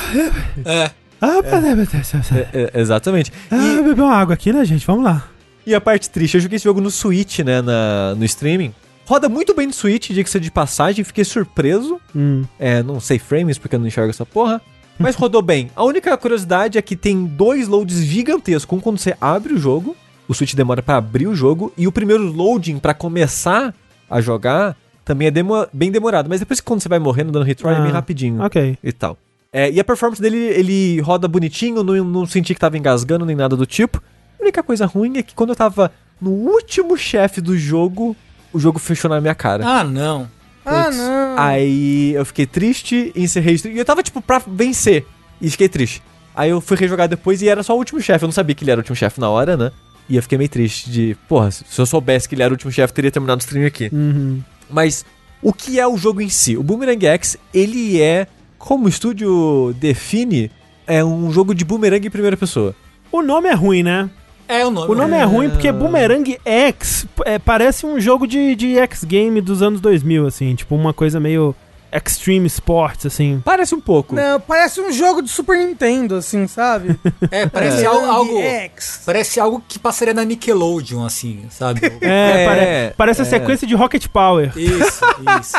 É. 0.65 0.91
ah, 1.21 1.39
é. 1.43 2.57
É, 2.57 2.71
é, 2.73 2.81
exatamente. 2.81 3.31
ah, 3.51 3.81
beber 3.83 4.01
uma 4.01 4.15
água 4.15 4.33
aqui, 4.33 4.51
né, 4.51 4.65
gente? 4.65 4.85
Vamos 4.87 5.03
lá. 5.03 5.27
E 5.65 5.75
a 5.75 5.81
parte 5.81 6.09
triste, 6.09 6.35
eu 6.35 6.41
joguei 6.41 6.55
esse 6.55 6.63
jogo 6.63 6.79
no 6.79 6.89
Switch, 6.89 7.39
né, 7.39 7.61
na, 7.61 8.15
no 8.15 8.23
streaming. 8.25 8.73
Roda 9.07 9.29
muito 9.29 9.53
bem 9.55 9.67
no 9.67 9.73
Switch, 9.73 10.09
diga-se 10.11 10.37
de 10.37 10.51
passagem, 10.51 11.03
fiquei 11.05 11.23
surpreso. 11.23 11.97
Hum. 12.13 12.43
É, 12.59 12.83
não 12.83 12.99
sei 12.99 13.17
frames 13.17 13.57
porque 13.57 13.75
eu 13.75 13.79
não 13.79 13.87
enxergo 13.87 14.09
essa 14.09 14.25
porra. 14.25 14.61
Mas 14.99 15.15
rodou 15.15 15.41
bem. 15.41 15.71
A 15.75 15.83
única 15.85 16.15
curiosidade 16.17 16.77
é 16.77 16.81
que 16.81 16.95
tem 16.95 17.25
dois 17.25 17.67
loads 17.69 17.99
gigantescos. 18.03 18.77
Um 18.77 18.81
quando 18.81 18.97
você 18.97 19.15
abre 19.21 19.53
o 19.53 19.57
jogo, 19.57 19.95
o 20.27 20.33
Switch 20.33 20.55
demora 20.55 20.81
pra 20.81 20.97
abrir 20.97 21.27
o 21.27 21.33
jogo. 21.35 21.71
E 21.77 21.87
o 21.87 21.91
primeiro 21.91 22.23
loading 22.23 22.79
pra 22.79 22.93
começar 22.93 23.73
a 24.09 24.19
jogar 24.19 24.75
também 25.05 25.27
é 25.29 25.31
demo- 25.31 25.67
bem 25.71 25.89
demorado. 25.89 26.27
Mas 26.27 26.39
depois 26.41 26.59
que 26.59 26.65
quando 26.65 26.81
você 26.81 26.89
vai 26.89 26.99
morrendo, 26.99 27.31
dando 27.31 27.45
retry, 27.45 27.69
é 27.69 27.75
bem 27.79 27.91
Ah, 27.91 27.93
rapidinho 27.93 28.41
Ok. 28.43 28.77
e 28.83 28.91
tal. 28.91 29.17
É, 29.53 29.71
e 29.71 29.79
a 29.79 29.83
performance 29.85 30.21
dele, 30.21 30.37
ele 30.37 30.99
roda 30.99 31.27
bonitinho, 31.29 31.81
não, 31.81 32.03
não 32.03 32.25
senti 32.25 32.53
que 32.53 32.59
tava 32.59 32.77
engasgando 32.77 33.23
nem 33.25 33.35
nada 33.37 33.55
do 33.55 33.65
tipo. 33.65 34.03
A 34.37 34.43
única 34.43 34.61
coisa 34.61 34.85
ruim 34.85 35.17
é 35.17 35.23
que 35.23 35.33
quando 35.33 35.51
eu 35.51 35.55
tava 35.55 35.91
no 36.19 36.31
último 36.31 36.97
chefe 36.97 37.39
do 37.39 37.57
jogo, 37.57 38.15
o 38.53 38.59
jogo 38.59 38.79
fechou 38.79 39.09
na 39.09 39.19
minha 39.21 39.35
cara. 39.35 39.65
Ah, 39.65 39.83
não. 39.83 40.29
Ah, 40.65 40.83
Putz. 40.85 40.97
não. 40.97 41.35
Aí 41.37 42.13
eu 42.13 42.25
fiquei 42.25 42.45
triste, 42.45 43.11
encerrei 43.15 43.53
o 43.53 43.55
stream. 43.55 43.75
E 43.75 43.79
eu 43.79 43.85
tava, 43.85 44.03
tipo, 44.03 44.21
pra 44.21 44.41
vencer. 44.45 45.05
E 45.41 45.49
fiquei 45.49 45.69
triste. 45.69 46.01
Aí 46.35 46.49
eu 46.49 46.59
fui 46.61 46.77
rejogar 46.77 47.07
depois 47.07 47.41
e 47.41 47.47
era 47.49 47.63
só 47.63 47.73
o 47.73 47.77
último 47.77 48.01
chefe. 48.01 48.23
Eu 48.23 48.27
não 48.27 48.33
sabia 48.33 48.53
que 48.55 48.63
ele 48.63 48.71
era 48.71 48.79
o 48.79 48.81
último 48.81 48.95
chefe 48.95 49.19
na 49.19 49.29
hora, 49.29 49.55
né? 49.57 49.71
E 50.09 50.15
eu 50.15 50.21
fiquei 50.21 50.37
meio 50.37 50.49
triste 50.49 50.89
de, 50.89 51.17
porra, 51.27 51.51
se 51.51 51.63
eu 51.77 51.85
soubesse 51.85 52.29
que 52.29 52.35
ele 52.35 52.43
era 52.43 52.51
o 52.51 52.55
último 52.55 52.71
chefe, 52.71 52.91
eu 52.91 52.95
teria 52.95 53.11
terminado 53.11 53.39
o 53.39 53.43
stream 53.43 53.65
aqui. 53.65 53.89
Uhum. 53.91 54.41
Mas 54.69 55.05
o 55.41 55.51
que 55.51 55.79
é 55.79 55.87
o 55.87 55.97
jogo 55.97 56.21
em 56.21 56.29
si? 56.29 56.55
O 56.57 56.63
Boomerang 56.63 57.05
X, 57.05 57.37
ele 57.53 58.01
é, 58.01 58.27
como 58.57 58.85
o 58.85 58.89
estúdio 58.89 59.75
define, 59.79 60.51
é 60.85 61.03
um 61.03 61.31
jogo 61.31 61.53
de 61.53 61.65
boomerang 61.65 62.05
em 62.05 62.09
primeira 62.09 62.37
pessoa. 62.37 62.73
O 63.11 63.21
nome 63.21 63.49
é 63.49 63.53
ruim, 63.53 63.83
né? 63.83 64.09
É 64.47 64.65
o 64.65 64.71
nome. 64.71 64.91
O 64.91 64.95
nome 64.95 65.15
é, 65.17 65.23
ruim 65.23 65.49
porque 65.49 65.71
Boomerang 65.71 66.39
X 66.45 67.05
é, 67.25 67.37
parece 67.37 67.85
um 67.85 67.99
jogo 67.99 68.25
de, 68.27 68.55
de 68.55 68.77
X-Game 68.79 69.41
dos 69.41 69.61
anos 69.61 69.81
2000, 69.81 70.25
assim. 70.27 70.55
Tipo, 70.55 70.75
uma 70.75 70.93
coisa 70.93 71.19
meio 71.19 71.53
Extreme 71.91 72.47
Sports, 72.47 73.05
assim. 73.05 73.41
Parece 73.43 73.73
um 73.73 73.79
pouco. 73.81 74.13
Não, 74.15 74.39
parece 74.39 74.79
um 74.81 74.91
jogo 74.91 75.21
de 75.21 75.29
Super 75.29 75.57
Nintendo, 75.57 76.15
assim, 76.15 76.45
sabe? 76.47 76.97
É, 77.31 77.45
parece 77.47 77.85
algo, 77.85 78.05
algo- 78.05 78.39
X. 78.41 79.01
Parece 79.05 79.39
algo 79.39 79.63
que 79.67 79.77
passaria 79.79 80.13
na 80.13 80.23
Nickelodeon, 80.25 81.05
assim, 81.05 81.45
sabe? 81.49 81.81
É, 82.01 82.43
É, 82.43 82.45
pare- 82.45 82.93
parece 82.97 83.21
a 83.21 83.25
é. 83.25 83.27
sequência 83.29 83.65
de 83.67 83.73
Rocket 83.75 84.07
Power. 84.07 84.51
Isso, 84.57 85.03
isso. 85.41 85.57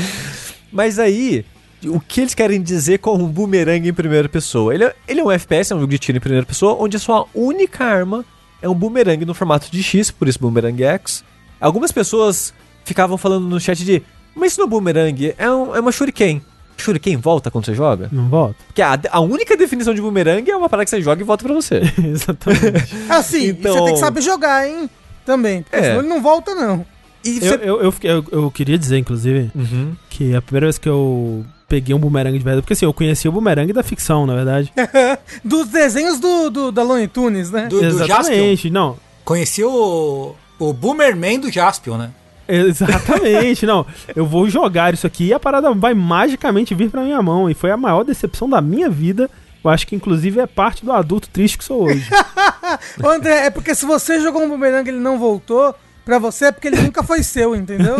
Mas 0.72 0.98
aí, 0.98 1.44
o 1.86 2.00
que 2.00 2.20
eles 2.20 2.34
querem 2.34 2.60
dizer 2.62 2.98
com 2.98 3.14
um 3.14 3.26
boomerang 3.26 3.88
em 3.88 3.92
primeira 3.92 4.28
pessoa? 4.28 4.74
Ele 4.74 4.84
é, 4.84 4.94
ele 5.08 5.20
é 5.20 5.24
um 5.24 5.30
FPS, 5.30 5.72
é 5.72 5.76
um 5.76 5.80
jogo 5.80 5.90
de 5.90 5.98
tiro 5.98 6.18
em 6.18 6.20
primeira 6.20 6.44
pessoa, 6.46 6.76
onde 6.78 6.96
a 6.96 7.00
sua 7.00 7.26
única 7.34 7.84
arma 7.84 8.24
é 8.62 8.68
um 8.68 8.74
boomerang 8.74 9.24
no 9.24 9.34
formato 9.34 9.70
de 9.70 9.82
X, 9.82 10.10
por 10.10 10.28
isso 10.28 10.38
Boomerang 10.38 10.82
X. 10.82 11.24
Algumas 11.60 11.92
pessoas 11.92 12.52
ficavam 12.84 13.16
falando 13.16 13.46
no 13.46 13.58
chat 13.60 13.84
de, 13.84 14.02
mas 14.34 14.52
isso 14.52 14.60
não 14.60 14.66
é 14.66 14.70
boomerang, 14.70 15.34
é, 15.38 15.50
um- 15.50 15.74
é 15.76 15.80
uma 15.80 15.92
shuriken. 15.92 16.42
Shuriken 16.76 17.16
volta 17.18 17.50
quando 17.50 17.66
você 17.66 17.74
joga? 17.74 18.08
Não 18.10 18.28
volta? 18.28 18.56
Porque 18.66 18.80
a, 18.80 18.98
a 19.10 19.20
única 19.20 19.54
definição 19.56 19.94
de 19.94 20.00
boomerang 20.00 20.50
é 20.50 20.56
uma 20.56 20.68
parada 20.68 20.84
que 20.84 20.90
você 20.90 21.02
joga 21.02 21.20
e 21.20 21.24
volta 21.24 21.44
pra 21.44 21.52
você. 21.54 21.80
Exatamente. 22.02 22.94
Assim, 23.08 23.48
Então- 23.48 23.72
você 23.74 23.84
tem 23.84 23.94
que 23.94 24.00
saber 24.00 24.22
jogar, 24.22 24.66
hein? 24.68 24.88
Também. 25.26 25.62
Porque 25.62 25.76
É. 25.76 25.82
senão 25.82 25.98
ele 26.00 26.08
não 26.08 26.22
volta, 26.22 26.54
não. 26.54 26.84
E 27.22 27.36
eu, 27.36 27.40
você... 27.42 27.54
eu, 27.56 27.82
eu, 27.82 27.94
eu- 28.02 28.24
eu 28.32 28.50
queria 28.50 28.78
dizer, 28.78 28.96
inclusive, 28.96 29.50
Uhum. 29.54 29.94
que 30.08 30.34
a 30.34 30.40
primeira 30.40 30.66
vez 30.66 30.78
que 30.78 30.88
eu 30.88 31.44
peguei 31.70 31.94
um 31.94 31.98
boomerang 32.00 32.36
de 32.36 32.42
verdade, 32.42 32.62
porque 32.62 32.72
assim, 32.72 32.84
eu 32.84 32.92
conhecia 32.92 33.30
o 33.30 33.32
boomerang 33.32 33.72
da 33.72 33.84
ficção, 33.84 34.26
na 34.26 34.34
verdade. 34.34 34.72
Dos 35.44 35.68
desenhos 35.68 36.18
do, 36.18 36.50
do, 36.50 36.72
da 36.72 36.82
Looney 36.82 37.06
Tunes, 37.06 37.52
né? 37.52 37.68
Do, 37.68 37.78
do. 37.78 37.86
Exatamente, 37.86 38.68
não. 38.68 38.96
Conheci 39.24 39.62
o, 39.62 40.34
o 40.58 40.72
Boomerman 40.72 41.38
do 41.38 41.50
Jaspion, 41.50 41.96
né? 41.96 42.10
Exatamente, 42.48 43.64
não. 43.64 43.86
Eu 44.16 44.26
vou 44.26 44.50
jogar 44.50 44.92
isso 44.92 45.06
aqui 45.06 45.26
e 45.26 45.32
a 45.32 45.38
parada 45.38 45.72
vai 45.72 45.94
magicamente 45.94 46.74
vir 46.74 46.90
pra 46.90 47.02
minha 47.02 47.22
mão. 47.22 47.48
E 47.48 47.54
foi 47.54 47.70
a 47.70 47.76
maior 47.76 48.02
decepção 48.02 48.50
da 48.50 48.60
minha 48.60 48.90
vida. 48.90 49.30
Eu 49.62 49.70
acho 49.70 49.86
que, 49.86 49.94
inclusive, 49.94 50.40
é 50.40 50.46
parte 50.48 50.84
do 50.84 50.90
adulto 50.90 51.28
triste 51.28 51.58
que 51.58 51.64
sou 51.64 51.84
hoje. 51.84 52.08
Ô, 53.00 53.08
André, 53.08 53.46
é 53.46 53.50
porque 53.50 53.72
se 53.74 53.86
você 53.86 54.20
jogou 54.20 54.42
um 54.42 54.48
boomerang 54.48 54.84
e 54.84 54.90
ele 54.90 54.98
não 54.98 55.16
voltou, 55.16 55.72
pra 56.04 56.18
você 56.18 56.46
é 56.46 56.52
porque 56.52 56.68
ele 56.68 56.80
nunca 56.80 57.02
foi 57.02 57.22
seu, 57.22 57.54
entendeu? 57.54 57.96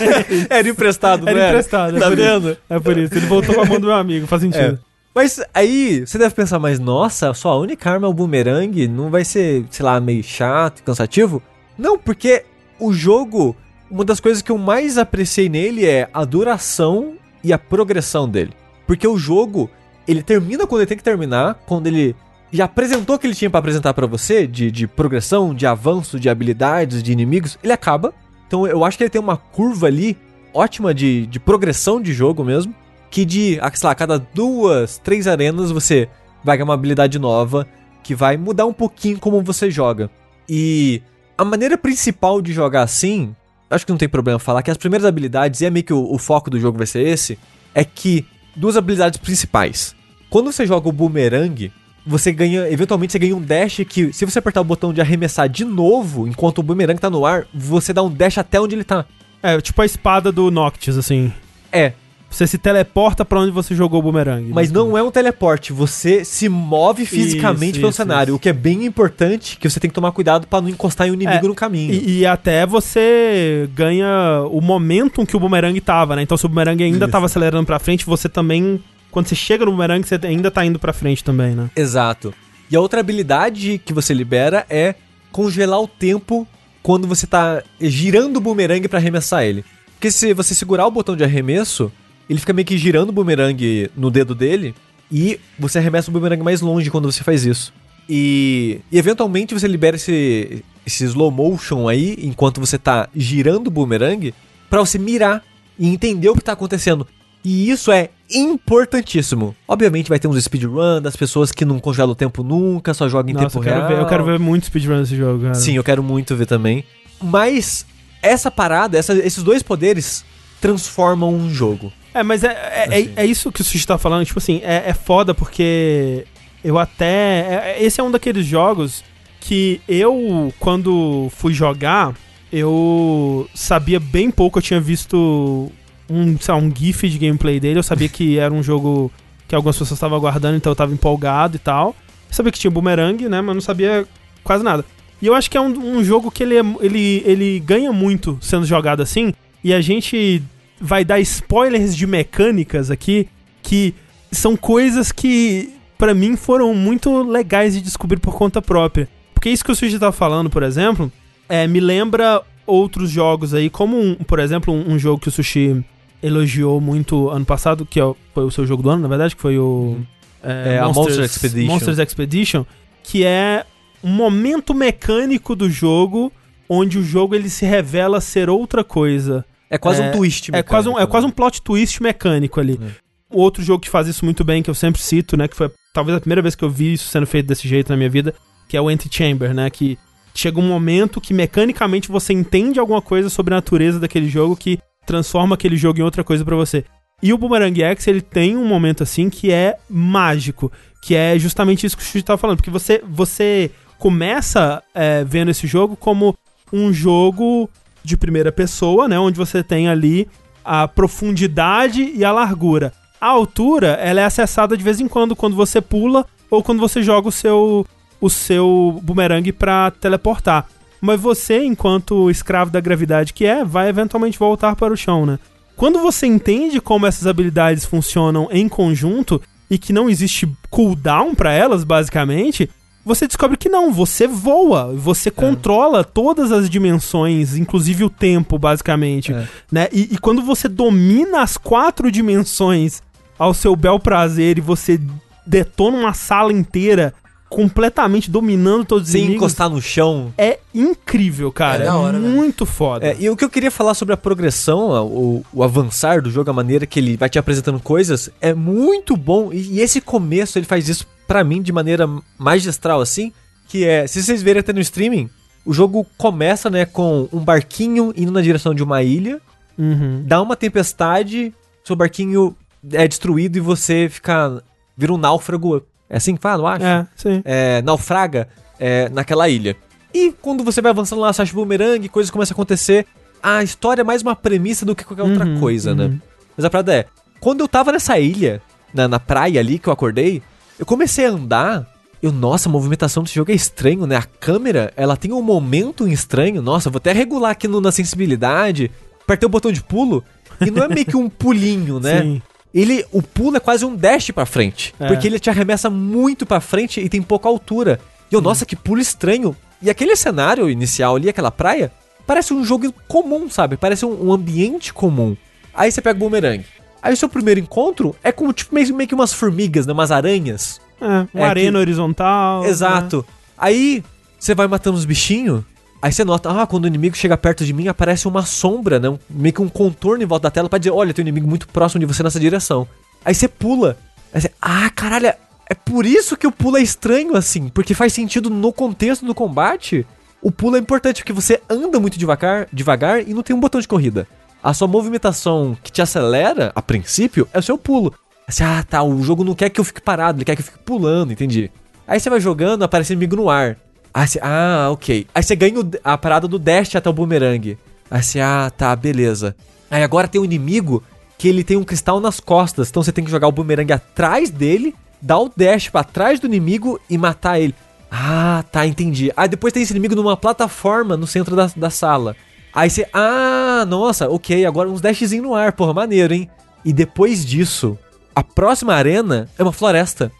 Era 0.50 0.68
emprestado, 0.68 1.28
Era 1.28 1.38
não 1.38 1.48
emprestado, 1.48 1.96
é 1.96 2.00
Tá 2.00 2.10
vendo? 2.10 2.56
É 2.68 2.78
por 2.78 2.96
isso. 2.96 3.14
Ele 3.14 3.26
voltou 3.26 3.54
pra 3.54 3.64
mão 3.64 3.80
do 3.80 3.86
meu 3.86 3.96
amigo, 3.96 4.26
faz 4.26 4.42
sentido. 4.42 4.78
Mas 5.14 5.40
aí 5.54 6.04
você 6.04 6.18
deve 6.18 6.34
pensar, 6.34 6.58
mas 6.58 6.80
nossa, 6.80 7.32
sua 7.34 7.56
única 7.56 7.88
arma 7.88 8.06
é 8.06 8.10
o 8.10 8.12
boomerang, 8.12 8.88
não 8.88 9.10
vai 9.10 9.24
ser, 9.24 9.64
sei 9.70 9.84
lá, 9.86 10.00
meio 10.00 10.24
chato, 10.24 10.82
cansativo? 10.82 11.40
Não, 11.78 11.96
porque 11.96 12.44
o 12.80 12.92
jogo, 12.92 13.56
uma 13.88 14.04
das 14.04 14.18
coisas 14.18 14.42
que 14.42 14.50
eu 14.50 14.58
mais 14.58 14.98
apreciei 14.98 15.48
nele 15.48 15.86
é 15.86 16.08
a 16.12 16.24
duração 16.24 17.14
e 17.44 17.52
a 17.52 17.58
progressão 17.58 18.28
dele. 18.28 18.52
Porque 18.88 19.06
o 19.06 19.16
jogo, 19.16 19.70
ele 20.06 20.22
termina 20.22 20.66
quando 20.66 20.80
ele 20.80 20.88
tem 20.88 20.98
que 20.98 21.04
terminar, 21.04 21.54
quando 21.66 21.86
ele 21.86 22.16
já 22.56 22.66
apresentou 22.66 23.16
o 23.16 23.18
que 23.18 23.26
ele 23.26 23.34
tinha 23.34 23.50
pra 23.50 23.58
apresentar 23.58 23.92
pra 23.92 24.06
você, 24.06 24.46
de, 24.46 24.70
de 24.70 24.86
progressão, 24.86 25.52
de 25.52 25.66
avanço, 25.66 26.20
de 26.20 26.28
habilidades, 26.28 27.02
de 27.02 27.10
inimigos, 27.10 27.58
ele 27.62 27.72
acaba. 27.72 28.14
Então 28.46 28.66
eu 28.66 28.84
acho 28.84 28.96
que 28.96 29.02
ele 29.02 29.10
tem 29.10 29.20
uma 29.20 29.36
curva 29.36 29.88
ali 29.88 30.16
ótima 30.52 30.94
de, 30.94 31.26
de 31.26 31.40
progressão 31.40 32.00
de 32.00 32.12
jogo 32.12 32.44
mesmo 32.44 32.72
que 33.10 33.24
de, 33.24 33.58
ah, 33.60 33.70
sei 33.72 33.86
lá, 33.86 33.92
a 33.92 33.94
cada 33.94 34.18
duas, 34.18 34.98
três 34.98 35.26
arenas 35.26 35.70
você 35.70 36.08
vai 36.42 36.56
ganhar 36.56 36.64
uma 36.64 36.74
habilidade 36.74 37.18
nova 37.18 37.66
que 38.02 38.14
vai 38.14 38.36
mudar 38.36 38.66
um 38.66 38.72
pouquinho 38.72 39.18
como 39.18 39.42
você 39.42 39.70
joga. 39.70 40.10
E 40.48 41.00
a 41.36 41.44
maneira 41.44 41.78
principal 41.78 42.42
de 42.42 42.52
jogar 42.52 42.82
assim, 42.82 43.34
acho 43.70 43.86
que 43.86 43.92
não 43.92 43.98
tem 43.98 44.08
problema 44.08 44.38
falar 44.38 44.62
que 44.62 44.70
as 44.70 44.76
primeiras 44.76 45.06
habilidades, 45.06 45.60
e 45.60 45.66
é 45.66 45.70
meio 45.70 45.84
que 45.84 45.92
o, 45.92 46.12
o 46.12 46.18
foco 46.18 46.50
do 46.50 46.58
jogo 46.58 46.76
vai 46.76 46.86
ser 46.86 47.06
esse, 47.06 47.38
é 47.74 47.84
que 47.84 48.26
duas 48.54 48.76
habilidades 48.76 49.18
principais. 49.18 49.94
Quando 50.28 50.52
você 50.52 50.66
joga 50.66 50.88
o 50.88 50.92
boomerang, 50.92 51.72
você 52.06 52.32
ganha, 52.32 52.68
eventualmente 52.70 53.12
você 53.12 53.18
ganha 53.18 53.36
um 53.36 53.40
dash 53.40 53.80
que, 53.88 54.12
se 54.12 54.24
você 54.24 54.38
apertar 54.38 54.60
o 54.60 54.64
botão 54.64 54.92
de 54.92 55.00
arremessar 55.00 55.48
de 55.48 55.64
novo, 55.64 56.26
enquanto 56.28 56.58
o 56.58 56.62
boomerang 56.62 57.00
tá 57.00 57.08
no 57.10 57.24
ar, 57.24 57.46
você 57.52 57.92
dá 57.92 58.02
um 58.02 58.10
dash 58.12 58.38
até 58.38 58.60
onde 58.60 58.74
ele 58.74 58.84
tá. 58.84 59.04
É, 59.42 59.60
tipo 59.60 59.80
a 59.82 59.84
espada 59.86 60.30
do 60.32 60.50
Noctis, 60.50 60.96
assim. 60.96 61.32
É, 61.72 61.92
Você 62.30 62.46
se 62.48 62.58
teleporta 62.58 63.24
pra 63.24 63.38
onde 63.38 63.52
você 63.52 63.74
jogou 63.76 64.00
o 64.00 64.02
boomerang. 64.02 64.50
Mas 64.52 64.72
não 64.72 64.98
é 64.98 65.02
um 65.02 65.10
teleporte, 65.10 65.72
você 65.72 66.24
se 66.24 66.48
move 66.48 67.06
fisicamente 67.06 67.72
Isso, 67.72 67.80
pelo 67.80 67.90
isso, 67.90 67.96
cenário, 67.96 68.30
isso. 68.32 68.36
o 68.36 68.40
que 68.40 68.48
é 68.48 68.52
bem 68.52 68.84
importante, 68.84 69.56
que 69.56 69.70
você 69.70 69.78
tem 69.78 69.88
que 69.88 69.94
tomar 69.94 70.10
cuidado 70.12 70.46
pra 70.48 70.60
não 70.60 70.68
encostar 70.68 71.06
em 71.06 71.10
um 71.12 71.14
inimigo 71.14 71.44
É, 71.46 71.48
no 71.48 71.54
caminho. 71.54 71.92
E, 71.94 72.20
e 72.20 72.26
até 72.26 72.66
você 72.66 73.68
ganha 73.74 74.42
o 74.50 74.60
momentum 74.60 75.24
que 75.24 75.36
o 75.36 75.40
boomerang 75.40 75.80
tava, 75.80 76.16
né? 76.16 76.22
Então, 76.22 76.36
se 76.36 76.44
o 76.44 76.48
boomerang 76.48 76.82
ainda 76.82 77.04
Isso. 77.04 77.12
tava 77.12 77.26
acelerando 77.26 77.64
pra 77.66 77.78
frente, 77.78 78.04
você 78.04 78.28
também. 78.28 78.82
Quando 79.14 79.28
você 79.28 79.36
chega 79.36 79.64
no 79.64 79.70
boomerang, 79.70 80.04
você 80.04 80.18
ainda 80.26 80.50
tá 80.50 80.66
indo 80.66 80.76
pra 80.76 80.92
frente 80.92 81.22
também, 81.22 81.54
né? 81.54 81.70
Exato. 81.76 82.34
E 82.68 82.74
a 82.74 82.80
outra 82.80 82.98
habilidade 82.98 83.78
que 83.78 83.92
você 83.92 84.12
libera 84.12 84.66
é 84.68 84.96
congelar 85.30 85.80
o 85.80 85.86
tempo 85.86 86.48
quando 86.82 87.06
você 87.06 87.24
tá 87.24 87.62
girando 87.80 88.38
o 88.38 88.40
boomerang 88.40 88.88
pra 88.88 88.98
arremessar 88.98 89.44
ele. 89.44 89.64
Porque 89.92 90.10
se 90.10 90.34
você 90.34 90.52
segurar 90.52 90.84
o 90.88 90.90
botão 90.90 91.16
de 91.16 91.22
arremesso, 91.22 91.92
ele 92.28 92.40
fica 92.40 92.52
meio 92.52 92.66
que 92.66 92.76
girando 92.76 93.10
o 93.10 93.12
boomerang 93.12 93.88
no 93.96 94.10
dedo 94.10 94.34
dele 94.34 94.74
e 95.12 95.38
você 95.56 95.78
arremessa 95.78 96.10
o 96.10 96.12
boomerang 96.12 96.42
mais 96.42 96.60
longe 96.60 96.90
quando 96.90 97.10
você 97.10 97.22
faz 97.22 97.46
isso. 97.46 97.72
E, 98.08 98.80
e 98.90 98.98
eventualmente 98.98 99.54
você 99.54 99.68
libera 99.68 99.94
esse, 99.94 100.64
esse 100.84 101.04
slow 101.04 101.30
motion 101.30 101.86
aí 101.86 102.16
enquanto 102.18 102.58
você 102.58 102.76
tá 102.76 103.08
girando 103.14 103.68
o 103.68 103.70
boomerang 103.70 104.34
pra 104.68 104.80
você 104.80 104.98
mirar 104.98 105.44
e 105.78 105.86
entender 105.86 106.30
o 106.30 106.34
que 106.34 106.42
tá 106.42 106.52
acontecendo. 106.52 107.06
E 107.44 107.68
isso 107.70 107.92
é 107.92 108.08
importantíssimo. 108.30 109.54
Obviamente 109.68 110.08
vai 110.08 110.18
ter 110.18 110.28
uns 110.28 110.42
speedrun 110.42 111.00
das 111.02 111.14
pessoas 111.16 111.52
que 111.52 111.64
não 111.64 111.78
congelam 111.78 112.12
o 112.12 112.14
tempo 112.14 112.42
nunca, 112.42 112.94
só 112.94 113.08
jogam 113.08 113.30
em 113.30 113.34
Nossa, 113.34 113.46
tempo 113.46 113.58
eu 113.58 113.62
quero, 113.62 113.76
real. 113.76 113.88
ver, 113.88 113.98
eu 114.00 114.06
quero 114.06 114.24
ver 114.24 114.38
muito 114.38 114.66
speedrun 114.66 115.00
desse 115.00 115.16
jogo, 115.16 115.42
cara. 115.42 115.54
Sim, 115.54 115.74
eu 115.76 115.84
quero 115.84 116.02
muito 116.02 116.34
ver 116.34 116.46
também. 116.46 116.84
Mas 117.22 117.84
essa 118.22 118.50
parada, 118.50 118.96
essa- 118.98 119.14
esses 119.14 119.42
dois 119.42 119.62
poderes 119.62 120.24
transformam 120.60 121.34
um 121.34 121.50
jogo. 121.50 121.92
É, 122.14 122.22
mas 122.22 122.42
é, 122.44 122.48
é, 122.48 122.84
é- 122.88 122.96
Assim. 122.98 123.12
é 123.16 123.26
isso 123.26 123.52
que 123.52 123.60
o 123.60 123.64
Sushi 123.64 123.86
tá 123.86 123.98
falando, 123.98 124.24
tipo 124.24 124.38
assim, 124.38 124.60
é, 124.62 124.84
é 124.86 124.94
foda 124.94 125.34
porque 125.34 126.24
eu 126.62 126.78
até. 126.78 127.06
é- 127.06 127.74
é- 127.78 127.82
esse 127.84 128.00
é 128.00 128.04
um 128.04 128.10
daqueles 128.10 128.46
jogos 128.46 129.04
que 129.40 129.80
eu, 129.86 130.52
quando 130.58 131.28
fui 131.36 131.52
jogar, 131.52 132.14
eu 132.50 133.46
sabia 133.54 134.00
bem 134.00 134.30
pouco, 134.30 134.58
eu 134.58 134.62
tinha 134.62 134.80
visto 134.80 135.70
um, 136.08 136.38
sei 136.38 136.54
lá, 136.54 136.60
um 136.60 136.72
GIF 136.74 137.08
de 137.08 137.18
gameplay 137.18 137.58
dele, 137.60 137.78
eu 137.78 137.82
sabia 137.82 138.08
que 138.08 138.38
era 138.38 138.52
um 138.52 138.62
jogo 138.62 139.10
que 139.48 139.54
algumas 139.54 139.76
pessoas 139.76 139.96
estavam 139.96 140.16
aguardando, 140.16 140.56
então 140.56 140.72
eu 140.72 140.76
tava 140.76 140.92
empolgado 140.92 141.56
e 141.56 141.58
tal. 141.58 141.94
Eu 142.28 142.34
sabia 142.34 142.50
que 142.52 142.58
tinha 142.58 142.70
boomerang, 142.70 143.28
né, 143.28 143.40
mas 143.40 143.54
não 143.54 143.60
sabia 143.60 144.06
quase 144.42 144.64
nada. 144.64 144.84
E 145.20 145.26
eu 145.26 145.34
acho 145.34 145.50
que 145.50 145.56
é 145.56 145.60
um, 145.60 145.98
um 145.98 146.04
jogo 146.04 146.30
que 146.30 146.42
ele, 146.42 146.56
é- 146.56 146.76
ele, 146.80 147.22
ele 147.24 147.60
ganha 147.60 147.92
muito 147.92 148.38
sendo 148.40 148.66
jogado 148.66 149.02
assim, 149.02 149.32
e 149.62 149.72
a 149.72 149.80
gente 149.80 150.42
vai 150.80 151.04
dar 151.04 151.20
spoilers 151.20 151.96
de 151.96 152.06
mecânicas 152.06 152.90
aqui 152.90 153.28
que 153.62 153.94
são 154.30 154.56
coisas 154.56 155.12
que 155.12 155.70
pra 155.96 156.12
mim 156.12 156.36
foram 156.36 156.74
muito 156.74 157.22
legais 157.22 157.72
de 157.74 157.80
descobrir 157.80 158.18
por 158.18 158.34
conta 158.34 158.60
própria. 158.60 159.08
Porque 159.32 159.48
isso 159.48 159.64
que 159.64 159.72
o 159.72 159.74
Suji 159.74 159.98
tá 159.98 160.10
falando, 160.12 160.50
por 160.50 160.62
exemplo, 160.62 161.10
é, 161.48 161.66
me 161.66 161.80
lembra 161.80 162.42
outros 162.66 163.10
jogos 163.10 163.54
aí, 163.54 163.70
como, 163.70 163.96
um, 163.98 164.14
por 164.16 164.38
exemplo, 164.38 164.74
um, 164.74 164.94
um 164.94 164.98
jogo 164.98 165.20
que 165.20 165.28
o 165.28 165.32
Sushi 165.32 165.84
elogiou 166.26 166.80
muito 166.80 167.28
ano 167.28 167.44
passado, 167.44 167.84
que 167.84 168.00
é 168.00 168.14
foi 168.32 168.44
o 168.44 168.50
seu 168.50 168.66
jogo 168.66 168.82
do 168.82 168.90
ano, 168.90 169.02
na 169.02 169.08
verdade, 169.08 169.36
que 169.36 169.42
foi 169.42 169.58
o 169.58 169.98
É, 170.42 170.78
a 170.78 170.88
Monster 170.88 171.24
Expedition. 171.24 171.72
Monsters 171.72 171.98
Expedition, 171.98 172.64
que 173.02 173.24
é 173.24 173.64
um 174.02 174.10
momento 174.10 174.74
mecânico 174.74 175.54
do 175.54 175.68
jogo 175.70 176.32
onde 176.68 176.98
o 176.98 177.02
jogo 177.02 177.34
ele 177.34 177.48
se 177.50 177.64
revela 177.66 178.20
ser 178.20 178.48
outra 178.50 178.82
coisa. 178.82 179.44
É 179.70 179.76
quase 179.78 180.02
É- 180.02 180.08
um 180.08 180.12
twist 180.12 180.50
É 180.54 180.62
quase, 180.62 180.88
um, 180.88 180.98
é 180.98 181.06
quase 181.06 181.26
um 181.26 181.30
plot 181.30 181.60
twist 181.62 182.02
mecânico 182.02 182.60
ali. 182.60 182.78
É. 182.82 183.04
O 183.30 183.40
outro 183.40 183.62
jogo 183.62 183.80
que 183.82 183.90
faz 183.90 184.06
isso 184.06 184.24
muito 184.24 184.44
bem, 184.44 184.62
que 184.62 184.70
eu 184.70 184.74
sempre 184.74 185.00
cito, 185.02 185.36
né? 185.36 185.48
Que 185.48 185.56
foi 185.56 185.70
talvez 185.92 186.16
a 186.16 186.20
primeira 186.20 186.40
vez 186.42 186.54
que 186.54 186.64
eu 186.64 186.70
vi 186.70 186.92
isso 186.94 187.08
sendo 187.08 187.26
feito 187.26 187.46
desse 187.46 187.66
jeito 187.68 187.88
na 187.90 187.96
minha 187.96 188.08
vida, 188.10 188.34
que 188.68 188.76
é 188.76 188.80
o 188.80 188.88
Antichamber, 188.88 189.52
né? 189.54 189.68
Que 189.70 189.98
chega 190.34 190.58
um 190.60 190.66
momento 190.68 191.20
que 191.20 191.34
mecanicamente 191.34 192.08
você 192.08 192.32
entende 192.32 192.78
alguma 192.78 193.00
coisa 193.02 193.28
sobre 193.28 193.54
a 193.54 193.56
natureza 193.56 193.98
daquele 194.00 194.28
jogo 194.28 194.56
que 194.56 194.78
transforma 195.04 195.54
aquele 195.54 195.76
jogo 195.76 195.98
em 195.98 196.02
outra 196.02 196.24
coisa 196.24 196.44
pra 196.44 196.56
você. 196.56 196.84
E 197.22 197.32
o 197.32 197.38
Boomerang 197.38 197.82
X, 197.82 198.06
ele 198.06 198.20
tem 198.20 198.56
um 198.56 198.66
momento 198.66 199.02
assim 199.02 199.30
que 199.30 199.50
é 199.50 199.78
mágico, 199.88 200.70
que 201.02 201.14
é 201.14 201.38
justamente 201.38 201.86
isso 201.86 201.96
que 201.96 202.02
o 202.02 202.06
Xuxa 202.06 202.24
tava 202.24 202.38
falando, 202.38 202.56
porque 202.56 202.70
você, 202.70 203.02
você 203.08 203.70
começa 203.98 204.82
é, 204.94 205.24
vendo 205.24 205.50
esse 205.50 205.66
jogo 205.66 205.96
como 205.96 206.36
um 206.72 206.92
jogo 206.92 207.70
de 208.02 208.16
primeira 208.16 208.52
pessoa, 208.52 209.08
né, 209.08 209.18
onde 209.18 209.38
você 209.38 209.62
tem 209.62 209.88
ali 209.88 210.28
a 210.64 210.88
profundidade 210.88 212.12
e 212.14 212.24
a 212.24 212.32
largura. 212.32 212.92
A 213.20 213.28
altura, 213.28 213.92
ela 213.92 214.20
é 214.20 214.24
acessada 214.24 214.76
de 214.76 214.84
vez 214.84 215.00
em 215.00 215.08
quando 215.08 215.34
quando 215.34 215.56
você 215.56 215.80
pula 215.80 216.26
ou 216.50 216.62
quando 216.62 216.80
você 216.80 217.02
joga 217.02 217.28
o 217.28 217.32
seu 217.32 217.86
o 218.20 218.30
seu 218.30 219.00
boomerang 219.02 219.52
para 219.52 219.90
teleportar. 219.90 220.66
Mas 221.04 221.20
você, 221.20 221.62
enquanto 221.62 222.30
escravo 222.30 222.70
da 222.70 222.80
gravidade 222.80 223.34
que 223.34 223.44
é, 223.44 223.62
vai 223.62 223.90
eventualmente 223.90 224.38
voltar 224.38 224.74
para 224.74 224.90
o 224.90 224.96
chão, 224.96 225.26
né? 225.26 225.38
Quando 225.76 225.98
você 225.98 226.26
entende 226.26 226.80
como 226.80 227.04
essas 227.04 227.26
habilidades 227.26 227.84
funcionam 227.84 228.48
em 228.50 228.66
conjunto 228.70 229.38
e 229.68 229.76
que 229.76 229.92
não 229.92 230.08
existe 230.08 230.50
cooldown 230.70 231.34
para 231.34 231.52
elas, 231.52 231.84
basicamente, 231.84 232.70
você 233.04 233.26
descobre 233.26 233.58
que 233.58 233.68
não, 233.68 233.92
você 233.92 234.26
voa, 234.26 234.94
você 234.94 235.28
é. 235.28 235.32
controla 235.32 236.02
todas 236.02 236.50
as 236.50 236.70
dimensões, 236.70 237.54
inclusive 237.54 238.04
o 238.04 238.08
tempo, 238.08 238.58
basicamente, 238.58 239.30
é. 239.30 239.46
né? 239.70 239.88
E, 239.92 240.14
e, 240.14 240.16
quando 240.16 240.40
você 240.40 240.70
domina 240.70 241.42
as 241.42 241.58
quatro 241.58 242.10
dimensões 242.10 243.02
ao 243.38 243.52
seu 243.52 243.76
bel 243.76 244.00
prazer 244.00 244.56
e 244.56 244.62
você 244.62 244.98
detona 245.46 245.98
uma 245.98 246.14
sala 246.14 246.50
inteira 246.50 247.12
completamente 247.54 248.28
dominando 248.28 248.84
todos 248.84 249.06
os 249.06 249.12
Sem 249.12 249.22
inimigos. 249.22 249.44
encostar 249.44 249.70
no 249.70 249.80
chão. 249.80 250.34
É 250.36 250.58
incrível, 250.74 251.52
cara. 251.52 251.84
É, 251.84 251.90
hora, 251.90 252.18
né? 252.18 252.28
muito 252.28 252.64
né? 252.64 252.70
foda. 252.70 253.06
É, 253.06 253.16
e 253.20 253.30
o 253.30 253.36
que 253.36 253.44
eu 253.44 253.48
queria 253.48 253.70
falar 253.70 253.94
sobre 253.94 254.12
a 254.12 254.16
progressão, 254.16 254.88
o, 255.06 255.44
o, 255.52 255.62
avançar 255.62 256.20
do 256.20 256.30
jogo, 256.30 256.50
a 256.50 256.52
maneira 256.52 256.84
que 256.84 256.98
ele 256.98 257.16
vai 257.16 257.28
te 257.28 257.38
apresentando 257.38 257.78
coisas, 257.78 258.28
é 258.40 258.52
muito 258.52 259.16
bom. 259.16 259.52
E, 259.52 259.74
e 259.74 259.80
esse 259.80 260.00
começo, 260.00 260.58
ele 260.58 260.66
faz 260.66 260.88
isso 260.88 261.06
para 261.28 261.44
mim 261.44 261.62
de 261.62 261.72
maneira 261.72 262.08
magistral, 262.36 263.00
assim, 263.00 263.32
que 263.68 263.84
é, 263.84 264.04
se 264.08 264.20
vocês 264.20 264.42
verem 264.42 264.58
até 264.58 264.72
no 264.72 264.80
streaming, 264.80 265.30
o 265.64 265.72
jogo 265.72 266.04
começa, 266.18 266.68
né, 266.68 266.84
com 266.84 267.28
um 267.32 267.40
barquinho 267.40 268.12
indo 268.16 268.32
na 268.32 268.42
direção 268.42 268.74
de 268.74 268.82
uma 268.82 269.02
ilha, 269.04 269.40
uhum. 269.78 270.24
dá 270.26 270.42
uma 270.42 270.56
tempestade, 270.56 271.54
seu 271.84 271.94
barquinho 271.94 272.56
é 272.92 273.06
destruído 273.06 273.56
e 273.56 273.60
você 273.60 274.08
fica... 274.10 274.60
vira 274.96 275.12
um 275.12 275.16
náufrago 275.16 275.82
é 276.08 276.16
assim 276.16 276.36
que 276.36 276.42
fala, 276.42 276.62
eu 276.62 276.66
acho? 276.66 276.84
É, 276.84 277.06
sim. 277.16 277.42
É, 277.44 277.82
naufraga 277.82 278.48
é, 278.78 279.08
naquela 279.08 279.48
ilha. 279.48 279.76
E 280.12 280.32
quando 280.40 280.62
você 280.62 280.80
vai 280.80 280.90
avançando 280.90 281.20
lá, 281.20 281.32
você 281.32 281.42
acha 281.42 281.54
boomerang, 281.54 282.08
coisas 282.08 282.30
começam 282.30 282.54
a 282.54 282.56
acontecer. 282.56 283.06
A 283.42 283.62
história 283.62 284.02
é 284.02 284.04
mais 284.04 284.22
uma 284.22 284.36
premissa 284.36 284.86
do 284.86 284.94
que 284.94 285.04
qualquer 285.04 285.24
outra 285.24 285.44
uhum, 285.44 285.60
coisa, 285.60 285.94
né? 285.94 286.04
uhum. 286.04 286.10
né? 286.10 286.20
Mas 286.56 286.64
a 286.64 286.70
parada 286.70 286.94
é, 286.94 287.06
quando 287.40 287.60
eu 287.60 287.68
tava 287.68 287.92
nessa 287.92 288.18
ilha, 288.18 288.62
na, 288.92 289.08
na 289.08 289.18
praia 289.18 289.60
ali 289.60 289.78
que 289.78 289.88
eu 289.88 289.92
acordei, 289.92 290.40
eu 290.78 290.86
comecei 290.86 291.26
a 291.26 291.30
andar. 291.30 291.92
Eu, 292.22 292.32
nossa, 292.32 292.68
a 292.68 292.72
movimentação 292.72 293.22
desse 293.22 293.34
jogo 293.34 293.50
é 293.50 293.54
estranho, 293.54 294.06
né? 294.06 294.16
A 294.16 294.22
câmera, 294.22 294.92
ela 294.96 295.16
tem 295.16 295.32
um 295.32 295.42
momento 295.42 296.08
estranho. 296.08 296.62
Nossa, 296.62 296.88
vou 296.88 296.98
até 296.98 297.12
regular 297.12 297.50
aqui 297.50 297.68
no, 297.68 297.80
na 297.80 297.92
sensibilidade. 297.92 298.90
Apertei 299.22 299.46
o 299.46 299.50
botão 299.50 299.70
de 299.70 299.82
pulo. 299.82 300.24
E 300.60 300.70
não 300.70 300.84
é 300.84 300.88
meio 300.88 301.04
que 301.04 301.16
um 301.16 301.28
pulinho, 301.28 302.00
né? 302.00 302.22
Sim 302.22 302.42
ele 302.74 303.06
o 303.12 303.22
pulo 303.22 303.56
é 303.56 303.60
quase 303.60 303.84
um 303.84 303.94
dash 303.94 304.30
para 304.32 304.44
frente, 304.44 304.94
é. 304.98 305.06
porque 305.06 305.26
ele 305.26 305.38
te 305.38 305.48
arremessa 305.48 305.88
muito 305.88 306.44
para 306.44 306.60
frente 306.60 307.00
e 307.00 307.08
tem 307.08 307.22
pouca 307.22 307.48
altura. 307.48 308.00
E 308.30 308.34
eu, 308.34 308.40
hum. 308.40 308.42
nossa, 308.42 308.66
que 308.66 308.74
pulo 308.74 309.00
estranho. 309.00 309.56
E 309.80 309.88
aquele 309.88 310.16
cenário 310.16 310.68
inicial 310.68 311.16
ali, 311.16 311.28
aquela 311.28 311.50
praia, 311.50 311.92
parece 312.26 312.52
um 312.52 312.64
jogo 312.64 312.92
comum, 313.06 313.48
sabe? 313.48 313.76
Parece 313.76 314.04
um, 314.04 314.28
um 314.28 314.32
ambiente 314.32 314.92
comum. 314.92 315.36
Aí 315.72 315.92
você 315.92 316.00
pega 316.00 316.16
o 316.16 316.20
boomerang. 316.20 316.64
Aí 317.02 317.12
o 317.12 317.16
seu 317.16 317.28
primeiro 317.28 317.60
encontro 317.60 318.16
é 318.22 318.32
com 318.32 318.50
tipo 318.52 318.74
meio, 318.74 318.94
meio 318.94 319.08
que 319.08 319.14
umas 319.14 319.32
formigas, 319.32 319.86
né? 319.86 319.92
Umas 319.92 320.10
aranhas. 320.10 320.80
É, 321.00 321.26
uma 321.34 321.46
é 321.46 321.48
arena 321.48 321.72
que... 321.72 321.82
horizontal. 321.82 322.64
Exato. 322.64 323.18
Né? 323.18 323.34
Aí 323.58 324.04
você 324.38 324.54
vai 324.54 324.66
matando 324.66 324.96
os 324.96 325.04
bichinhos. 325.04 325.62
Aí 326.04 326.12
você 326.12 326.22
nota, 326.22 326.50
ah, 326.50 326.66
quando 326.66 326.84
o 326.84 326.86
inimigo 326.86 327.16
chega 327.16 327.34
perto 327.34 327.64
de 327.64 327.72
mim, 327.72 327.88
aparece 327.88 328.28
uma 328.28 328.44
sombra, 328.44 329.00
né? 329.00 329.18
Meio 329.26 329.54
que 329.54 329.62
um 329.62 329.70
contorno 329.70 330.22
em 330.22 330.26
volta 330.26 330.42
da 330.42 330.50
tela 330.50 330.68
pra 330.68 330.78
dizer, 330.78 330.90
olha, 330.90 331.14
tem 331.14 331.24
um 331.24 331.28
inimigo 331.28 331.48
muito 331.48 331.66
próximo 331.66 331.98
de 331.98 332.04
você 332.04 332.22
nessa 332.22 332.38
direção. 332.38 332.86
Aí 333.24 333.34
você 333.34 333.48
pula. 333.48 333.96
Aí 334.30 334.38
você, 334.38 334.52
ah, 334.60 334.90
caralho, 334.90 335.28
é 335.28 335.74
por 335.74 336.04
isso 336.04 336.36
que 336.36 336.46
o 336.46 336.52
pulo 336.52 336.76
é 336.76 336.82
estranho 336.82 337.34
assim, 337.34 337.70
porque 337.70 337.94
faz 337.94 338.12
sentido 338.12 338.50
no 338.50 338.70
contexto 338.70 339.24
do 339.24 339.34
combate. 339.34 340.06
O 340.42 340.52
pulo 340.52 340.76
é 340.76 340.78
importante 340.78 341.22
porque 341.22 341.32
você 341.32 341.62
anda 341.70 341.98
muito 341.98 342.18
devagar, 342.18 342.68
devagar 342.70 343.26
e 343.26 343.32
não 343.32 343.42
tem 343.42 343.56
um 343.56 343.60
botão 343.60 343.80
de 343.80 343.88
corrida. 343.88 344.28
A 344.62 344.74
sua 344.74 344.86
movimentação 344.86 345.74
que 345.82 345.90
te 345.90 346.02
acelera, 346.02 346.70
a 346.74 346.82
princípio, 346.82 347.48
é 347.50 347.58
o 347.58 347.62
seu 347.62 347.78
pulo. 347.78 348.12
Assim, 348.46 348.62
ah, 348.62 348.84
tá, 348.86 349.02
o 349.02 349.22
jogo 349.22 349.42
não 349.42 349.54
quer 349.54 349.70
que 349.70 349.80
eu 349.80 349.84
fique 349.84 350.02
parado, 350.02 350.36
ele 350.36 350.44
quer 350.44 350.54
que 350.54 350.60
eu 350.60 350.66
fique 350.66 350.80
pulando, 350.80 351.32
entendi. 351.32 351.70
Aí 352.06 352.20
você 352.20 352.28
vai 352.28 352.40
jogando, 352.40 352.82
aparece 352.82 353.14
inimigo 353.14 353.36
no 353.36 353.48
ar. 353.48 353.78
Aí 354.14 354.28
você, 354.28 354.38
ah, 354.40 354.90
ok. 354.92 355.26
Aí 355.34 355.42
você 355.42 355.56
ganha 355.56 355.74
a 356.04 356.16
parada 356.16 356.46
do 356.46 356.56
dash 356.56 356.94
até 356.94 357.10
o 357.10 357.12
boomerang. 357.12 357.76
Aí 358.08 358.22
você, 358.22 358.38
ah, 358.38 358.70
tá, 358.70 358.94
beleza. 358.94 359.56
Aí 359.90 360.04
agora 360.04 360.28
tem 360.28 360.40
um 360.40 360.44
inimigo 360.44 361.02
que 361.36 361.48
ele 361.48 361.64
tem 361.64 361.76
um 361.76 361.82
cristal 361.82 362.20
nas 362.20 362.38
costas. 362.38 362.88
Então 362.88 363.02
você 363.02 363.10
tem 363.10 363.24
que 363.24 363.30
jogar 363.30 363.48
o 363.48 363.52
boomerang 363.52 363.92
atrás 363.92 364.50
dele, 364.50 364.94
dar 365.20 365.40
o 365.40 365.50
dash 365.54 365.88
para 365.88 366.04
trás 366.04 366.38
do 366.38 366.46
inimigo 366.46 367.00
e 367.10 367.18
matar 367.18 367.58
ele. 367.58 367.74
Ah, 368.08 368.64
tá, 368.70 368.86
entendi. 368.86 369.32
Aí 369.36 369.48
depois 369.48 369.72
tem 369.72 369.82
esse 369.82 369.92
inimigo 369.92 370.14
numa 370.14 370.36
plataforma 370.36 371.16
no 371.16 371.26
centro 371.26 371.56
da, 371.56 371.68
da 371.74 371.90
sala. 371.90 372.36
Aí 372.72 372.88
você, 372.88 373.08
ah, 373.12 373.84
nossa, 373.88 374.28
ok, 374.28 374.64
agora 374.64 374.88
uns 374.88 375.00
dashzinho 375.00 375.42
no 375.42 375.54
ar, 375.54 375.72
porra, 375.72 375.92
maneiro, 375.92 376.32
hein? 376.32 376.48
E 376.84 376.92
depois 376.92 377.44
disso, 377.44 377.98
a 378.34 378.44
próxima 378.44 378.94
arena 378.94 379.48
é 379.58 379.62
uma 379.62 379.72
floresta. 379.72 380.30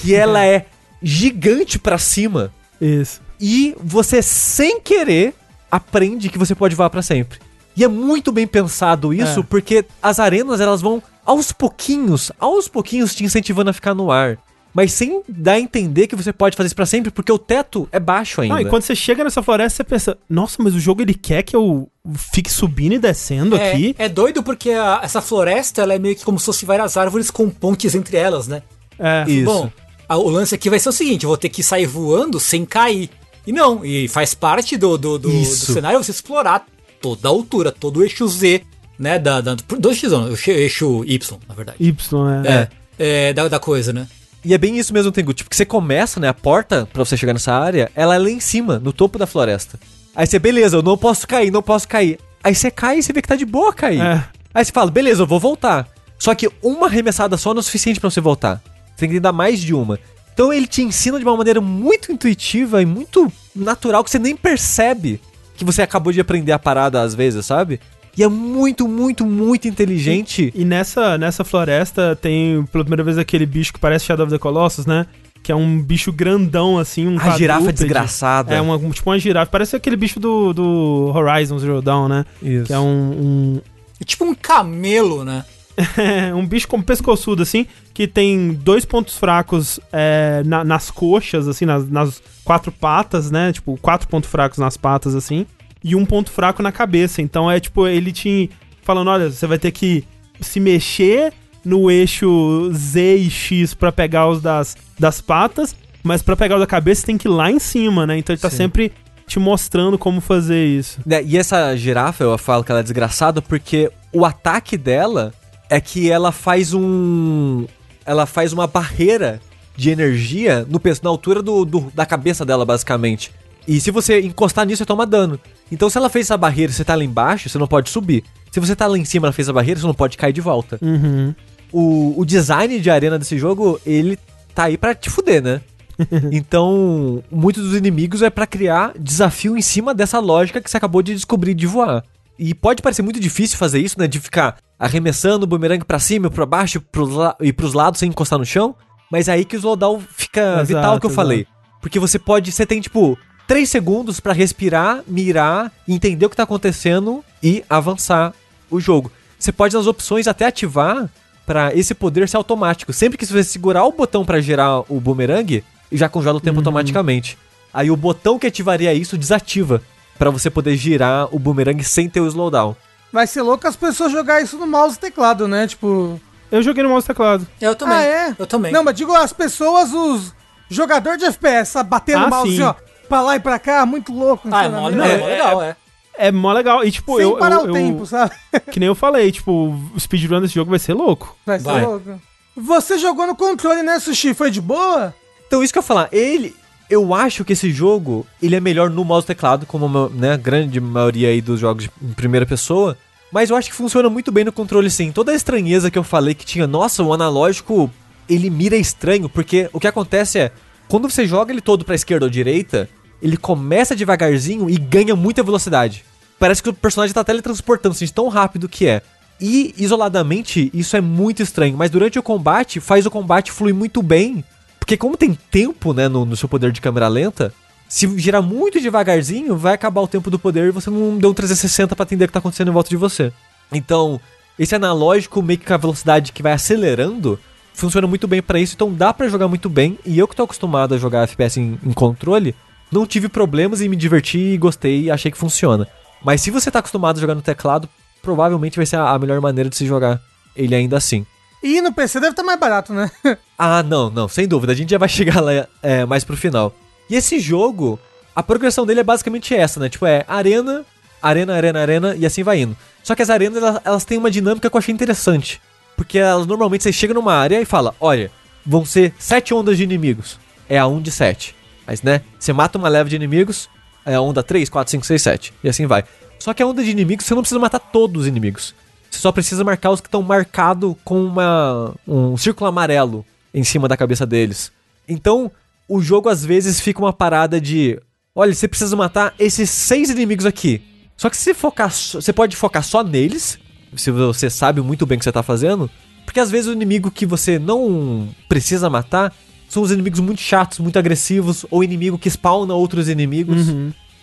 Que 0.00 0.14
ela 0.14 0.42
é 0.46 0.66
gigante 1.00 1.78
para 1.78 1.98
cima. 1.98 2.52
Isso. 2.80 3.20
E 3.40 3.74
você, 3.82 4.22
sem 4.22 4.80
querer, 4.80 5.34
aprende 5.70 6.28
que 6.28 6.38
você 6.38 6.54
pode 6.54 6.74
voar 6.74 6.90
para 6.90 7.02
sempre. 7.02 7.38
E 7.76 7.84
é 7.84 7.88
muito 7.88 8.32
bem 8.32 8.46
pensado 8.46 9.14
isso, 9.14 9.40
é. 9.40 9.42
porque 9.42 9.84
as 10.02 10.18
arenas 10.18 10.60
elas 10.60 10.80
vão 10.80 11.02
aos 11.24 11.52
pouquinhos, 11.52 12.32
aos 12.38 12.68
pouquinhos 12.68 13.14
te 13.14 13.24
incentivando 13.24 13.70
a 13.70 13.72
ficar 13.72 13.94
no 13.94 14.10
ar. 14.10 14.38
Mas 14.72 14.92
sem 14.92 15.22
dar 15.28 15.52
a 15.52 15.60
entender 15.60 16.06
que 16.06 16.14
você 16.14 16.32
pode 16.32 16.56
fazer 16.56 16.68
isso 16.68 16.76
pra 16.76 16.86
sempre, 16.86 17.10
porque 17.10 17.32
o 17.32 17.38
teto 17.38 17.88
é 17.90 17.98
baixo 17.98 18.40
ainda. 18.40 18.56
Ah, 18.56 18.62
e 18.62 18.66
quando 18.66 18.82
você 18.82 18.94
chega 18.94 19.24
nessa 19.24 19.42
floresta, 19.42 19.78
você 19.78 19.84
pensa, 19.84 20.18
nossa, 20.28 20.62
mas 20.62 20.74
o 20.74 20.80
jogo 20.80 21.02
ele 21.02 21.14
quer 21.14 21.42
que 21.42 21.56
eu 21.56 21.88
fique 22.32 22.50
subindo 22.50 22.94
e 22.94 22.98
descendo 22.98 23.56
é, 23.56 23.72
aqui. 23.72 23.96
É 23.98 24.08
doido 24.08 24.42
porque 24.42 24.70
a, 24.70 25.00
essa 25.02 25.20
floresta 25.20 25.82
ela 25.82 25.94
é 25.94 25.98
meio 25.98 26.14
que 26.14 26.24
como 26.24 26.38
se 26.38 26.46
fosse 26.46 26.64
várias 26.64 26.96
árvores 26.96 27.30
com 27.30 27.50
pontes 27.50 27.94
entre 27.94 28.16
elas, 28.16 28.46
né? 28.46 28.62
É. 28.96 29.24
Isso. 29.28 29.44
Bom, 29.44 29.70
o 30.18 30.28
lance 30.28 30.54
aqui 30.54 30.70
vai 30.70 30.78
ser 30.78 30.88
o 30.88 30.92
seguinte: 30.92 31.24
eu 31.24 31.28
vou 31.28 31.36
ter 31.36 31.48
que 31.48 31.62
sair 31.62 31.86
voando 31.86 32.40
sem 32.40 32.64
cair. 32.64 33.10
E 33.46 33.52
não, 33.52 33.84
e 33.84 34.06
faz 34.08 34.34
parte 34.34 34.76
do, 34.76 34.98
do, 34.98 35.18
do, 35.18 35.30
do 35.30 35.44
cenário 35.44 36.02
você 36.02 36.10
explorar 36.10 36.66
toda 37.00 37.28
a 37.28 37.30
altura, 37.30 37.72
todo 37.72 37.98
o 37.98 38.02
eixo 38.02 38.28
Z, 38.28 38.62
né? 38.98 39.18
Da, 39.18 39.40
da, 39.40 39.54
do 39.54 39.94
X, 39.94 40.12
não, 40.12 40.28
eixo 40.28 41.04
Y, 41.06 41.38
na 41.48 41.54
verdade. 41.54 41.78
Y, 41.80 42.44
é. 42.44 42.68
É, 42.98 43.28
é 43.28 43.32
da, 43.32 43.48
da 43.48 43.58
coisa, 43.58 43.92
né? 43.92 44.06
E 44.44 44.54
é 44.54 44.58
bem 44.58 44.78
isso 44.78 44.92
mesmo, 44.92 45.12
Tengu. 45.12 45.32
Tipo, 45.32 45.50
que 45.50 45.56
você 45.56 45.64
começa, 45.64 46.18
né? 46.18 46.28
A 46.28 46.34
porta 46.34 46.88
pra 46.92 47.04
você 47.04 47.16
chegar 47.16 47.32
nessa 47.32 47.52
área, 47.52 47.90
ela 47.94 48.14
é 48.14 48.18
lá 48.18 48.30
em 48.30 48.40
cima, 48.40 48.78
no 48.78 48.92
topo 48.92 49.18
da 49.18 49.26
floresta. 49.26 49.78
Aí 50.14 50.26
você, 50.26 50.38
beleza, 50.38 50.76
eu 50.76 50.82
não 50.82 50.96
posso 50.96 51.26
cair, 51.26 51.50
não 51.50 51.62
posso 51.62 51.86
cair. 51.86 52.18
Aí 52.42 52.54
você 52.54 52.70
cai 52.70 52.98
e 52.98 53.02
você 53.02 53.12
vê 53.12 53.22
que 53.22 53.28
tá 53.28 53.36
de 53.36 53.44
boa 53.44 53.72
cair. 53.72 54.00
É. 54.00 54.24
Aí 54.52 54.64
você 54.64 54.72
fala, 54.72 54.90
beleza, 54.90 55.22
eu 55.22 55.26
vou 55.26 55.38
voltar. 55.38 55.88
Só 56.18 56.34
que 56.34 56.50
uma 56.62 56.86
arremessada 56.86 57.36
só 57.36 57.50
não 57.50 57.58
é 57.58 57.60
o 57.60 57.62
suficiente 57.62 58.00
para 58.00 58.10
você 58.10 58.20
voltar. 58.20 58.62
Você 59.00 59.06
tem 59.06 59.10
que 59.14 59.20
dar 59.20 59.32
mais 59.32 59.58
de 59.60 59.74
uma. 59.74 59.98
Então 60.34 60.52
ele 60.52 60.66
te 60.66 60.82
ensina 60.82 61.18
de 61.18 61.24
uma 61.24 61.36
maneira 61.36 61.60
muito 61.60 62.12
intuitiva 62.12 62.82
e 62.82 62.86
muito 62.86 63.32
natural 63.56 64.04
que 64.04 64.10
você 64.10 64.18
nem 64.18 64.36
percebe 64.36 65.20
que 65.56 65.64
você 65.64 65.82
acabou 65.82 66.12
de 66.12 66.20
aprender 66.20 66.52
a 66.52 66.58
parada 66.58 67.00
às 67.00 67.14
vezes, 67.14 67.44
sabe? 67.44 67.80
E 68.16 68.22
é 68.22 68.28
muito, 68.28 68.86
muito, 68.88 69.24
muito 69.24 69.68
inteligente. 69.68 70.52
E, 70.54 70.62
e 70.62 70.64
nessa, 70.64 71.16
nessa 71.16 71.44
floresta 71.44 72.16
tem 72.16 72.62
pela 72.72 72.84
primeira 72.84 73.02
vez 73.02 73.16
aquele 73.16 73.46
bicho 73.46 73.72
que 73.72 73.78
parece 73.78 74.04
Shadow 74.04 74.26
of 74.26 74.32
the 74.34 74.38
Colossus, 74.38 74.84
né? 74.84 75.06
Que 75.42 75.52
é 75.52 75.54
um 75.54 75.80
bicho 75.80 76.12
grandão, 76.12 76.78
assim, 76.78 77.06
um 77.08 77.18
A 77.18 77.36
girafa 77.36 77.72
desgraçada. 77.72 78.54
É, 78.54 78.60
uma, 78.60 78.78
tipo 78.90 79.08
uma 79.08 79.18
girafa. 79.18 79.50
Parece 79.50 79.76
aquele 79.76 79.96
bicho 79.96 80.20
do, 80.20 80.52
do 80.52 81.12
Horizon 81.14 81.58
Zero 81.58 81.80
Dawn, 81.80 82.08
né? 82.08 82.26
Isso. 82.42 82.66
Que 82.66 82.72
é 82.74 82.78
um... 82.78 82.84
um... 82.84 83.60
É 83.98 84.04
tipo 84.04 84.24
um 84.24 84.34
camelo, 84.34 85.24
né? 85.24 85.44
um 86.36 86.46
bicho 86.46 86.68
como 86.68 86.82
pescoçudo, 86.82 87.42
assim, 87.42 87.66
que 87.92 88.06
tem 88.06 88.52
dois 88.52 88.84
pontos 88.84 89.16
fracos 89.16 89.80
é, 89.92 90.42
na, 90.44 90.64
nas 90.64 90.90
coxas, 90.90 91.48
assim, 91.48 91.64
nas, 91.64 91.88
nas, 91.88 92.22
quatro 92.44 92.72
patas, 92.72 93.30
né? 93.30 93.52
Tipo, 93.52 93.78
quatro 93.80 94.08
pontos 94.08 94.28
fracos 94.28 94.58
nas 94.58 94.76
patas, 94.76 95.14
assim, 95.14 95.46
e 95.82 95.94
um 95.94 96.04
ponto 96.04 96.30
fraco 96.30 96.62
na 96.62 96.72
cabeça. 96.72 97.22
Então 97.22 97.50
é 97.50 97.60
tipo, 97.60 97.86
ele 97.86 98.12
te 98.12 98.50
falando: 98.82 99.08
olha, 99.08 99.30
você 99.30 99.46
vai 99.46 99.58
ter 99.58 99.70
que 99.70 100.04
se 100.40 100.58
mexer 100.58 101.32
no 101.64 101.90
eixo 101.90 102.70
Z 102.72 103.16
e 103.16 103.30
X 103.30 103.74
para 103.74 103.92
pegar 103.92 104.28
os 104.28 104.40
das, 104.40 104.76
das 104.98 105.20
patas, 105.20 105.76
mas 106.02 106.22
para 106.22 106.36
pegar 106.36 106.56
o 106.56 106.58
da 106.58 106.66
cabeça 106.66 107.06
tem 107.06 107.18
que 107.18 107.28
ir 107.28 107.30
lá 107.30 107.50
em 107.50 107.58
cima, 107.58 108.06
né? 108.06 108.18
Então 108.18 108.34
ele 108.34 108.40
tá 108.40 108.50
Sim. 108.50 108.56
sempre 108.56 108.92
te 109.26 109.38
mostrando 109.38 109.96
como 109.96 110.20
fazer 110.20 110.66
isso. 110.66 110.98
É, 111.08 111.22
e 111.22 111.38
essa 111.38 111.76
girafa, 111.76 112.24
eu 112.24 112.36
falo 112.36 112.64
que 112.64 112.72
ela 112.72 112.80
é 112.80 112.82
desgraçada 112.82 113.40
porque 113.40 113.90
o 114.12 114.24
ataque 114.24 114.76
dela 114.76 115.32
é 115.70 115.80
que 115.80 116.10
ela 116.10 116.32
faz 116.32 116.74
um. 116.74 117.64
Ela 118.04 118.26
faz 118.26 118.52
uma 118.52 118.66
barreira 118.66 119.40
de 119.76 119.88
energia 119.90 120.66
no, 120.68 120.80
na 121.02 121.08
altura 121.10 121.40
do, 121.42 121.64
do- 121.64 121.90
da 121.94 122.04
cabeça 122.04 122.44
dela, 122.44 122.66
basicamente. 122.66 123.30
E 123.68 123.80
se 123.80 123.90
você 123.90 124.20
encostar 124.20 124.66
nisso, 124.66 124.78
você 124.78 124.86
toma 124.86 125.06
dano. 125.06 125.38
Então, 125.70 125.88
se 125.88 125.96
ela 125.96 126.08
fez 126.10 126.26
essa 126.26 126.36
barreira 126.36 126.72
e 126.72 126.74
você 126.74 126.84
tá 126.84 126.94
lá 126.94 127.04
embaixo, 127.04 127.48
você 127.48 127.56
não 127.56 127.68
pode 127.68 127.88
subir. 127.88 128.24
Se 128.50 128.58
você 128.58 128.74
tá 128.74 128.86
lá 128.86 128.98
em 128.98 129.04
cima 129.04 129.24
e 129.24 129.28
ela 129.28 129.32
fez 129.32 129.48
a 129.48 129.52
barreira, 129.52 129.78
você 129.80 129.86
não 129.86 129.94
pode 129.94 130.16
cair 130.18 130.32
de 130.32 130.40
volta. 130.40 130.78
Uhum. 130.82 131.32
O, 131.72 132.14
o 132.20 132.24
design 132.24 132.80
de 132.80 132.90
arena 132.90 133.16
desse 133.18 133.38
jogo, 133.38 133.80
ele 133.86 134.18
tá 134.54 134.64
aí 134.64 134.76
pra 134.76 134.94
te 134.94 135.08
fuder, 135.08 135.40
né? 135.40 135.60
então, 136.32 137.22
muitos 137.30 137.62
dos 137.62 137.76
inimigos 137.76 138.22
é 138.22 138.30
pra 138.30 138.46
criar 138.46 138.92
desafio 138.98 139.56
em 139.56 139.62
cima 139.62 139.94
dessa 139.94 140.18
lógica 140.18 140.60
que 140.60 140.70
você 140.70 140.76
acabou 140.76 141.02
de 141.02 141.14
descobrir 141.14 141.54
de 141.54 141.66
voar. 141.66 142.02
E 142.42 142.54
pode 142.54 142.80
parecer 142.80 143.02
muito 143.02 143.20
difícil 143.20 143.58
fazer 143.58 143.80
isso, 143.80 143.98
né? 143.98 144.08
De 144.08 144.18
ficar 144.18 144.56
arremessando 144.78 145.44
o 145.44 145.46
bumerangue 145.46 145.84
pra 145.84 145.98
cima 145.98 146.30
pra 146.30 146.46
baixo 146.46 146.80
pros 146.80 147.10
e 147.38 147.52
pros 147.52 147.74
lados 147.74 148.00
sem 148.00 148.08
encostar 148.08 148.38
no 148.38 148.46
chão. 148.46 148.74
Mas 149.12 149.28
é 149.28 149.32
aí 149.32 149.44
que 149.44 149.56
o 149.56 149.58
slowdown 149.58 150.00
fica 150.00 150.40
Exato, 150.40 150.66
vital 150.66 150.98
que 150.98 151.04
eu 151.04 151.10
exato. 151.10 151.14
falei. 151.14 151.46
Porque 151.82 151.98
você 151.98 152.18
pode. 152.18 152.50
Você 152.50 152.64
tem, 152.64 152.80
tipo, 152.80 153.18
3 153.46 153.68
segundos 153.68 154.20
pra 154.20 154.32
respirar, 154.32 155.02
mirar, 155.06 155.70
entender 155.86 156.24
o 156.24 156.30
que 156.30 156.36
tá 156.36 156.44
acontecendo 156.44 157.22
e 157.42 157.62
avançar 157.68 158.32
o 158.70 158.80
jogo. 158.80 159.12
Você 159.38 159.52
pode, 159.52 159.74
nas 159.76 159.86
opções, 159.86 160.26
até 160.26 160.46
ativar 160.46 161.10
pra 161.44 161.74
esse 161.74 161.94
poder 161.94 162.26
ser 162.26 162.38
automático. 162.38 162.90
Sempre 162.92 163.18
que 163.18 163.26
você 163.26 163.44
segurar 163.44 163.84
o 163.84 163.92
botão 163.92 164.24
pra 164.24 164.40
girar 164.40 164.82
o 164.90 164.98
boomerang, 164.98 165.62
já 165.92 166.08
congela 166.08 166.38
o 166.38 166.40
tempo 166.40 166.60
automaticamente. 166.60 167.36
Aí 167.74 167.90
o 167.90 167.96
botão 167.96 168.38
que 168.38 168.46
ativaria 168.46 168.94
isso 168.94 169.18
desativa 169.18 169.82
pra 170.20 170.28
você 170.30 170.50
poder 170.50 170.76
girar 170.76 171.34
o 171.34 171.38
boomerang 171.38 171.82
sem 171.82 172.06
ter 172.10 172.20
o 172.20 172.26
slowdown. 172.26 172.76
Vai 173.10 173.26
ser 173.26 173.40
louco 173.40 173.66
as 173.66 173.74
pessoas 173.74 174.12
jogar 174.12 174.42
isso 174.42 174.58
no 174.58 174.66
mouse 174.66 174.96
e 174.96 175.00
teclado, 175.00 175.48
né? 175.48 175.66
Tipo. 175.66 176.20
Eu 176.52 176.62
joguei 176.62 176.82
no 176.82 176.90
mouse 176.90 177.04
e 177.04 177.08
teclado. 177.08 177.46
Eu 177.58 177.74
também. 177.74 177.96
Ah, 177.96 178.02
é? 178.02 178.34
Eu 178.38 178.46
também. 178.46 178.70
Não, 178.70 178.84
mas 178.84 178.94
digo 178.94 179.14
as 179.14 179.32
pessoas, 179.32 179.92
os 179.94 180.34
jogadores 180.68 181.18
de 181.18 181.24
FPS, 181.24 181.70
sabe? 181.72 181.88
Batendo 181.88 182.24
Ah, 182.24 182.26
o 182.26 182.30
mouse 182.30 182.50
sim. 182.54 182.62
assim, 182.62 182.62
ó. 182.62 182.74
Pra 183.08 183.22
lá 183.22 183.34
e 183.36 183.40
pra 183.40 183.58
cá, 183.58 183.86
muito 183.86 184.12
louco. 184.12 184.46
ah, 184.52 184.60
é 184.60 184.64
sinceramente. 184.66 184.82
mole, 184.82 184.96
Não, 184.96 185.04
é, 185.04 185.12
é- 185.14 185.18
mó 185.18 185.26
legal, 185.26 185.62
é. 185.62 185.76
É 186.18 186.30
mó 186.32 186.52
legal. 186.52 186.84
E 186.84 186.90
tipo, 186.92 187.16
Sem 187.16 187.22
eu. 187.22 187.36
parar 187.38 187.56
eu, 187.56 187.62
o 187.62 187.66
eu- 187.68 187.72
tempo, 187.72 188.04
sabe? 188.06 188.32
Que 188.70 188.78
nem 188.78 188.86
eu 188.88 188.94
falei, 188.94 189.32
tipo, 189.32 189.50
o 189.94 189.98
speedrun 189.98 190.42
desse 190.42 190.54
jogo 190.54 190.68
vai 190.70 190.78
ser 190.78 190.92
louco. 190.92 191.34
Vai 191.46 191.58
ser 191.58 191.64
Vai. 191.64 191.82
louco. 191.86 192.20
Você 192.56 192.98
jogou 192.98 193.26
no 193.26 193.34
controle, 193.34 193.82
né, 193.82 193.98
Sushi? 193.98 194.34
Foi 194.34 194.50
de 194.50 194.60
boa? 194.60 195.14
Então, 195.46 195.62
isso 195.62 195.72
que 195.72 195.78
eu 195.78 195.82
ia 195.82 195.86
falar, 195.86 196.08
ele. 196.12 196.54
Eu 196.90 197.14
acho 197.14 197.44
que 197.44 197.52
esse 197.52 197.70
jogo, 197.70 198.26
ele 198.42 198.56
é 198.56 198.60
melhor 198.60 198.90
no 198.90 199.04
mouse 199.04 199.24
teclado, 199.24 199.64
como 199.64 200.08
né, 200.08 200.32
a 200.32 200.36
grande 200.36 200.80
maioria 200.80 201.28
aí 201.28 201.40
dos 201.40 201.60
jogos 201.60 201.88
em 202.02 202.12
primeira 202.12 202.44
pessoa. 202.44 202.98
Mas 203.32 203.48
eu 203.48 203.56
acho 203.56 203.70
que 203.70 203.76
funciona 203.76 204.10
muito 204.10 204.32
bem 204.32 204.44
no 204.44 204.52
controle, 204.52 204.90
sim. 204.90 205.12
Toda 205.12 205.30
a 205.30 205.36
estranheza 205.36 205.88
que 205.88 205.96
eu 205.96 206.02
falei 206.02 206.34
que 206.34 206.44
tinha, 206.44 206.66
nossa, 206.66 207.04
o 207.04 207.12
analógico, 207.12 207.88
ele 208.28 208.50
mira 208.50 208.76
estranho, 208.76 209.28
porque 209.28 209.70
o 209.72 209.78
que 209.78 209.86
acontece 209.86 210.40
é, 210.40 210.52
quando 210.88 211.08
você 211.08 211.24
joga 211.24 211.52
ele 211.52 211.60
todo 211.60 211.84
pra 211.84 211.94
esquerda 211.94 212.26
ou 212.26 212.30
direita, 212.30 212.88
ele 213.22 213.36
começa 213.36 213.94
devagarzinho 213.94 214.68
e 214.68 214.76
ganha 214.76 215.14
muita 215.14 215.44
velocidade. 215.44 216.04
Parece 216.40 216.60
que 216.60 216.70
o 216.70 216.74
personagem 216.74 217.14
tá 217.14 217.22
teletransportando, 217.22 217.94
assim, 217.94 218.08
tão 218.08 218.28
rápido 218.28 218.68
que 218.68 218.88
é. 218.88 219.00
E, 219.40 219.74
isoladamente, 219.78 220.70
isso 220.74 220.96
é 220.96 221.00
muito 221.00 221.42
estranho. 221.42 221.76
Mas 221.76 221.90
durante 221.90 222.18
o 222.18 222.22
combate, 222.22 222.80
faz 222.80 223.06
o 223.06 223.10
combate 223.10 223.52
fluir 223.52 223.74
muito 223.74 224.02
bem. 224.02 224.44
Porque 224.80 224.96
como 224.96 225.16
tem 225.16 225.38
tempo, 225.50 225.92
né, 225.92 226.08
no, 226.08 226.24
no 226.24 226.36
seu 226.36 226.48
poder 226.48 226.72
de 226.72 226.80
câmera 226.80 227.06
lenta, 227.06 227.54
se 227.88 228.08
girar 228.18 228.42
muito 228.42 228.80
devagarzinho, 228.80 229.56
vai 229.56 229.74
acabar 229.74 230.00
o 230.00 230.08
tempo 230.08 230.30
do 230.30 230.38
poder 230.38 230.68
e 230.68 230.72
você 230.72 230.90
não 230.90 231.16
deu 231.18 231.30
um 231.30 231.34
360 231.34 231.94
pra 231.94 232.04
entender 232.04 232.24
o 232.24 232.26
que 232.28 232.32
tá 232.32 232.38
acontecendo 232.40 232.68
em 232.68 232.74
volta 232.74 232.88
de 232.88 232.96
você. 232.96 233.32
Então, 233.72 234.20
esse 234.58 234.74
analógico 234.74 235.42
meio 235.42 235.58
que 235.58 235.66
com 235.66 235.74
a 235.74 235.76
velocidade 235.76 236.32
que 236.32 236.42
vai 236.42 236.52
acelerando, 236.52 237.38
funciona 237.74 238.06
muito 238.06 238.26
bem 238.26 238.42
pra 238.42 238.58
isso, 238.60 238.74
então 238.74 238.92
dá 238.92 239.12
pra 239.12 239.28
jogar 239.28 239.48
muito 239.48 239.68
bem. 239.68 239.98
E 240.04 240.18
eu 240.18 240.26
que 240.28 240.36
tô 240.36 240.42
acostumado 240.42 240.94
a 240.94 240.98
jogar 240.98 241.24
FPS 241.24 241.60
em, 241.60 241.78
em 241.84 241.92
controle, 241.92 242.54
não 242.90 243.06
tive 243.06 243.28
problemas 243.28 243.80
em 243.80 243.88
me 243.88 243.96
divertir 243.96 244.52
e 244.54 244.58
gostei 244.58 245.02
e 245.02 245.10
achei 245.10 245.30
que 245.30 245.38
funciona. 245.38 245.86
Mas 246.22 246.42
se 246.42 246.50
você 246.50 246.70
tá 246.70 246.80
acostumado 246.80 247.16
a 247.18 247.20
jogar 247.20 247.34
no 247.34 247.42
teclado, 247.42 247.88
provavelmente 248.22 248.76
vai 248.76 248.86
ser 248.86 248.96
a, 248.96 249.10
a 249.10 249.18
melhor 249.18 249.40
maneira 249.40 249.70
de 249.70 249.76
se 249.76 249.86
jogar 249.86 250.20
ele 250.54 250.74
ainda 250.74 250.96
assim. 250.96 251.24
E 251.62 251.80
no 251.80 251.92
PC 251.92 252.20
deve 252.20 252.32
estar 252.32 252.42
mais 252.42 252.58
barato, 252.58 252.92
né? 252.92 253.10
Ah, 253.62 253.82
não, 253.82 254.08
não, 254.08 254.26
sem 254.26 254.48
dúvida. 254.48 254.72
A 254.72 254.76
gente 254.76 254.90
já 254.90 254.96
vai 254.96 255.08
chegar 255.10 255.40
lá 255.40 255.68
é, 255.82 256.06
mais 256.06 256.24
pro 256.24 256.36
final. 256.36 256.74
E 257.10 257.14
esse 257.14 257.38
jogo, 257.38 257.98
a 258.34 258.42
progressão 258.42 258.86
dele 258.86 259.00
é 259.00 259.04
basicamente 259.04 259.54
essa, 259.54 259.78
né? 259.78 259.90
Tipo, 259.90 260.06
é 260.06 260.24
arena, 260.26 260.82
arena, 261.20 261.54
arena, 261.54 261.80
arena, 261.80 262.16
e 262.16 262.24
assim 262.24 262.42
vai 262.42 262.60
indo. 262.60 262.74
Só 263.02 263.14
que 263.14 263.20
as 263.20 263.28
arenas, 263.28 263.62
elas, 263.62 263.80
elas 263.84 264.04
têm 264.06 264.16
uma 264.16 264.30
dinâmica 264.30 264.70
que 264.70 264.74
eu 264.74 264.78
achei 264.78 264.94
interessante. 264.94 265.60
Porque 265.94 266.18
elas 266.18 266.46
normalmente 266.46 266.82
você 266.84 266.92
chega 266.92 267.12
numa 267.12 267.34
área 267.34 267.60
e 267.60 267.66
fala: 267.66 267.94
olha, 268.00 268.30
vão 268.64 268.84
ser 268.84 269.12
sete 269.18 269.52
ondas 269.52 269.76
de 269.76 269.84
inimigos. 269.84 270.38
É 270.66 270.78
a 270.78 270.86
1 270.86 271.02
de 271.02 271.10
7. 271.10 271.54
Mas, 271.86 272.00
né? 272.02 272.22
Você 272.38 272.52
mata 272.52 272.78
uma 272.78 272.88
leva 272.88 273.10
de 273.10 273.16
inimigos, 273.16 273.68
é 274.06 274.14
a 274.14 274.20
onda 274.20 274.42
3, 274.42 274.68
4, 274.70 274.90
5, 274.92 275.04
6, 275.04 275.22
7. 275.22 275.54
E 275.64 275.68
assim 275.68 275.86
vai. 275.86 276.04
Só 276.38 276.54
que 276.54 276.62
a 276.62 276.66
onda 276.66 276.82
de 276.82 276.90
inimigos, 276.90 277.26
você 277.26 277.34
não 277.34 277.42
precisa 277.42 277.58
matar 277.58 277.80
todos 277.80 278.22
os 278.22 278.28
inimigos. 278.28 278.74
Você 279.10 279.18
só 279.18 279.32
precisa 279.32 279.64
marcar 279.64 279.90
os 279.90 280.00
que 280.00 280.06
estão 280.06 280.22
marcados 280.22 280.94
com 281.04 281.24
uma, 281.24 281.94
um 282.06 282.36
círculo 282.36 282.68
amarelo 282.68 283.24
em 283.52 283.64
cima 283.64 283.88
da 283.88 283.96
cabeça 283.96 284.24
deles. 284.24 284.70
Então, 285.08 285.50
o 285.88 286.00
jogo 286.00 286.28
às 286.28 286.44
vezes 286.44 286.80
fica 286.80 287.00
uma 287.00 287.12
parada 287.12 287.60
de: 287.60 288.00
olha, 288.34 288.54
você 288.54 288.68
precisa 288.68 288.94
matar 288.94 289.34
esses 289.38 289.68
seis 289.68 290.10
inimigos 290.10 290.46
aqui. 290.46 290.82
Só 291.16 291.28
que 291.28 291.36
se 291.36 291.52
focar, 291.52 291.90
você 291.90 292.32
pode 292.32 292.56
focar 292.56 292.82
só 292.82 293.02
neles, 293.02 293.58
se 293.96 294.10
você 294.10 294.48
sabe 294.48 294.80
muito 294.80 295.04
bem 295.04 295.16
o 295.16 295.18
que 295.18 295.24
você 295.24 295.32
tá 295.32 295.42
fazendo, 295.42 295.90
porque 296.24 296.40
às 296.40 296.50
vezes 296.50 296.68
o 296.68 296.72
inimigo 296.72 297.10
que 297.10 297.26
você 297.26 297.58
não 297.58 298.28
precisa 298.48 298.88
matar 298.88 299.34
são 299.68 299.82
os 299.82 299.90
inimigos 299.90 300.20
muito 300.20 300.40
chatos, 300.40 300.78
muito 300.78 300.98
agressivos, 300.98 301.66
ou 301.70 301.84
inimigo 301.84 302.18
que 302.18 302.30
spawna 302.30 302.74
outros 302.74 303.08
inimigos. 303.08 303.66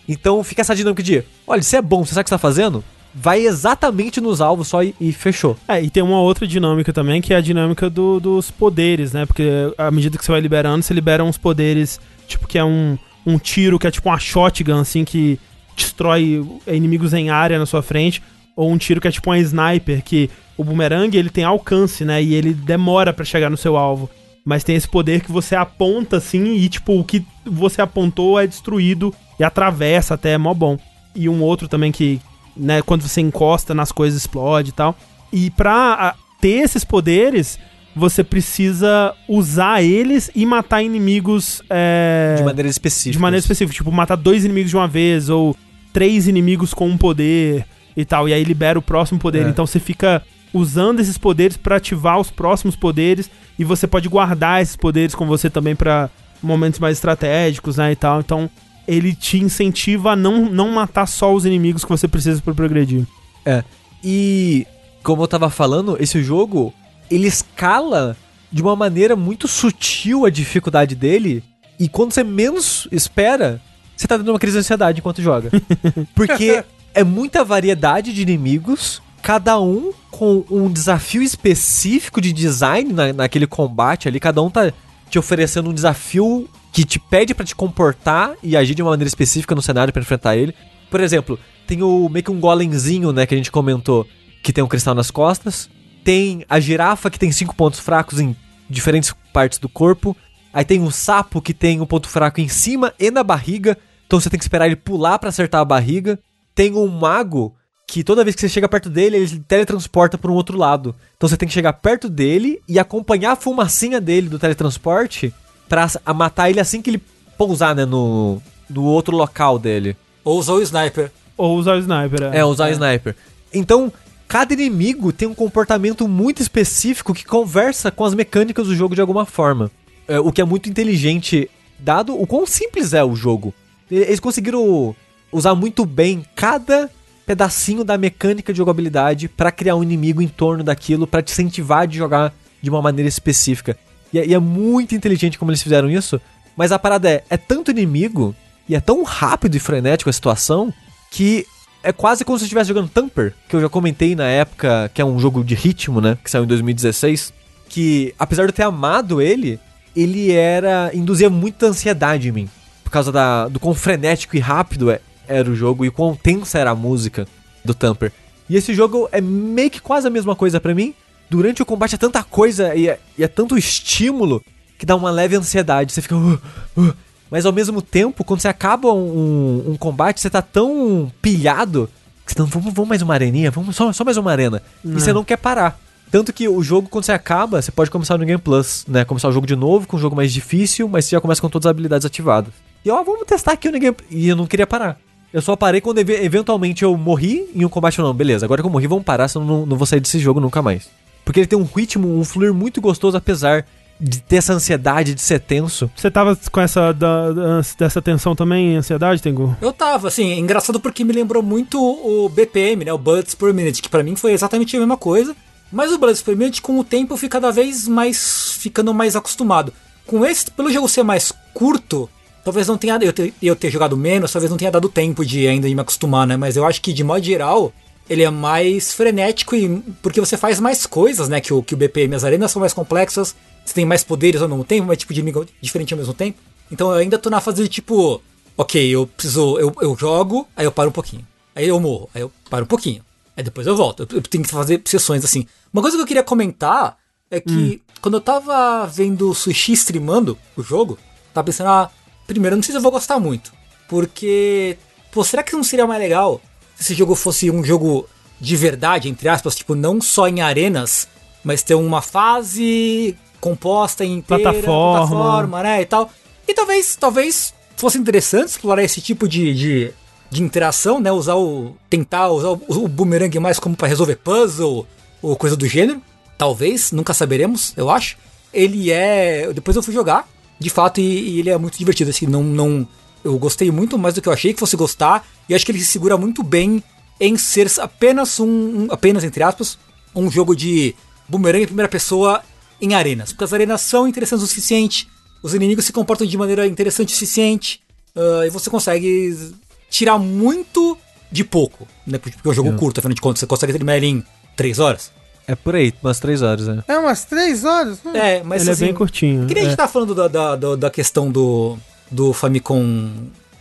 Então 0.08 0.44
fica 0.44 0.62
essa 0.62 0.76
dinâmica 0.76 1.04
de: 1.04 1.24
olha, 1.46 1.62
você 1.62 1.78
é 1.78 1.82
bom, 1.82 2.06
você 2.06 2.14
sabe 2.14 2.22
o 2.22 2.24
que 2.24 2.30
você 2.30 2.36
tá 2.36 2.40
fazendo? 2.40 2.84
Vai 3.20 3.40
exatamente 3.48 4.22
nos 4.22 4.42
alvos 4.42 4.68
só 4.68 4.84
e, 4.84 4.94
e 5.02 5.12
fechou. 5.12 5.58
É, 5.68 5.82
e 5.82 5.90
tem 5.90 6.04
uma 6.04 6.20
outra 6.22 6.46
dinâmica 6.46 6.94
também, 6.94 7.20
que 7.20 7.34
é 7.34 7.38
a 7.38 7.42
dinâmica 7.42 7.90
do- 7.90 8.20
dos 8.20 8.52
poderes, 8.52 9.12
né? 9.12 9.26
Porque 9.26 9.44
à 9.78 9.90
medida 9.90 10.18
que 10.18 10.24
você 10.24 10.32
vai 10.32 10.40
liberando, 10.40 10.84
você 10.84 10.94
libera 10.94 11.24
uns 11.24 11.38
poderes, 11.38 12.00
tipo, 12.28 12.48
que 12.48 12.60
é 12.60 12.64
um, 12.64 12.96
um 13.26 13.40
tiro, 13.40 13.80
que 13.80 13.88
é 13.88 13.92
tipo 13.92 14.08
uma 14.08 14.20
shotgun, 14.20 14.80
assim, 14.80 15.04
que 15.04 15.40
destrói 15.76 16.46
inimigos 16.68 17.12
em 17.14 17.30
área 17.32 17.58
na 17.58 17.66
sua 17.66 17.82
frente, 17.82 18.22
ou 18.56 18.72
um 18.72 18.78
tiro 18.78 19.02
que 19.02 19.08
é 19.08 19.12
tipo 19.12 19.30
uma 19.32 19.40
sniper, 19.40 20.04
que 20.04 20.30
o 20.56 20.64
boomerang, 20.64 21.16
ele 21.18 21.30
tem 21.30 21.44
alcance, 21.44 22.06
né? 22.06 22.22
E 22.22 22.34
ele 22.36 22.54
demora 22.54 23.12
pra 23.14 23.26
chegar 23.26 23.50
no 23.50 23.58
seu 23.58 23.78
alvo. 23.78 24.10
Mas 24.46 24.64
tem 24.64 24.76
esse 24.76 24.88
poder 24.88 25.22
que 25.22 25.32
você 25.32 25.56
aponta, 25.56 26.18
assim, 26.18 26.54
e 26.56 26.70
tipo, 26.70 27.00
o 27.00 27.04
que 27.04 27.24
você 27.46 27.82
apontou 27.82 28.40
é 28.40 28.46
destruído 28.48 29.14
e 29.40 29.44
atravessa 29.44 30.14
até, 30.14 30.32
é 30.34 30.38
mó 30.38 30.54
bom. 30.54 30.78
E 31.16 31.28
um 31.28 31.42
outro 31.42 31.68
também 31.68 31.92
que, 31.92 32.22
né, 32.58 32.82
quando 32.82 33.02
você 33.02 33.22
encosta 33.22 33.74
nas 33.74 33.92
coisas 33.92 34.20
explode 34.20 34.70
e 34.70 34.74
tal. 34.74 34.96
E 35.32 35.50
pra 35.52 36.16
ter 36.40 36.64
esses 36.64 36.84
poderes, 36.84 37.60
você 37.96 38.24
precisa 38.24 39.14
usar 39.28 39.82
eles 39.82 40.30
e 40.36 40.46
matar 40.46 40.84
inimigos 40.84 41.62
é, 41.70 42.36
De 42.38 42.44
maneira 42.44 42.70
específica. 42.70 43.12
de 43.12 43.20
maneira 43.20 43.40
específica. 43.42 43.76
Tipo, 43.76 43.92
matar 43.92 44.16
dois 44.16 44.46
inimigos 44.46 44.70
de 44.70 44.78
uma 44.78 44.88
vez, 44.88 45.30
ou 45.30 45.56
três 45.92 46.28
inimigos 46.28 46.74
com 46.74 46.88
um 46.88 46.98
poder 46.98 47.66
e 47.96 48.06
tal. 48.06 48.30
E 48.30 48.34
aí 48.34 48.44
libera 48.44 48.78
o 48.78 48.82
próximo 48.82 49.20
poder. 49.20 49.46
É. 49.46 49.50
Então 49.50 49.66
você 49.66 49.80
fica 49.80 50.22
usando 50.54 51.00
esses 51.00 51.18
poderes 51.18 51.58
pra 51.58 51.78
ativar 51.78 52.20
os 52.20 52.30
próximos 52.30 52.76
poderes. 52.76 53.30
E 53.58 53.64
você 53.64 53.88
pode 53.88 54.08
guardar 54.08 54.62
esses 54.62 54.76
poderes 54.76 55.16
com 55.16 55.26
você 55.26 55.50
também 55.50 55.76
pra 55.76 56.10
momentos 56.42 56.80
mais 56.80 56.98
estratégicos, 56.98 57.78
né? 57.78 57.92
E 57.92 57.96
tal. 57.96 58.20
Então 58.20 58.50
ele 58.88 59.14
te 59.14 59.38
incentiva 59.38 60.12
a 60.12 60.16
não, 60.16 60.50
não 60.50 60.72
matar 60.72 61.06
só 61.06 61.34
os 61.34 61.46
inimigos 61.46 61.84
que 61.84 61.90
você 61.90 62.08
precisa 62.08 62.42
pra 62.42 62.54
progredir. 62.54 63.06
É. 63.46 63.64
E 64.04 64.66
como 65.04 65.24
eu 65.24 65.28
tava 65.28 65.50
falando, 65.50 65.98
esse 66.00 66.24
jogo 66.24 66.74
ele 67.10 67.28
escala 67.28 68.16
de 68.52 68.62
uma 68.62 68.76
maneira 68.76 69.16
muito 69.16 69.48
sutil 69.48 70.26
a 70.26 70.30
dificuldade 70.30 70.96
dele. 70.96 71.44
E 71.80 71.88
quando 71.88 72.14
você 72.14 72.24
menos 72.24 72.88
espera, 72.92 73.62
você 73.96 74.08
tá 74.08 74.18
dando 74.18 74.32
uma 74.32 74.40
crise 74.40 74.56
de 74.56 74.60
ansiedade 74.60 75.00
enquanto 75.00 75.22
joga. 75.22 75.52
Porque 76.16 76.64
é 76.94 77.04
muita 77.04 77.44
variedade 77.44 78.14
de 78.14 78.22
inimigos, 78.22 79.02
cada 79.22 79.60
um 79.60 79.92
com 80.10 80.44
um 80.50 80.72
desafio 80.72 81.22
específico 81.22 82.20
de 82.20 82.32
design 82.34 82.94
na, 82.94 83.14
naquele 83.14 83.46
combate 83.46 84.08
ali. 84.08 84.20
Cada 84.20 84.42
um 84.42 84.50
tá 84.50 84.72
te 85.10 85.20
oferecendo 85.20 85.70
um 85.70 85.74
desafio 85.74 86.50
que 86.72 86.86
te 86.86 87.00
pede 87.00 87.34
pra 87.34 87.46
te 87.46 87.56
comportar 87.56 88.36
e 88.44 88.56
agir 88.56 88.76
de 88.76 88.82
uma 88.82 88.92
maneira 88.92 89.08
específica 89.08 89.56
no 89.56 89.62
cenário 89.62 89.94
pra 89.94 90.02
enfrentar 90.02 90.36
ele. 90.36 90.54
Por 90.90 91.02
exemplo, 91.02 91.40
tem 91.66 91.82
o 91.84 92.08
meio 92.10 92.24
que 92.24 92.32
um 92.32 92.40
golemzinho, 92.40 93.12
né, 93.12 93.26
que 93.26 93.34
a 93.34 93.38
gente 93.38 93.52
comentou, 93.52 94.08
que 94.44 94.54
tem 94.54 94.64
um 94.64 94.68
cristal 94.68 94.96
nas 94.96 95.12
costas. 95.12 95.70
Tem 96.04 96.46
a 96.48 96.60
girafa 96.60 97.10
que 97.10 97.20
tem 97.20 97.32
cinco 97.32 97.56
pontos 97.56 97.80
fracos 97.80 98.20
em 98.20 98.36
diferentes 98.70 99.14
partes 99.34 99.60
do 99.60 99.68
corpo. 99.68 100.16
Aí 100.54 100.64
tem 100.64 100.80
um 100.80 100.90
sapo 100.90 101.42
que 101.42 101.54
tem 101.54 101.82
um 101.82 101.86
ponto 101.86 102.08
fraco 102.08 102.40
em 102.40 102.48
cima 102.48 102.94
e 103.00 103.12
na 103.12 103.24
barriga. 103.24 103.78
Então 104.06 104.20
você 104.20 104.30
tem 104.30 104.38
que 104.38 104.44
esperar 104.44 104.66
ele 104.66 104.76
pular 104.76 105.20
pra 105.20 105.30
acertar 105.30 105.62
a 105.62 105.66
barriga. 105.66 106.18
Tem 106.56 106.74
um 106.74 106.88
mago 106.88 107.54
que 107.86 108.04
toda 108.04 108.24
vez 108.24 108.36
que 108.36 108.42
você 108.42 108.50
chega 108.50 108.68
perto 108.68 108.90
dele, 108.90 109.18
ele 109.18 109.40
teletransporta 109.40 110.18
para 110.18 110.32
um 110.32 110.36
outro 110.36 110.58
lado. 110.58 110.96
Então 111.16 111.28
você 111.28 111.38
tem 111.38 111.48
que 111.48 111.54
chegar 111.54 111.74
perto 111.74 112.10
dele 112.10 112.62
e 112.68 112.80
acompanhar 112.80 113.34
a 113.34 113.36
fumacinha 113.36 114.00
dele 114.02 114.30
do 114.30 114.40
teletransporte 114.40 115.34
pra 115.68 115.88
matar 116.14 116.50
ele 116.50 116.60
assim 116.60 116.82
que 116.82 116.90
ele 116.90 117.02
pousar, 117.38 117.76
né, 117.76 117.86
no, 117.86 118.42
no 118.70 118.84
outro 118.84 119.16
local 119.16 119.60
dele. 119.60 119.96
Ou 120.24 120.40
usar 120.40 120.54
o 120.54 120.62
sniper. 120.62 121.12
Ou 121.38 121.58
usar 121.58 121.76
o 121.76 121.80
sniper. 121.80 122.24
É, 122.34 122.44
usar 122.44 122.70
o 122.70 122.72
sniper. 122.72 123.16
Então, 123.54 123.92
cada 124.28 124.54
inimigo 124.54 125.14
tem 125.14 125.28
um 125.28 125.36
comportamento 125.36 126.08
muito 126.08 126.42
específico 126.42 127.14
que 127.14 127.24
conversa 127.24 127.92
com 127.92 128.04
as 128.04 128.14
mecânicas 128.14 128.68
do 128.68 128.76
jogo 128.76 128.96
de 128.96 129.02
alguma 129.02 129.26
forma. 129.26 129.72
É, 130.08 130.20
o 130.20 130.32
que 130.32 130.42
é 130.42 130.46
muito 130.46 130.70
inteligente, 130.70 131.50
dado 131.80 132.20
o 132.20 132.26
quão 132.26 132.46
simples 132.46 132.94
é 132.94 133.04
o 133.04 133.16
jogo. 133.16 133.54
Eles 133.90 134.20
conseguiram 134.20 134.96
usar 135.32 135.56
muito 135.56 135.86
bem 135.86 136.26
cada 136.36 136.90
pedacinho 137.26 137.84
da 137.84 137.98
mecânica 137.98 138.54
de 138.54 138.58
jogabilidade 138.58 139.28
pra 139.28 139.52
criar 139.52 139.76
um 139.76 139.84
inimigo 139.84 140.22
em 140.22 140.28
torno 140.28 140.64
daquilo, 140.64 141.06
pra 141.06 141.22
te 141.22 141.32
incentivar 141.32 141.86
de 141.86 141.98
jogar 141.98 142.34
de 142.62 142.70
uma 142.70 142.82
maneira 142.82 143.08
específica. 143.08 143.78
E 144.14 144.20
é, 144.20 144.26
e 144.28 144.34
é 144.34 144.40
muito 144.40 144.96
inteligente 144.96 145.38
como 145.38 145.52
eles 145.52 145.62
fizeram 145.62 145.90
isso. 145.90 146.20
Mas 146.56 146.72
a 146.72 146.80
parada 146.80 147.10
é, 147.10 147.24
é 147.30 147.38
tanto 147.38 147.72
inimigo 147.72 148.36
e 148.68 148.76
é 148.76 148.80
tão 148.80 149.04
rápido 149.04 149.56
e 149.56 149.60
frenético 149.60 150.10
a 150.10 150.14
situação 150.14 150.74
que 151.12 151.46
é 151.84 151.92
quase 151.94 152.26
como 152.26 152.38
se 152.38 152.44
eu 152.44 152.48
estivesse 152.48 152.68
jogando 152.68 152.90
Tamper, 152.90 153.34
que 153.48 153.56
eu 153.56 153.62
já 153.62 153.70
comentei 153.70 154.16
na 154.16 154.26
época, 154.28 154.90
que 154.94 155.02
é 155.02 155.06
um 155.06 155.20
jogo 155.20 155.44
de 155.44 155.56
ritmo, 155.56 156.02
né? 156.02 156.18
Que 156.24 156.30
saiu 156.30 156.44
em 156.44 156.48
2016. 156.48 157.32
Que, 157.70 158.14
apesar 158.18 158.44
de 158.44 158.50
eu 158.50 158.54
ter 158.54 158.64
amado 158.64 159.22
ele, 159.22 159.60
ele 159.96 160.32
era. 160.32 160.90
induzia 160.94 161.30
muita 161.30 161.68
ansiedade 161.68 162.28
em 162.30 162.32
mim. 162.32 162.50
Por 162.84 162.90
causa 162.90 163.12
da, 163.12 163.48
do 163.48 163.60
quão 163.60 163.74
frenético 163.74 164.36
e 164.36 164.40
rápido 164.40 164.90
é- 164.90 165.02
era 165.28 165.50
o 165.50 165.56
jogo 165.56 165.86
e 165.86 165.92
quão 165.92 166.16
tensa 166.16 166.58
era 166.58 166.72
a 166.72 166.76
música 166.76 167.28
do 167.64 167.74
Tamper. 167.74 168.12
E 168.50 168.56
esse 168.56 168.74
jogo 168.74 169.08
é 169.12 169.20
meio 169.22 169.70
que 169.70 169.82
quase 169.82 170.08
a 170.08 170.10
mesma 170.10 170.36
coisa 170.36 170.60
pra 170.60 170.74
mim. 170.74 170.94
Durante 171.30 171.62
o 171.62 171.66
combate 171.66 171.96
é 171.96 171.98
tanta 171.98 172.24
coisa 172.24 172.74
e 172.76 172.88
é, 172.90 173.00
e 173.18 173.24
é 173.24 173.28
tanto 173.28 173.58
estímulo 173.58 174.42
que 174.78 174.86
dá 174.86 174.96
uma 174.96 175.12
leve 175.12 175.36
ansiedade. 175.36 175.92
Você 175.94 176.02
fica. 176.02 176.16
"Uh, 176.16 176.40
uh", 176.78 176.94
mas 177.30 177.46
ao 177.46 177.52
mesmo 177.52 177.82
tempo, 177.82 178.24
quando 178.24 178.40
você 178.42 178.48
acaba 178.48 178.94
um, 178.94 179.72
um 179.72 179.76
combate, 179.78 180.22
você 180.22 180.30
tá 180.30 180.42
tão 180.42 181.12
pilhado 181.22 181.90
que 182.26 182.32
você 182.34 182.40
não, 182.40 182.46
vamos, 182.46 182.74
vamos 182.74 182.88
mais 182.90 183.02
uma 183.02 183.14
areninha, 183.14 183.52
vamos 183.52 183.76
só, 183.76 183.92
só 183.92 184.04
mais 184.04 184.18
uma 184.18 184.32
arena. 184.32 184.62
E 184.84 184.88
você 184.90 185.12
não 185.14 185.24
quer 185.24 185.38
parar. 185.38 185.80
Tanto 186.10 186.32
que 186.32 186.48
o 186.48 186.64
jogo, 186.64 186.88
quando 186.88 187.04
você 187.04 187.12
acaba, 187.12 187.62
você 187.62 187.70
pode 187.72 187.92
começar 187.92 188.18
no 188.18 188.26
Game 188.26 188.42
Plus, 188.42 188.86
né? 188.88 189.04
Começar 189.04 189.28
o 189.28 189.32
jogo 189.34 189.46
de 189.46 189.56
novo, 189.58 189.86
com 189.88 189.98
um 189.98 190.00
jogo 190.00 190.16
mais 190.16 190.32
difícil, 190.32 190.88
mas 190.88 191.04
você 191.04 191.12
já 191.18 191.22
começa 191.22 191.42
com 191.42 191.50
todas 191.50 191.66
as 191.66 191.70
habilidades 191.72 192.06
ativadas. 192.06 192.54
E 192.86 192.90
ó, 192.90 193.04
vamos 193.04 193.26
testar 193.28 193.52
aqui 193.52 193.70
no 193.70 193.78
Game 193.78 193.96
E 194.10 194.30
eu 194.30 194.36
não 194.38 194.46
queria 194.48 194.66
parar. 194.66 194.98
Eu 195.34 195.42
só 195.42 195.58
parei 195.58 195.82
quando 195.82 195.98
eve- 196.00 196.24
eventualmente 196.24 196.84
eu 196.84 196.96
morri 196.96 197.50
em 197.54 197.66
um 197.66 197.70
combate 197.70 198.00
não. 198.00 198.14
Beleza, 198.14 198.46
agora 198.46 198.62
que 198.62 198.66
eu 198.68 198.72
morri, 198.72 198.88
vamos 198.88 199.04
parar, 199.04 199.28
senão 199.28 199.46
eu 199.46 199.52
não, 199.52 199.66
não 199.66 199.78
vou 199.78 199.86
sair 199.86 200.00
desse 200.00 200.18
jogo 200.20 200.40
nunca 200.40 200.62
mais. 200.62 200.88
Porque 201.28 201.42
ele 201.42 201.48
tem 201.48 201.60
um 201.60 201.66
ritmo, 201.76 202.18
um 202.18 202.24
fluir 202.24 202.54
muito 202.54 202.80
gostoso, 202.80 203.18
apesar 203.18 203.66
de 204.00 204.22
ter 204.22 204.38
essa 204.38 204.54
ansiedade 204.54 205.14
de 205.14 205.20
ser 205.22 205.42
tenso. 205.42 205.92
Você 205.94 206.10
tava 206.10 206.40
com 206.50 206.62
essa 206.62 206.94
da- 206.94 207.34
da- 207.34 207.62
dessa 207.78 208.02
tensão 208.02 208.34
também, 208.34 208.78
ansiedade, 208.78 209.22
Tengu? 209.22 209.58
Eu 209.62 209.74
tava, 209.74 210.08
assim, 210.08 210.32
é 210.32 210.38
engraçado 210.40 210.80
porque 210.80 211.04
me 211.04 211.12
lembrou 211.12 211.44
muito 211.44 211.78
o 211.82 212.30
BPM, 212.30 212.86
né? 212.86 212.94
O 212.94 212.98
Bullets 212.98 213.36
per 213.36 213.54
Minute, 213.54 213.82
que 213.82 213.90
pra 213.90 214.04
mim 214.04 214.16
foi 214.16 214.32
exatamente 214.32 214.74
a 214.78 214.80
mesma 214.80 214.96
coisa. 214.96 215.36
Mas 215.70 215.92
o 215.92 215.98
Bullets 215.98 216.22
per 216.22 216.38
Minute, 216.38 216.62
com 216.62 216.80
o 216.80 216.84
tempo, 216.84 217.12
eu 217.14 217.18
fui 217.18 217.28
cada 217.28 217.52
vez 217.52 217.90
mais 217.90 218.54
ficando 218.58 218.94
mais 218.94 219.18
acostumado. 219.18 219.74
Com 220.06 220.26
esse, 220.26 220.50
pelo 220.50 220.72
jogo 220.72 220.88
ser 220.88 221.04
mais 221.04 221.34
curto, 221.54 222.10
talvez 222.46 222.68
não 222.70 222.78
tenha. 222.78 222.98
Eu 223.02 223.12
ter, 223.12 223.34
eu 223.44 223.54
ter 223.54 223.70
jogado 223.70 223.98
menos, 223.98 224.32
talvez 224.32 224.50
não 224.50 224.58
tenha 224.58 224.72
dado 224.72 224.88
tempo 224.88 225.26
de 225.26 225.46
ainda 225.46 225.68
de 225.68 225.76
me 225.76 225.82
acostumar, 225.82 226.26
né? 226.26 226.38
Mas 226.38 226.56
eu 226.56 226.66
acho 226.66 226.82
que, 226.82 226.94
de 226.94 227.04
modo 227.04 227.22
geral, 227.26 227.74
ele 228.10 228.24
é 228.24 228.30
mais 228.30 228.94
frenético 228.94 229.56
e. 229.56 229.82
Porque 230.02 230.20
você 230.20 230.38
faz 230.38 230.60
mais 230.60 230.86
coisas, 230.86 231.28
né? 231.30 231.42
Que 231.42 231.54
o, 231.54 231.62
que 231.62 231.74
o 231.74 231.78
BPM. 231.78 232.16
As 232.16 232.24
arenas 232.24 232.52
são 232.52 232.60
mais 232.60 232.74
complexas, 232.74 233.36
você 233.66 233.74
tem 233.74 233.86
mais 233.86 234.04
poderes 234.04 234.42
ao 234.42 234.48
mesmo 234.48 234.64
tempo, 234.64 234.88
mais 234.88 235.00
tipo 235.00 235.14
de 235.14 235.20
inimigo 235.20 235.46
diferente 235.62 235.94
ao 235.94 235.98
mesmo 235.98 236.14
tempo. 236.14 236.40
Então 236.72 236.92
eu 236.92 236.98
ainda 236.98 237.18
tô 237.18 237.30
na 237.30 237.42
fase 237.42 237.64
de 237.64 237.70
tipo. 237.70 238.22
Ok, 238.58 238.90
eu 238.90 239.06
preciso. 239.06 239.58
Eu, 239.60 239.74
eu 239.82 239.96
jogo, 239.96 240.48
aí 240.56 240.66
eu 240.66 240.72
paro 240.72 240.90
um 240.90 240.94
pouquinho. 240.94 241.26
Aí 241.56 241.68
eu 241.68 241.80
morro, 241.80 242.10
aí 242.14 242.22
eu 242.22 242.32
paro 242.50 242.64
um 242.64 242.68
pouquinho. 242.68 243.04
Aí 243.36 243.44
depois 243.44 243.68
eu 243.68 243.76
volto. 243.76 244.04
Eu, 244.04 244.18
eu 244.18 244.22
tenho 244.22 244.44
que 244.44 244.50
fazer 244.50 244.82
sessões 244.86 245.24
assim. 245.24 245.46
Uma 245.72 245.82
coisa 245.82 245.98
que 245.98 246.04
eu 246.04 246.08
queria 246.08 246.24
comentar 246.24 246.98
é 247.30 247.40
que 247.40 247.82
quando 248.02 248.16
eu 248.16 248.22
tava 248.22 248.86
vendo 248.88 249.30
o 249.30 249.36
Sushi 249.36 249.74
streamando 249.74 250.38
o 250.56 250.64
jogo, 250.64 250.98
tava 251.34 251.46
pensando, 251.46 251.68
ah, 251.68 251.92
primeiro, 252.26 252.54
eu 252.54 252.58
não 252.58 252.64
sei 252.64 252.72
se 252.72 252.78
eu 252.78 252.82
vou 252.82 252.92
gostar 252.92 253.20
muito. 253.20 253.52
Porque. 253.88 254.78
Pô, 255.12 255.24
será 255.24 255.44
que 255.44 255.54
não 255.54 255.64
seria 255.64 255.88
mais 255.88 256.00
legal 256.00 256.42
se 256.78 256.84
esse 256.84 256.96
jogo 256.96 257.16
fosse 257.16 257.50
um 257.50 257.64
jogo 257.64 258.08
de 258.40 258.56
verdade, 258.56 259.10
entre 259.10 259.28
aspas, 259.28 259.56
tipo, 259.56 259.74
não 259.76 260.00
só 260.00 260.28
em 260.28 260.42
arenas, 260.42 261.08
mas 261.44 261.64
ter 261.64 261.76
uma 261.76 262.02
fase 262.02 263.18
composta 263.42 264.06
em 264.06 264.22
Plataforma. 264.22 265.08
plataforma, 265.08 265.64
né, 265.64 265.82
e 265.82 265.86
tal. 265.86 266.10
E 266.48 266.54
talvez, 266.54 266.96
talvez 266.96 267.54
fosse 267.76 267.98
interessante 267.98 268.50
explorar 268.50 268.84
esse 268.84 269.02
tipo 269.02 269.28
de, 269.28 269.54
de, 269.54 269.92
de 270.30 270.44
interação, 270.44 271.00
né, 271.00 271.12
usar 271.12 271.36
o 271.36 271.76
tentar 271.90 272.30
usar 272.30 272.50
o, 272.50 272.62
o 272.68 272.88
boomerang 272.88 273.40
mais 273.40 273.60
como 273.60 273.76
para 273.76 273.88
resolver 273.88 274.18
puzzle 274.18 274.88
ou 275.22 275.36
coisa 275.36 275.56
do 275.56 275.68
gênero. 275.68 276.02
Talvez, 276.38 276.92
nunca 276.92 277.14
saberemos, 277.14 277.74
eu 277.76 277.90
acho. 277.90 278.18
Ele 278.54 278.92
é, 278.92 279.52
depois 279.54 279.76
eu 279.76 279.84
fui 279.84 279.94
jogar, 279.94 280.28
de 280.60 280.70
fato, 280.70 281.00
e, 281.00 281.36
e 281.36 281.40
ele 281.40 281.50
é 281.50 281.58
muito 281.58 281.78
divertido, 281.78 282.12
assim, 282.12 282.28
não 282.28 282.44
não 282.44 282.88
eu 283.24 283.38
gostei 283.38 283.72
muito 283.72 283.98
mais 283.98 284.14
do 284.14 284.22
que 284.22 284.30
eu 284.30 284.34
achei 284.34 284.54
que 284.54 284.60
fosse 284.60 284.78
gostar, 284.78 285.26
e 285.50 285.56
acho 285.56 285.66
que 285.66 285.72
ele 285.72 285.80
se 285.80 285.86
segura 285.88 286.18
muito 286.18 286.44
bem 286.44 286.84
em 287.20 287.38
ser 287.38 287.68
apenas 287.80 288.40
um, 288.40 288.48
um- 288.48 288.88
apenas 288.92 289.24
entre 289.24 289.44
aspas, 289.44 289.78
um 290.16 290.30
jogo 290.30 290.56
de 290.56 290.96
boomerang 291.28 291.64
em 291.64 291.68
primeira 291.68 291.90
pessoa 291.90 292.42
em 292.82 292.94
arenas. 292.94 293.32
Porque 293.32 293.44
as 293.44 293.54
arenas 293.54 293.82
são 293.82 294.08
interessantes 294.08 294.44
o 294.44 294.48
suficiente, 294.48 295.08
os 295.42 295.54
inimigos 295.54 295.86
se 295.86 295.94
comportam 295.94 296.26
de 296.28 296.38
maneira 296.38 296.66
interessante 296.68 297.10
o 297.10 297.14
suficiente, 297.14 297.82
ah, 298.16 298.46
e 298.46 298.50
você 298.50 298.70
consegue 298.70 299.54
tirar 299.90 300.18
muito 300.18 300.98
de 301.32 301.44
pouco, 301.44 301.88
né? 302.06 302.18
Porque 302.18 302.38
é 302.44 302.50
um 302.50 302.54
jogo 302.54 302.74
curto, 302.74 303.00
afinal 303.00 303.14
de 303.16 303.22
contas, 303.22 303.40
você 303.40 303.48
consegue 303.48 303.74
terminar 303.74 303.98
ele 303.98 304.08
em 304.08 304.24
3 304.56 304.80
horas. 304.80 305.12
É 305.48 305.56
por 305.56 305.76
aí, 305.76 305.94
umas 306.04 306.20
três 306.20 306.42
horas, 306.42 306.68
né? 306.68 306.84
É 306.90 306.98
umas 306.98 307.24
três 307.24 307.64
horas? 307.64 308.00
Hum. 308.06 308.14
É, 308.14 308.44
mas 308.44 308.64
Ele 308.64 308.72
assim, 308.72 308.84
é 308.84 308.88
bem 308.88 308.94
curtinho. 308.94 309.48
Que 309.48 309.54
nem 309.54 309.64
a 309.64 309.66
é. 309.68 309.70
gente 309.70 309.78
tava 309.78 309.90
falando 309.92 310.14
da, 310.14 310.28
da, 310.28 310.56
da, 310.58 310.76
da 310.76 310.90
questão 310.90 311.32
do, 311.32 311.78
do 312.12 312.34
Famicom 312.34 313.10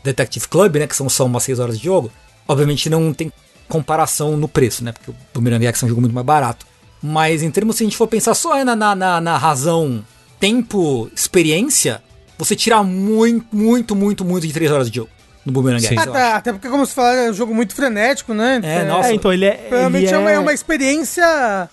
Detective 0.07 0.49
Club, 0.49 0.77
né? 0.77 0.87
Que 0.87 0.97
são 0.97 1.09
só 1.09 1.27
umas 1.27 1.43
6 1.43 1.59
horas 1.59 1.79
de 1.79 1.85
jogo. 1.85 2.11
Obviamente 2.49 2.89
não 2.89 3.13
tem 3.13 3.31
comparação 3.69 4.37
no 4.37 4.49
preço, 4.49 4.83
né? 4.83 4.93
Porque 4.93 5.11
o 5.11 5.15
Boomerang 5.35 5.67
X 5.67 5.83
é 5.83 5.87
um 5.87 5.89
jogo 5.89 6.01
muito 6.01 6.15
mais 6.15 6.27
barato. 6.27 6.67
Mas 7.03 7.43
em 7.43 7.51
termos, 7.51 7.77
se 7.77 7.85
a 7.85 7.87
gente 7.87 7.97
for 7.97 8.07
pensar 8.07 8.35
só 8.35 8.65
na, 8.65 8.75
na, 8.75 8.95
na, 8.95 9.21
na 9.21 9.37
razão 9.37 10.05
tempo, 10.41 11.11
experiência, 11.15 12.03
você 12.39 12.57
tira 12.57 12.83
muito, 12.83 13.47
muito, 13.55 13.95
muito, 13.95 14.25
muito 14.25 14.47
de 14.47 14.53
3 14.53 14.71
horas 14.71 14.91
de 14.91 14.97
jogo 14.97 15.11
no 15.45 15.53
Boomerang 15.53 15.81
Sim. 15.81 15.95
X. 15.95 15.99
Ah, 15.99 16.07
tá, 16.07 16.27
acho. 16.27 16.37
até 16.37 16.53
porque, 16.53 16.69
como 16.69 16.85
você 16.85 16.93
falou, 16.93 17.13
é 17.13 17.31
um 17.31 17.35
jogo 17.35 17.55
muito 17.55 17.75
frenético, 17.75 18.35
né? 18.35 18.61
É, 18.63 18.85
nossa. 18.85 19.11
É, 19.11 19.15
então 19.15 19.33
ele 19.33 19.45
é. 19.45 19.53
Provavelmente 19.53 20.07
ele 20.07 20.15
é, 20.15 20.19
uma, 20.19 20.31
é 20.31 20.35
é 20.35 20.39
uma 20.39 20.53
experiência 20.53 21.23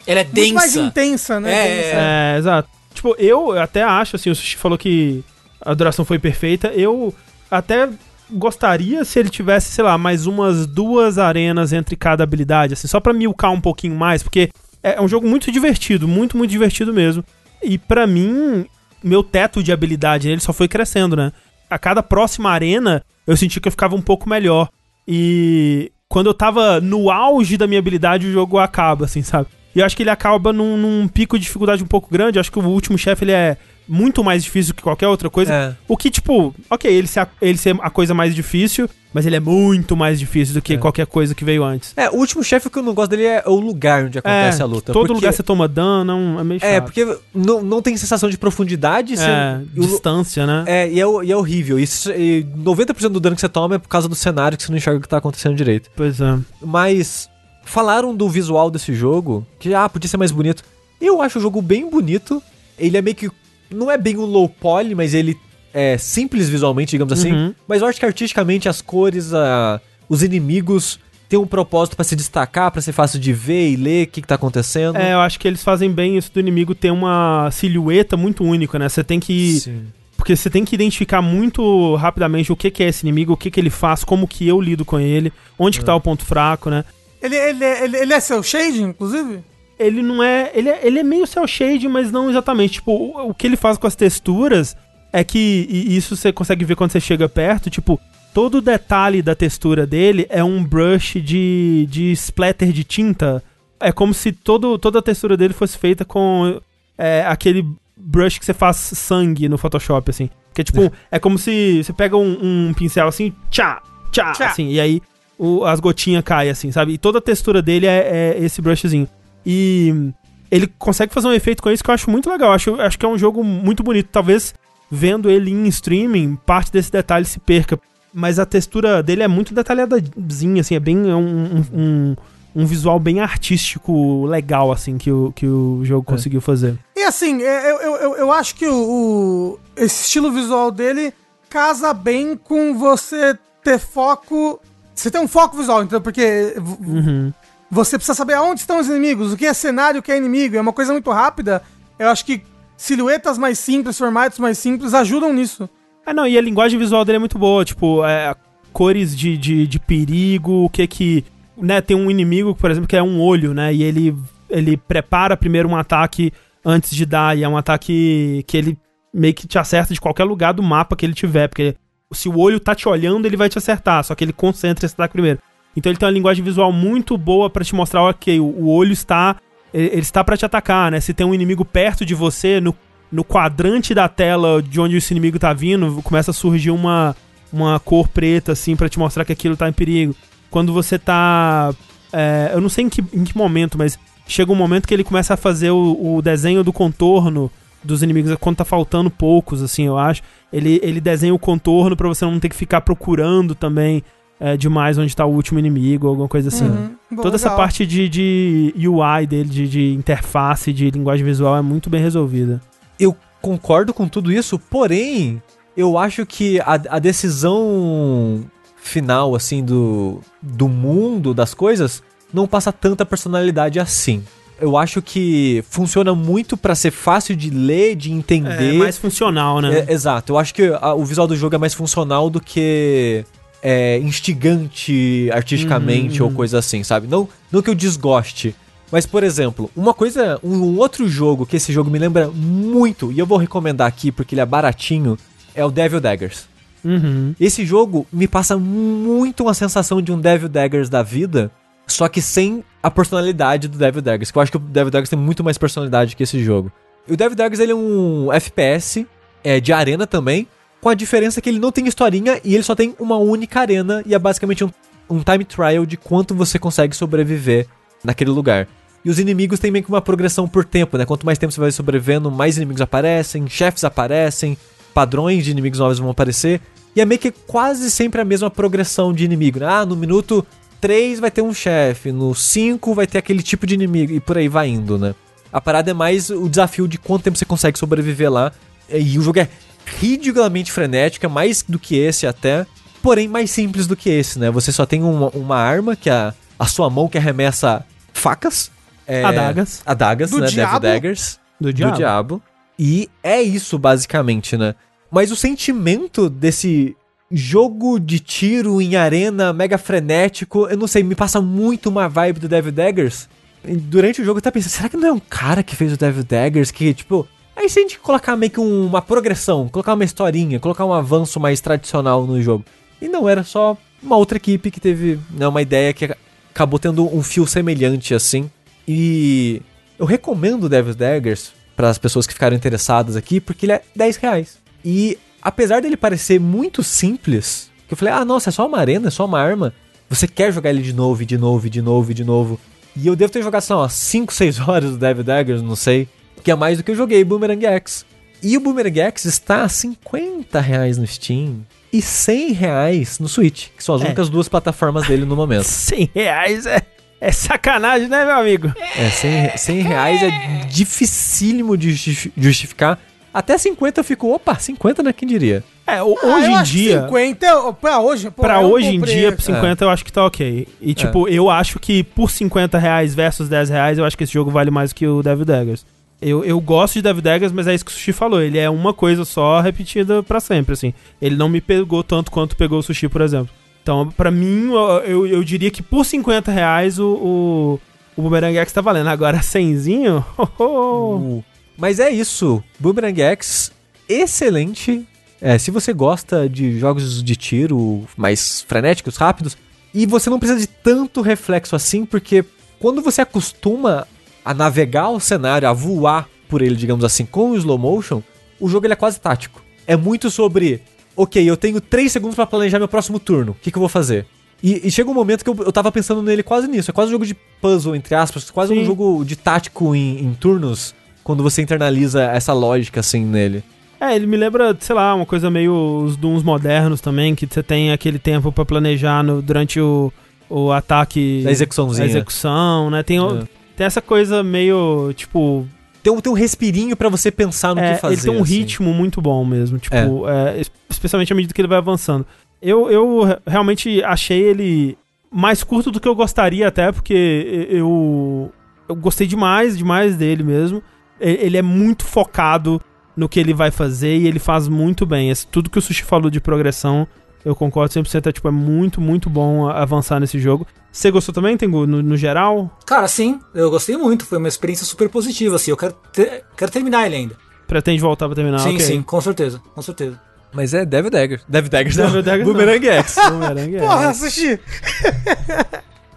Ela 0.05 0.21
é 0.21 0.23
muito 0.23 0.53
mais 0.53 0.73
densa. 0.73 0.85
intensa, 0.85 1.39
né? 1.39 1.51
É, 1.51 1.75
Densa. 1.75 1.97
É, 1.97 2.37
exato. 2.37 2.69
Tipo, 2.93 3.15
eu 3.17 3.59
até 3.59 3.81
acho, 3.81 4.15
assim, 4.15 4.29
o 4.29 4.35
Sushi 4.35 4.55
falou 4.57 4.77
que 4.77 5.23
a 5.59 5.73
duração 5.73 6.05
foi 6.05 6.19
perfeita. 6.19 6.67
Eu 6.67 7.13
até 7.49 7.89
gostaria 8.29 9.03
se 9.05 9.19
ele 9.19 9.29
tivesse, 9.29 9.71
sei 9.71 9.83
lá, 9.83 9.97
mais 9.97 10.25
umas 10.25 10.65
duas 10.65 11.17
arenas 11.17 11.73
entre 11.73 11.95
cada 11.95 12.23
habilidade, 12.23 12.73
assim, 12.73 12.87
só 12.87 12.99
pra 12.99 13.13
milcar 13.13 13.51
um 13.51 13.61
pouquinho 13.61 13.95
mais, 13.95 14.23
porque 14.23 14.49
é 14.81 15.01
um 15.01 15.07
jogo 15.07 15.27
muito 15.27 15.51
divertido, 15.51 16.07
muito, 16.07 16.37
muito 16.37 16.51
divertido 16.51 16.93
mesmo. 16.93 17.23
E 17.61 17.77
pra 17.77 18.05
mim, 18.05 18.65
meu 19.03 19.23
teto 19.23 19.63
de 19.63 19.71
habilidade 19.71 20.27
nele 20.27 20.41
só 20.41 20.51
foi 20.51 20.67
crescendo, 20.67 21.15
né? 21.15 21.31
A 21.69 21.79
cada 21.79 22.03
próxima 22.03 22.51
arena, 22.51 23.03
eu 23.25 23.37
senti 23.37 23.59
que 23.59 23.67
eu 23.67 23.71
ficava 23.71 23.95
um 23.95 24.01
pouco 24.01 24.29
melhor. 24.29 24.69
E 25.07 25.91
quando 26.09 26.27
eu 26.27 26.33
tava 26.33 26.81
no 26.81 27.09
auge 27.09 27.57
da 27.57 27.65
minha 27.65 27.79
habilidade, 27.79 28.27
o 28.27 28.31
jogo 28.31 28.59
acaba, 28.59 29.05
assim, 29.05 29.21
sabe? 29.21 29.47
E 29.75 29.79
eu 29.79 29.85
acho 29.85 29.95
que 29.95 30.03
ele 30.03 30.09
acaba 30.09 30.53
num, 30.53 30.77
num 30.77 31.07
pico 31.07 31.37
de 31.39 31.45
dificuldade 31.45 31.83
um 31.83 31.87
pouco 31.87 32.11
grande. 32.11 32.37
Eu 32.37 32.41
acho 32.41 32.51
que 32.51 32.59
o 32.59 32.67
último 32.67 32.97
chefe 32.97 33.23
ele 33.23 33.31
é 33.31 33.57
muito 33.87 34.23
mais 34.23 34.43
difícil 34.43 34.73
que 34.73 34.81
qualquer 34.81 35.07
outra 35.07 35.29
coisa. 35.29 35.53
É. 35.53 35.75
O 35.87 35.97
que, 35.97 36.09
tipo, 36.09 36.53
ok, 36.69 36.91
ele 36.91 37.07
ser, 37.07 37.21
a, 37.21 37.27
ele 37.41 37.57
ser 37.57 37.75
a 37.81 37.89
coisa 37.89 38.13
mais 38.13 38.33
difícil, 38.33 38.89
mas 39.13 39.25
ele 39.25 39.35
é 39.35 39.39
muito 39.39 39.95
mais 39.95 40.19
difícil 40.19 40.53
do 40.55 40.61
que 40.61 40.73
É. 40.73 40.77
qualquer 40.77 41.05
coisa 41.05 41.35
que 41.35 41.43
veio 41.45 41.63
antes. 41.63 41.93
É, 41.95 42.09
o 42.09 42.15
último 42.15 42.43
chefe 42.43 42.69
que 42.69 42.79
eu 42.79 42.83
não 42.83 42.93
gosto 42.93 43.11
dele 43.11 43.25
é 43.25 43.43
o 43.45 43.59
lugar 43.59 44.05
onde 44.05 44.17
acontece 44.19 44.61
a 44.61 44.65
luta. 44.65 44.91
Todo 44.91 45.01
porque- 45.07 45.13
lugar 45.13 45.33
você 45.33 45.43
toma 45.43 45.67
dano, 45.67 46.11
é 46.11 46.15
um- 46.15 46.39
é 46.39 46.43
meio 46.43 46.59
chato. 46.59 46.69
É, 46.69 46.81
porque 46.81 47.17
não, 47.33 47.61
não 47.61 47.81
tem 47.81 47.95
sensação 47.97 48.29
de 48.29 48.37
profundidade. 48.37 49.15
você- 49.17 49.23
É, 49.23 49.61
e 49.75 49.79
o 49.79 49.83
distância, 49.83 50.47
né? 50.47 50.63
É, 50.65 50.87
e 50.89 50.99
é, 50.99 51.03
e 51.25 51.31
é 51.31 51.35
horrível. 51.37 51.77
Isso, 51.79 52.11
e 52.11 52.43
90% 52.55 53.13
do 53.13 53.19
dano 53.19 53.35
que 53.35 53.41
você 53.41 53.49
toma 53.49 53.75
é 53.75 53.77
por 53.77 53.87
causa 53.89 54.07
do 54.07 54.15
cenário 54.15 54.57
que 54.57 54.63
você 54.63 54.71
não 54.71 54.77
enxerga 54.77 54.97
o 54.97 55.01
que 55.01 55.07
tá 55.09 55.17
acontecendo 55.17 55.55
direito. 55.55 55.89
Pois 55.95 56.19
é. 56.19 56.37
Mas 56.61 57.29
falaram 57.65 58.15
do 58.15 58.27
visual 58.29 58.71
desse 58.71 58.93
jogo, 58.93 59.45
que 59.59 59.73
ah, 59.73 59.87
podia 59.87 60.09
ser 60.09 60.17
mais 60.17 60.31
bonito. 60.31 60.63
Eu 60.99 61.21
acho 61.21 61.37
o 61.37 61.41
jogo 61.41 61.61
bem 61.61 61.89
bonito. 61.89 62.41
Ele 62.79 62.97
é 62.97 63.01
meio 63.01 63.15
que. 63.15 63.29
Não 63.73 63.89
é 63.91 63.97
bem 63.97 64.17
um 64.17 64.25
low 64.25 64.47
poly, 64.47 64.95
mas 64.95 65.13
ele 65.13 65.37
é 65.73 65.97
simples 65.97 66.47
visualmente, 66.49 66.91
digamos 66.91 67.13
assim. 67.13 67.31
Uhum. 67.31 67.53
Mas 67.67 67.81
eu 67.81 67.87
acho 67.87 67.99
que 67.99 68.05
artisticamente 68.05 68.69
as 68.69 68.81
cores, 68.81 69.33
a- 69.33 69.81
os 70.07 70.21
inimigos 70.23 70.99
tem 71.27 71.39
um 71.39 71.47
propósito 71.47 71.95
pra 71.95 72.03
se 72.05 72.15
destacar, 72.15 72.69
pra 72.71 72.79
ser 72.81 72.91
fácil 72.91 73.19
de 73.19 73.33
ver 73.33 73.71
e 73.71 73.75
ler 73.75 74.03
o 74.05 74.07
que, 74.11 74.21
que 74.21 74.27
tá 74.27 74.35
acontecendo. 74.35 74.97
É, 74.97 75.13
eu 75.13 75.19
acho 75.19 75.39
que 75.39 75.47
eles 75.47 75.63
fazem 75.63 75.89
bem 75.91 76.15
isso 76.17 76.31
do 76.31 76.39
inimigo 76.39 76.75
ter 76.75 76.91
uma 76.91 77.49
silhueta 77.51 78.15
muito 78.15 78.43
única, 78.43 78.77
né? 78.77 78.87
Você 78.87 79.03
tem 79.03 79.19
que. 79.19 79.59
Sim. 79.61 79.87
Porque 80.15 80.35
você 80.35 80.49
tem 80.49 80.63
que 80.63 80.75
identificar 80.75 81.21
muito 81.21 81.95
rapidamente 81.95 82.51
o 82.51 82.55
que, 82.55 82.69
que 82.71 82.83
é 82.83 82.87
esse 82.87 83.03
inimigo, 83.03 83.33
o 83.33 83.37
que, 83.37 83.49
que 83.51 83.59
ele 83.59 83.69
faz, 83.71 84.03
como 84.05 84.27
que 84.27 84.47
eu 84.47 84.61
lido 84.61 84.85
com 84.85 84.97
ele, 84.99 85.33
onde 85.59 85.79
que 85.79 85.83
tá 85.85 85.93
o 85.95 85.99
ponto 85.99 86.23
fraco, 86.23 86.69
né? 86.69 86.85
Ele, 87.21 87.35
ele, 87.35 87.65
ele, 87.65 87.97
ele 87.97 88.13
é 88.13 88.19
seu 88.19 88.41
shade, 88.43 88.81
inclusive? 88.83 89.39
Ele 89.85 90.01
não 90.01 90.21
é. 90.23 90.51
Ele 90.53 90.69
é, 90.69 90.79
ele 90.87 90.99
é 90.99 91.03
meio 91.03 91.25
cel 91.27 91.45
shade, 91.47 91.87
mas 91.87 92.11
não 92.11 92.29
exatamente. 92.29 92.73
Tipo, 92.73 92.91
o, 92.91 93.29
o 93.29 93.33
que 93.33 93.45
ele 93.47 93.55
faz 93.55 93.77
com 93.77 93.87
as 93.87 93.95
texturas 93.95 94.75
é 95.11 95.23
que. 95.23 95.67
E 95.69 95.95
isso 95.95 96.15
você 96.15 96.31
consegue 96.31 96.65
ver 96.65 96.75
quando 96.75 96.91
você 96.91 96.99
chega 96.99 97.27
perto, 97.29 97.69
tipo. 97.69 97.99
Todo 98.33 98.55
o 98.57 98.61
detalhe 98.61 99.21
da 99.21 99.35
textura 99.35 99.85
dele 99.85 100.25
é 100.27 100.43
um 100.43 100.63
brush 100.63 101.21
de, 101.21 101.87
de 101.87 102.11
splatter 102.13 102.71
de 102.71 102.83
tinta. 102.83 103.43
É 103.79 103.91
como 103.91 104.11
se 104.11 104.31
todo, 104.31 104.75
toda 104.79 104.97
a 104.97 105.01
textura 105.03 105.37
dele 105.37 105.53
fosse 105.53 105.77
feita 105.77 106.03
com 106.03 106.59
é, 106.97 107.23
aquele 107.27 107.63
brush 107.95 108.39
que 108.39 108.45
você 108.45 108.53
faz 108.53 108.77
sangue 108.77 109.47
no 109.47 109.55
Photoshop, 109.55 110.09
assim. 110.09 110.31
Que 110.51 110.61
é 110.61 110.63
tipo, 110.63 110.91
é 111.11 111.19
como 111.19 111.37
se 111.37 111.83
você 111.83 111.93
pega 111.93 112.17
um, 112.17 112.69
um 112.69 112.73
pincel 112.73 113.07
assim, 113.07 113.31
tchá, 113.51 113.83
tchá, 114.11 114.31
Tchá. 114.31 114.47
assim, 114.47 114.69
e 114.71 114.79
aí 114.79 114.99
o- 115.37 115.63
as 115.63 115.79
gotinhas 115.79 116.23
caem, 116.23 116.49
assim, 116.49 116.71
sabe? 116.71 116.93
E 116.93 116.97
toda 116.97 117.19
a 117.19 117.21
textura 117.21 117.61
dele 117.61 117.85
é, 117.85 118.33
é 118.39 118.43
esse 118.43 118.63
brushzinho. 118.63 119.07
E 119.45 120.11
ele 120.51 120.67
consegue 120.77 121.13
fazer 121.13 121.27
um 121.27 121.33
efeito 121.33 121.61
com 121.63 121.69
isso 121.71 121.83
que 121.83 121.89
eu 121.89 121.93
acho 121.93 122.09
muito 122.09 122.29
legal. 122.29 122.51
Acho, 122.53 122.75
acho 122.79 122.97
que 122.97 123.05
é 123.05 123.09
um 123.09 123.17
jogo 123.17 123.43
muito 123.43 123.83
bonito. 123.83 124.09
Talvez 124.11 124.53
vendo 124.89 125.29
ele 125.29 125.51
em 125.51 125.65
streaming, 125.67 126.35
parte 126.45 126.71
desse 126.71 126.91
detalhe 126.91 127.25
se 127.25 127.39
perca. 127.39 127.79
Mas 128.13 128.37
a 128.37 128.45
textura 128.45 129.01
dele 129.01 129.23
é 129.23 129.27
muito 129.27 129.55
detalhadazinha, 129.55 130.61
assim, 130.61 130.75
é 130.75 130.79
bem 130.79 131.09
é 131.09 131.15
um, 131.15 131.55
um, 131.57 131.65
um, 131.73 132.15
um 132.57 132.65
visual 132.67 132.99
bem 132.99 133.19
artístico 133.21 134.25
legal, 134.27 134.71
assim, 134.71 134.99
que 134.99 135.11
o, 135.11 135.31
que 135.35 135.47
o 135.47 135.81
jogo 135.83 136.03
conseguiu 136.03 136.39
fazer. 136.39 136.77
E 136.95 137.01
assim, 137.03 137.41
é, 137.41 137.71
eu, 137.71 137.77
eu, 137.77 137.95
eu, 137.95 138.15
eu 138.17 138.31
acho 138.31 138.53
que 138.53 138.67
o, 138.67 138.75
o- 138.75 139.59
esse 139.75 140.03
estilo 140.03 140.31
visual 140.31 140.69
dele 140.69 141.11
casa 141.49 141.91
bem 141.91 142.37
com 142.37 142.77
você 142.77 143.35
ter 143.63 143.79
foco. 143.79 144.59
Você 144.93 145.09
tem 145.09 145.19
um 145.19 145.27
foco 145.27 145.57
visual, 145.57 145.79
entendeu? 145.81 146.01
Porque 146.01 146.53
Uhum. 146.85 147.33
Você 147.73 147.97
precisa 147.97 148.15
saber 148.15 148.33
aonde 148.33 148.61
estão 148.61 148.79
os 148.79 148.87
inimigos, 148.87 149.33
o 149.33 149.37
que 149.37 149.45
é 149.45 149.53
cenário, 149.53 149.99
o 149.99 150.03
que 150.03 150.11
é 150.11 150.17
inimigo. 150.17 150.55
É 150.55 150.61
uma 150.61 150.71
coisa 150.71 150.93
muito 150.93 151.09
rápida. 151.11 151.61
Eu 151.97 152.09
acho 152.09 152.23
que 152.23 152.43
silhuetas 152.77 153.37
mais 153.37 153.57
simples, 153.59 153.97
formatos 153.97 154.39
mais 154.39 154.57
simples 154.57 154.93
ajudam 154.93 155.33
nisso. 155.33 155.69
Ah, 156.05 156.13
não, 156.13 156.27
e 156.27 156.37
a 156.37 156.41
linguagem 156.41 156.77
visual 156.77 157.03
dele 157.03 157.15
é 157.15 157.19
muito 157.19 157.39
boa, 157.39 157.65
tipo, 157.65 158.05
é, 158.05 158.35
cores 158.71 159.15
de, 159.15 159.37
de, 159.37 159.65
de 159.65 159.79
perigo, 159.79 160.65
o 160.65 160.69
que 160.69 160.85
que... 160.85 161.25
Né, 161.55 161.81
tem 161.81 161.95
um 161.95 162.09
inimigo, 162.09 162.55
por 162.55 162.71
exemplo, 162.71 162.87
que 162.87 162.97
é 162.97 163.03
um 163.03 163.21
olho, 163.21 163.53
né, 163.53 163.73
e 163.73 163.83
ele, 163.83 164.15
ele 164.49 164.75
prepara 164.75 165.37
primeiro 165.37 165.69
um 165.69 165.75
ataque 165.75 166.33
antes 166.65 166.95
de 166.95 167.05
dar, 167.05 167.37
e 167.37 167.43
é 167.43 167.47
um 167.47 167.55
ataque 167.55 168.43
que 168.47 168.57
ele 168.57 168.77
meio 169.13 169.33
que 169.33 169.47
te 169.47 169.59
acerta 169.59 169.93
de 169.93 170.01
qualquer 170.01 170.23
lugar 170.23 170.53
do 170.53 170.63
mapa 170.63 170.95
que 170.95 171.05
ele 171.05 171.13
tiver, 171.13 171.47
porque 171.47 171.75
se 172.11 172.27
o 172.27 172.37
olho 172.37 172.59
tá 172.59 172.73
te 172.73 172.89
olhando, 172.89 173.25
ele 173.27 173.37
vai 173.37 173.49
te 173.49 173.57
acertar, 173.57 174.03
só 174.03 174.15
que 174.15 174.23
ele 174.23 174.33
concentra 174.33 174.85
esse 174.85 174.95
ataque 174.95 175.13
primeiro. 175.13 175.39
Então 175.75 175.91
ele 175.91 175.97
tem 175.97 176.07
uma 176.07 176.13
linguagem 176.13 176.43
visual 176.43 176.71
muito 176.71 177.17
boa 177.17 177.49
pra 177.49 177.63
te 177.63 177.75
mostrar, 177.75 178.03
ok, 178.03 178.39
o, 178.39 178.67
olho 178.67 178.91
está... 178.91 179.37
Ele 179.73 180.01
está 180.01 180.23
pra 180.23 180.37
te 180.37 180.45
atacar, 180.45 180.91
né, 180.91 180.99
se 180.99 181.15
tem 181.15 181.25
um 181.25 181.33
inimigo 181.33 181.65
perto 181.65 182.05
de 182.05 182.13
você, 182.13 182.61
no 182.61 182.75
no 183.13 183.23
quadrante 183.23 183.93
da 183.93 184.09
tela 184.09 184.59
de 184.59 184.81
onde 184.81 184.97
esse 184.97 185.13
inimigo 185.13 185.37
tá 185.37 185.53
vindo, 185.53 186.01
começa 186.01 186.31
a 186.31 186.33
surgir 186.33 186.71
uma, 186.71 187.15
uma 187.51 187.79
cor 187.79 188.07
preta, 188.07 188.53
assim, 188.53 188.75
pra 188.75 188.89
te 188.89 188.97
mostrar 188.97 189.23
que 189.23 189.31
aquilo 189.31 189.55
tá 189.55 189.69
em 189.69 189.73
perigo. 189.73 190.15
Quando 190.49 190.73
você 190.73 190.97
tá. 190.97 191.71
é, 192.11 192.49
eu 192.51 192.59
não 192.59 192.69
sei 192.69 192.85
em 192.85 192.89
que, 192.89 193.03
em 193.13 193.23
que 193.23 193.37
momento, 193.37 193.77
mas 193.77 193.99
chega 194.27 194.51
um 194.51 194.55
momento 194.55 194.87
que 194.87 194.93
ele 194.95 195.03
começa 195.03 195.35
a 195.35 195.37
fazer 195.37 195.69
o, 195.69 196.15
o 196.15 196.21
desenho 196.23 196.63
do 196.63 196.73
contorno 196.73 197.51
dos 197.83 198.01
inimigos, 198.01 198.35
quando 198.39 198.57
tá 198.57 198.65
faltando 198.65 199.11
poucos, 199.11 199.61
assim, 199.61 199.85
eu 199.85 199.97
acho. 199.97 200.23
Ele, 200.51 200.79
ele 200.81 200.99
desenha 200.99 201.35
o 201.35 201.39
contorno 201.39 201.95
pra 201.95 202.07
você 202.07 202.25
não 202.25 202.39
ter 202.39 202.49
que 202.49 202.55
ficar 202.55 202.81
procurando 202.81 203.53
também 203.53 204.03
é, 204.39 204.57
demais 204.57 204.97
onde 204.97 205.15
tá 205.15 205.25
o 205.25 205.31
último 205.33 205.59
inimigo, 205.59 206.07
alguma 206.07 206.27
coisa 206.27 206.49
assim. 206.49 206.65
Uhum. 206.65 206.89
Bom, 207.11 207.21
Toda 207.21 207.35
essa 207.35 207.49
legal. 207.49 207.57
parte 207.57 207.85
de, 207.85 208.09
de 208.09 208.73
UI 208.87 209.27
dele, 209.27 209.49
de, 209.49 209.67
de 209.67 209.93
interface, 209.93 210.73
de 210.73 210.89
linguagem 210.91 211.25
visual 211.25 211.55
é 211.55 211.61
muito 211.61 211.89
bem 211.89 212.01
resolvida. 212.01 212.59
Eu 212.99 213.15
concordo 213.41 213.93
com 213.93 214.07
tudo 214.07 214.31
isso, 214.31 214.57
porém, 214.57 215.41
eu 215.77 215.97
acho 215.97 216.25
que 216.25 216.59
a, 216.61 216.73
a 216.89 216.99
decisão 216.99 218.43
final, 218.77 219.35
assim, 219.35 219.63
do, 219.63 220.19
do 220.41 220.67
mundo, 220.67 221.33
das 221.33 221.53
coisas, 221.53 222.03
não 222.33 222.47
passa 222.47 222.71
tanta 222.71 223.05
personalidade 223.05 223.79
assim. 223.79 224.23
Eu 224.59 224.77
acho 224.77 225.01
que 225.01 225.63
funciona 225.69 226.13
muito 226.15 226.55
pra 226.55 226.75
ser 226.75 226.91
fácil 226.91 227.35
de 227.35 227.49
ler, 227.49 227.95
de 227.95 228.11
entender. 228.11 228.75
É 228.75 228.77
mais 228.77 228.97
funcional, 228.97 229.59
né? 229.61 229.85
É, 229.87 229.91
exato, 229.93 230.33
eu 230.33 230.37
acho 230.37 230.53
que 230.53 230.63
a- 230.81 230.93
o 230.93 231.03
visual 231.03 231.27
do 231.27 231.35
jogo 231.35 231.55
é 231.55 231.57
mais 231.57 231.73
funcional 231.73 232.29
do 232.29 232.39
que 232.39 233.25
é, 233.63 233.97
instigante 233.99 235.29
artisticamente 235.31 236.21
Uhum. 236.21 236.27
ou 236.27 236.33
coisa 236.35 236.59
assim, 236.59 236.83
sabe? 236.83 237.07
Não, 237.07 237.29
não 237.49 237.61
que 237.61 237.69
eu 237.69 237.75
desgoste. 237.75 238.53
Mas, 238.91 239.05
por 239.07 239.23
exemplo, 239.23 239.71
uma 239.75 239.93
coisa, 239.93 240.37
um, 240.43 240.77
outro 240.77 241.07
jogo 241.07 241.45
que 241.45 241.55
esse 241.55 241.71
jogo 241.71 241.89
me 241.89 241.97
lembra 241.97 242.27
muito, 242.27 243.11
e 243.11 243.17
eu 243.17 243.25
vou 243.25 243.37
recomendar 243.37 243.87
aqui 243.87 244.11
porque 244.11 244.35
ele 244.35 244.41
é 244.41 244.45
baratinho, 244.45 245.17
é 245.55 245.65
o 245.65 245.71
Devil 245.71 246.01
Daggers. 246.01 246.47
Uhum. 246.83 247.33
Esse 247.39 247.65
jogo 247.65 248.05
me 248.11 248.27
passa 248.27 248.57
muito 248.57 249.43
uma 249.43 249.53
sensação 249.53 250.01
de 250.01 250.11
um 250.11 250.19
Devil 250.19 250.49
Daggers 250.49 250.89
da 250.89 251.01
vida, 251.01 251.49
só 251.87 252.07
que 252.07 252.21
sem 252.21 252.63
a 252.83 252.91
personalidade 252.91 253.67
do 253.67 253.77
Devil 253.77 254.01
Daggers, 254.01 254.29
que 254.29 254.37
eu 254.37 254.41
acho 254.41 254.51
que 254.51 254.57
o 254.57 254.59
Devil 254.59 254.91
Daggers 254.91 255.09
tem 255.09 255.17
muito 255.17 255.43
mais 255.43 255.57
personalidade 255.57 256.15
que 256.15 256.23
esse 256.23 256.43
jogo. 256.43 256.71
E 257.07 257.13
o 257.13 257.17
Devil 257.17 257.35
Daggers 257.35 257.59
ele 257.61 257.71
é 257.71 257.75
um 257.75 258.31
FPS 258.31 259.07
é, 259.43 259.59
de 259.59 259.73
arena 259.73 260.05
também, 260.05 260.47
com 260.83 260.89
a 260.89 260.93
diferença 260.93 261.39
que 261.39 261.49
ele 261.49 261.59
não 261.59 261.71
tem 261.71 261.87
historinha 261.87 262.41
e 262.43 262.53
ele 262.53 262.61
só 262.61 262.75
tem 262.75 262.93
uma 262.99 263.17
única 263.17 263.61
arena 263.61 264.03
e 264.05 264.13
é 264.13 264.19
basicamente 264.19 264.65
um, 264.65 264.69
um 265.09 265.23
time 265.23 265.45
trial 265.45 265.85
de 265.85 265.95
quanto 265.95 266.35
você 266.35 266.59
consegue 266.59 266.93
sobreviver 266.93 267.67
naquele 268.03 268.31
lugar. 268.31 268.67
E 269.05 269.09
os 269.09 269.17
inimigos 269.17 269.59
têm 269.59 269.71
meio 269.71 269.85
que 269.85 269.89
uma 269.89 270.01
progressão 270.01 270.45
por 270.45 270.65
tempo, 270.65 270.97
né? 270.97 271.05
Quanto 271.05 271.25
mais 271.25 271.37
tempo 271.37 271.53
você 271.53 271.59
vai 271.61 271.71
sobrevivendo, 271.71 272.29
mais 272.29 272.57
inimigos 272.57 272.81
aparecem, 272.81 273.47
chefes 273.47 273.85
aparecem, 273.85 274.57
padrões 274.93 275.45
de 275.45 275.51
inimigos 275.51 275.79
novos 275.79 275.99
vão 275.99 276.09
aparecer. 276.09 276.59
E 276.93 276.99
é 276.99 277.05
meio 277.05 277.19
que 277.19 277.31
quase 277.31 277.89
sempre 277.89 278.19
a 278.19 278.25
mesma 278.25 278.51
progressão 278.51 279.13
de 279.13 279.23
inimigo, 279.23 279.59
né? 279.59 279.67
Ah, 279.67 279.85
no 279.85 279.95
minuto 279.95 280.45
3 280.81 281.17
vai 281.21 281.31
ter 281.31 281.41
um 281.41 281.53
chefe, 281.53 282.11
no 282.11 282.35
5 282.35 282.93
vai 282.93 283.07
ter 283.07 283.19
aquele 283.19 283.41
tipo 283.41 283.65
de 283.65 283.73
inimigo, 283.73 284.11
e 284.11 284.19
por 284.19 284.37
aí 284.37 284.49
vai 284.49 284.67
indo, 284.67 284.97
né? 284.97 285.15
A 285.51 285.61
parada 285.61 285.91
é 285.91 285.93
mais 285.93 286.29
o 286.29 286.49
desafio 286.49 286.89
de 286.89 286.97
quanto 286.97 287.23
tempo 287.23 287.37
você 287.37 287.45
consegue 287.45 287.79
sobreviver 287.79 288.29
lá. 288.29 288.51
E 288.89 289.17
o 289.17 289.21
jogo 289.21 289.39
é 289.39 289.47
ridiculamente 289.85 290.71
frenético, 290.71 291.25
é 291.25 291.29
mais 291.29 291.63
do 291.67 291.77
que 291.79 291.97
esse 291.97 292.25
até, 292.27 292.65
porém 293.01 293.27
mais 293.27 293.51
simples 293.51 293.87
do 293.87 293.95
que 293.95 294.09
esse, 294.09 294.39
né? 294.39 294.49
Você 294.51 294.71
só 294.71 294.85
tem 294.85 295.03
uma, 295.03 295.29
uma 295.29 295.57
arma, 295.57 295.95
que 295.95 296.09
é 296.09 296.13
a, 296.13 296.33
a 296.59 296.65
sua 296.65 296.89
mão 296.89 297.07
que 297.07 297.17
arremessa 297.17 297.85
facas. 298.13 298.71
é, 299.07 299.23
Adagas. 299.23 299.81
Adagas, 299.85 300.31
Do 300.31 300.39
né? 300.39 300.47
diabo. 300.47 300.79
Devil 300.79 300.93
Daggers. 300.93 301.39
Do 301.59 301.67
Do 301.67 301.73
diabo. 301.73 301.97
diabo. 301.97 302.41
E 302.77 303.09
é 303.21 303.41
isso, 303.41 303.77
basicamente, 303.77 304.57
né? 304.57 304.75
Mas 305.11 305.31
o 305.31 305.35
sentimento 305.35 306.29
desse 306.29 306.95
jogo 307.31 307.99
de 307.99 308.19
tiro 308.19 308.81
em 308.81 308.95
arena 308.95 309.53
mega 309.53 309.77
frenético, 309.77 310.67
eu 310.67 310.77
não 310.77 310.87
sei, 310.87 311.03
me 311.03 311.15
passa 311.15 311.39
muito 311.41 311.89
uma 311.89 312.07
vibe 312.07 312.39
do 312.39 312.47
Devil 312.47 312.71
Daggers. 312.71 313.27
E 313.65 313.75
durante 313.75 314.21
o 314.21 314.25
jogo 314.25 314.39
eu 314.39 314.41
tava 314.41 314.53
pensando, 314.53 314.71
será 314.71 314.89
que 314.89 314.97
não 314.97 315.07
é 315.07 315.11
um 315.11 315.19
cara 315.19 315.63
que 315.63 315.75
fez 315.75 315.93
o 315.93 315.97
Devil 315.97 316.23
Daggers 316.23 316.71
que, 316.71 316.93
tipo... 316.93 317.27
Aí 317.55 317.69
se 317.69 317.79
a 317.79 317.81
gente 317.83 317.99
colocar 317.99 318.35
meio 318.35 318.51
que 318.51 318.59
um- 318.59 318.85
uma 318.87 319.01
progressão, 319.01 319.69
colocar 319.69 319.93
uma 319.93 320.03
historinha, 320.03 320.59
colocar 320.59 320.85
um 320.85 320.93
avanço 320.93 321.39
mais 321.39 321.61
tradicional 321.61 322.25
no 322.25 322.41
jogo. 322.41 322.65
E 323.01 323.07
não, 323.07 323.27
era 323.29 323.43
só 323.43 323.77
uma 324.01 324.17
outra 324.17 324.37
equipe 324.37 324.71
que 324.71 324.79
teve 324.79 325.19
né, 325.31 325.47
uma 325.47 325.61
ideia 325.61 325.93
que 325.93 326.13
acabou 326.53 326.79
tendo 326.79 327.05
um 327.15 327.21
fio 327.21 327.45
semelhante 327.45 328.13
assim. 328.13 328.49
E 328.87 329.61
eu 329.97 330.05
recomendo 330.05 330.67
Devil's 330.69 330.95
Daggers 330.95 331.51
para 331.75 331.89
as 331.89 331.97
pessoas 331.97 332.27
que 332.27 332.33
ficaram 332.33 332.55
interessadas 332.55 333.15
aqui, 333.15 333.39
porque 333.39 333.65
ele 333.65 333.73
é 333.73 333.81
10 333.95 334.17
reais. 334.17 334.57
E 334.83 335.17
apesar 335.41 335.81
dele 335.81 335.95
parecer 335.97 336.39
muito 336.39 336.83
simples, 336.83 337.69
que 337.87 337.93
eu 337.93 337.97
falei, 337.97 338.13
ah, 338.13 338.25
nossa, 338.25 338.49
é 338.49 338.51
só 338.51 338.67
uma 338.67 338.77
arena, 338.79 339.07
é 339.07 339.11
só 339.11 339.25
uma 339.25 339.39
arma. 339.39 339.73
Você 340.09 340.27
quer 340.27 340.51
jogar 340.51 340.69
ele 340.69 340.81
de 340.81 340.93
novo, 340.93 341.25
de 341.25 341.37
novo, 341.37 341.69
de 341.69 341.81
novo, 341.81 342.13
de 342.13 342.23
novo. 342.23 342.59
E 342.95 343.07
eu 343.07 343.15
devo 343.15 343.31
ter 343.31 343.41
jogado, 343.41 343.61
sei 343.61 343.75
lá, 343.75 343.89
5, 343.89 344.33
6 344.33 344.59
horas 344.67 344.91
do 344.91 344.97
Devil 344.97 345.23
Daggers, 345.23 345.61
não 345.61 345.75
sei. 345.75 346.07
Que 346.43 346.51
é 346.51 346.55
mais 346.55 346.77
do 346.77 346.83
que 346.83 346.91
eu 346.91 346.95
joguei 346.95 347.23
Boomerang 347.23 347.65
X. 347.65 348.05
E 348.41 348.57
o 348.57 348.59
Boomerang 348.59 348.99
X 348.99 349.25
está 349.25 349.63
a 349.63 349.69
50 349.69 350.59
reais 350.59 350.97
no 350.97 351.07
Steam 351.07 351.61
e 351.91 352.01
100 352.01 352.51
reais 352.51 353.19
no 353.19 353.29
Switch, 353.29 353.67
que 353.77 353.83
são 353.83 353.95
as 353.95 354.01
É. 354.01 354.05
únicas 354.05 354.27
duas 354.29 354.49
plataformas 354.49 355.07
dele 355.07 355.23
no 355.25 355.35
momento. 355.35 355.63
100 355.63 356.09
reais 356.13 356.65
é, 356.65 356.81
é 357.21 357.31
sacanagem, 357.31 358.09
né, 358.09 358.25
meu 358.25 358.35
amigo? 358.35 358.73
É, 358.97 359.09
100, 359.09 359.57
100 359.57 359.79
reais 359.81 360.21
é 360.21 360.29
dificílimo 360.69 361.77
de 361.77 361.93
justi- 361.93 362.33
justificar. 362.37 362.99
Até 363.33 363.57
50 363.57 363.99
eu 364.01 364.03
fico, 364.03 364.31
opa, 364.31 364.55
50, 364.59 365.01
né? 365.01 365.11
Quem 365.13 365.27
diria? 365.27 365.63
É, 365.87 365.95
Ah, 365.97 366.03
hoje 366.03 366.21
eu 366.23 366.51
em 366.51 366.55
acho 366.55 366.71
dia. 366.71 367.01
50, 367.03 367.73
pra 367.81 367.99
hoje, 367.99 368.29
pô, 368.29 368.41
Pra 368.43 368.61
é 368.61 368.65
hoje 368.65 368.89
em 368.95 369.01
dia, 369.01 369.31
preço. 369.31 369.51
50 369.51 369.83
eu 369.85 369.89
acho 369.89 370.05
que 370.05 370.11
tá 370.13 370.25
ok. 370.25 370.67
E 370.81 370.93
tipo, 370.93 371.27
eu 371.27 371.49
acho 371.49 371.79
que 371.79 372.03
por 372.03 372.29
50 372.29 372.77
reais 372.77 373.15
versus 373.15 373.49
10 373.49 373.69
reais, 373.69 373.97
eu 373.97 374.05
acho 374.05 374.15
que 374.17 374.23
esse 374.23 374.33
jogo 374.33 374.51
vale 374.51 374.69
mais 374.69 374.93
que 374.93 375.07
o 375.07 375.23
Devil 375.23 375.45
Daggers. 375.45 375.85
Eu, 376.21 376.43
eu 376.45 376.59
gosto 376.61 376.95
de 376.95 377.01
Devil 377.01 377.21
Daggers, 377.21 377.51
mas 377.51 377.67
é 377.67 377.75
isso 377.75 377.83
que 377.83 377.91
o 377.91 377.93
Sushi 377.93 378.13
falou. 378.13 378.41
Ele 378.41 378.57
é 378.57 378.69
uma 378.69 378.93
coisa 378.93 379.25
só 379.25 379.59
repetida 379.59 380.23
pra 380.23 380.39
sempre, 380.39 380.73
assim. 380.73 380.93
Ele 381.21 381.35
não 381.35 381.49
me 381.49 381.59
pegou 381.59 382.03
tanto 382.03 382.31
quanto 382.31 382.55
pegou 382.55 382.79
o 382.79 382.83
Sushi, 382.83 383.09
por 383.09 383.21
exemplo. 383.21 383.53
Então, 383.81 384.09
pra 384.09 384.31
mim, 384.31 384.71
eu, 385.05 385.27
eu, 385.27 385.43
diria 385.43 385.69
que 385.69 385.83
por 385.83 386.05
50 386.05 386.49
reais 386.49 386.97
o, 386.97 387.05
o, 387.05 387.79
o 388.15 388.21
Boomerang 388.21 388.57
X 388.57 388.71
tá 388.71 388.81
valendo. 388.81 389.07
Agora, 389.07 389.39
100zinho... 389.39 390.23
Uh, 390.59 391.43
Mas 391.77 391.99
é 391.99 392.09
isso. 392.09 392.63
Boomerang 392.79 393.21
X, 393.21 393.71
excelente. 394.07 395.05
É, 395.41 395.57
se 395.57 395.71
você 395.71 395.91
gosta 395.91 396.47
de 396.47 396.79
jogos 396.79 397.21
de 397.21 397.35
tiro 397.35 398.07
mais 398.15 398.61
frenéticos, 398.61 399.17
rápidos, 399.17 399.57
e 399.93 400.05
você 400.05 400.29
não 400.29 400.39
precisa 400.39 400.61
de 400.61 400.67
tanto 400.67 401.21
reflexo 401.21 401.75
assim, 401.75 402.05
porque 402.05 402.45
quando 402.79 403.01
você 403.01 403.21
acostuma 403.21 404.07
a 404.43 404.53
navegar 404.53 405.09
o 405.09 405.19
cenário, 405.19 405.67
a 405.67 405.73
voar 405.73 406.27
por 406.49 406.61
ele, 406.61 406.75
digamos 406.75 407.03
assim, 407.03 407.25
com 407.25 407.51
o 407.51 407.55
slow 407.57 407.77
motion, 407.77 408.21
o 408.59 408.67
jogo 408.69 408.85
ele 408.85 408.93
é 408.93 408.97
quase 408.97 409.19
tático. 409.19 409.61
É 409.87 409.95
muito 409.95 410.29
sobre, 410.29 410.81
ok, 411.15 411.43
eu 411.49 411.57
tenho 411.57 411.79
3 411.81 412.11
segundos 412.11 412.35
pra 412.35 412.45
planejar 412.45 412.79
meu 412.79 412.87
próximo 412.87 413.19
turno, 413.19 413.51
o 413.51 413.55
que, 413.55 413.71
que 413.71 413.77
eu 413.77 413.81
vou 413.81 413.89
fazer? 413.89 414.25
E, 414.61 414.87
e 414.87 414.91
chega 414.91 415.09
um 415.09 415.13
momento 415.13 415.43
que 415.43 415.49
eu, 415.49 415.55
eu 415.65 415.71
tava 415.73 415.91
pensando 415.91 416.21
nele 416.21 416.41
quase 416.43 416.67
nisso, 416.67 416.89
é 416.89 416.93
quase 416.93 417.09
um 417.09 417.11
jogo 417.13 417.25
de 417.25 417.33
puzzle, 417.61 417.95
entre 417.95 418.15
aspas, 418.15 418.49
quase 418.49 418.71
um 418.71 418.77
Sim. 418.77 418.85
jogo 418.85 419.23
de 419.25 419.35
tático 419.35 419.93
em, 419.95 420.19
em 420.23 420.33
turnos, 420.33 420.95
quando 421.23 421.43
você 421.43 421.61
internaliza 421.61 422.23
essa 422.23 422.53
lógica 422.53 422.99
assim 423.01 423.25
nele. 423.25 423.63
É, 423.99 424.15
ele 424.15 424.25
me 424.27 424.35
lembra, 424.37 424.75
sei 424.79 424.93
lá, 424.95 425.15
uma 425.15 425.25
coisa 425.25 425.49
meio 425.49 425.73
os 426.03 426.17
Dooms 426.17 426.43
modernos 426.43 426.99
também, 427.01 427.33
que 427.35 427.47
você 427.49 427.63
tem 427.63 427.91
aquele 427.93 428.19
tempo 428.19 428.51
pra 428.51 428.65
planejar 428.65 429.23
no- 429.23 429.41
durante 429.41 429.79
o, 429.79 430.11
o 430.49 430.71
ataque. 430.73 431.43
A 431.47 431.51
execuçãozinha. 431.51 432.05
A 432.05 432.09
execução, 432.09 432.89
né? 432.89 433.01
Tem, 433.03 433.17
É. 433.17 433.43
tem 433.83 433.87
essa 433.87 434.01
coisa 434.01 434.41
meio, 434.41 435.11
tipo... 435.13 435.67
Tem 436.01 436.11
um, 436.11 436.19
tem 436.19 436.31
um 436.31 436.35
respirinho 436.35 436.95
pra 436.97 437.09
você 437.09 437.29
pensar 437.31 437.73
no 437.75 437.81
é, 437.81 437.95
que 437.95 438.01
fazer. 438.01 438.13
ele 438.15 438.21
tem 438.21 438.31
um 438.31 438.43
assim. 438.43 438.57
ritmo 438.59 438.93
muito 438.93 439.21
bom 439.21 439.43
mesmo, 439.45 439.77
tipo, 439.77 439.95
é, 440.27 440.59
es- 440.59 440.71
especialmente 440.89 441.31
à 441.31 441.35
medida 441.35 441.53
que 441.53 441.61
ele 441.61 441.67
vai 441.67 441.77
avançando. 441.77 442.25
Eu, 442.61 442.91
eu 442.91 443.23
re- 443.23 443.37
realmente 443.47 444.03
achei 444.03 444.41
ele 444.41 444.97
mais 445.31 445.63
curto 445.63 445.91
do 445.91 445.99
que 445.99 446.07
eu 446.07 446.15
gostaria 446.15 446.67
até, 446.67 446.91
porque 446.91 447.67
eu, 447.69 448.51
eu 448.87 448.95
gostei 448.95 449.25
demais, 449.27 449.77
demais 449.77 450.15
dele 450.17 450.43
mesmo. 450.43 450.83
Ele 451.19 451.57
é 451.57 451.61
muito 451.61 452.05
focado 452.05 452.81
no 453.15 453.29
que 453.29 453.39
ele 453.39 453.53
vai 453.53 453.71
fazer 453.71 454.17
e 454.17 454.27
ele 454.27 454.39
faz 454.39 454.67
muito 454.67 455.05
bem. 455.05 455.31
Tudo 455.51 455.69
que 455.69 455.79
o 455.79 455.81
Sushi 455.81 456.03
falou 456.03 456.29
de 456.29 456.41
progressão, 456.41 457.07
eu 457.45 457.55
concordo 457.55 457.93
100%. 457.93 458.27
É, 458.27 458.31
tipo, 458.31 458.47
é 458.47 458.51
muito, 458.51 458.99
muito 459.01 459.29
bom 459.29 459.67
avançar 459.69 460.19
nesse 460.19 460.39
jogo. 460.39 460.65
Você 460.91 461.09
gostou 461.11 461.33
também, 461.33 461.57
Tengu, 461.57 461.87
no, 461.87 462.01
no 462.03 462.15
geral? 462.17 462.69
Cara, 462.85 463.07
sim, 463.07 463.39
eu 463.53 463.69
gostei 463.69 463.97
muito. 463.97 464.25
Foi 464.25 464.37
uma 464.37 464.47
experiência 464.47 464.85
super 464.85 465.09
positiva, 465.09 465.55
assim. 465.55 465.71
Eu 465.71 465.77
quero, 465.77 465.93
ter- 466.11 466.43
quero 466.55 466.71
terminar 466.71 467.05
ele 467.05 467.15
ainda. 467.15 467.35
Pretende 467.67 468.01
voltar 468.01 468.27
pra 468.27 468.35
terminar? 468.35 468.59
sim, 468.59 468.75
ok. 468.75 468.79
sim, 468.85 469.01
com 469.01 469.19
certeza, 469.21 469.61
com 469.73 469.81
certeza. 469.81 470.19
Mas 470.53 470.73
é 470.73 470.85
Devil 470.85 471.09
Dagger. 471.09 471.41
Devil 471.47 471.69
Daggers, 471.71 471.95
Devil 471.95 472.13
não. 472.15 472.21
Daggers 472.21 472.47
não. 472.47 472.53
Boomerang 472.53 472.87
X. 472.87 473.15
Boomerang, 473.29 473.75
é. 473.75 473.79
Porra, 473.79 474.13
Sushi. 474.13 474.59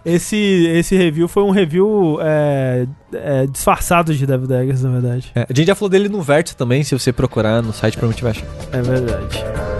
Esse, 0.05 0.37
esse 0.73 0.95
review 0.95 1.27
foi 1.27 1.43
um 1.43 1.49
review 1.49 2.17
é, 2.21 2.87
é, 3.11 3.45
disfarçado 3.45 4.15
de 4.15 4.25
Devil 4.25 4.47
Daggers, 4.47 4.81
na 4.81 4.89
verdade. 4.89 5.31
É, 5.35 5.41
a 5.41 5.53
gente 5.53 5.67
já 5.67 5.75
falou 5.75 5.89
dele 5.89 6.07
no 6.07 6.21
Vértice 6.21 6.55
também, 6.55 6.81
se 6.81 6.97
você 6.97 7.11
procurar 7.11 7.61
no 7.61 7.73
site 7.73 7.97
provavelmente 7.97 8.23
vai 8.23 8.31
achar. 8.31 8.47
É 8.71 8.81
verdade. 8.81 9.76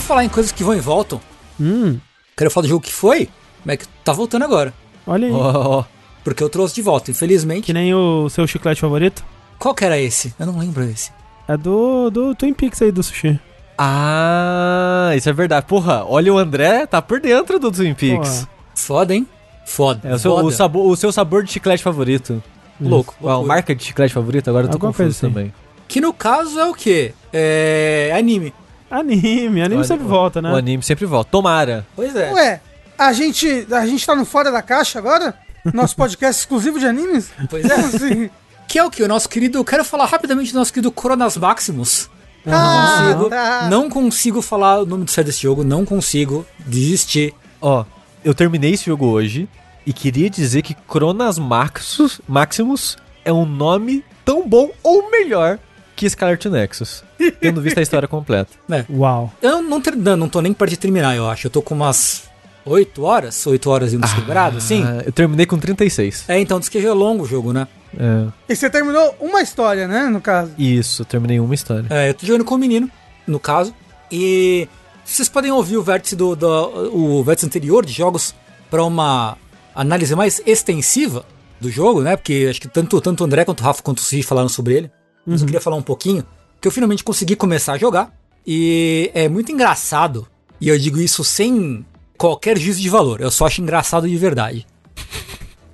Por 0.00 0.06
falar 0.06 0.24
em 0.24 0.28
coisas 0.30 0.50
que 0.50 0.64
vão 0.64 0.74
e 0.74 0.80
voltam, 0.80 1.20
Hum, 1.60 1.98
quero 2.34 2.50
falar 2.50 2.62
do 2.62 2.68
jogo 2.70 2.82
que 2.84 2.92
foi, 2.92 3.28
mas 3.64 3.76
que 3.76 3.86
tá 4.02 4.14
voltando 4.14 4.44
agora. 4.46 4.72
olha 5.06 5.26
aí. 5.28 5.32
Ó, 5.32 5.78
ó. 5.80 5.84
Porque 6.24 6.42
eu 6.42 6.48
trouxe 6.48 6.74
de 6.74 6.80
volta, 6.82 7.10
infelizmente. 7.10 7.66
Que 7.66 7.72
nem 7.74 7.94
o 7.94 8.28
seu 8.30 8.46
chiclete 8.46 8.80
favorito. 8.80 9.22
Qual 9.58 9.74
que 9.74 9.84
era 9.84 9.98
esse? 9.98 10.34
Eu 10.38 10.46
não 10.46 10.58
lembro 10.58 10.82
esse. 10.84 11.10
É 11.46 11.54
do, 11.56 12.08
do 12.10 12.34
Twin 12.34 12.54
Peaks 12.54 12.80
aí 12.80 12.90
do 12.90 13.02
Sushi. 13.02 13.38
Ah, 13.76 15.12
isso 15.14 15.28
é 15.28 15.32
verdade. 15.34 15.66
Porra, 15.66 16.02
olha 16.06 16.32
o 16.32 16.38
André, 16.38 16.86
tá 16.86 17.02
por 17.02 17.20
dentro 17.20 17.58
do 17.58 17.70
Twin 17.70 17.92
Peaks. 17.92 18.46
Foda, 18.74 19.14
hein? 19.14 19.26
Foda. 19.66 20.08
É 20.08 20.14
o 20.14 20.18
seu, 20.18 20.32
foda. 20.34 20.46
o, 20.46 20.50
sabor, 20.50 20.86
o 20.90 20.96
seu 20.96 21.12
sabor 21.12 21.44
de 21.44 21.52
chiclete 21.52 21.82
favorito. 21.82 22.42
Louco. 22.80 23.14
Qual, 23.20 23.44
marca 23.44 23.74
de 23.74 23.84
chiclete 23.84 24.14
favorito? 24.14 24.48
Agora 24.48 24.64
eu 24.64 24.70
tô 24.70 24.76
Alguma 24.76 24.92
confuso 24.92 25.10
assim. 25.10 25.28
também. 25.28 25.52
Que 25.86 26.00
no 26.00 26.12
caso 26.14 26.58
é 26.58 26.64
o 26.66 26.72
quê? 26.72 27.12
É. 27.32 28.14
anime. 28.16 28.54
Anime, 28.90 29.62
anime 29.62 29.76
Olha, 29.76 29.84
sempre 29.84 30.04
o- 30.04 30.08
volta, 30.08 30.42
né? 30.42 30.50
O 30.52 30.56
anime 30.56 30.82
sempre 30.82 31.06
volta. 31.06 31.30
Tomara. 31.30 31.86
Pois 31.94 32.14
é. 32.16 32.32
Ué, 32.32 32.60
a 32.98 33.12
gente, 33.12 33.66
a 33.70 33.86
gente 33.86 34.04
tá 34.04 34.14
no 34.14 34.24
Fora 34.24 34.50
da 34.50 34.62
Caixa 34.62 34.98
agora? 34.98 35.34
Nosso 35.72 35.94
podcast 35.96 36.40
exclusivo 36.40 36.78
de 36.78 36.86
animes? 36.86 37.30
Pois 37.48 37.64
é. 37.64 37.74
Assim? 37.74 38.30
Que 38.66 38.78
é 38.78 38.84
o 38.84 38.90
que? 38.90 39.02
O 39.02 39.08
nosso 39.08 39.28
querido. 39.28 39.58
Eu 39.58 39.64
quero 39.64 39.84
falar 39.84 40.06
rapidamente 40.06 40.52
do 40.52 40.58
nosso 40.58 40.72
querido 40.72 40.90
Coronas 40.90 41.36
Maximus. 41.36 42.08
Ah, 42.46 43.02
consigo, 43.12 43.28
tá. 43.30 43.68
Não 43.70 43.90
consigo 43.90 44.40
falar 44.40 44.80
o 44.80 44.86
nome 44.86 45.04
do 45.04 45.10
certo 45.10 45.26
desse 45.26 45.42
jogo, 45.42 45.62
não 45.62 45.84
consigo 45.84 46.46
desistir. 46.60 47.34
Ó, 47.60 47.84
eu 48.24 48.32
terminei 48.34 48.72
esse 48.72 48.86
jogo 48.86 49.06
hoje 49.06 49.46
e 49.86 49.92
queria 49.92 50.30
dizer 50.30 50.62
que 50.62 50.72
Cronas 50.72 51.38
Maximus, 51.38 52.20
Maximus 52.26 52.96
é 53.24 53.32
um 53.32 53.44
nome 53.44 54.02
tão 54.24 54.48
bom 54.48 54.70
ou 54.82 55.10
melhor 55.10 55.58
que 56.00 56.08
Scarlet 56.10 56.48
Nexus. 56.48 57.04
Tendo 57.40 57.60
visto 57.60 57.76
a 57.78 57.82
história 57.82 58.08
completa. 58.08 58.50
Uau. 58.90 59.32
Eu 59.42 59.60
não, 59.62 59.80
ter- 59.80 59.94
não, 59.96 60.16
não 60.16 60.28
tô 60.28 60.40
nem 60.40 60.52
perto 60.54 60.70
de 60.70 60.76
terminar, 60.78 61.14
eu 61.14 61.28
acho. 61.28 61.46
Eu 61.46 61.50
tô 61.50 61.60
com 61.60 61.74
umas 61.74 62.22
8 62.64 63.02
horas, 63.02 63.46
8 63.46 63.68
horas 63.70 63.92
e 63.92 63.98
quebrados, 63.98 64.64
assim. 64.64 64.82
Ah, 64.82 65.02
eu 65.04 65.12
terminei 65.12 65.44
com 65.44 65.58
36. 65.58 66.24
É, 66.28 66.38
então 66.40 66.58
diz 66.58 66.68
que 66.70 66.80
já 66.80 66.88
é 66.88 66.92
longo 66.92 67.24
o 67.24 67.26
jogo, 67.26 67.52
né? 67.52 67.68
É, 67.98 68.26
E 68.48 68.56
você 68.56 68.70
terminou 68.70 69.14
uma 69.20 69.42
história, 69.42 69.86
né, 69.86 70.04
no 70.06 70.20
caso? 70.20 70.52
isso, 70.56 71.02
eu 71.02 71.06
terminei 71.06 71.38
uma 71.38 71.54
história. 71.54 71.86
É, 71.90 72.08
eu 72.10 72.14
tô 72.14 72.24
jogando 72.24 72.44
com 72.46 72.54
o 72.54 72.58
menino, 72.58 72.90
no 73.26 73.38
caso. 73.38 73.74
E 74.10 74.66
vocês 75.04 75.28
podem 75.28 75.50
ouvir 75.52 75.76
o 75.76 75.82
vértice 75.82 76.16
do, 76.16 76.34
do 76.34 76.48
o 76.96 77.22
vértice 77.22 77.46
anterior 77.46 77.84
de 77.84 77.92
jogos 77.92 78.34
para 78.70 78.82
uma 78.84 79.36
análise 79.74 80.14
mais 80.14 80.40
extensiva 80.46 81.24
do 81.60 81.70
jogo, 81.70 82.00
né? 82.00 82.16
Porque 82.16 82.46
acho 82.48 82.60
que 82.60 82.68
tanto, 82.68 82.98
tanto 83.00 83.20
o 83.22 83.26
André 83.26 83.44
quanto 83.44 83.60
o 83.60 83.64
Rafa 83.64 83.82
quanto 83.82 83.98
o 83.98 84.02
Cid 84.02 84.22
falaram 84.22 84.48
sobre 84.48 84.74
ele. 84.74 84.90
Mas 85.26 85.40
eu 85.40 85.46
queria 85.46 85.60
falar 85.60 85.76
um 85.76 85.82
pouquinho, 85.82 86.24
que 86.60 86.66
eu 86.68 86.72
finalmente 86.72 87.04
consegui 87.04 87.36
começar 87.36 87.74
a 87.74 87.78
jogar. 87.78 88.12
E 88.46 89.10
é 89.14 89.28
muito 89.28 89.52
engraçado, 89.52 90.26
e 90.60 90.68
eu 90.68 90.78
digo 90.78 90.98
isso 90.98 91.22
sem 91.22 91.84
qualquer 92.16 92.58
juízo 92.58 92.80
de 92.80 92.88
valor, 92.88 93.20
eu 93.20 93.30
só 93.30 93.46
acho 93.46 93.60
engraçado 93.60 94.08
de 94.08 94.16
verdade. 94.16 94.66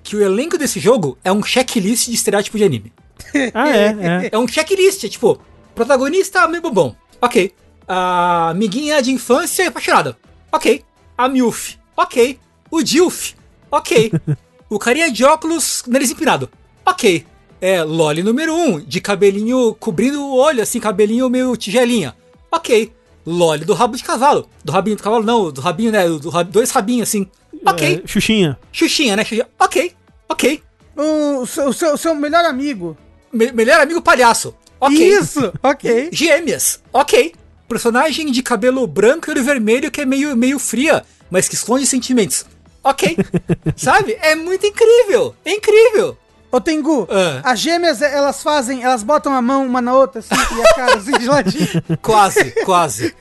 que 0.02 0.14
o 0.16 0.22
elenco 0.22 0.56
desse 0.56 0.78
jogo 0.78 1.18
é 1.24 1.32
um 1.32 1.42
checklist 1.42 2.08
de 2.08 2.14
estereótipo 2.14 2.58
de 2.58 2.64
anime. 2.64 2.92
Ah, 3.54 3.68
é, 3.68 3.86
é. 3.86 4.30
É 4.32 4.38
um 4.38 4.46
checklist, 4.46 5.04
é 5.04 5.08
tipo, 5.08 5.40
protagonista 5.74 6.46
meio 6.48 6.62
bobão. 6.62 6.94
Ok. 7.20 7.52
A 7.88 8.50
amiguinha 8.50 9.00
de 9.02 9.10
infância 9.10 9.68
apaixonada. 9.68 10.16
Ok. 10.52 10.84
A 11.16 11.28
Milf. 11.28 11.74
Ok. 11.96 12.38
O 12.70 12.82
Dilf. 12.82 13.32
Ok. 13.70 14.12
o 14.70 14.78
carinha 14.78 15.10
de 15.10 15.24
óculos, 15.24 15.82
nariz 15.86 16.10
empinado. 16.10 16.50
Ok. 16.84 17.24
É, 17.60 17.82
Loli 17.82 18.22
número 18.22 18.54
1, 18.54 18.64
um, 18.74 18.80
de 18.80 19.00
cabelinho 19.00 19.74
cobrindo 19.80 20.20
o 20.22 20.36
olho, 20.36 20.62
assim, 20.62 20.78
cabelinho 20.78 21.28
meio 21.30 21.56
tigelinha. 21.56 22.14
Ok. 22.50 22.92
Loli 23.26 23.64
do 23.64 23.74
rabo 23.74 23.96
de 23.96 24.04
cavalo. 24.04 24.48
Do 24.64 24.70
rabinho 24.72 24.96
do 24.96 25.02
cavalo, 25.02 25.24
não, 25.24 25.50
do 25.50 25.60
rabinho, 25.60 25.90
né? 25.90 26.08
Do 26.08 26.28
rab- 26.28 26.50
dois 26.50 26.70
rabinhos, 26.70 27.08
assim. 27.08 27.26
Ok. 27.64 28.02
É, 28.04 28.06
Xuxinha. 28.06 28.58
Xuxinha, 28.72 29.16
né? 29.16 29.24
Xuxinha. 29.24 29.48
Ok. 29.58 29.92
Ok. 30.28 30.62
O, 30.96 31.40
o 31.42 31.46
seu, 31.46 31.68
o 31.68 31.72
seu, 31.72 31.96
seu 31.96 32.14
melhor 32.14 32.44
amigo. 32.44 32.96
Me- 33.32 33.50
melhor 33.52 33.80
amigo 33.80 34.00
palhaço. 34.02 34.54
Ok. 34.78 34.96
Isso, 35.18 35.52
ok. 35.62 36.10
Gêmeas, 36.12 36.80
ok. 36.92 37.32
Personagem 37.68 38.30
de 38.30 38.42
cabelo 38.42 38.86
branco 38.86 39.28
e 39.28 39.32
olho 39.32 39.42
vermelho 39.42 39.90
que 39.90 40.02
é 40.02 40.04
meio, 40.06 40.36
meio 40.36 40.58
fria, 40.58 41.02
mas 41.30 41.48
que 41.48 41.54
esconde 41.54 41.86
sentimentos. 41.86 42.44
Ok. 42.84 43.16
Sabe? 43.74 44.16
É 44.20 44.36
muito 44.36 44.64
incrível. 44.66 45.34
É 45.44 45.52
incrível. 45.52 46.16
Ô, 46.56 46.60
Tengu, 46.60 47.06
Ah. 47.10 47.40
as 47.52 47.58
gêmeas, 47.60 48.00
elas 48.00 48.42
fazem, 48.42 48.82
elas 48.82 49.02
botam 49.02 49.32
a 49.34 49.42
mão 49.42 49.66
uma 49.66 49.80
na 49.82 49.92
outra, 49.94 50.20
assim, 50.20 50.34
e 50.34 50.62
a 50.62 50.74
cara 50.74 50.96
assim 50.96 51.12
de 51.18 51.26
ladinho. 51.26 51.68
Quase, 52.02 52.50
quase. 52.64 53.14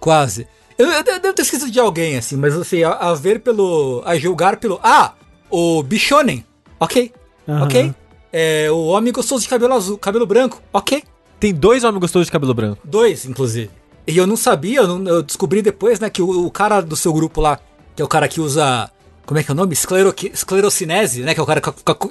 quase. 0.00 0.46
Eu, 0.78 0.86
eu, 0.86 0.92
eu 1.04 1.20
devo 1.20 1.32
ter 1.34 1.42
esquecido 1.42 1.70
de 1.70 1.80
alguém, 1.80 2.16
assim, 2.18 2.36
mas 2.36 2.54
assim, 2.56 2.82
a, 2.82 2.90
a 2.92 3.14
ver 3.14 3.40
pelo. 3.40 4.02
a 4.04 4.16
julgar 4.18 4.56
pelo. 4.56 4.78
Ah! 4.82 5.12
O 5.50 5.82
Bichonen. 5.82 6.44
Ok. 6.80 7.12
Aham. 7.48 7.64
Ok. 7.64 7.94
É, 8.32 8.68
o 8.70 8.86
homem 8.86 9.12
gostoso 9.12 9.42
de 9.42 9.48
cabelo 9.48 9.72
azul, 9.74 9.96
cabelo 9.96 10.26
branco. 10.26 10.60
Ok. 10.72 11.02
Tem 11.38 11.54
dois 11.54 11.84
homens 11.84 12.00
gostosos 12.00 12.26
de 12.26 12.32
cabelo 12.32 12.52
branco. 12.52 12.78
Dois, 12.84 13.24
inclusive. 13.24 13.70
E 14.06 14.16
eu 14.18 14.26
não 14.26 14.36
sabia, 14.36 14.80
eu, 14.80 14.88
não- 14.88 15.06
eu 15.10 15.22
descobri 15.22 15.62
depois, 15.62 15.98
né, 16.00 16.10
que 16.10 16.20
o, 16.20 16.46
o 16.46 16.50
cara 16.50 16.80
do 16.80 16.96
seu 16.96 17.12
grupo 17.12 17.40
lá, 17.40 17.58
que 17.94 18.02
é 18.02 18.04
o 18.04 18.08
cara 18.08 18.28
que 18.28 18.40
usa. 18.40 18.90
Como 19.26 19.38
é 19.40 19.42
que 19.42 19.50
é 19.50 19.54
o 19.54 19.56
nome? 19.56 19.72
Esclero, 19.72 20.14
esclerocinese, 20.32 21.22
né? 21.22 21.34
Que 21.34 21.40
é 21.40 21.42
o 21.42 21.46
cara 21.46 21.60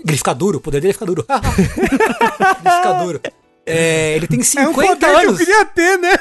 ele 0.08 0.18
fica 0.18 0.34
duro, 0.34 0.58
o 0.58 0.62
poder 0.62 0.82
dele 0.82 0.94
fica 0.94 1.06
duro. 1.06 1.26
ele 1.32 2.76
fica 2.76 2.94
duro. 3.04 3.22
É, 3.66 4.16
ele 4.16 4.28
tem 4.28 4.40
É 4.40 4.42
um 4.42 4.46
50 4.46 4.76
poder 4.76 4.98
que 5.00 5.06
eu 5.06 5.18
anos. 5.30 5.38
queria 5.40 5.66
ter, 5.66 5.98
né? 5.98 6.12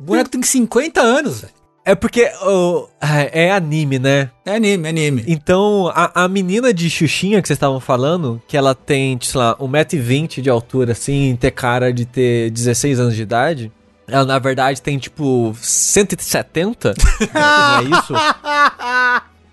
O 0.00 0.04
boneco 0.04 0.28
tem 0.30 0.42
50 0.42 1.00
anos, 1.00 1.40
velho. 1.40 1.52
É 1.84 1.96
porque 1.96 2.30
ô, 2.44 2.88
é 3.00 3.50
anime, 3.50 3.98
né? 3.98 4.30
É 4.46 4.54
anime, 4.54 4.86
é 4.86 4.90
anime. 4.90 5.24
Então, 5.26 5.90
a, 5.92 6.24
a 6.24 6.28
menina 6.28 6.72
de 6.72 6.88
Xuxinha 6.88 7.42
que 7.42 7.48
vocês 7.48 7.56
estavam 7.56 7.80
falando, 7.80 8.40
que 8.46 8.56
ela 8.56 8.72
tem, 8.72 9.18
sei 9.20 9.40
lá, 9.40 9.56
1,20m 9.56 10.40
de 10.40 10.48
altura, 10.48 10.92
assim, 10.92 11.36
ter 11.40 11.50
cara 11.50 11.92
de 11.92 12.04
ter 12.04 12.50
16 12.50 13.00
anos 13.00 13.16
de 13.16 13.22
idade, 13.22 13.72
ela 14.06 14.24
na 14.24 14.38
verdade 14.38 14.82
tem 14.82 14.98
tipo 14.98 15.54
170? 15.60 16.94
Não 17.34 17.94
é 17.94 17.98
isso? 17.98 18.14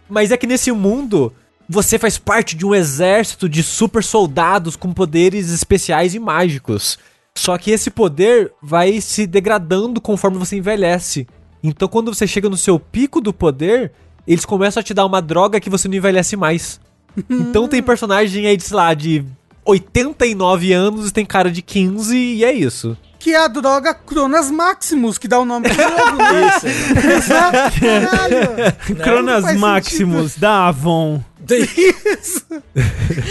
Mas 0.09 0.31
é 0.31 0.37
que 0.37 0.47
nesse 0.47 0.71
mundo, 0.71 1.33
você 1.67 1.99
faz 1.99 2.17
parte 2.17 2.55
de 2.55 2.65
um 2.65 2.73
exército 2.73 3.47
de 3.47 3.61
super 3.61 4.03
soldados 4.03 4.75
com 4.75 4.91
poderes 4.91 5.51
especiais 5.51 6.15
e 6.15 6.19
mágicos. 6.19 6.97
Só 7.37 7.57
que 7.57 7.71
esse 7.71 7.91
poder 7.91 8.51
vai 8.61 8.99
se 8.99 9.27
degradando 9.27 10.01
conforme 10.01 10.37
você 10.37 10.57
envelhece. 10.57 11.27
Então, 11.63 11.87
quando 11.87 12.13
você 12.13 12.25
chega 12.25 12.49
no 12.49 12.57
seu 12.57 12.79
pico 12.79 13.21
do 13.21 13.31
poder, 13.31 13.91
eles 14.27 14.45
começam 14.45 14.81
a 14.81 14.83
te 14.83 14.93
dar 14.93 15.05
uma 15.05 15.21
droga 15.21 15.59
que 15.59 15.69
você 15.69 15.87
não 15.87 15.95
envelhece 15.95 16.35
mais. 16.35 16.79
Então, 17.29 17.67
tem 17.67 17.83
personagem 17.83 18.47
aí, 18.47 18.57
de, 18.57 18.63
sei 18.63 18.75
lá, 18.75 18.93
de 18.93 19.25
89 19.63 20.73
anos 20.73 21.09
e 21.09 21.13
tem 21.13 21.25
cara 21.25 21.51
de 21.51 21.61
15 21.61 22.17
e 22.17 22.43
é 22.43 22.51
isso. 22.51 22.97
Que 23.19 23.33
é 23.33 23.37
a 23.37 23.47
droga 23.47 23.93
Cronas 23.93 24.49
Maximus, 24.49 25.17
que 25.17 25.27
dá 25.27 25.39
o 25.39 25.45
nome 25.45 25.67
do 25.67 25.75
jogo, 25.75 26.17
né? 26.17 26.47
Isso. 26.57 27.07
Exato, 27.07 27.79
caralho. 27.79 28.95
Cronas 29.03 29.57
Maximus, 29.57 30.37
da 30.37 30.69
Avon. 30.69 31.21
Isso. 31.49 32.45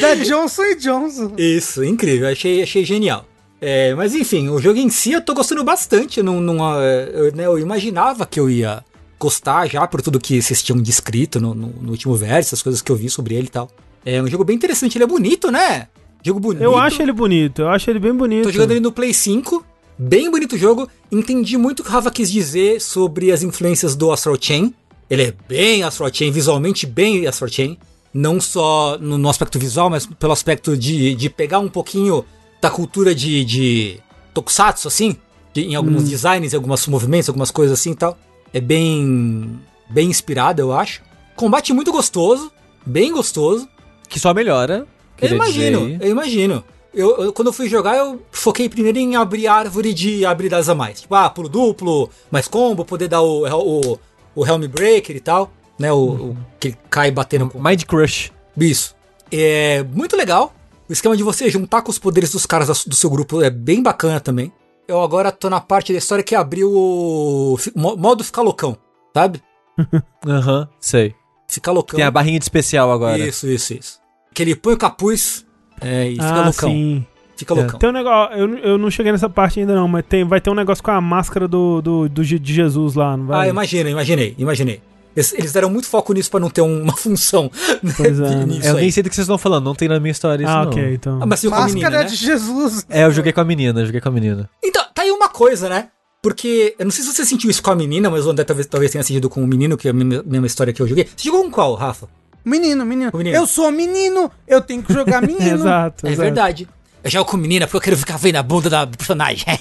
Da 0.00 0.14
Johnson 0.16 0.76
Johnson. 0.78 1.32
Isso, 1.38 1.82
incrível, 1.82 2.28
achei, 2.28 2.62
achei 2.62 2.84
genial. 2.84 3.24
É, 3.60 3.94
mas 3.94 4.14
enfim, 4.14 4.48
o 4.48 4.60
jogo 4.60 4.78
em 4.78 4.90
si 4.90 5.12
eu 5.12 5.20
tô 5.20 5.34
gostando 5.34 5.64
bastante. 5.64 6.18
Eu, 6.18 6.24
não, 6.24 6.40
não, 6.40 6.80
é, 6.80 7.10
eu, 7.12 7.34
né, 7.34 7.46
eu 7.46 7.58
imaginava 7.58 8.26
que 8.26 8.38
eu 8.38 8.48
ia 8.48 8.84
gostar 9.18 9.66
já 9.66 9.86
por 9.86 10.00
tudo 10.00 10.20
que 10.20 10.40
vocês 10.40 10.62
tinham 10.62 10.80
descrito 10.80 11.40
no, 11.40 11.54
no, 11.54 11.68
no 11.68 11.90
último 11.90 12.14
verso, 12.14 12.54
as 12.54 12.62
coisas 12.62 12.80
que 12.80 12.92
eu 12.92 12.96
vi 12.96 13.08
sobre 13.08 13.34
ele 13.34 13.46
e 13.46 13.50
tal. 13.50 13.68
É 14.04 14.22
um 14.22 14.28
jogo 14.28 14.44
bem 14.44 14.54
interessante, 14.54 14.96
ele 14.96 15.04
é 15.04 15.06
bonito, 15.06 15.50
né? 15.50 15.88
Jogo 16.22 16.40
bonito. 16.40 16.62
Eu 16.62 16.76
acho 16.76 17.02
ele 17.02 17.12
bonito, 17.12 17.62
eu 17.62 17.68
acho 17.68 17.90
ele 17.90 17.98
bem 17.98 18.14
bonito. 18.14 18.44
Tô 18.44 18.52
jogando 18.52 18.72
ele 18.72 18.80
no 18.80 18.92
Play 18.92 19.12
5, 19.12 19.64
bem 19.98 20.30
bonito 20.30 20.54
o 20.54 20.58
jogo. 20.58 20.88
Entendi 21.10 21.56
muito 21.56 21.80
o 21.80 21.82
que 21.84 21.88
o 21.90 21.92
Rafa 21.92 22.10
quis 22.10 22.30
dizer 22.30 22.80
sobre 22.80 23.32
as 23.32 23.42
influências 23.42 23.94
do 23.96 24.10
Astral 24.12 24.36
Chain. 24.40 24.72
Ele 25.10 25.22
é 25.22 25.34
bem 25.48 25.82
Astral 25.82 26.10
Chain, 26.12 26.30
visualmente 26.30 26.86
bem 26.86 27.26
Astral 27.26 27.50
Chain. 27.50 27.78
Não 28.12 28.40
só 28.40 28.96
no, 28.98 29.18
no 29.18 29.28
aspecto 29.28 29.58
visual, 29.58 29.90
mas 29.90 30.06
pelo 30.06 30.32
aspecto 30.32 30.76
de, 30.76 31.14
de 31.14 31.28
pegar 31.30 31.58
um 31.58 31.68
pouquinho 31.68 32.24
da 32.60 32.70
cultura 32.70 33.14
de, 33.14 33.44
de 33.44 34.00
Tokusatsu, 34.34 34.88
assim. 34.88 35.16
de- 35.52 35.64
em 35.64 35.74
alguns 35.74 36.04
designs, 36.08 36.52
em 36.52 36.56
alguns 36.56 36.86
movimentos, 36.86 37.28
algumas 37.28 37.50
coisas 37.50 37.78
assim 37.78 37.92
e 37.92 37.94
tal. 37.96 38.18
É 38.52 38.60
bem, 38.60 39.58
bem 39.90 40.08
inspirado, 40.08 40.60
eu 40.60 40.72
acho. 40.72 41.02
Combate 41.36 41.72
muito 41.72 41.92
gostoso, 41.92 42.50
bem 42.84 43.12
gostoso. 43.12 43.68
Que 44.08 44.18
só 44.18 44.32
melhora. 44.32 44.86
Eu 45.20 45.28
imagino, 45.34 45.80
eu 46.00 46.10
imagino. 46.10 46.64
Eu, 46.94 47.16
eu- 47.24 47.32
quando 47.32 47.48
eu 47.48 47.52
fui 47.52 47.68
jogar, 47.68 47.96
eu 47.96 48.20
foquei 48.32 48.68
primeiro 48.68 48.98
em 48.98 49.14
abrir 49.16 49.46
árvore 49.46 49.92
de 49.92 50.24
habilidades 50.24 50.68
a 50.68 50.74
mais. 50.74 51.02
Tipo, 51.02 51.14
ah, 51.14 51.28
pulo 51.30 51.48
duplo, 51.48 52.10
mais 52.30 52.48
combo, 52.48 52.84
poder 52.84 53.08
dar 53.08 53.20
o, 53.20 53.46
o, 53.46 53.98
o 54.34 54.46
Helm 54.46 54.64
Breaker 54.66 55.14
e 55.16 55.20
tal. 55.20 55.50
Né, 55.78 55.92
o, 55.92 55.98
o 56.32 56.36
que 56.58 56.72
cai 56.90 57.10
batendo 57.10 57.48
com 57.48 57.62
Mind 57.62 57.84
Crush. 57.84 58.32
isso. 58.56 58.96
É 59.30 59.84
muito 59.92 60.16
legal. 60.16 60.52
O 60.88 60.92
esquema 60.92 61.16
de 61.16 61.22
você 61.22 61.48
juntar 61.50 61.82
com 61.82 61.90
os 61.90 61.98
poderes 61.98 62.32
dos 62.32 62.46
caras 62.46 62.84
do 62.84 62.96
seu 62.96 63.08
grupo 63.10 63.42
é 63.42 63.50
bem 63.50 63.80
bacana 63.82 64.18
também. 64.18 64.50
Eu 64.88 65.00
agora 65.02 65.30
tô 65.30 65.48
na 65.50 65.60
parte 65.60 65.92
da 65.92 65.98
história 65.98 66.24
que 66.24 66.34
abriu 66.34 66.72
o 66.72 67.56
modo 67.76 68.24
ficar 68.24 68.40
loucão, 68.42 68.76
sabe? 69.14 69.40
Aham, 70.26 70.66
sei. 70.80 71.14
Ficar 71.46 71.72
loucão. 71.72 71.96
Tem 71.96 72.04
a 72.06 72.10
barrinha 72.10 72.38
de 72.38 72.44
especial 72.46 72.90
agora. 72.90 73.18
Isso, 73.18 73.46
isso, 73.46 73.74
isso. 73.74 74.00
Que 74.34 74.42
ele 74.42 74.56
põe 74.56 74.72
o 74.74 74.78
capuz 74.78 75.44
é, 75.80 76.08
e 76.08 76.12
fica 76.12 76.24
ah, 76.26 76.44
loucão. 76.44 76.70
sim. 76.70 77.06
Fica 77.36 77.54
loucão. 77.54 77.78
Tem 77.78 77.88
um 77.88 77.92
negócio, 77.92 78.36
eu, 78.36 78.58
eu 78.58 78.78
não 78.78 78.90
cheguei 78.90 79.12
nessa 79.12 79.30
parte 79.30 79.60
ainda 79.60 79.74
não, 79.74 79.86
mas 79.86 80.04
tem, 80.08 80.24
vai 80.24 80.40
ter 80.40 80.50
um 80.50 80.54
negócio 80.54 80.82
com 80.82 80.90
a 80.90 81.00
máscara 81.00 81.46
do, 81.46 81.80
do, 81.80 82.08
do 82.08 82.24
de 82.24 82.52
Jesus 82.54 82.94
lá, 82.94 83.16
não 83.16 83.26
vai? 83.26 83.46
Ah, 83.46 83.48
imagina, 83.50 83.88
imaginei, 83.88 84.34
imaginei. 84.38 84.80
Eles, 85.16 85.32
eles 85.32 85.52
deram 85.52 85.70
muito 85.70 85.88
foco 85.88 86.12
nisso 86.12 86.30
pra 86.30 86.38
não 86.38 86.50
ter 86.50 86.60
um- 86.62 86.82
uma 86.82 86.96
função 86.96 87.50
né, 87.82 87.92
Pois 87.96 88.20
é. 88.20 88.44
nisso 88.44 88.66
Eu 88.68 88.74
aí. 88.76 88.82
nem 88.82 88.90
sei 88.90 89.02
do 89.02 89.08
que 89.08 89.14
vocês 89.16 89.24
estão 89.24 89.38
falando, 89.38 89.64
não 89.64 89.74
tem 89.74 89.88
na 89.88 89.98
minha 89.98 90.12
história 90.12 90.42
isso 90.44 90.52
ah, 90.52 90.64
não. 90.64 90.70
ok, 90.70 90.94
então. 90.94 91.18
Ah, 91.22 91.26
mas 91.26 91.40
você 91.40 91.48
com 91.48 91.54
a 91.54 91.60
Máscara 91.60 91.74
menina, 91.90 92.02
né? 92.02 92.04
de 92.04 92.14
Jesus. 92.16 92.86
É, 92.88 93.04
eu 93.04 93.10
joguei 93.10 93.32
com 93.32 93.40
a 93.40 93.44
menina, 93.44 93.80
eu 93.80 93.86
joguei 93.86 94.00
com 94.00 94.08
a 94.08 94.12
menina. 94.12 94.48
Então, 94.62 94.84
tá 94.94 95.02
aí 95.02 95.10
uma 95.10 95.28
coisa, 95.28 95.68
né? 95.68 95.88
Porque, 96.22 96.74
eu 96.78 96.84
não 96.84 96.90
sei 96.90 97.04
se 97.04 97.14
você 97.14 97.24
sentiu 97.24 97.48
isso 97.48 97.62
com 97.62 97.70
a 97.70 97.76
menina, 97.76 98.10
mas 98.10 98.26
o 98.26 98.30
André 98.30 98.44
talvez, 98.44 98.66
talvez 98.66 98.90
tenha 98.92 99.02
sentido 99.04 99.30
com 99.30 99.42
o 99.42 99.46
menino, 99.46 99.76
que 99.76 99.86
é 99.86 99.92
a 99.92 99.94
mesma, 99.94 100.24
mesma 100.26 100.46
história 100.46 100.72
que 100.72 100.82
eu 100.82 100.86
joguei. 100.86 101.06
Você 101.16 101.28
jogou 101.28 101.44
com 101.44 101.50
qual, 101.50 101.74
Rafa? 101.74 102.08
Menino, 102.48 102.84
menino, 102.86 103.10
menino. 103.14 103.36
Eu 103.36 103.46
sou 103.46 103.70
menino, 103.70 104.30
eu 104.46 104.60
tenho 104.60 104.82
que 104.82 104.92
jogar 104.92 105.20
menino. 105.26 105.54
exato, 105.54 106.06
É 106.06 106.10
exato. 106.10 106.22
verdade. 106.24 106.68
Eu 107.04 107.10
jogo 107.10 107.30
com 107.30 107.36
menina 107.36 107.66
porque 107.66 107.76
eu 107.76 107.80
quero 107.80 107.96
ficar 107.96 108.16
vendo 108.16 108.36
a 108.36 108.42
bunda 108.42 108.68
da 108.70 108.86
personagem. 108.86 109.44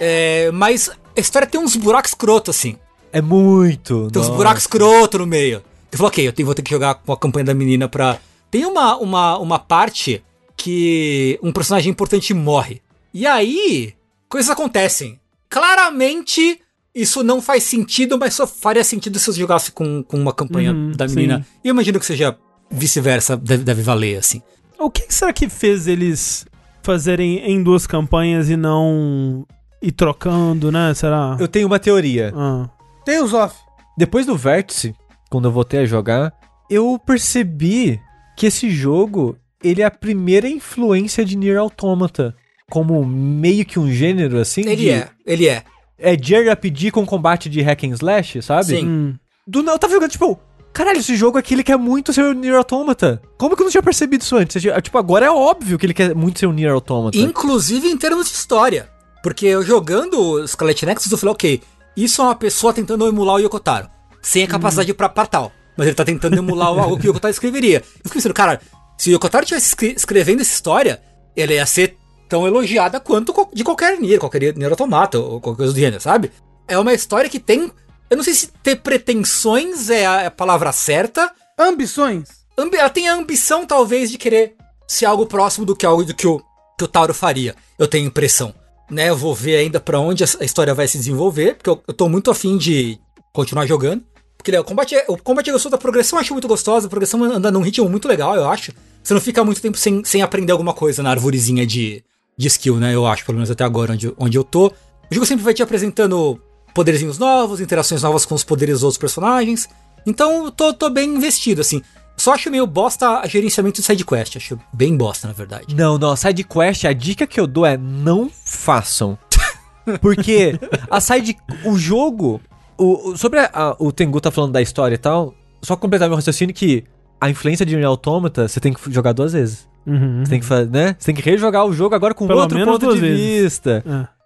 É, 0.00 0.50
mas 0.52 0.88
a 1.16 1.20
história 1.20 1.46
tem 1.46 1.60
uns 1.60 1.74
buracos 1.76 2.10
escroto, 2.12 2.50
assim. 2.50 2.76
É 3.12 3.20
muito. 3.20 4.08
Tem 4.12 4.20
uns 4.20 4.26
nossa. 4.28 4.36
buracos 4.36 4.62
escroto 4.62 5.18
no 5.18 5.26
meio. 5.26 5.62
Eu 5.90 5.98
falei, 5.98 6.08
ok, 6.08 6.28
eu 6.28 6.32
tenho- 6.32 6.46
vou 6.46 6.54
ter 6.54 6.62
que 6.62 6.70
jogar 6.70 6.94
com 6.94 7.12
a 7.12 7.16
campanha 7.16 7.44
da 7.46 7.54
menina 7.54 7.88
pra. 7.88 8.18
Tem 8.50 8.64
uma, 8.64 8.96
uma, 8.96 9.38
uma 9.38 9.58
parte 9.58 10.22
que 10.56 11.38
um 11.42 11.52
personagem 11.52 11.90
importante 11.90 12.32
morre. 12.34 12.80
E 13.12 13.26
aí, 13.26 13.94
coisas 14.28 14.50
acontecem. 14.50 15.18
Claramente, 15.48 16.60
isso 17.02 17.22
não 17.22 17.40
faz 17.40 17.62
sentido, 17.64 18.18
mas 18.18 18.34
só 18.34 18.46
faria 18.46 18.82
sentido 18.84 19.18
se 19.18 19.28
eu 19.30 19.34
jogasse 19.34 19.70
com, 19.72 20.02
com 20.02 20.16
uma 20.18 20.32
campanha 20.32 20.72
Uhum, 20.72 20.92
da 20.92 21.06
menina. 21.06 21.38
sim. 21.38 21.44
E 21.64 21.68
eu 21.68 21.72
imagino 21.72 21.98
que 22.00 22.06
seja 22.06 22.36
vice-versa, 22.70 23.36
deve, 23.36 23.64
deve 23.64 23.82
valer, 23.82 24.18
assim. 24.18 24.42
O 24.78 24.90
que 24.90 25.04
será 25.12 25.32
que 25.32 25.48
fez 25.48 25.86
eles 25.88 26.46
fazerem 26.82 27.38
em 27.38 27.62
duas 27.62 27.86
campanhas 27.86 28.48
e 28.50 28.56
não 28.56 29.46
ir 29.82 29.92
trocando, 29.92 30.70
né? 30.72 30.92
Será? 30.94 31.36
Eu 31.40 31.48
tenho 31.48 31.66
uma 31.66 31.78
teoria. 31.78 32.32
Ah. 32.36 32.68
Tales 33.04 33.32
of. 33.32 33.54
Depois 33.96 34.24
do 34.26 34.36
Vértice, 34.36 34.94
quando 35.30 35.46
eu 35.48 35.52
voltei 35.52 35.80
a 35.80 35.86
jogar, 35.86 36.32
eu 36.70 36.98
percebi 37.04 38.00
que 38.36 38.46
esse 38.46 38.70
jogo, 38.70 39.36
ele 39.62 39.82
é 39.82 39.84
a 39.84 39.90
primeira 39.90 40.48
influência 40.48 41.24
de 41.24 41.36
Nier 41.36 41.58
Automata. 41.58 42.34
Como 42.70 43.04
meio 43.04 43.64
que 43.64 43.78
um 43.78 43.90
gênero, 43.90 44.38
assim. 44.38 44.60
Ele 44.60 44.76
de- 44.76 44.90
é, 44.90 45.08
ele 45.26 45.48
é. 45.48 45.64
É 45.98 46.14
JRPG 46.16 46.90
com 46.92 47.04
combate 47.04 47.48
de 47.48 47.60
hack 47.60 47.84
and 47.84 47.88
slash, 47.94 48.40
sabe? 48.42 48.66
Sim. 48.66 48.86
Hum. 48.86 49.14
Do 49.46 49.62
nada, 49.62 49.74
eu 49.76 49.78
tava 49.78 49.92
jogando, 49.94 50.10
tipo... 50.10 50.38
Caralho, 50.72 50.98
esse 50.98 51.16
jogo 51.16 51.38
aqui, 51.38 51.54
ele 51.54 51.64
quer 51.64 51.76
muito 51.76 52.12
ser 52.12 52.22
o 52.22 52.32
Nier 52.32 52.54
Automata. 52.56 53.20
Como 53.36 53.56
que 53.56 53.62
eu 53.62 53.64
não 53.64 53.70
tinha 53.70 53.82
percebido 53.82 54.20
isso 54.22 54.36
antes? 54.36 54.62
Tipo, 54.82 54.98
agora 54.98 55.26
é 55.26 55.30
óbvio 55.30 55.76
que 55.78 55.84
ele 55.86 55.94
quer 55.94 56.14
muito 56.14 56.38
ser 56.38 56.46
o 56.46 56.52
Nier 56.52 56.72
Automata. 56.72 57.16
Inclusive 57.18 57.88
em 57.88 57.96
termos 57.96 58.28
de 58.28 58.34
história. 58.34 58.88
Porque 59.22 59.46
eu 59.46 59.64
jogando 59.64 60.20
o 60.20 60.46
Scarlet 60.46 60.86
Nexus, 60.86 61.10
eu 61.10 61.18
falei, 61.18 61.32
ok, 61.32 61.62
isso 61.96 62.20
é 62.22 62.24
uma 62.26 62.34
pessoa 62.36 62.72
tentando 62.72 63.08
emular 63.08 63.36
o 63.36 63.38
Yokotaro. 63.40 63.88
Sem 64.22 64.44
a 64.44 64.46
capacidade 64.46 64.92
pra, 64.94 65.08
pra 65.08 65.26
tal. 65.26 65.50
Mas 65.76 65.86
ele 65.88 65.96
tá 65.96 66.04
tentando 66.04 66.36
emular 66.36 66.68
algo 66.68 66.96
que 67.00 67.06
o 67.06 67.10
Yokotaro 67.10 67.32
escreveria. 67.32 67.78
Eu 67.78 67.84
fico 68.04 68.14
pensando, 68.14 68.34
cara, 68.34 68.60
se 68.96 69.10
o 69.10 69.12
Yokotaro 69.14 69.42
estivesse 69.44 69.68
escre- 69.68 69.94
escrevendo 69.96 70.42
essa 70.42 70.52
história, 70.54 71.00
ela 71.36 71.52
ia 71.52 71.66
ser 71.66 71.96
tão 72.28 72.46
elogiada 72.46 73.00
quanto 73.00 73.34
de 73.52 73.64
qualquer 73.64 73.98
Nier, 73.98 74.18
qualquer 74.20 74.54
Nier 74.56 74.70
Automata, 74.70 75.18
ou 75.18 75.40
qualquer 75.40 75.58
coisa 75.58 75.72
do 75.72 75.78
gênero, 75.78 76.00
sabe? 76.02 76.30
É 76.66 76.78
uma 76.78 76.92
história 76.92 77.30
que 77.30 77.40
tem... 77.40 77.72
Eu 78.10 78.16
não 78.16 78.24
sei 78.24 78.34
se 78.34 78.48
ter 78.62 78.76
pretensões 79.22 79.90
é 79.90 80.06
a, 80.06 80.22
é 80.22 80.26
a 80.26 80.30
palavra 80.30 80.72
certa, 80.72 81.30
Ambições. 81.58 82.28
ambi- 82.56 82.76
ela 82.76 82.88
tem 82.90 83.08
a 83.08 83.14
ambição, 83.14 83.66
talvez, 83.66 84.10
de 84.10 84.16
querer 84.18 84.54
ser 84.86 85.06
algo 85.06 85.26
próximo 85.26 85.66
do 85.66 85.74
que 85.76 85.84
algo 85.84 86.04
do 86.04 86.14
que 86.14 86.26
o, 86.26 86.40
que 86.78 86.84
o 86.84 86.88
Tauro 86.88 87.12
faria. 87.12 87.54
Eu 87.78 87.88
tenho 87.88 88.06
impressão. 88.06 88.54
Né, 88.90 89.10
eu 89.10 89.16
vou 89.16 89.34
ver 89.34 89.56
ainda 89.56 89.78
pra 89.78 90.00
onde 90.00 90.24
a 90.24 90.26
história 90.44 90.72
vai 90.72 90.88
se 90.88 90.96
desenvolver, 90.96 91.56
porque 91.56 91.68
eu, 91.68 91.82
eu 91.86 91.92
tô 91.92 92.08
muito 92.08 92.30
afim 92.30 92.56
de 92.56 92.98
continuar 93.34 93.66
jogando. 93.66 94.02
Porque 94.38 94.50
né, 94.50 94.58
o 94.60 94.64
combate, 94.64 94.94
é- 94.94 95.04
o 95.08 95.16
combate 95.18 95.50
é 95.50 95.52
gostoso, 95.52 95.74
a 95.74 95.78
progressão 95.78 96.16
eu 96.18 96.20
acho 96.22 96.32
muito 96.32 96.48
gostosa, 96.48 96.86
a 96.86 96.90
progressão 96.90 97.22
anda 97.24 97.50
num 97.50 97.60
ritmo 97.60 97.86
muito 97.88 98.08
legal, 98.08 98.34
eu 98.36 98.48
acho. 98.48 98.72
Você 99.02 99.12
não 99.12 99.20
fica 99.20 99.44
muito 99.44 99.60
tempo 99.60 99.76
sem, 99.76 100.02
sem 100.04 100.22
aprender 100.22 100.52
alguma 100.52 100.72
coisa 100.72 101.02
na 101.02 101.10
arvorezinha 101.10 101.66
de, 101.66 102.02
de 102.38 102.46
skill, 102.48 102.76
né? 102.76 102.94
Eu 102.94 103.06
acho, 103.06 103.24
pelo 103.26 103.36
menos 103.36 103.50
até 103.50 103.64
agora, 103.64 103.92
onde, 103.92 104.14
onde 104.16 104.38
eu 104.38 104.44
tô. 104.44 104.68
O 104.68 105.14
jogo 105.14 105.26
sempre 105.26 105.44
vai 105.44 105.52
te 105.52 105.62
apresentando 105.62 106.40
poderzinhos 106.72 107.18
novos, 107.18 107.60
interações 107.60 108.02
novas 108.02 108.24
com 108.24 108.34
os 108.34 108.44
poderes 108.44 108.76
dos 108.76 108.82
outros 108.84 108.98
personagens. 108.98 109.68
Então, 110.06 110.44
eu 110.44 110.50
tô, 110.52 110.72
tô 110.72 110.88
bem 110.88 111.16
investido, 111.16 111.60
assim. 111.60 111.82
Só 112.16 112.34
acho 112.34 112.50
meio 112.50 112.66
bosta 112.66 113.20
a 113.20 113.26
gerenciamento 113.26 113.80
de 113.80 113.86
sidequest. 113.86 114.36
Acho 114.36 114.58
bem 114.72 114.96
bosta, 114.96 115.26
na 115.28 115.32
verdade. 115.34 115.74
Não, 115.74 115.98
não, 115.98 116.14
side 116.16 116.44
quest, 116.44 116.84
a 116.84 116.92
dica 116.92 117.26
que 117.26 117.38
eu 117.40 117.46
dou 117.46 117.66
é 117.66 117.76
não 117.76 118.30
façam. 118.44 119.18
Porque 120.00 120.58
a 120.90 121.00
side 121.00 121.36
o 121.64 121.76
jogo, 121.78 122.40
o, 122.76 123.10
o- 123.10 123.16
sobre 123.16 123.40
a- 123.40 123.50
a- 123.52 123.76
o 123.78 123.90
Tengu 123.92 124.20
tá 124.20 124.30
falando 124.30 124.52
da 124.52 124.60
história 124.62 124.94
e 124.94 124.98
tal, 124.98 125.34
só 125.62 125.76
completar 125.76 126.08
meu 126.08 126.16
raciocínio 126.16 126.54
que 126.54 126.84
a 127.20 127.30
influência 127.30 127.64
de 127.64 127.74
Nier 127.74 127.86
Automata, 127.88 128.46
você 128.48 128.60
tem 128.60 128.72
que 128.72 128.92
jogar 128.92 129.12
duas 129.12 129.32
vezes. 129.32 129.66
Uhum. 129.86 130.24
Você 130.24 130.30
tem 130.30 130.40
que, 130.40 130.46
fa- 130.46 130.64
né? 130.64 130.96
Você 130.98 131.06
tem 131.06 131.14
que 131.14 131.28
rejogar 131.30 131.64
o 131.64 131.72
jogo 131.72 131.94
agora 131.94 132.12
com 132.14 132.26
Pelo 132.26 132.40
outro 132.40 132.58
menos 132.58 132.72
ponto 132.74 132.86
duas 132.86 132.94
de 132.96 133.00
vezes. 133.00 133.42
vista. 133.42 133.84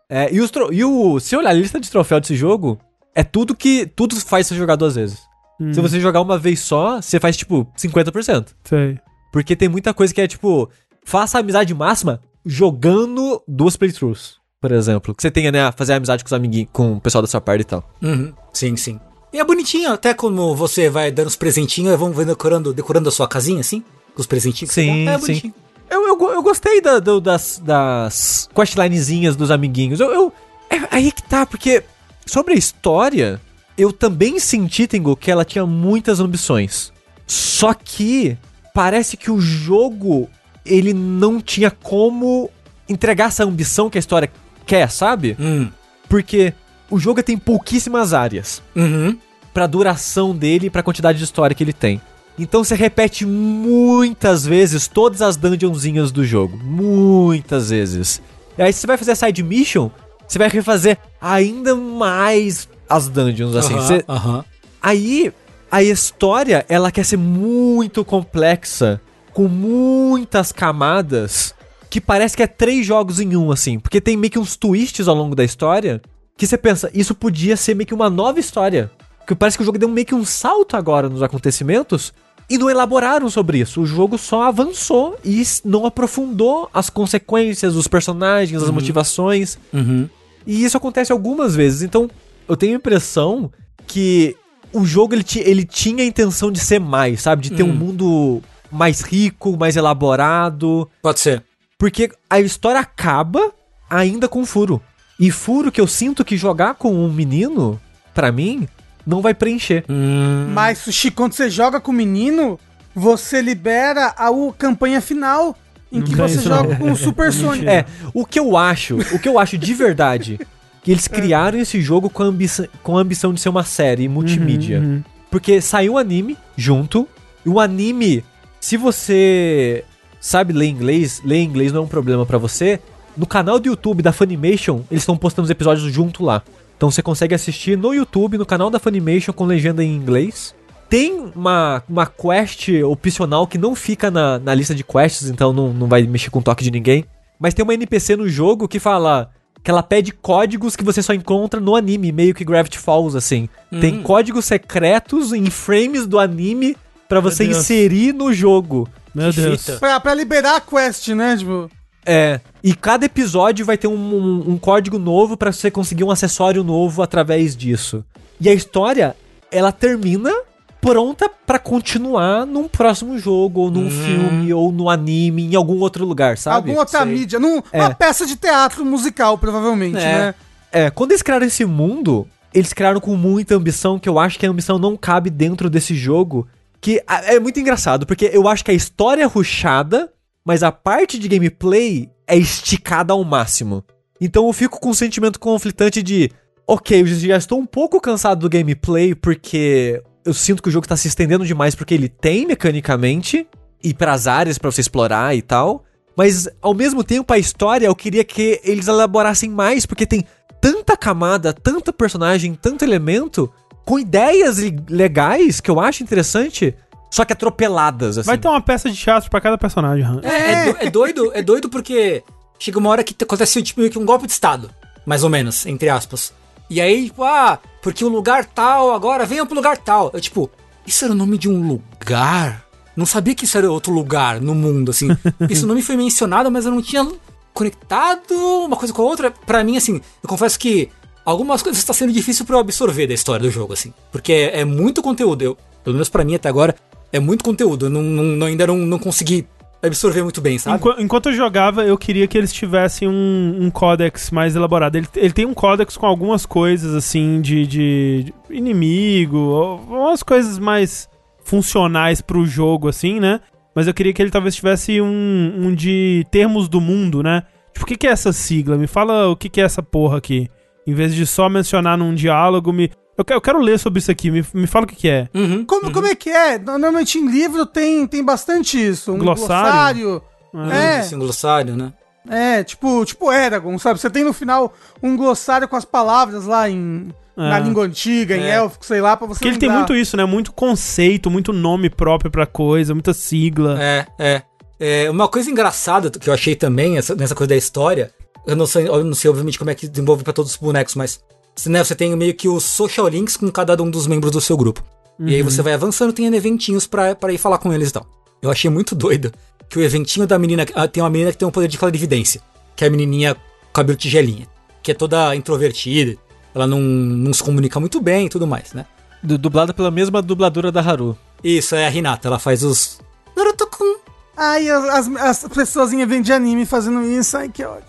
É. 0.09 0.24
É, 0.24 0.35
e, 0.35 0.41
os 0.41 0.51
tro- 0.51 0.73
e 0.73 0.85
o, 0.85 1.19
se 1.20 1.35
olhar 1.37 1.51
a 1.51 1.55
lista 1.55 1.81
de 1.81 1.91
troféu 1.91 2.20
desse 2.20 2.35
jogo, 2.37 2.79
é 3.15 3.23
tudo 3.23 3.55
que 3.57 3.87
tudo 3.87 4.15
faz 4.20 4.47
você 4.47 4.55
jogar 4.55 4.77
duas 4.77 4.95
vezes. 4.95 5.20
Hum, 5.61 5.73
Se 5.73 5.81
você 5.81 5.99
jogar 6.01 6.20
uma 6.20 6.37
vez 6.39 6.61
só, 6.61 7.01
você 7.01 7.19
faz 7.20 7.37
tipo 7.37 7.66
50%. 7.79 8.49
Sei. 8.65 8.99
Porque 9.33 9.57
tem 9.57 9.69
muita 9.69 9.95
coisa 9.95 10.12
que 10.12 10.20
é 10.20 10.27
tipo, 10.29 10.69
faça 11.05 11.39
a 11.39 11.41
amizade 11.41 11.73
máxima 11.74 12.20
jogando 12.45 13.43
duas 13.49 13.77
playthroughs, 13.77 14.37
por 14.61 14.70
exemplo. 14.73 15.15
Que 15.15 15.23
você 15.23 15.31
tenha, 15.31 15.51
né, 15.51 15.73
fazer 15.73 15.95
amizade 15.95 16.23
com 16.23 16.29
os 16.29 16.33
amiguinhos, 16.33 16.69
com 16.73 16.95
o 16.95 17.01
pessoal 17.01 17.23
da 17.23 17.29
sua 17.29 17.41
parte 17.41 17.62
e 17.62 17.65
tal. 17.65 17.89
Uhum, 18.03 18.33
sim, 18.53 18.77
sim. 18.77 19.01
E 19.33 19.39
é 19.41 19.45
bonitinho, 19.45 19.91
até 19.93 20.12
como 20.12 20.55
você 20.55 20.91
vai 20.91 21.11
dando 21.11 21.29
os 21.29 21.37
presentinhos, 21.37 21.99
vão 21.99 22.11
decorando, 22.12 22.74
decorando 22.74 23.09
a 23.09 23.12
sua 23.12 23.27
casinha, 23.27 23.61
assim, 23.61 23.83
os 24.16 24.26
presentinhos. 24.26 24.70
que 24.70 24.74
você 24.74 24.82
Sim, 24.84 25.05
dá. 25.05 25.12
É 25.12 25.18
sim. 25.18 25.52
Eu, 25.90 26.09
eu, 26.09 26.30
eu 26.32 26.43
gostei 26.43 26.80
da- 26.80 26.98
do- 26.98 27.20
das, 27.20 27.60
das 27.62 28.48
questlinezinhas 28.55 29.36
dos 29.36 29.51
amiguinhos. 29.51 30.01
Eu, 30.01 30.10
eu- 30.12 30.32
é 30.70 30.80
aí 30.90 31.12
que 31.12 31.22
tá, 31.22 31.44
porque 31.44 31.82
sobre 32.24 32.55
a 32.55 32.56
história, 32.56 33.40
eu 33.76 33.93
também 33.93 34.39
senti, 34.39 34.86
Tengu, 34.86 35.14
que 35.16 35.30
ela 35.30 35.44
tinha 35.44 35.66
muitas 35.66 36.18
ambições. 36.20 36.93
Só 37.26 37.74
que 37.74 38.36
parece 38.74 39.16
que 39.16 39.30
o 39.30 39.39
jogo, 39.40 40.28
ele 40.64 40.94
não 40.94 41.40
tinha 41.40 41.70
como 41.70 42.51
entregar 42.89 43.26
essa 43.28 43.44
ambição 43.44 43.90
que 43.90 43.98
a 43.98 44.01
história 44.01 44.30
quer, 44.66 44.90
sabe? 44.90 45.36
Hum. 45.39 45.68
Porque 46.09 46.55
o 46.90 46.98
jogo 46.98 47.22
tem 47.22 47.36
pouquíssimas 47.39 48.12
áreas 48.14 48.62
Uhum. 48.74 49.16
pra 49.52 49.66
duração 49.66 50.34
dele 50.34 50.66
e 50.66 50.70
pra 50.70 50.82
quantidade 50.82 51.18
de 51.18 51.24
história 51.24 51.55
que 51.55 51.62
ele 51.62 51.72
tem. 51.72 52.01
Então 52.38 52.64
você 52.64 52.74
repete 52.74 53.26
muitas 53.26 54.44
vezes 54.44 54.88
todas 54.88 55.20
as 55.22 55.36
dungeonzinhas 55.36 56.10
do 56.10 56.24
jogo. 56.24 56.56
Muitas 56.62 57.70
vezes. 57.70 58.22
E 58.56 58.62
aí 58.62 58.72
você 58.72 58.86
vai 58.86 58.96
fazer 58.96 59.12
a 59.12 59.16
side 59.16 59.42
mission, 59.42 59.90
você 60.26 60.38
vai 60.38 60.48
refazer 60.48 60.98
ainda 61.20 61.74
mais 61.74 62.68
as 62.88 63.09
dungeons, 63.09 63.54
assim. 63.56 63.74
Aham, 63.74 63.86
Você- 63.86 64.04
aham. 64.09 64.44
Aí 64.80 65.32
a 65.70 65.82
história, 65.82 66.66
ela 66.68 66.90
quer 66.90 67.04
ser 67.04 67.16
muito 67.16 68.04
complexa, 68.04 69.00
com 69.32 69.48
muitas 69.48 70.52
camadas, 70.52 71.54
que 71.88 72.00
parece 72.00 72.36
que 72.36 72.42
é 72.42 72.46
três 72.46 72.84
jogos 72.86 73.20
em 73.20 73.36
um, 73.36 73.50
assim. 73.52 73.78
Porque 73.78 74.00
tem 74.00 74.16
meio 74.16 74.30
que 74.30 74.38
uns 74.38 74.56
twists 74.56 75.06
ao 75.09 75.14
longo 75.14 75.34
da 75.34 75.44
história, 75.44 76.02
que 76.36 76.46
você 76.46 76.59
pensa, 76.59 76.90
isso 76.92 77.14
podia 77.14 77.56
ser 77.56 77.74
meio 77.74 77.86
que 77.86 77.94
uma 77.94 78.10
nova 78.10 78.40
história. 78.40 78.90
Porque 79.23 79.35
parece 79.35 79.57
que 79.57 79.62
o 79.62 79.66
jogo 79.66 79.78
deu 79.78 79.89
meio 79.89 80.07
que 80.07 80.15
um 80.15 80.24
salto 80.24 80.77
agora 80.77 81.09
nos 81.09 81.23
acontecimentos, 81.23 82.12
e 82.51 82.59
não 82.59 82.69
elaboraram 82.69 83.31
sobre 83.31 83.59
isso. 83.59 83.81
O 83.81 83.86
jogo 83.86 84.19
só 84.19 84.43
avançou 84.43 85.19
e 85.24 85.43
não 85.65 85.86
aprofundou 85.86 86.69
as 86.74 86.90
consequências, 86.90 87.74
os 87.74 87.89
personagens, 87.89 88.62
as 88.62 88.70
motivações. 88.70 89.57
Uhum. 89.73 90.09
E 90.47 90.65
isso 90.65 90.77
acontece 90.77 91.12
algumas 91.12 91.55
vezes. 91.55 91.82
Então, 91.82 92.11
eu 92.47 92.57
tenho 92.57 92.74
a 92.74 92.77
impressão 92.77 93.51
que 93.86 94.36
o 94.73 94.85
jogo 94.85 95.15
ele, 95.15 95.24
ele 95.36 95.65
tinha 95.65 96.03
a 96.03 96.07
intenção 96.07 96.51
de 96.51 96.61
ser 96.61 96.78
mais, 96.78 97.23
sabe? 97.23 97.43
De 97.43 97.51
ter 97.53 97.62
um 97.62 97.73
mundo 97.73 98.43
mais 98.70 99.01
rico, 99.01 99.57
mais 99.57 99.77
elaborado. 99.77 100.89
Pode 101.01 101.20
ser. 101.20 101.43
Porque 101.78 102.11
a 102.28 102.40
história 102.40 102.81
acaba 102.81 103.53
ainda 103.89 104.28
com 104.28 104.44
furo. 104.44 104.81
E 105.19 105.31
furo 105.31 105.70
que 105.70 105.81
eu 105.81 105.86
sinto 105.86 106.24
que 106.24 106.36
jogar 106.36 106.74
com 106.74 106.93
um 106.93 107.11
menino, 107.11 107.81
pra 108.12 108.32
mim, 108.32 108.66
não 109.07 109.20
vai 109.20 109.35
preencher. 109.35 109.85
Hum. 109.89 110.49
Mas, 110.53 110.79
Sushi, 110.79 111.11
quando 111.11 111.33
você 111.33 111.49
joga 111.51 111.81
com 111.81 111.91
o 111.93 111.95
menino, 111.95 112.59
você 112.95 113.41
libera 113.41 114.15
a 114.16 114.31
o- 114.31 114.53
campanha 114.53 115.01
final, 115.01 115.57
em 115.91 115.99
Não 115.99 116.07
que 116.07 116.15
você 116.15 116.37
isso 116.37 116.49
joga 116.49 116.70
não. 116.70 116.77
com 116.77 116.93
o 116.93 116.97
Super 116.97 117.33
Sonic. 117.35 117.66
É, 117.69 117.85
o 118.15 118.24
que 118.24 118.39
eu 118.39 118.57
acho, 118.57 118.97
o 119.15 119.19
que 119.19 119.29
eu 119.29 119.39
acho 119.39 119.59
de 119.59 119.74
verdade, 119.74 120.39
que 120.83 120.91
eles 120.91 121.07
criaram 121.09 121.59
esse 121.59 121.81
jogo 121.81 122.09
com 122.09 122.23
a, 122.23 122.27
ambição, 122.27 122.66
com 122.83 122.97
a 122.97 123.01
ambição 123.01 123.33
de 123.35 123.41
ser 123.41 123.49
uma 123.49 123.65
série 123.65 124.09
multimídia. 124.09 124.79
Uhum, 124.81 124.85
uhum. 124.87 125.03
Porque 125.31 125.61
saiu 125.61 125.95
o 125.95 125.99
anime 125.99 126.37
junto. 126.57 127.09
E 127.45 127.49
o 127.49 127.59
anime, 127.59 128.23
se 128.61 128.77
você 128.77 129.85
sabe 130.20 130.53
ler 130.53 130.66
inglês, 130.69 131.20
ler 131.24 131.43
inglês 131.43 131.73
não 131.73 131.81
é 131.81 131.85
um 131.85 131.89
problema 131.89 132.24
pra 132.24 132.39
você. 132.39 132.79
No 133.16 133.27
canal 133.27 133.59
do 133.59 133.66
YouTube 133.69 134.03
da 134.03 134.12
Funimation, 134.12 134.83
eles 134.91 135.03
estão 135.03 135.16
postando 135.16 135.45
os 135.45 135.51
episódios 135.51 135.93
junto 135.93 136.24
lá. 136.24 136.43
Então 136.82 136.90
você 136.90 137.00
consegue 137.00 137.32
assistir 137.32 137.78
no 137.78 137.94
YouTube, 137.94 138.36
no 138.36 138.44
canal 138.44 138.68
da 138.68 138.80
Funimation, 138.80 139.32
com 139.32 139.44
legenda 139.44 139.84
em 139.84 139.94
inglês. 139.94 140.52
Tem 140.90 141.30
uma, 141.32 141.80
uma 141.88 142.06
quest 142.06 142.70
opcional 142.84 143.46
que 143.46 143.56
não 143.56 143.72
fica 143.76 144.10
na, 144.10 144.40
na 144.40 144.52
lista 144.52 144.74
de 144.74 144.82
quests, 144.82 145.30
então 145.30 145.52
não, 145.52 145.72
não 145.72 145.86
vai 145.86 146.02
mexer 146.02 146.28
com 146.28 146.40
o 146.40 146.42
toque 146.42 146.64
de 146.64 146.72
ninguém. 146.72 147.04
Mas 147.38 147.54
tem 147.54 147.62
uma 147.62 147.72
NPC 147.72 148.16
no 148.16 148.28
jogo 148.28 148.66
que 148.66 148.80
fala 148.80 149.30
que 149.62 149.70
ela 149.70 149.80
pede 149.80 150.10
códigos 150.10 150.74
que 150.74 150.82
você 150.82 151.00
só 151.04 151.14
encontra 151.14 151.60
no 151.60 151.76
anime, 151.76 152.10
meio 152.10 152.34
que 152.34 152.44
Gravity 152.44 152.80
Falls, 152.80 153.16
assim. 153.16 153.48
Tem 153.80 154.02
códigos 154.02 154.44
secretos 154.44 155.32
em 155.32 155.48
frames 155.50 156.04
do 156.04 156.18
anime 156.18 156.76
pra 157.09 157.20
você 157.20 157.44
Deus. 157.44 157.59
inserir 157.59 158.12
no 158.12 158.32
jogo. 158.32 158.88
Meu 159.14 159.30
Que 159.30 159.40
Deus. 159.40 159.70
Pra, 159.78 160.00
pra 160.00 160.14
liberar 160.14 160.56
a 160.56 160.60
quest, 160.60 161.10
né? 161.10 161.36
Tipo, 161.36 161.70
É. 162.05 162.41
E 162.62 162.74
cada 162.74 163.07
episódio 163.07 163.65
vai 163.65 163.77
ter 163.79 163.87
um, 163.89 163.93
um- 163.95 164.51
um 164.53 164.59
código 164.59 164.99
novo 164.99 165.37
pra 165.37 165.53
você 165.53 165.70
conseguir 165.70 166.05
um 166.05 166.11
acessório 166.11 166.62
novo 166.65 167.03
através 167.03 167.57
disso. 167.57 168.05
E 168.41 168.49
a 168.49 168.53
história, 168.55 169.15
ela 169.51 169.70
termina 169.73 170.33
pronta 170.81 171.31
pra 171.47 171.61
continuar 171.61 172.45
num 172.45 172.66
próximo 172.66 173.16
jogo, 173.16 173.61
ou 173.61 173.70
num 173.70 173.89
filme, 173.89 174.53
ou 174.53 174.73
no 174.73 174.91
anime, 174.91 175.45
em 175.45 175.55
algum 175.55 175.79
outro 175.79 176.05
lugar, 176.05 176.37
sabe? 176.37 176.57
alguma 176.57 176.81
outra 176.81 177.03
Sei. 177.03 177.09
mídia. 177.09 177.39
Num, 177.39 177.62
É. 177.73 177.79
Uma 177.83 177.95
peça 177.95 178.27
de 178.27 178.35
teatro 178.35 178.85
musical, 178.85 179.39
provavelmente, 179.39 179.99
É. 179.99 180.19
né? 180.19 180.35
É, 180.73 180.91
quando 180.91 181.12
eles 181.12 181.23
criaram 181.23 181.47
esse 181.47 181.65
mundo, 181.65 182.27
eles 182.53 182.73
criaram 182.73 182.99
com 182.99 183.15
muita 183.15 183.55
ambição, 183.55 183.97
que 183.97 184.09
eu 184.09 184.19
acho 184.19 184.39
que 184.41 184.45
a 184.47 184.51
ambição 184.51 184.77
não 184.77 184.97
cabe 184.97 185.31
dentro 185.31 185.70
desse 185.70 185.95
jogo. 185.95 186.49
Que 186.81 187.01
é 187.07 187.39
muito 187.39 187.61
engraçado, 187.61 188.05
porque 188.05 188.29
eu 188.33 188.49
acho 188.49 188.65
que 188.65 188.73
a 188.73 188.74
história 188.74 189.24
rushada, 189.29 190.11
mas 190.44 190.62
a 190.62 190.73
parte 190.73 191.19
de 191.19 191.28
gameplay 191.28 192.10
é 192.27 192.36
esticada 192.36 193.12
ao 193.12 193.24
máximo. 193.24 193.85
Então 194.20 194.47
eu 194.47 194.52
fico 194.52 194.81
com 194.81 194.90
um 194.90 194.94
sentimento 194.94 195.40
conflitante 195.40 196.02
de, 196.02 196.31
ok, 196.66 197.01
eu 197.01 197.06
já 197.06 197.36
estou 197.36 197.59
um 197.59 197.66
pouco 197.66 198.01
cansado 198.01 198.40
do 198.40 198.48
gameplay, 198.48 199.14
porque 199.14 200.02
eu 200.24 200.32
sinto 200.32 200.62
que 200.62 200.69
o 200.69 200.73
jogo 200.73 200.85
está 200.85 200.97
se 200.97 201.09
estendendo 201.09 201.44
demais, 201.44 201.74
porque 201.74 201.94
ele 201.94 202.09
tem 202.09 202.47
mecanicamente, 202.47 203.47
e 203.82 203.93
pras 203.93 204.28
áreas 204.28 204.59
pra 204.59 204.70
você 204.70 204.81
explorar 204.81 205.35
e 205.35 205.43
tal. 205.43 205.85
Mas 206.16 206.48
ao 206.60 206.74
mesmo 206.74 207.02
tempo 207.02 207.32
a 207.32 207.39
história 207.39 207.86
eu 207.86 207.97
queria 207.97 208.23
que 208.23 208.60
eles 208.62 208.86
elaborassem 208.86 209.51
mais, 209.51 209.86
porque 209.86 210.06
tem 210.06 210.24
tanta 210.60 210.97
camada, 210.97 211.52
tanta 211.52 211.93
personagem, 211.93 212.55
tanto 212.55 212.85
elemento, 212.85 213.52
com 213.85 213.98
ideias 213.98 214.59
le- 214.59 214.77
legais 214.89 215.60
que 215.60 215.69
eu 215.70 215.81
acho 215.81 216.05
interessante, 216.05 216.74
só 217.12 217.24
que 217.24 217.32
atropeladas, 217.32 218.16
assim. 218.18 218.26
Vai 218.26 218.39
ter 218.39 218.48
uma 218.48 218.60
peça 218.60 218.90
de 218.90 218.97
teatro 218.97 219.28
pra 219.30 219.40
cada 219.40 219.59
personagem, 219.59 220.05
Han. 220.05 220.20
É, 220.22 220.52
é 220.52 220.72
do- 220.72 220.78
é 220.80 220.90
doido, 220.90 221.30
é 221.34 221.43
doido 221.43 221.68
porque 221.68 222.24
chega 222.59 222.78
uma 222.78 222.89
hora 222.90 223.05
que 223.05 223.14
acontece 223.22 223.62
tipo, 223.62 223.80
meio 223.80 223.93
que 223.93 223.98
um 223.98 224.05
golpe 224.06 224.26
de 224.26 224.32
estado, 224.32 224.70
mais 225.05 225.22
ou 225.22 225.28
menos, 225.30 225.66
entre 225.66 225.89
aspas. 225.90 226.32
E 226.70 226.80
aí, 226.80 227.06
tipo, 227.06 227.22
ah, 227.22 227.59
porque 227.82 228.02
o 228.05 228.09
lugar 228.09 228.47
tal, 228.47 228.93
agora 228.94 229.26
venham 229.26 229.44
pro 229.47 229.55
lugar 229.55 229.76
tal. 229.76 230.10
Eu, 230.14 230.20
tipo, 230.20 230.51
isso 230.86 231.05
era 231.05 231.12
o 231.12 231.16
nome 231.16 231.36
de 231.36 231.48
um 231.51 231.68
lugar? 231.68 232.64
Não 232.97 233.05
sabia 233.05 233.34
que 233.34 233.44
isso 233.44 233.59
era 233.59 233.70
outro 233.70 233.93
lugar 233.93 234.40
no 234.40 234.55
mundo, 234.55 234.90
assim. 234.90 235.09
Esse 235.51 235.66
nome 235.66 235.82
foi 235.82 235.97
mencionado, 235.97 236.51
mas 236.51 236.64
eu 236.64 236.70
não 236.72 236.80
tinha 236.80 237.06
conectado 237.52 238.34
uma 238.64 238.76
coisa 238.76 238.93
com 238.93 239.02
a 239.02 239.05
outra. 239.05 239.30
Pra 239.30 239.62
mim, 239.62 239.76
assim, 239.76 240.01
eu 240.22 240.28
confesso 240.28 240.59
que 240.59 240.89
algumas 241.24 241.62
coisas 241.62 241.78
está 241.80 241.93
sendo 241.93 242.12
difícil 242.12 242.44
pra 242.44 242.56
eu 242.56 242.60
absorver 242.60 243.06
da 243.06 243.14
história 243.14 243.40
do 243.47 243.51
jogo, 243.51 243.72
assim. 243.72 243.93
Porque 244.10 244.32
é, 244.32 244.60
é 244.60 244.64
muito 244.64 245.02
conteúdo. 245.02 245.43
Eu, 245.43 245.56
pelo 245.84 245.94
menos 245.94 246.09
pra 246.09 246.24
mim 246.24 246.34
até 246.34 246.48
agora, 246.48 246.74
é 247.12 247.20
muito 247.20 247.44
conteúdo. 247.44 247.86
Eu 247.86 247.90
não, 247.90 248.02
não- 248.02 248.47
ainda 248.47 248.66
não, 248.66 248.76
não 248.78 248.98
consegui 248.98 249.47
absorver 249.82 250.22
muito 250.22 250.40
bem, 250.40 250.59
sabe? 250.59 250.76
Enqu- 250.76 250.94
enquanto 251.01 251.28
eu 251.28 251.32
jogava, 251.32 251.84
eu 251.84 251.98
queria 251.98 252.26
que 252.28 252.39
eles 252.39 252.52
tivessem 252.52 253.09
um, 253.09 253.59
um 253.62 253.70
códex 253.70 254.30
mais 254.30 254.55
elaborado. 254.56 254.97
Ele, 254.97 255.06
ele 255.16 255.32
tem 255.32 255.44
um 255.44 255.52
códex 255.55 255.97
com 255.97 256.06
algumas 256.06 256.47
coisas, 256.47 256.94
assim, 256.94 257.40
de, 257.40 257.66
de 257.66 258.34
inimigo, 258.48 259.80
umas 259.89 260.22
coisas 260.22 260.59
mais 260.59 261.09
funcionais 261.44 262.20
pro 262.20 262.47
jogo, 262.47 262.89
assim, 262.89 263.18
né? 263.20 263.40
Mas 263.74 263.86
eu 263.86 263.94
queria 263.94 264.12
que 264.12 264.20
ele 264.22 264.30
talvez 264.30 264.55
tivesse 264.55 265.01
um, 265.01 265.52
um 265.66 265.74
de 265.74 266.26
termos 266.30 266.68
do 266.68 266.80
mundo, 266.80 267.22
né? 267.22 267.43
Tipo, 267.72 267.84
o 267.84 267.89
que, 267.89 267.97
que 267.97 268.06
é 268.06 268.10
essa 268.10 268.32
sigla? 268.32 268.76
Me 268.76 268.86
fala 268.86 269.28
o 269.28 269.36
que, 269.36 269.48
que 269.48 269.60
é 269.60 269.64
essa 269.64 269.82
porra 269.82 270.18
aqui. 270.18 270.48
Em 270.86 270.94
vez 270.94 271.14
de 271.14 271.26
só 271.26 271.48
mencionar 271.48 271.97
num 271.97 272.14
diálogo, 272.14 272.72
me 272.72 272.90
Eu, 273.16 273.24
que- 273.24 273.32
eu 273.34 273.40
quero 273.40 273.59
ler 273.60 273.78
sobre 273.78 273.98
isso 273.98 274.10
aqui, 274.10 274.30
me, 274.30 274.44
me 274.55 274.66
fala 274.66 274.84
o 274.84 274.89
que, 274.89 274.97
que 274.97 275.09
é. 275.09 275.28
Uhum. 275.34 275.64
Como, 275.66 275.93
como 275.93 276.06
é 276.06 276.14
que 276.14 276.30
é? 276.30 276.59
Normalmente 276.59 277.18
em 277.18 277.28
livro 277.30 277.66
tem, 277.66 278.06
tem 278.06 278.24
bastante 278.24 278.78
isso. 278.82 279.12
Um 279.12 279.18
Glossário? 279.18 280.22
glossário. 280.55 280.72
É. 280.72 280.97
É, 280.97 281.01
Esse 281.01 281.14
glossário, 281.16 281.76
né? 281.76 281.93
é, 282.28 282.62
tipo, 282.62 283.05
tipo 283.05 283.32
Eragon, 283.32 283.76
sabe? 283.78 283.98
Você 284.01 284.09
tem 284.09 284.22
no 284.24 284.32
final 284.32 284.72
um 285.02 285.16
glossário 285.16 285.66
com 285.68 285.74
as 285.76 285.84
palavras 285.84 286.44
lá 286.47 286.68
em, 286.70 287.09
na 287.36 287.59
É. 287.59 287.60
língua 287.60 287.84
antiga, 287.84 288.36
em 288.36 288.43
É. 288.44 288.51
élfico, 288.56 288.84
sei 288.86 289.01
lá, 289.01 289.16
pra 289.16 289.26
você 289.26 289.39
Porque 289.40 289.48
ele 289.48 289.59
tem 289.59 289.68
lembrar. 289.68 289.80
muito 289.89 289.94
isso, 290.01 290.16
né? 290.16 290.24
Muito 290.24 290.52
conceito, 290.52 291.30
muito 291.30 291.52
nome 291.52 291.90
próprio 291.90 292.30
pra 292.30 292.47
coisa, 292.47 292.94
muita 292.94 293.12
sigla. 293.12 293.76
É, 293.82 294.06
é. 294.18 294.43
É, 294.78 295.10
uma 295.10 295.28
coisa 295.28 295.51
engraçada 295.51 296.10
que 296.10 296.28
eu 296.28 296.34
achei 296.34 296.55
também 296.56 296.97
essa- 296.98 297.14
nessa 297.14 297.34
coisa 297.34 297.48
da 297.51 297.56
história, 297.56 298.10
eu 298.47 298.56
não 298.56 298.66
sei, 298.66 298.89
eu 298.89 299.05
não 299.05 299.14
sei 299.14 299.30
obviamente 299.30 299.59
como 299.59 299.70
é 299.70 299.74
que 299.74 299.86
desenvolve 299.89 300.24
pra 300.24 300.32
todos 300.32 300.52
os 300.52 300.56
bonecos, 300.59 300.94
mas 300.94 301.20
né, 301.66 301.83
você 301.85 301.95
tem 301.95 302.15
meio 302.16 302.35
que 302.35 302.49
os 302.49 302.65
social 302.65 303.07
links 303.09 303.37
com 303.37 303.51
cada 303.51 303.81
um 303.83 303.91
dos 303.91 304.07
membros 304.07 304.33
do 304.33 304.41
seu 304.41 304.57
grupo. 304.57 304.83
E 305.20 305.35
aí 305.37 305.43
você 305.43 305.62
vai 305.62 305.74
avançando, 305.74 306.12
tem 306.12 306.27
eventinhos 306.35 306.87
pra, 306.87 307.15
pra 307.15 307.33
ir 307.33 307.39
falar 307.39 307.59
com 307.59 307.73
eles 307.73 307.91
e 307.91 307.93
tal. 307.93 308.07
Eu 308.41 308.51
achei 308.51 308.69
muito 308.70 308.95
doido 308.97 309.33
que 309.69 309.79
o 309.79 309.83
eventinho 309.83 310.27
da 310.27 310.39
menina. 310.39 310.66
ah, 310.74 310.89
Tem 310.89 311.03
uma 311.03 311.11
menina 311.11 311.31
que 311.31 311.39
tem 311.39 311.47
um 311.47 311.51
poder 311.51 311.69
de 311.69 311.79
clarividência, 311.79 312.41
que 312.74 312.85
é 312.85 312.89
a 312.89 312.91
menininha 312.91 313.35
com 313.35 313.41
cabelo 313.73 313.97
tigelinha, 313.97 314.47
que 314.83 314.91
é 314.91 314.95
toda 314.95 315.35
introvertida, 315.37 316.16
ela 316.55 316.66
não, 316.66 316.81
não 316.81 317.33
se 317.33 317.43
comunica 317.43 317.79
muito 317.79 318.01
bem 318.01 318.27
e 318.27 318.29
tudo 318.29 318.47
mais, 318.47 318.73
né? 318.73 318.85
Du- 319.23 319.39
dublada 319.39 319.73
pela 319.73 319.91
mesma 319.91 320.20
dubladora 320.20 320.73
da 320.73 320.81
Haru. 320.81 321.16
Isso, 321.45 321.74
é 321.77 321.87
a 321.87 321.91
Hinata, 321.91 322.27
ela 322.29 322.39
faz 322.39 322.62
os. 322.65 322.99
Naruto-kun. 323.37 323.97
Ai, 324.37 324.69
as, 324.69 324.85
as, 325.09 325.45
as 325.45 325.53
pessoas 325.55 325.93
em 325.93 326.01
evento 326.01 326.24
de 326.24 326.33
anime 326.33 326.66
fazendo 326.66 327.03
isso, 327.05 327.37
ai 327.37 327.49
que 327.49 327.62
ódio. 327.65 327.85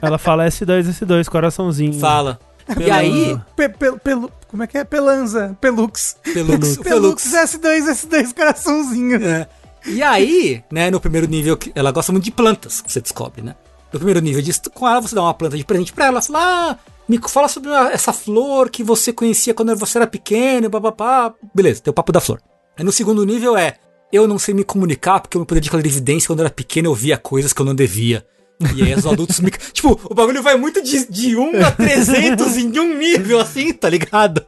Ela 0.00 0.18
fala 0.18 0.46
S2, 0.46 0.84
S2, 1.00 1.26
coraçãozinho. 1.28 1.94
Fala. 1.98 2.38
E 2.80 2.90
aí, 2.90 3.38
Pe, 3.54 3.68
pelu- 4.02 4.30
como 4.48 4.62
é 4.62 4.66
que 4.66 4.78
é? 4.78 4.84
Pelanza, 4.84 5.56
Pelux. 5.60 6.16
Pelux, 6.34 6.76
Pelux 6.78 7.24
S2, 7.32 7.84
S2, 7.92 8.34
coraçãozinho. 8.34 9.24
É. 9.24 9.48
E 9.86 10.02
aí, 10.02 10.64
né, 10.70 10.90
no 10.90 11.00
primeiro 11.00 11.28
nível, 11.28 11.56
ela 11.74 11.92
gosta 11.92 12.10
muito 12.10 12.24
de 12.24 12.32
plantas, 12.32 12.82
você 12.86 13.00
descobre, 13.00 13.40
né? 13.42 13.54
No 13.92 14.00
primeiro 14.00 14.20
nível 14.20 14.42
de 14.42 14.50
estu- 14.50 14.70
com 14.70 14.86
ela, 14.88 15.00
você 15.00 15.14
dá 15.14 15.22
uma 15.22 15.32
planta 15.34 15.56
de 15.56 15.64
presente 15.64 15.92
pra 15.92 16.06
ela, 16.06 16.20
fala, 16.20 16.40
ah, 16.72 16.78
me 17.08 17.20
fala 17.28 17.46
sobre 17.48 17.70
essa 17.92 18.12
flor 18.12 18.68
que 18.68 18.82
você 18.82 19.12
conhecia 19.12 19.54
quando 19.54 19.76
você 19.76 19.98
era 19.98 20.06
pequeno, 20.08 20.68
papapá. 20.68 21.32
Beleza, 21.54 21.80
tem 21.82 21.90
o 21.90 21.94
papo 21.94 22.10
da 22.10 22.20
flor. 22.20 22.40
Aí 22.76 22.84
no 22.84 22.90
segundo 22.90 23.24
nível 23.24 23.56
é, 23.56 23.76
eu 24.12 24.26
não 24.26 24.40
sei 24.40 24.54
me 24.54 24.64
comunicar 24.64 25.20
porque 25.20 25.38
o 25.38 25.40
meu 25.40 25.46
poder 25.46 25.60
de 25.60 25.70
clarividência, 25.70 26.26
quando 26.26 26.40
eu 26.40 26.46
era 26.46 26.52
pequeno, 26.54 26.88
eu 26.88 26.94
via 26.94 27.16
coisas 27.16 27.52
que 27.52 27.62
eu 27.62 27.66
não 27.66 27.74
devia. 27.74 28.26
E 28.74 28.82
aí 28.82 28.94
os 28.94 29.06
adultos 29.06 29.38
me... 29.40 29.50
Tipo, 29.50 30.00
o 30.04 30.14
bagulho 30.14 30.42
vai 30.42 30.56
muito 30.56 30.80
de, 30.82 31.06
de 31.10 31.36
1 31.36 31.66
a 31.66 31.70
300 31.72 32.56
em 32.56 32.78
um 32.78 32.96
nível, 32.96 33.38
assim, 33.38 33.72
tá 33.72 33.88
ligado? 33.88 34.44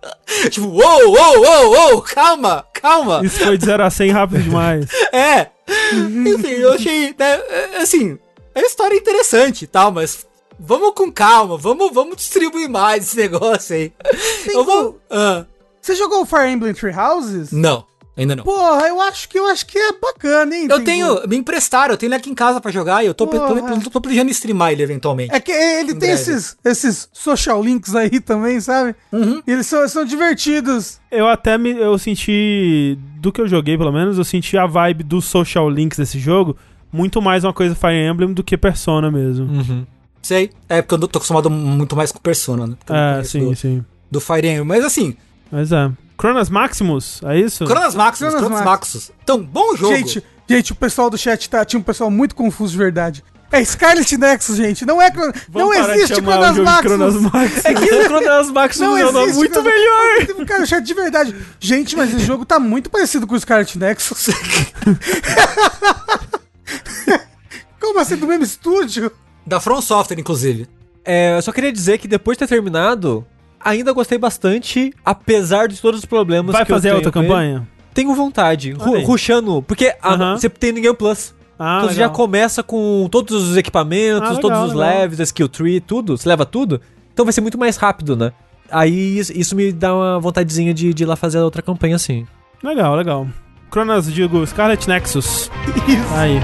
Tipo, 0.50 0.66
uou, 0.68 1.10
uou, 1.10 1.38
uou, 1.40 1.70
uou, 1.72 2.02
calma, 2.02 2.64
calma. 2.72 3.20
Isso 3.22 3.38
foi 3.44 3.58
de 3.58 3.66
0 3.66 3.84
a 3.84 3.90
100 3.90 4.10
rápido 4.10 4.42
demais. 4.42 4.86
É. 5.12 5.48
Enfim, 6.26 6.48
eu 6.48 6.72
achei, 6.72 7.14
né, 7.18 7.40
é, 7.50 7.76
assim, 7.82 8.18
a 8.54 8.60
história 8.60 8.94
é 8.94 8.98
interessante 8.98 9.64
e 9.64 9.66
tal, 9.66 9.92
mas 9.92 10.26
vamos 10.58 10.94
com 10.94 11.12
calma, 11.12 11.58
vamos, 11.58 11.92
vamos 11.92 12.16
distribuir 12.16 12.68
mais 12.70 13.04
esse 13.08 13.16
negócio 13.18 13.76
aí. 13.76 13.92
Eu 14.48 14.64
vou... 14.64 14.98
Ah, 15.10 15.44
Você 15.82 15.94
jogou 15.94 16.24
Fire 16.24 16.48
Emblem 16.50 16.72
Three 16.72 16.94
Houses? 16.94 17.52
não, 17.52 17.84
ainda 18.22 18.36
não. 18.36 18.44
Porra, 18.44 18.88
eu 18.88 19.00
acho 19.00 19.28
que 19.28 19.38
eu 19.38 19.46
acho 19.46 19.64
que 19.66 19.78
é 19.78 19.92
bacana, 19.92 20.54
hein? 20.54 20.66
Eu 20.70 20.82
Tengu? 20.82 20.84
tenho, 20.84 21.28
me 21.28 21.36
emprestaram, 21.36 21.94
eu 21.94 21.98
tenho 21.98 22.08
ele 22.08 22.16
aqui 22.16 22.30
em 22.30 22.34
casa 22.34 22.60
pra 22.60 22.70
jogar 22.70 23.02
e 23.02 23.06
eu 23.06 23.14
tô, 23.14 23.26
tô, 23.26 23.38
tô, 23.38 23.90
tô 23.90 24.00
planejando 24.00 24.30
streamar 24.30 24.72
ele 24.72 24.82
eventualmente. 24.82 25.34
É 25.34 25.40
que 25.40 25.52
ele 25.52 25.94
tem 25.94 26.10
breve. 26.10 26.14
esses, 26.14 26.56
esses 26.64 27.08
social 27.12 27.62
links 27.62 27.94
aí 27.94 28.20
também, 28.20 28.60
sabe? 28.60 28.94
Uhum. 29.12 29.42
E 29.46 29.52
eles 29.52 29.66
são, 29.66 29.88
são 29.88 30.04
divertidos. 30.04 31.00
Eu 31.10 31.28
até 31.28 31.56
me, 31.56 31.70
eu 31.70 31.96
senti, 31.98 32.98
do 33.16 33.32
que 33.32 33.40
eu 33.40 33.48
joguei 33.48 33.78
pelo 33.78 33.92
menos, 33.92 34.18
eu 34.18 34.24
senti 34.24 34.58
a 34.58 34.66
vibe 34.66 35.04
dos 35.04 35.24
social 35.24 35.70
links 35.70 35.98
desse 35.98 36.18
jogo 36.18 36.56
muito 36.92 37.20
mais 37.20 37.44
uma 37.44 37.52
coisa 37.52 37.74
Fire 37.74 37.94
Emblem 37.94 38.32
do 38.32 38.42
que 38.42 38.56
Persona 38.56 39.10
mesmo. 39.10 39.46
Uhum. 39.46 39.86
Sei, 40.22 40.50
é 40.68 40.82
porque 40.82 40.94
eu 40.94 41.08
tô 41.08 41.18
acostumado 41.18 41.48
muito 41.48 41.94
mais 41.94 42.10
com 42.10 42.18
Persona, 42.18 42.66
né? 42.66 42.76
É, 42.88 43.22
sim, 43.22 43.48
do, 43.48 43.56
sim. 43.56 43.84
do 44.10 44.20
Fire 44.20 44.46
Emblem, 44.46 44.64
mas 44.64 44.84
assim, 44.84 45.16
Mas 45.50 45.72
é. 45.72 45.90
Chronas 46.20 46.50
Maximus, 46.50 47.20
é 47.24 47.38
isso? 47.38 47.64
Cronas 47.64 47.94
Maximus, 47.94 48.32
Chronos 48.32 48.48
Cronas 48.48 48.64
Maximus. 48.64 48.94
Maximus. 49.04 49.12
Então, 49.22 49.40
bom 49.42 49.76
jogo. 49.76 49.94
Gente, 49.94 50.24
gente, 50.48 50.72
o 50.72 50.74
pessoal 50.74 51.08
do 51.08 51.16
chat 51.16 51.48
tá, 51.48 51.64
tinha 51.64 51.78
um 51.78 51.82
pessoal 51.82 52.10
muito 52.10 52.34
confuso 52.34 52.72
de 52.72 52.78
verdade. 52.78 53.24
É 53.50 53.64
Scarlet 53.64 54.14
Nexus, 54.18 54.56
gente. 54.56 54.84
Não 54.84 55.00
é 55.00 55.10
Chron- 55.10 55.32
Não 55.54 55.72
existe 55.72 56.16
de 56.16 56.20
Maximus. 56.20 56.78
Chronos 56.80 57.14
Maximus. 57.22 57.64
É 57.64 57.72
que 57.74 57.84
o 57.94 58.04
Chronas 58.04 58.50
Maximus 58.50 58.88
Não 58.90 58.98
é 58.98 59.06
um 59.06 59.12
nome 59.12 59.32
muito 59.32 59.52
Chronos- 59.54 59.72
melhor. 59.72 60.26
Cara 60.46 60.66
chat 60.66 60.84
de 60.84 60.92
verdade. 60.92 61.34
Gente, 61.58 61.96
mas 61.96 62.12
esse 62.12 62.26
jogo 62.26 62.44
tá 62.44 62.58
muito 62.58 62.90
parecido 62.90 63.26
com 63.26 63.34
o 63.34 63.40
Scarlet 63.40 63.78
Nexus. 63.78 64.26
Como 67.80 68.00
assim, 68.00 68.16
do 68.16 68.26
mesmo 68.26 68.44
estúdio? 68.44 69.10
Da 69.46 69.60
From 69.60 69.80
Software, 69.80 70.18
inclusive. 70.20 70.68
É, 71.04 71.36
eu 71.38 71.42
só 71.42 71.52
queria 71.52 71.72
dizer 71.72 71.98
que 71.98 72.06
depois 72.06 72.36
de 72.36 72.40
ter 72.40 72.48
terminado, 72.54 73.26
ainda 73.64 73.92
gostei 73.92 74.18
bastante, 74.18 74.92
apesar 75.04 75.68
de 75.68 75.80
todos 75.80 76.00
os 76.00 76.04
problemas 76.06 76.52
Vai 76.52 76.64
que 76.64 76.72
eu 76.72 76.76
fazer 76.76 76.88
tenho 76.88 76.96
outra 76.96 77.12
campanha? 77.12 77.66
Tenho 77.94 78.14
vontade. 78.14 78.72
Ru 78.72 78.90
Olha 78.90 78.98
aí. 79.00 79.04
rushando. 79.04 79.62
Porque 79.62 79.94
Aham. 80.04 80.36
você 80.36 80.48
tem 80.48 80.72
no 80.72 80.80
Game 80.80 80.96
Plus. 80.96 81.34
Ah, 81.58 81.78
então 81.78 81.88
você 81.88 81.96
já 81.96 82.02
legal. 82.02 82.14
começa 82.16 82.62
com 82.62 83.08
todos 83.10 83.50
os 83.50 83.56
equipamentos, 83.56 84.22
Ah, 84.22 84.34
legal, 84.34 84.40
todos 84.40 84.58
os 84.68 84.74
legal. 84.74 84.98
levels, 85.00 85.20
a 85.20 85.22
skill 85.24 85.48
tree, 85.48 85.80
tudo. 85.80 86.16
Você 86.16 86.28
leva 86.28 86.46
tudo. 86.46 86.80
Então 87.12 87.24
vai 87.24 87.32
ser 87.32 87.40
muito 87.40 87.58
mais 87.58 87.76
rápido, 87.76 88.16
né? 88.16 88.32
Aí 88.70 89.18
isso- 89.18 89.32
isso 89.34 89.56
me 89.56 89.72
dá 89.72 89.92
uma 89.94 90.20
vontadezinha 90.20 90.72
de, 90.72 90.94
de 90.94 91.02
ir 91.02 91.06
lá 91.06 91.16
fazer 91.16 91.38
a 91.38 91.44
outra 91.44 91.60
campanha 91.62 91.96
assim. 91.96 92.26
Legal, 92.62 92.94
legal. 92.94 93.26
Chronas, 93.72 94.12
digo, 94.12 94.46
Scarlet 94.46 94.86
Nexus. 94.88 95.50
Aí. 96.16 96.38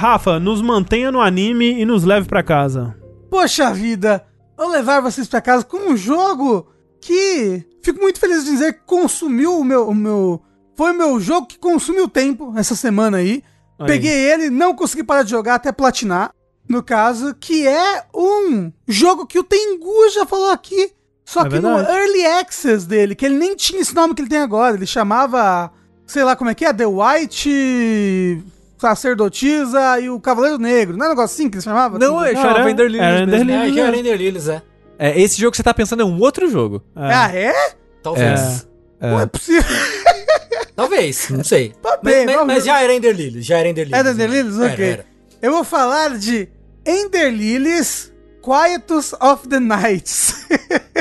Rafa, 0.00 0.40
nos 0.40 0.62
mantenha 0.62 1.12
no 1.12 1.20
anime 1.20 1.78
e 1.78 1.84
nos 1.84 2.04
leve 2.04 2.26
pra 2.26 2.42
casa. 2.42 2.96
Poxa 3.28 3.70
vida, 3.70 4.24
vou 4.56 4.68
levar 4.70 5.02
vocês 5.02 5.28
pra 5.28 5.42
casa 5.42 5.62
com 5.62 5.76
um 5.90 5.94
jogo 5.94 6.66
que 7.02 7.62
fico 7.82 8.00
muito 8.00 8.18
feliz 8.18 8.44
de 8.44 8.50
dizer 8.50 8.72
que 8.72 8.80
consumiu 8.86 9.58
o 9.58 9.62
meu, 9.62 9.86
o 9.86 9.94
meu. 9.94 10.40
Foi 10.74 10.92
o 10.92 10.96
meu 10.96 11.20
jogo 11.20 11.46
que 11.46 11.58
consumiu 11.58 12.08
tempo 12.08 12.54
essa 12.56 12.74
semana 12.74 13.18
aí. 13.18 13.44
Aí. 13.78 13.86
Peguei 13.86 14.10
ele, 14.32 14.48
não 14.48 14.74
consegui 14.74 15.04
parar 15.04 15.22
de 15.22 15.30
jogar 15.32 15.56
até 15.56 15.70
platinar. 15.70 16.32
No 16.66 16.82
caso, 16.82 17.34
que 17.34 17.68
é 17.68 18.02
um 18.14 18.72
jogo 18.88 19.26
que 19.26 19.38
o 19.38 19.44
Tengu 19.44 20.08
já 20.14 20.24
falou 20.24 20.50
aqui. 20.50 20.92
Só 21.26 21.42
É 21.42 21.48
que 21.50 21.58
no 21.58 21.76
verdade. 21.76 21.98
Early 21.98 22.24
Access 22.24 22.86
dele, 22.86 23.14
que 23.14 23.26
ele 23.26 23.36
nem 23.36 23.54
tinha 23.54 23.82
esse 23.82 23.94
nome 23.94 24.14
que 24.14 24.22
ele 24.22 24.30
tem 24.30 24.38
agora. 24.40 24.76
Ele 24.76 24.86
chamava, 24.86 25.70
sei 26.06 26.24
lá 26.24 26.34
como 26.34 26.48
é 26.48 26.54
que 26.54 26.64
é, 26.64 26.72
The 26.72 26.86
White 26.86 28.42
Sacerdotisa 28.80 30.00
e 30.00 30.08
o 30.10 30.18
Cavaleiro 30.20 30.58
Negro. 30.58 30.96
Não 30.96 31.04
é 31.04 31.08
um 31.08 31.10
negócio 31.12 31.34
assim 31.34 31.50
que 31.50 31.56
ele 31.56 31.62
chamava? 31.64 31.98
Não, 31.98 32.24
é 32.24 32.32
Não, 32.32 32.40
chamava 32.42 32.60
era- 32.60 32.70
Ender 32.70 32.86
Lilies 32.86 33.02
era 33.06 33.20
Ender. 33.22 33.40
Lilies. 33.40 33.54
É, 33.54 33.72
já 33.74 33.86
era 33.86 33.96
Ender 33.96 34.16
Lilies, 34.16 34.48
é. 34.48 34.62
É, 34.98 35.20
esse 35.20 35.40
jogo 35.40 35.50
que 35.52 35.56
você 35.56 35.62
tá 35.62 35.72
pensando 35.74 36.02
é 36.02 36.04
um 36.04 36.18
outro 36.20 36.48
jogo. 36.50 36.82
É. 36.96 37.12
Ah, 37.14 37.30
é? 37.34 37.52
Talvez. 38.02 38.66
É. 39.00 39.10
Não 39.10 39.20
é 39.20 39.26
possível. 39.26 39.76
Talvez, 40.76 41.28
não 41.30 41.44
sei. 41.44 41.72
Tá 41.82 41.98
mas, 42.02 42.14
bem, 42.14 42.26
mas- 42.36 42.46
mas 42.46 42.64
já 42.64 42.82
era 42.82 42.94
Ender 42.94 43.14
Lilies, 43.14 43.44
já 43.46 43.58
era 43.58 43.68
Ender 43.68 43.86
Lilies. 43.86 44.06
É 44.06 44.10
Ender 44.10 44.30
Lilies? 44.30 44.58
Era, 44.60 44.72
Ok. 44.72 44.84
era. 44.92 45.06
Eu 45.42 45.52
vou 45.52 45.64
falar 45.64 46.16
de 46.18 46.48
Ender 46.86 47.30
Lilies 47.32 48.12
Quietus 48.42 49.12
of 49.20 49.46
the 49.48 49.60
Nights. 49.60 50.46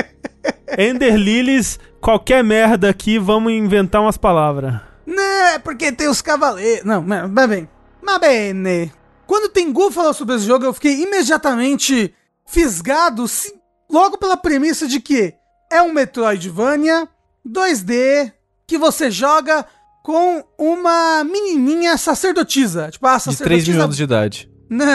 Ender 0.77 1.15
Lilies, 1.17 1.79
qualquer 1.99 2.43
merda 2.43 2.89
aqui, 2.89 3.17
vamos 3.19 3.51
inventar 3.51 4.01
umas 4.01 4.17
palavras. 4.17 4.75
Não, 5.09 5.47
é 5.47 5.57
porque 5.59 5.91
tem 5.91 6.07
os 6.07 6.21
cavaleiros. 6.21 6.85
Não, 6.85 7.01
mas 7.01 7.49
bem. 7.49 7.67
Mas 8.01 8.19
bem, 8.19 8.91
Quando 9.25 9.45
o 9.45 9.49
Tengu 9.49 9.91
falou 9.91 10.13
sobre 10.13 10.35
esse 10.35 10.45
jogo, 10.45 10.65
eu 10.65 10.73
fiquei 10.73 11.01
imediatamente 11.01 12.13
fisgado, 12.45 13.25
logo 13.89 14.17
pela 14.17 14.37
premissa 14.37 14.87
de 14.87 14.99
que 14.99 15.33
é 15.71 15.81
um 15.81 15.91
Metroidvania 15.91 17.07
2D 17.47 18.31
que 18.67 18.77
você 18.77 19.09
joga 19.09 19.65
com 20.03 20.43
uma 20.57 21.23
menininha 21.23 21.97
sacerdotisa. 21.97 22.89
Tipo, 22.91 23.07
a 23.07 23.17
De 23.17 23.23
3 23.23 23.35
sacerdotisa 23.35 23.71
mil 23.71 23.83
anos 23.83 23.97
de 23.97 24.03
idade. 24.03 24.51
Não. 24.69 24.85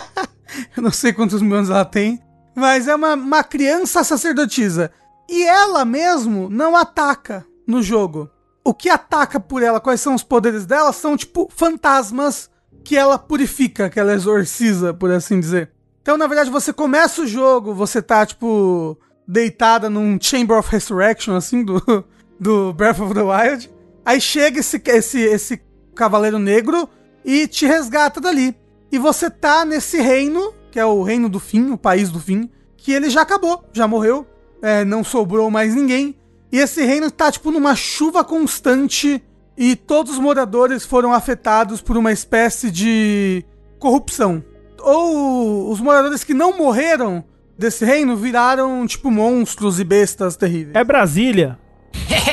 eu 0.76 0.82
não 0.82 0.90
sei 0.90 1.12
quantos 1.12 1.42
mil 1.42 1.56
anos 1.56 1.68
ela 1.68 1.84
tem, 1.84 2.20
mas 2.56 2.88
é 2.88 2.94
uma, 2.94 3.14
uma 3.14 3.44
criança 3.44 4.02
sacerdotisa. 4.02 4.90
E 5.28 5.42
ela 5.44 5.84
mesmo 5.84 6.48
não 6.50 6.74
ataca 6.76 7.46
no 7.66 7.82
jogo. 7.82 8.30
O 8.64 8.72
que 8.72 8.88
ataca 8.88 9.38
por 9.38 9.62
ela, 9.62 9.78
quais 9.78 10.00
são 10.00 10.14
os 10.14 10.22
poderes 10.22 10.64
dela, 10.64 10.92
são 10.92 11.16
tipo 11.16 11.50
fantasmas 11.54 12.50
que 12.82 12.96
ela 12.96 13.18
purifica, 13.18 13.90
que 13.90 14.00
ela 14.00 14.14
exorciza, 14.14 14.94
por 14.94 15.10
assim 15.10 15.38
dizer. 15.38 15.70
Então, 16.02 16.16
na 16.16 16.26
verdade, 16.26 16.50
você 16.50 16.72
começa 16.72 17.22
o 17.22 17.26
jogo, 17.26 17.74
você 17.74 18.02
tá, 18.02 18.26
tipo, 18.26 18.98
deitada 19.26 19.88
num 19.88 20.18
Chamber 20.20 20.58
of 20.58 20.70
Resurrection, 20.70 21.34
assim, 21.34 21.64
do, 21.64 21.80
do 22.38 22.72
Breath 22.72 23.00
of 23.00 23.14
the 23.14 23.22
Wild. 23.22 23.70
Aí 24.04 24.20
chega 24.20 24.60
esse, 24.60 24.82
esse, 24.86 25.20
esse 25.20 25.62
Cavaleiro 25.94 26.38
Negro 26.38 26.88
e 27.24 27.46
te 27.46 27.66
resgata 27.66 28.20
dali. 28.20 28.54
E 28.92 28.98
você 28.98 29.30
tá 29.30 29.64
nesse 29.64 30.00
reino, 30.00 30.52
que 30.70 30.78
é 30.78 30.84
o 30.84 31.02
reino 31.02 31.28
do 31.28 31.40
fim, 31.40 31.70
o 31.70 31.78
país 31.78 32.10
do 32.10 32.20
fim, 32.20 32.50
que 32.76 32.92
ele 32.92 33.08
já 33.08 33.22
acabou, 33.22 33.64
já 33.72 33.88
morreu, 33.88 34.26
é, 34.60 34.84
não 34.84 35.02
sobrou 35.02 35.50
mais 35.50 35.74
ninguém. 35.74 36.18
E 36.54 36.58
esse 36.60 36.84
reino 36.84 37.10
tá, 37.10 37.32
tipo, 37.32 37.50
numa 37.50 37.74
chuva 37.74 38.22
constante 38.22 39.20
e 39.58 39.74
todos 39.74 40.12
os 40.12 40.18
moradores 40.20 40.84
foram 40.84 41.12
afetados 41.12 41.82
por 41.82 41.96
uma 41.96 42.12
espécie 42.12 42.70
de 42.70 43.44
corrupção. 43.80 44.40
Ou 44.78 45.68
os 45.68 45.80
moradores 45.80 46.22
que 46.22 46.32
não 46.32 46.56
morreram 46.56 47.24
desse 47.58 47.84
reino 47.84 48.16
viraram, 48.16 48.86
tipo, 48.86 49.10
monstros 49.10 49.80
e 49.80 49.84
bestas 49.84 50.36
terríveis. 50.36 50.76
É 50.76 50.84
Brasília. 50.84 51.58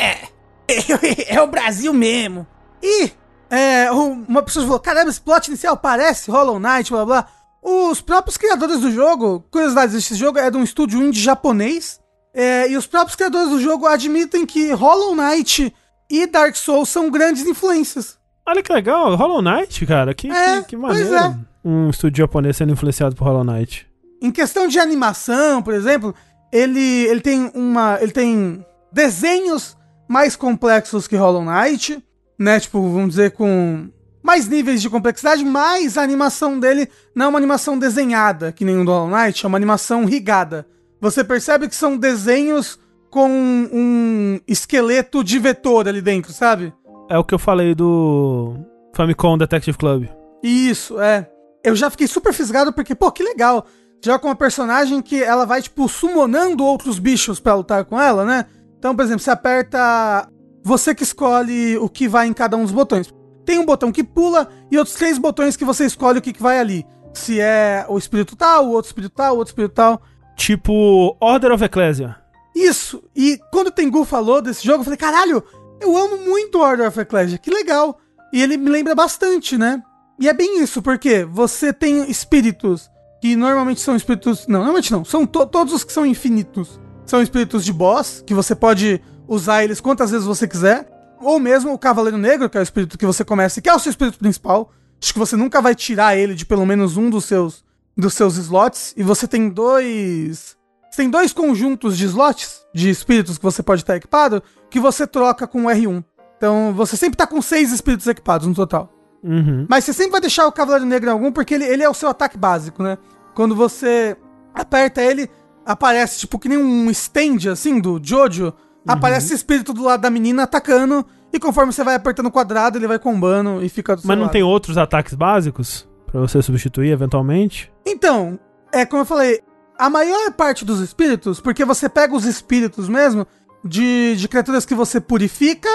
é 1.28 1.42
o 1.42 1.48
Brasil 1.48 1.92
mesmo. 1.92 2.46
E 2.80 3.10
é, 3.50 3.90
uma 3.92 4.44
pessoa 4.44 4.68
falou: 4.68 4.80
caramba, 4.80 5.10
esse 5.10 5.20
plot 5.20 5.48
inicial 5.48 5.76
parece 5.76 6.30
Hollow 6.30 6.60
Knight, 6.60 6.92
blá 6.92 7.06
blá. 7.06 7.28
Os 7.60 8.02
próprios 8.02 8.38
criadores 8.38 8.82
do 8.82 8.92
jogo, 8.92 9.44
curiosidade, 9.50 9.98
esse 9.98 10.14
jogo 10.14 10.38
é 10.38 10.52
de 10.52 10.58
um 10.58 10.64
estúdio 10.64 11.02
indie 11.02 11.20
japonês. 11.20 12.00
É, 12.34 12.70
e 12.70 12.78
os 12.78 12.88
próprios 12.88 13.16
criadores 13.16 13.50
do 13.50 13.60
jogo 13.60 13.86
admitem 13.86 14.46
que 14.46 14.72
Hollow 14.72 15.16
Knight 15.16 15.74
e 16.10 16.28
Dark 16.28 16.56
Souls 16.56 16.90
são 16.90 17.10
grandes 17.10 17.46
influências. 17.46 18.18
Olha 18.48 18.64
que 18.64 18.72
legal, 18.74 19.16
Hollow 19.16 19.42
Knight, 19.42 19.86
cara. 19.86 20.14
Que, 20.14 20.32
É, 20.32 20.62
que, 20.62 20.70
que 20.70 20.78
pois 20.78 21.10
maneiro. 21.10 21.16
é. 21.16 21.36
Um 21.64 21.90
estúdio 21.90 22.24
japonês 22.24 22.58
sendo 22.58 22.74
influenciado 22.74 23.16
por 23.16 23.26
Hollow 23.26 23.44
Knight. 23.44 23.88
Em 24.22 24.32
questão 24.32 24.68
de 24.68 24.80
animação, 24.80 25.62
por 25.62 25.74
exemplo, 25.74 26.14
ele, 26.52 27.06
ele 27.08 27.22
tem 27.22 27.52
uma. 27.54 27.98
Ele 28.02 28.12
tem 28.12 28.66
desenhos 28.92 29.78
mais 30.08 30.36
complexos 30.36 31.08
que 31.08 31.16
Hollow 31.16 31.44
Knight, 31.46 32.04
né? 32.38 32.60
Tipo, 32.60 32.82
vamos 32.90 33.10
dizer, 33.12 33.32
com 33.32 33.90
mais 34.24 34.48
níveis 34.48 34.82
de 34.82 34.90
complexidade, 34.90 35.44
mas 35.46 35.98
a 35.98 36.04
animação 36.04 36.60
dele 36.60 36.88
não 37.16 37.28
é 37.28 37.30
uma 37.30 37.38
animação 37.40 37.78
desenhada, 37.78 38.52
que 38.52 38.66
nem 38.66 38.78
o 38.78 38.86
do 38.86 38.92
Hollow 38.92 39.10
Knight, 39.10 39.46
é 39.46 39.48
uma 39.48 39.58
animação 39.58 40.06
rigada. 40.06 40.66
Você 41.02 41.24
percebe 41.24 41.68
que 41.68 41.76
são 41.76 41.98
desenhos 41.98 42.80
com 43.10 43.28
um 43.28 44.40
esqueleto 44.48 45.24
de 45.24 45.40
vetor 45.40 45.88
ali 45.88 46.02
dentro, 46.02 46.32
sabe? 46.32 46.72
É 47.10 47.18
o 47.18 47.24
que 47.24 47.34
eu 47.34 47.40
falei 47.40 47.74
do 47.74 48.56
Famicom 48.96 49.38
Detective 49.38 49.78
Club. 49.78 50.08
Isso, 50.44 51.00
é. 51.02 51.28
Eu 51.64 51.76
já 51.76 51.90
fiquei 51.90 52.08
super 52.08 52.32
fisgado 52.32 52.72
porque, 52.72 52.96
pô, 52.96 53.12
que 53.12 53.24
legal. 53.24 53.66
Já 54.04 54.18
com 54.18 54.28
uma 54.28 54.36
personagem 54.36 55.02
que 55.02 55.22
ela 55.22 55.46
vai, 55.46 55.62
tipo, 55.62 55.90
summonando 55.90 56.64
outros 56.64 57.00
bichos 57.00 57.40
pra 57.40 57.56
lutar 57.56 57.84
com 57.86 58.00
ela, 58.00 58.24
né? 58.24 58.46
Então, 58.78 58.96
por 58.96 59.04
exemplo, 59.04 59.22
você 59.22 59.32
aperta. 59.32 60.28
Você 60.64 60.94
que 60.94 61.04
escolhe 61.04 61.78
o 61.78 61.90
que 61.90 62.08
vai 62.08 62.28
em 62.28 62.34
cada 62.34 62.56
um 62.56 62.64
dos 62.64 62.72
botões. 62.72 63.14
Tem 63.44 63.58
um 63.60 63.66
botão 63.66 63.92
que 63.92 64.04
pula 64.04 64.48
e 64.72 64.78
outros 64.78 64.96
três 64.96 65.18
botões 65.18 65.58
que 65.58 65.66
você 65.66 65.86
escolhe 65.86 66.20
o 66.20 66.22
que, 66.22 66.32
que 66.34 66.42
vai 66.42 66.60
ali. 66.60 66.86
Se 67.14 67.40
é 67.40 67.86
o 67.90 67.98
espírito 67.98 68.36
tal, 68.36 68.68
o 68.68 68.72
outro 68.72 68.90
espírito 68.90 69.14
tal, 69.16 69.34
o 69.34 69.38
outro 69.38 69.52
espírito 69.52 69.74
tal. 69.74 70.02
Tipo 70.36 71.16
Order 71.20 71.52
of 71.52 71.64
Ecclesia. 71.64 72.16
Isso! 72.56 73.04
E 73.16 73.40
quando 73.52 73.68
o 73.68 73.72
Tengu 73.72 74.04
falou 74.04 74.42
desse 74.42 74.66
jogo, 74.66 74.80
eu 74.80 74.84
falei, 74.84 74.98
caralho, 74.98 75.44
eu 75.80 75.96
amo 75.96 76.18
muito 76.18 76.60
Order 76.60 76.88
of 76.88 77.00
Ecclesia, 77.00 77.38
que 77.38 77.50
legal. 77.52 78.00
E 78.34 78.42
ele 78.42 78.58
me 78.58 78.70
lembra 78.70 78.96
bastante, 78.96 79.58
né? 79.58 79.82
E 80.20 80.28
é 80.30 80.34
bem 80.34 80.62
isso, 80.62 80.82
porque 80.82 81.24
você 81.26 81.72
tem 81.74 82.10
espíritos 82.10 82.90
que 83.22 83.36
normalmente 83.36 83.82
são 83.82 83.96
espíritos. 83.96 84.48
Não, 84.48 84.60
normalmente 84.60 84.92
não. 84.92 85.04
São 85.06 85.26
to- 85.26 85.46
todos 85.46 85.74
os 85.74 85.84
que 85.84 85.92
são 85.94 86.06
infinitos. 86.06 86.80
São 87.06 87.22
espíritos 87.22 87.66
de 87.66 87.74
boss, 87.74 88.24
que 88.26 88.34
você 88.34 88.56
pode 88.56 89.02
usar 89.28 89.64
eles 89.64 89.82
quantas 89.82 90.12
vezes 90.12 90.26
você 90.26 90.48
quiser. 90.48 90.88
Ou 91.22 91.40
mesmo 91.40 91.74
o 91.74 91.78
Cavaleiro 91.78 92.18
Negro, 92.18 92.50
que 92.50 92.58
é 92.58 92.62
o 92.62 92.64
espírito 92.64 92.98
que 92.98 93.06
você 93.06 93.24
começa, 93.24 93.62
que 93.62 93.70
é 93.70 93.74
o 93.74 93.80
seu 93.80 93.90
espírito 93.92 94.18
principal. 94.18 94.72
Acho 95.02 95.14
que 95.14 95.20
você 95.20 95.36
nunca 95.36 95.62
vai 95.62 95.76
tirar 95.76 96.16
ele 96.18 96.34
de 96.36 96.46
pelo 96.46 96.66
menos 96.66 96.98
um 96.98 97.10
dos 97.10 97.26
seus, 97.26 97.64
dos 98.02 98.14
seus 98.16 98.36
slots. 98.36 98.94
E 98.98 99.04
você 99.04 99.28
tem 99.28 99.48
dois. 99.48 100.58
Você 100.90 100.98
tem 100.98 101.10
dois 101.10 101.32
conjuntos 101.32 101.98
de 101.98 102.06
slots 102.06 102.66
de 102.74 102.90
espíritos 102.90 103.38
que 103.38 103.44
você 103.44 103.64
pode 103.64 103.82
estar 103.82 103.96
equipado 103.96 104.44
que 104.70 104.80
você 104.80 105.06
troca 105.08 105.48
com 105.48 105.66
o 105.66 105.70
R1. 105.70 106.04
Então 106.38 106.74
você 106.74 106.98
sempre 106.98 107.18
tá 107.18 107.28
com 107.28 107.42
seis 107.42 107.72
espíritos 107.72 108.08
equipados 108.08 108.48
no 108.48 108.56
total. 108.56 108.92
Uhum. 109.24 109.68
Mas 109.70 109.84
você 109.84 109.94
sempre 109.94 110.14
vai 110.14 110.22
deixar 110.22 110.48
o 110.48 110.52
Cavaleiro 110.52 110.86
Negro 110.86 111.10
em 111.10 111.14
algum, 111.14 111.32
porque 111.32 111.54
ele, 111.54 111.66
ele 111.66 111.84
é 111.84 111.90
o 111.90 111.94
seu 111.94 112.10
ataque 112.10 112.38
básico, 112.38 112.82
né? 112.82 112.98
Quando 113.36 113.56
você 113.56 114.18
aperta 114.54 115.02
ele, 115.02 115.30
aparece 115.66 116.20
tipo 116.20 116.40
que 116.40 116.50
nem 116.50 116.58
um 116.58 116.90
stand, 116.90 117.52
assim, 117.52 117.80
do 117.80 118.00
Jojo. 118.02 118.54
Aparece 118.88 119.34
o 119.34 119.36
espírito 119.36 119.74
do 119.74 119.84
lado 119.84 120.02
da 120.02 120.10
menina 120.10 120.44
atacando. 120.44 121.06
E 121.32 121.40
conforme 121.40 121.72
você 121.72 121.84
vai 121.84 121.96
apertando 121.96 122.26
o 122.26 122.32
quadrado, 122.32 122.78
ele 122.78 122.88
vai 122.88 122.98
combando 122.98 123.64
e 123.64 123.70
fica 123.70 123.96
do 123.96 124.02
seu 124.02 124.08
Mas 124.08 124.18
não 124.18 124.24
lado. 124.24 124.34
tem 124.34 124.42
outros 124.42 124.78
ataques 124.78 125.14
básicos 125.14 125.88
pra 126.12 126.22
você 126.22 126.42
substituir 126.42 126.92
eventualmente? 126.92 127.72
Então, 127.86 128.40
é 128.72 128.86
como 128.86 129.02
eu 129.02 129.06
falei, 129.06 129.42
a 129.78 129.90
maior 129.90 130.32
parte 130.34 130.66
dos 130.66 130.80
espíritos, 130.80 131.40
porque 131.40 131.66
você 131.66 131.90
pega 131.90 132.16
os 132.16 132.26
espíritos 132.26 132.88
mesmo 132.88 133.26
de, 133.64 134.16
de 134.16 134.28
criaturas 134.28 134.66
que 134.66 134.76
você 134.76 135.00
purifica, 135.00 135.70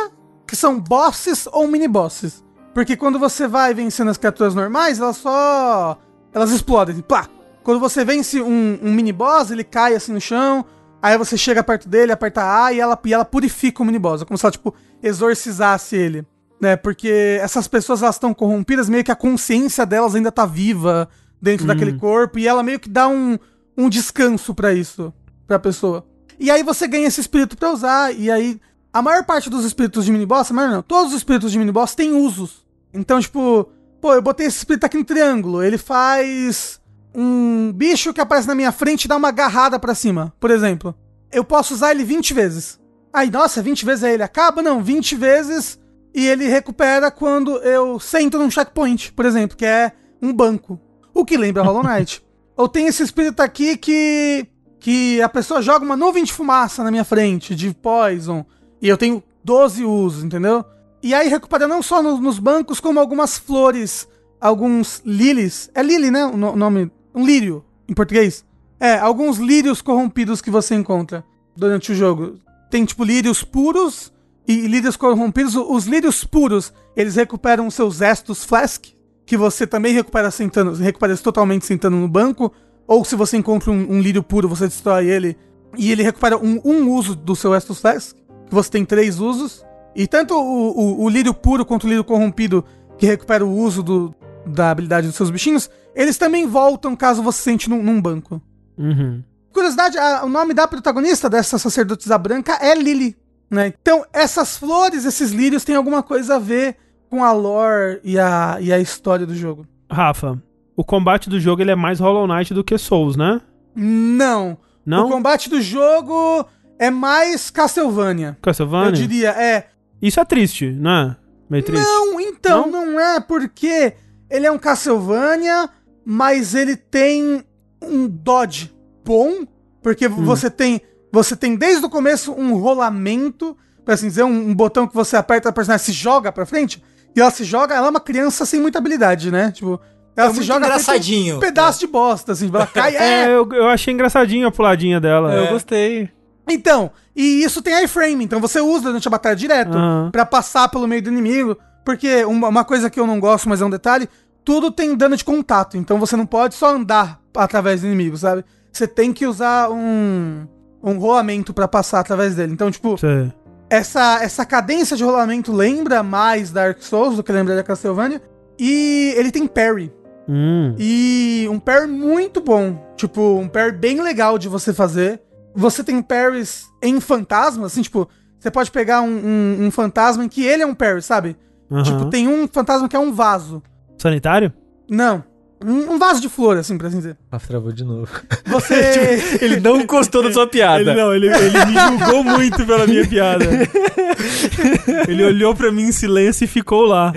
que 0.46 0.54
são 0.54 0.78
bosses 0.78 1.48
ou 1.50 1.66
mini-bosses. 1.66 2.44
Porque 2.74 2.96
quando 2.96 3.18
você 3.18 3.48
vai 3.48 3.72
vencendo 3.72 4.10
as 4.10 4.18
criaturas 4.18 4.54
normais, 4.54 5.00
elas 5.00 5.16
só. 5.16 5.98
Elas 6.32 6.50
explodem, 6.50 7.00
plá! 7.00 7.26
Quando 7.64 7.80
você 7.80 8.04
vence 8.04 8.40
um, 8.40 8.78
um 8.82 8.92
mini-boss, 8.92 9.50
ele 9.50 9.64
cai 9.64 9.94
assim 9.94 10.12
no 10.12 10.20
chão, 10.20 10.64
aí 11.02 11.16
você 11.16 11.36
chega 11.36 11.64
perto 11.64 11.88
dele, 11.88 12.12
aperta 12.12 12.64
A 12.64 12.72
e 12.72 12.78
ela, 12.78 12.96
e 13.04 13.14
ela 13.14 13.24
purifica 13.24 13.82
o 13.82 13.86
mini-boss. 13.86 14.22
É 14.22 14.24
como 14.24 14.36
se 14.36 14.44
ela, 14.44 14.52
tipo, 14.52 14.74
exorcizasse 15.02 15.96
ele. 15.96 16.24
Né? 16.60 16.76
Porque 16.76 17.38
essas 17.40 17.68
pessoas 17.68 18.02
elas 18.02 18.16
estão 18.16 18.32
corrompidas, 18.32 18.88
meio 18.88 19.04
que 19.04 19.12
a 19.12 19.16
consciência 19.16 19.84
delas 19.84 20.14
ainda 20.14 20.32
tá 20.32 20.46
viva 20.46 21.08
dentro 21.40 21.66
daquele 21.66 21.92
corpo, 21.98 22.38
e 22.38 22.48
ela 22.48 22.62
meio 22.62 22.80
que 22.80 22.88
dá 22.88 23.06
um, 23.08 23.38
um 23.76 23.88
descanso 23.88 24.54
pra 24.54 24.72
isso, 24.72 25.12
pra 25.46 25.58
pessoa. 25.58 26.06
E 26.38 26.50
aí 26.50 26.62
você 26.62 26.88
ganha 26.88 27.06
esse 27.06 27.20
espírito 27.20 27.56
pra 27.56 27.72
usar, 27.72 28.14
e 28.14 28.30
aí 28.30 28.60
a 28.92 29.02
maior 29.02 29.24
parte 29.24 29.50
dos 29.50 29.64
espíritos 29.64 30.06
de 30.06 30.12
mini-boss, 30.12 30.50
mas 30.50 30.70
não, 30.70 30.82
todos 30.82 31.12
os 31.12 31.18
espíritos 31.18 31.52
de 31.52 31.58
mini-boss 31.58 31.94
têm 31.94 32.12
usos. 32.12 32.64
Então, 32.92 33.20
tipo, 33.20 33.68
pô, 34.00 34.14
eu 34.14 34.22
botei 34.22 34.46
esse 34.46 34.58
espírito 34.58 34.84
aqui 34.84 34.96
no 34.96 35.04
triângulo, 35.04 35.62
ele 35.62 35.76
faz 35.76 36.80
um 37.14 37.72
bicho 37.72 38.12
que 38.12 38.20
aparece 38.20 38.48
na 38.48 38.54
minha 38.54 38.72
frente 38.72 39.04
e 39.04 39.08
dá 39.08 39.16
uma 39.16 39.28
agarrada 39.28 39.78
pra 39.78 39.94
cima, 39.94 40.32
por 40.40 40.50
exemplo. 40.50 40.94
Eu 41.30 41.44
posso 41.44 41.74
usar 41.74 41.90
ele 41.90 42.04
20 42.04 42.32
vezes. 42.34 42.80
Aí, 43.12 43.30
nossa, 43.30 43.62
20 43.62 43.84
vezes 43.84 44.04
aí 44.04 44.14
ele 44.14 44.22
acaba? 44.22 44.62
Não, 44.62 44.82
20 44.82 45.14
vezes 45.16 45.78
e 46.16 46.26
ele 46.26 46.48
recupera 46.48 47.10
quando 47.10 47.58
eu 47.58 48.00
sento 48.00 48.38
num 48.38 48.50
checkpoint, 48.50 49.12
por 49.12 49.24
exemplo, 49.26 49.56
que 49.56 49.64
é 49.66 49.92
um 50.22 50.32
banco. 50.32 50.80
O 51.14 51.24
que 51.24 51.36
lembra 51.36 51.62
Hollow 51.62 51.82
Knight. 51.86 52.24
Ou 52.56 52.68
tem 52.68 52.86
esse 52.86 53.02
espírito 53.02 53.40
aqui 53.40 53.76
que 53.76 54.46
que 54.80 55.20
a 55.20 55.28
pessoa 55.28 55.60
joga 55.60 55.84
uma 55.84 55.96
nuvem 55.96 56.22
de 56.24 56.32
fumaça 56.32 56.84
na 56.84 56.90
minha 56.90 57.04
frente, 57.04 57.54
de 57.56 57.74
poison, 57.74 58.44
e 58.80 58.88
eu 58.88 58.96
tenho 58.96 59.22
12 59.42 59.84
usos, 59.84 60.22
entendeu? 60.22 60.64
E 61.02 61.12
aí 61.12 61.28
recupera 61.28 61.66
não 61.66 61.82
só 61.82 62.00
no- 62.02 62.18
nos 62.20 62.38
bancos, 62.38 62.78
como 62.78 63.00
algumas 63.00 63.36
flores, 63.36 64.06
alguns 64.40 65.02
lilies. 65.04 65.70
É 65.74 65.82
lily, 65.82 66.10
né? 66.10 66.24
O 66.26 66.36
no- 66.36 66.54
nome. 66.56 66.90
Um 67.14 67.24
lírio, 67.26 67.64
em 67.88 67.94
português. 67.94 68.44
É, 68.78 68.96
alguns 68.98 69.38
lírios 69.38 69.80
corrompidos 69.82 70.40
que 70.40 70.50
você 70.50 70.74
encontra 70.74 71.24
durante 71.56 71.90
o 71.90 71.94
jogo. 71.94 72.38
Tem, 72.70 72.84
tipo, 72.84 73.02
lírios 73.02 73.42
puros 73.42 74.12
e 74.46 74.66
lírios 74.66 74.96
corrompidos. 74.96 75.54
Os 75.56 75.86
lírios 75.86 76.24
puros, 76.24 76.72
eles 76.96 77.16
recuperam 77.16 77.70
seus 77.70 78.00
Estus 78.00 78.44
Flask, 78.44 78.84
que 79.24 79.36
você 79.36 79.66
também 79.66 79.92
recupera 79.92 80.30
sentando, 80.30 80.72
recupera 80.74 81.16
totalmente 81.16 81.66
sentando 81.66 81.96
no 81.96 82.08
banco. 82.08 82.52
Ou 82.86 83.04
se 83.04 83.16
você 83.16 83.36
encontra 83.36 83.70
um, 83.70 83.94
um 83.94 84.00
lírio 84.00 84.22
puro, 84.22 84.48
você 84.48 84.66
destrói 84.68 85.06
ele 85.08 85.36
e 85.76 85.90
ele 85.90 86.02
recupera 86.02 86.36
um, 86.38 86.60
um 86.64 86.90
uso 86.92 87.14
do 87.16 87.34
seu 87.34 87.54
Estus 87.54 87.80
Flask, 87.80 88.14
que 88.46 88.54
você 88.54 88.70
tem 88.70 88.84
três 88.84 89.18
usos. 89.18 89.64
E 89.94 90.06
tanto 90.06 90.34
o, 90.34 90.70
o, 91.00 91.04
o 91.04 91.08
lírio 91.08 91.34
puro 91.34 91.64
quanto 91.64 91.84
o 91.84 91.88
lírio 91.88 92.04
corrompido, 92.04 92.64
que 92.98 93.06
recupera 93.06 93.44
o 93.44 93.50
uso 93.52 93.82
do, 93.82 94.14
da 94.46 94.70
habilidade 94.70 95.06
dos 95.08 95.16
seus 95.16 95.30
bichinhos, 95.30 95.68
eles 95.94 96.16
também 96.16 96.46
voltam 96.46 96.94
caso 96.94 97.22
você 97.22 97.42
sente 97.42 97.68
num, 97.68 97.82
num 97.82 98.00
banco. 98.00 98.40
Uhum. 98.78 99.22
Curiosidade, 99.52 99.96
a- 99.98 100.22
o 100.24 100.28
nome 100.28 100.52
da 100.54 100.68
protagonista 100.68 101.28
dessa 101.30 101.58
sacerdotisa 101.58 102.16
branca 102.18 102.58
é 102.60 102.74
Lily, 102.74 103.16
né? 103.50 103.68
Então, 103.80 104.04
essas 104.12 104.56
flores, 104.56 105.04
esses 105.04 105.30
lírios 105.32 105.64
têm 105.64 105.76
alguma 105.76 106.02
coisa 106.02 106.36
a 106.36 106.38
ver 106.38 106.76
com 107.08 107.22
a 107.24 107.32
lore 107.32 108.00
e 108.02 108.18
a, 108.18 108.58
e 108.60 108.72
a 108.72 108.78
história 108.78 109.24
do 109.26 109.34
jogo. 109.34 109.66
Rafa, 109.90 110.42
o 110.76 110.84
combate 110.84 111.30
do 111.30 111.38
jogo 111.38 111.62
ele 111.62 111.70
é 111.70 111.76
mais 111.76 112.00
Hollow 112.00 112.26
Knight 112.26 112.52
do 112.52 112.64
que 112.64 112.76
Souls, 112.76 113.16
né? 113.16 113.40
Não. 113.74 114.58
Não? 114.84 115.06
O 115.06 115.10
combate 115.10 115.48
do 115.48 115.60
jogo 115.60 116.44
é 116.78 116.90
mais 116.90 117.50
Castlevania. 117.50 118.30
Eu 118.38 118.42
Castlevania? 118.42 118.92
diria, 118.92 119.30
é. 119.30 119.66
Isso 120.00 120.20
é 120.20 120.24
triste, 120.24 120.70
não 120.72 120.90
é? 120.90 121.16
Meio 121.48 121.62
triste. 121.64 121.84
Não, 121.84 122.20
então, 122.20 122.70
Não? 122.70 122.86
não? 122.86 123.00
é 123.00 123.20
porque 123.20 123.94
ele 124.28 124.46
é 124.46 124.50
um 124.50 124.58
Castlevania, 124.58 125.68
mas 126.04 126.54
ele 126.54 126.76
tem 126.76 127.44
um 127.82 128.08
dodge 128.08 128.72
bom, 129.04 129.46
porque 129.82 130.06
Hum. 130.08 130.24
você 130.24 130.50
tem 130.50 130.80
você 131.16 131.34
tem 131.36 131.56
desde 131.56 131.84
o 131.84 131.88
começo 131.90 132.32
um 132.32 132.54
rolamento, 132.58 133.56
pra 133.84 133.94
assim 133.94 134.08
dizer, 134.08 134.24
um, 134.24 134.50
um 134.50 134.54
botão 134.54 134.86
que 134.86 134.94
você 134.94 135.16
aperta, 135.16 135.48
a 135.48 135.52
personagem 135.52 135.84
se 135.86 135.92
joga 135.92 136.30
pra 136.32 136.44
frente, 136.46 136.82
e 137.14 137.20
ela 137.20 137.30
se 137.30 137.44
joga, 137.44 137.74
ela 137.74 137.86
é 137.86 137.90
uma 137.90 138.00
criança 138.00 138.44
sem 138.44 138.60
muita 138.60 138.78
habilidade, 138.78 139.30
né? 139.30 139.50
Tipo, 139.50 139.80
ela 140.14 140.30
É 140.30 140.34
se 140.34 140.42
joga 140.42 140.66
engraçadinho. 140.66 141.36
um 141.36 141.40
pedaço 141.40 141.80
de 141.80 141.86
bosta, 141.86 142.32
assim, 142.32 142.50
ela 142.52 142.66
cai, 142.66 142.94
É, 142.96 143.24
é, 143.24 143.28
eu, 143.34 143.48
eu 143.52 143.68
achei 143.68 143.92
engraçadinho 143.94 144.46
a 144.46 144.50
puladinha 144.52 145.00
dela. 145.00 145.32
Eu 145.34 145.44
É. 145.44 145.48
gostei. 145.52 146.10
Então, 146.48 146.90
e 147.14 147.42
isso 147.42 147.60
tem 147.62 147.82
iframe, 147.82 148.24
então 148.24 148.40
você 148.40 148.60
usa 148.60 148.84
durante 148.84 149.08
a 149.08 149.10
batalha 149.10 149.34
direto 149.34 149.76
Aham. 149.76 150.10
pra 150.12 150.24
passar 150.26 150.68
pelo 150.68 150.86
meio 150.86 151.02
do 151.02 151.08
inimigo, 151.10 151.56
porque 151.84 152.24
uma, 152.24 152.48
uma 152.48 152.64
coisa 152.64 152.88
que 152.90 153.00
eu 153.00 153.06
não 153.06 153.18
gosto, 153.18 153.48
mas 153.48 153.60
é 153.60 153.64
um 153.64 153.70
detalhe, 153.70 154.08
tudo 154.44 154.70
tem 154.70 154.94
dano 154.94 155.16
de 155.16 155.24
contato, 155.24 155.76
então 155.76 155.98
você 155.98 156.14
não 156.16 156.24
pode 156.26 156.54
só 156.54 156.68
andar 156.74 157.20
através 157.36 157.80
do 157.80 157.86
inimigo, 157.88 158.16
sabe? 158.16 158.44
Você 158.72 158.86
tem 158.86 159.12
que 159.12 159.26
usar 159.26 159.70
um 159.70 160.46
um 160.82 160.98
rolamento 160.98 161.52
pra 161.54 161.66
passar 161.68 162.00
através 162.00 162.34
dele. 162.36 162.52
Então, 162.52 162.70
tipo, 162.70 162.96
Sei. 162.98 163.32
essa 163.70 164.22
essa 164.22 164.44
cadência 164.44 164.96
de 164.96 165.04
rolamento 165.04 165.52
lembra 165.52 166.02
mais 166.02 166.50
Dark 166.50 166.80
Souls 166.82 167.16
do 167.16 167.22
que 167.22 167.32
lembra 167.32 167.54
da 167.56 167.62
Castlevania, 167.62 168.20
e 168.58 169.14
ele 169.16 169.30
tem 169.30 169.46
parry. 169.46 169.92
Hum. 170.28 170.74
E 170.78 171.46
um 171.50 171.58
parry 171.58 171.86
muito 171.86 172.40
bom. 172.40 172.92
Tipo, 172.96 173.36
um 173.38 173.48
parry 173.48 173.72
bem 173.72 174.00
legal 174.00 174.38
de 174.38 174.48
você 174.48 174.72
fazer. 174.74 175.20
Você 175.54 175.84
tem 175.84 176.02
parries 176.02 176.64
em 176.82 177.00
fantasma, 177.00 177.66
assim, 177.66 177.80
tipo, 177.82 178.08
você 178.38 178.50
pode 178.50 178.70
pegar 178.70 179.00
um, 179.02 179.08
um- 179.08 179.66
um 179.66 179.70
fantasma 179.70 180.24
em 180.24 180.28
que 180.28 180.44
ele 180.44 180.62
é 180.62 180.66
um 180.66 180.74
parry, 180.74 181.00
sabe? 181.02 181.36
Aham. 181.70 181.82
Tipo, 181.82 182.10
tem 182.10 182.28
um 182.28 182.46
fantasma 182.48 182.88
que 182.88 182.96
é 182.96 182.98
um 182.98 183.12
vaso. 183.12 183.62
Sanitário? 183.98 184.52
Não. 184.90 185.24
Um, 185.64 185.98
vaso 185.98 186.20
de 186.20 186.28
flor, 186.28 186.58
assim, 186.58 186.76
pra 186.76 186.88
assim 186.88 186.98
dizer. 186.98 187.16
Rafa 187.32 187.46
travou 187.48 187.72
de 187.72 187.82
novo. 187.82 188.08
Você. 188.46 189.38
Ele 189.40 189.58
não 189.60 189.86
gostou 189.86 190.22
da 190.22 190.32
sua 190.32 190.46
piada. 190.46 190.80
Ele 190.80 190.94
não, 190.94 191.14
ele, 191.14 191.28
ele 191.28 191.64
me 191.64 191.74
julgou 191.74 192.22
muito 192.22 192.66
pela 192.66 192.86
minha 192.86 193.06
piada. 193.08 193.44
ele 195.08 195.24
olhou 195.24 195.54
pra 195.54 195.72
mim 195.72 195.84
em 195.84 195.92
silêncio 195.92 196.44
e 196.44 196.48
ficou 196.48 196.84
lá. 196.84 197.12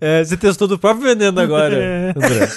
É, 0.00 0.22
você 0.22 0.36
testou 0.36 0.68
do 0.68 0.78
próprio 0.78 1.08
veneno 1.08 1.40
agora, 1.40 1.74
É. 1.74 2.10
André. 2.14 2.48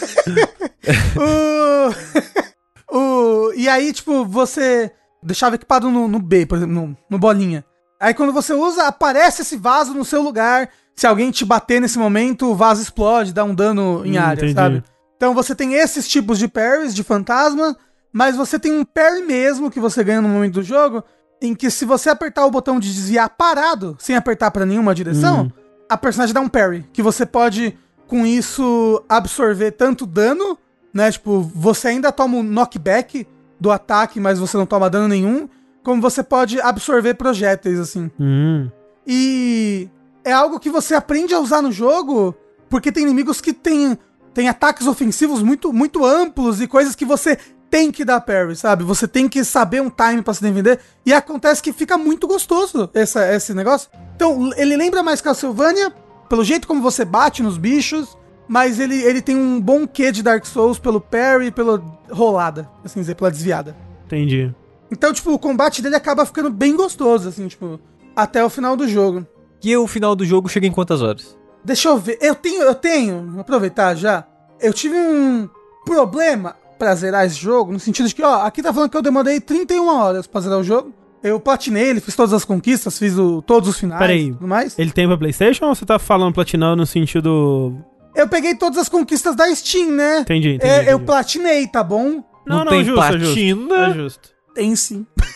o... 2.91 2.97
o... 2.97 3.53
E 3.55 3.67
aí, 3.69 3.91
tipo, 3.93 4.25
você 4.25 4.91
deixava 5.23 5.55
equipado 5.55 5.89
no, 5.89 6.07
no 6.07 6.19
B, 6.19 6.45
por 6.45 6.57
exemplo, 6.57 6.75
no, 6.75 6.97
no 7.09 7.19
bolinha. 7.19 7.63
Aí 7.99 8.13
quando 8.13 8.33
você 8.33 8.53
usa, 8.53 8.87
aparece 8.87 9.43
esse 9.43 9.55
vaso 9.55 9.93
no 9.93 10.03
seu 10.03 10.21
lugar. 10.21 10.69
Se 10.95 11.07
alguém 11.07 11.31
te 11.31 11.45
bater 11.45 11.79
nesse 11.79 11.97
momento, 11.97 12.47
o 12.51 12.55
vaso 12.55 12.81
explode, 12.81 13.33
dá 13.33 13.43
um 13.43 13.55
dano 13.55 14.01
em 14.05 14.17
Hum, 14.17 14.21
área, 14.21 14.39
entendi. 14.41 14.53
sabe? 14.53 14.83
Então 15.21 15.35
você 15.35 15.53
tem 15.53 15.75
esses 15.75 16.07
tipos 16.07 16.39
de 16.39 16.47
parries 16.47 16.95
de 16.95 17.03
fantasma, 17.03 17.77
mas 18.11 18.35
você 18.35 18.57
tem 18.57 18.71
um 18.71 18.83
parry 18.83 19.21
mesmo 19.21 19.69
que 19.69 19.79
você 19.79 20.03
ganha 20.03 20.19
no 20.19 20.27
momento 20.27 20.55
do 20.55 20.63
jogo, 20.63 21.03
em 21.39 21.53
que 21.53 21.69
se 21.69 21.85
você 21.85 22.09
apertar 22.09 22.43
o 22.43 22.49
botão 22.49 22.79
de 22.79 22.91
desviar 22.91 23.29
parado, 23.29 23.95
sem 23.99 24.15
apertar 24.15 24.49
pra 24.49 24.65
nenhuma 24.65 24.95
direção, 24.95 25.43
Hum. 25.43 25.51
a 25.87 25.95
personagem 25.95 26.33
dá 26.33 26.41
um 26.41 26.49
parry, 26.49 26.87
que 26.91 27.03
você 27.03 27.23
pode 27.23 27.77
com 28.07 28.25
isso 28.25 29.03
absorver 29.07 29.69
tanto 29.73 30.07
dano, 30.07 30.57
né? 30.91 31.11
Tipo, 31.11 31.39
você 31.53 31.89
ainda 31.89 32.11
toma 32.11 32.37
um 32.37 32.43
knockback 32.43 33.27
do 33.59 33.69
ataque, 33.69 34.19
mas 34.19 34.39
você 34.39 34.57
não 34.57 34.65
toma 34.65 34.89
dano 34.89 35.07
nenhum, 35.07 35.47
como 35.83 36.01
você 36.01 36.23
pode 36.23 36.59
absorver 36.59 37.13
projéteis 37.13 37.79
assim. 37.79 38.09
Hum. 38.19 38.71
E 39.05 39.87
é 40.25 40.31
algo 40.33 40.59
que 40.59 40.71
você 40.71 40.95
aprende 40.95 41.35
a 41.35 41.39
usar 41.39 41.61
no 41.61 41.71
jogo, 41.71 42.33
porque 42.67 42.91
tem 42.91 43.03
inimigos 43.03 43.39
que 43.39 43.53
têm 43.53 43.95
tem 44.33 44.47
ataques 44.47 44.87
ofensivos 44.87 45.41
muito, 45.41 45.73
muito 45.73 46.05
amplos 46.05 46.61
e 46.61 46.67
coisas 46.67 46.95
que 46.95 47.05
você 47.05 47.37
tem 47.69 47.89
que 47.89 48.03
dar 48.03 48.19
parry, 48.19 48.55
sabe? 48.55 48.83
Você 48.83 49.07
tem 49.07 49.29
que 49.29 49.43
saber 49.45 49.81
um 49.81 49.89
time 49.89 50.21
pra 50.21 50.33
se 50.33 50.41
defender. 50.41 50.79
E 51.05 51.13
acontece 51.13 51.63
que 51.63 51.71
fica 51.71 51.97
muito 51.97 52.27
gostoso 52.27 52.89
essa, 52.93 53.33
esse 53.33 53.53
negócio. 53.53 53.89
Então, 54.15 54.51
ele 54.57 54.75
lembra 54.75 55.01
mais 55.01 55.21
Castlevania, 55.21 55.91
pelo 56.27 56.43
jeito 56.43 56.67
como 56.67 56.81
você 56.81 57.05
bate 57.05 57.41
nos 57.41 57.57
bichos, 57.57 58.17
mas 58.47 58.79
ele, 58.79 59.01
ele 59.01 59.21
tem 59.21 59.35
um 59.35 59.61
bom 59.61 59.87
quê 59.87 60.11
de 60.11 60.21
Dark 60.21 60.45
Souls 60.45 60.77
pelo 60.77 60.99
parry 60.99 61.47
e 61.47 61.51
pela 61.51 61.81
rolada, 62.11 62.69
assim 62.83 62.99
dizer, 62.99 63.15
pela 63.15 63.31
desviada. 63.31 63.75
Entendi. 64.05 64.53
Então, 64.91 65.13
tipo, 65.13 65.31
o 65.31 65.39
combate 65.39 65.81
dele 65.81 65.95
acaba 65.95 66.25
ficando 66.25 66.49
bem 66.49 66.75
gostoso, 66.75 67.29
assim, 67.29 67.47
tipo, 67.47 67.79
até 68.13 68.43
o 68.43 68.49
final 68.49 68.75
do 68.75 68.85
jogo. 68.85 69.25
E 69.63 69.75
o 69.77 69.87
final 69.87 70.15
do 70.15 70.25
jogo 70.25 70.49
chega 70.49 70.67
em 70.67 70.71
quantas 70.71 71.01
horas? 71.01 71.37
Deixa 71.63 71.89
eu 71.89 71.97
ver. 71.97 72.17
Eu 72.21 72.35
tenho, 72.35 72.63
eu 72.63 72.75
tenho, 72.75 73.31
vou 73.31 73.41
aproveitar 73.41 73.95
já. 73.95 74.25
Eu 74.59 74.73
tive 74.73 74.95
um 74.95 75.47
problema 75.85 76.55
pra 76.79 76.95
zerar 76.95 77.25
esse 77.25 77.35
jogo, 77.35 77.71
no 77.71 77.79
sentido 77.79 78.07
de 78.07 78.15
que, 78.15 78.23
ó, 78.23 78.41
aqui 78.45 78.61
tá 78.63 78.73
falando 78.73 78.89
que 78.89 78.97
eu 78.97 79.01
demorei 79.01 79.39
31 79.39 79.87
horas 79.87 80.25
pra 80.27 80.41
zerar 80.41 80.59
o 80.59 80.63
jogo. 80.63 80.93
Eu 81.23 81.39
platinei 81.39 81.83
ele, 81.89 81.99
fiz 82.01 82.15
todas 82.15 82.33
as 82.33 82.43
conquistas, 82.43 82.97
fiz 82.97 83.15
o- 83.17 83.43
todos 83.43 83.69
os 83.69 83.77
finais 83.77 83.99
Peraí. 83.99 84.29
e 84.29 84.33
tudo 84.33 84.47
mais. 84.47 84.77
Ele 84.79 84.91
tem 84.91 85.07
pra 85.07 85.17
PlayStation 85.17 85.65
ou 85.67 85.75
você 85.75 85.85
tá 85.85 85.99
falando 85.99 86.33
platinando 86.33 86.77
no 86.77 86.85
sentido. 86.87 87.75
Eu 88.15 88.27
peguei 88.27 88.55
todas 88.55 88.79
as 88.79 88.89
conquistas 88.89 89.35
da 89.35 89.53
Steam, 89.53 89.91
né? 89.91 90.19
Entendi, 90.21 90.55
entendi. 90.55 90.71
É, 90.73 90.79
eu 90.87 90.93
entendi. 90.95 91.05
platinei, 91.05 91.67
tá 91.67 91.83
bom? 91.83 92.23
Não 92.47 92.65
tem 92.65 92.83
justo, 92.83 93.03
é 93.03 93.11
justo. 93.19 93.25
platina. 93.25 93.87
É 93.87 93.93
justo. 93.93 94.29
Tem 94.55 94.75
sim. 94.75 95.05